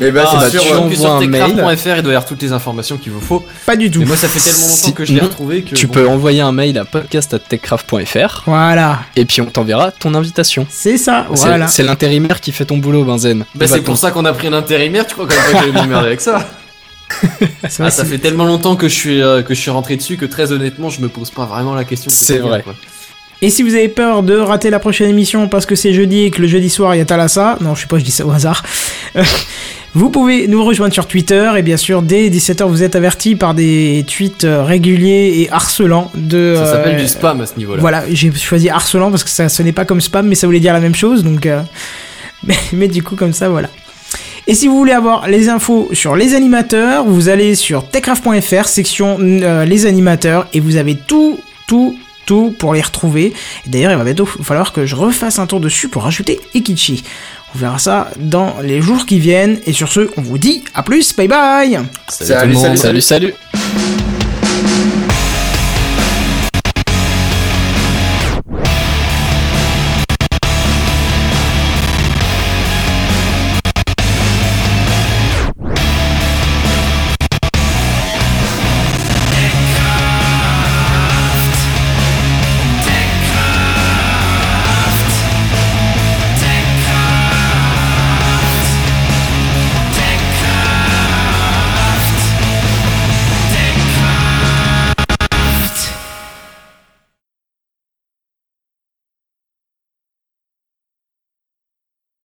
Et 0.02 0.10
bah, 0.12 0.24
Ah, 0.28 0.46
c'est 0.50 0.58
tu 0.58 0.64
sûr. 0.66 0.74
en- 0.82 0.90
que 0.90 0.96
envoies 0.96 1.10
un 1.12 1.20
sur 1.22 1.30
mail. 1.30 1.44
techcraft.fr, 1.46 1.88
il 1.98 2.02
doit 2.02 2.12
y 2.14 2.16
avoir 2.16 2.26
toutes 2.26 2.42
les 2.42 2.52
informations 2.54 2.98
qu'il 2.98 3.12
vous 3.12 3.22
faut. 3.22 3.46
Pas 3.68 3.76
du 3.76 3.92
tout. 3.92 4.00
Mais 4.00 4.06
moi, 4.06 4.16
ça 4.18 4.28
fait 4.28 4.40
tellement 4.40 4.66
longtemps 4.66 4.74
Si- 4.88 4.94
que 4.94 5.06
je 5.06 5.14
l'ai 5.14 5.20
retrouvé 5.22 5.62
que. 5.62 5.76
Tu 5.76 5.86
bon. 5.86 5.94
peux 5.94 6.08
envoyer 6.08 6.42
un 6.42 6.52
mail 6.52 6.78
à 6.80 6.86
podcast.techcraft.fr 6.86 8.44
Voilà, 8.48 9.00
et 9.16 9.26
puis 9.26 9.42
on 9.42 9.46
t'enverra 9.46 9.92
ton 9.92 10.14
invitation. 10.16 10.66
c'est 10.70 10.98
ça, 10.98 11.28
C'est- 11.34 11.42
voilà. 11.46 11.68
C'est 11.68 11.84
l'intérimaire 11.84 12.42
qui 12.42 12.52
fait 12.52 12.66
ton 12.66 12.78
boulot, 12.78 13.04
Benzen. 13.04 13.46
Bah, 13.56 13.68
c'est 13.68 13.82
pour 13.82 13.98
ça 13.98 14.10
qu'on 14.12 14.26
a 14.26 14.34
pris 14.34 14.48
un 14.48 14.54
intérimaire, 14.54 15.06
tu 15.06 15.14
crois 15.14 15.28
quand 15.28 15.62
même 15.62 15.72
pas 15.74 15.82
m'emmerder 15.82 16.08
avec 16.08 16.22
ça 16.22 16.50
C'est 17.70 17.78
vrai, 17.78 17.88
Ah, 17.88 17.92
ça 17.92 18.06
fait 18.06 18.18
tellement 18.18 18.46
longtemps 18.46 18.76
que 18.76 18.88
je 18.88 18.94
suis 18.96 19.22
euh, 19.22 19.44
que 19.44 19.54
je 19.54 19.60
suis 19.60 19.70
rentré 19.70 19.98
dessus 19.98 20.18
que 20.18 20.26
très 20.26 20.52
honnêtement, 20.52 20.90
je 20.90 21.00
me 21.00 21.10
pose 21.10 21.30
pas 21.30 21.46
vraiment 21.46 21.76
la 21.76 21.84
question. 21.84 22.10
de 22.10 22.14
C'est 22.16 22.40
vrai. 22.40 22.64
Et 23.44 23.50
si 23.50 23.62
vous 23.62 23.76
avez 23.76 23.90
peur 23.90 24.24
de 24.24 24.38
rater 24.38 24.70
la 24.70 24.80
prochaine 24.80 25.10
émission 25.10 25.50
parce 25.50 25.66
que 25.66 25.76
c'est 25.76 25.92
jeudi 25.92 26.24
et 26.24 26.32
que 26.32 26.42
le 26.42 26.48
jeudi 26.48 26.70
soir 26.70 26.96
il 26.96 27.00
y 27.00 27.02
a 27.02 27.06
Thalassa, 27.06 27.58
non 27.60 27.76
je 27.76 27.82
sais 27.82 27.88
pas, 27.88 27.98
je 27.98 28.06
dis 28.06 28.10
ça 28.10 28.26
au 28.26 28.32
hasard, 28.32 28.64
vous 29.94 30.10
pouvez 30.10 30.48
nous 30.48 30.64
rejoindre 30.64 30.94
sur 30.94 31.08
Twitter 31.08 31.52
et 31.58 31.62
bien 31.62 31.76
sûr 31.76 32.04
dès 32.04 32.30
17h 32.30 32.64
vous 32.64 32.84
êtes 32.84 32.96
avertis 32.96 33.36
par 33.36 33.54
des 33.54 34.06
tweets 34.08 34.46
euh, 34.46 34.64
réguliers 34.64 35.42
et 35.42 35.52
harcelants 35.52 36.10
de... 36.16 36.56
Ça 36.58 36.68
s'appelle 36.68 36.96
euh, 36.96 37.02
du 37.02 37.08
spam 37.10 37.42
à 37.42 37.46
ce 37.46 37.58
niveau-là. 37.58 37.82
Voilà, 37.82 38.04
j'ai 38.10 38.32
choisi 38.32 38.70
harcelant 38.70 39.12
parce 39.12 39.26
que 39.26 39.30
ça 39.30 39.50
ce 39.50 39.62
n'est 39.62 39.74
pas 39.74 39.84
comme 39.84 40.00
spam 40.00 40.26
mais 40.26 40.36
ça 40.36 40.48
voulait 40.48 40.62
dire 40.62 40.72
la 40.72 40.80
même 40.80 40.96
chose 40.96 41.26
donc... 41.26 41.46
euh, 41.46 41.62
mais, 42.46 42.56
mais 42.72 42.88
du 42.88 43.04
coup 43.04 43.18
comme 43.18 43.34
ça 43.34 43.50
voilà. 43.50 43.68
Et 44.48 44.56
si 44.56 44.70
vous 44.70 44.78
voulez 44.78 44.94
avoir 44.94 45.28
les 45.28 45.50
infos 45.50 45.90
sur 45.92 46.16
les 46.16 46.34
animateurs, 46.34 47.04
vous 47.04 47.28
allez 47.28 47.56
sur 47.56 47.86
techcraft.fr, 47.90 48.68
section 48.70 49.18
euh, 49.20 49.66
les 49.66 49.86
animateurs, 49.86 50.48
et 50.54 50.62
vous 50.62 50.78
avez 50.78 50.96
tout, 50.96 51.40
tout, 51.68 51.98
tout 52.26 52.56
pour 52.58 52.74
les 52.74 52.82
retrouver. 52.82 53.34
Et 53.66 53.70
d'ailleurs, 53.70 53.92
il 53.92 53.98
va 53.98 54.04
bientôt 54.04 54.26
falloir 54.26 54.74
que 54.74 54.86
je 54.86 54.96
refasse 54.96 55.40
un 55.40 55.48
tour 55.48 55.60
dessus 55.60 55.90
pour 55.90 56.04
rajouter 56.04 56.40
Ikichi. 56.54 57.04
On 57.56 57.60
verra 57.60 57.78
ça 57.78 58.10
dans 58.18 58.56
les 58.62 58.82
jours 58.82 59.06
qui 59.06 59.20
viennent. 59.20 59.60
Et 59.66 59.74
sur 59.74 59.92
ce, 59.92 60.10
on 60.18 60.22
vous 60.22 60.38
dit 60.38 60.64
à 60.74 60.82
plus, 60.84 61.16
bye 61.16 61.28
bye 61.28 61.72
Salut 61.74 61.86
tout 62.10 62.20
le 62.20 62.26
Salut, 62.26 62.54
monde. 62.54 62.78
salut. 62.78 63.02
Salut, 63.02 63.02
salut 63.02 64.13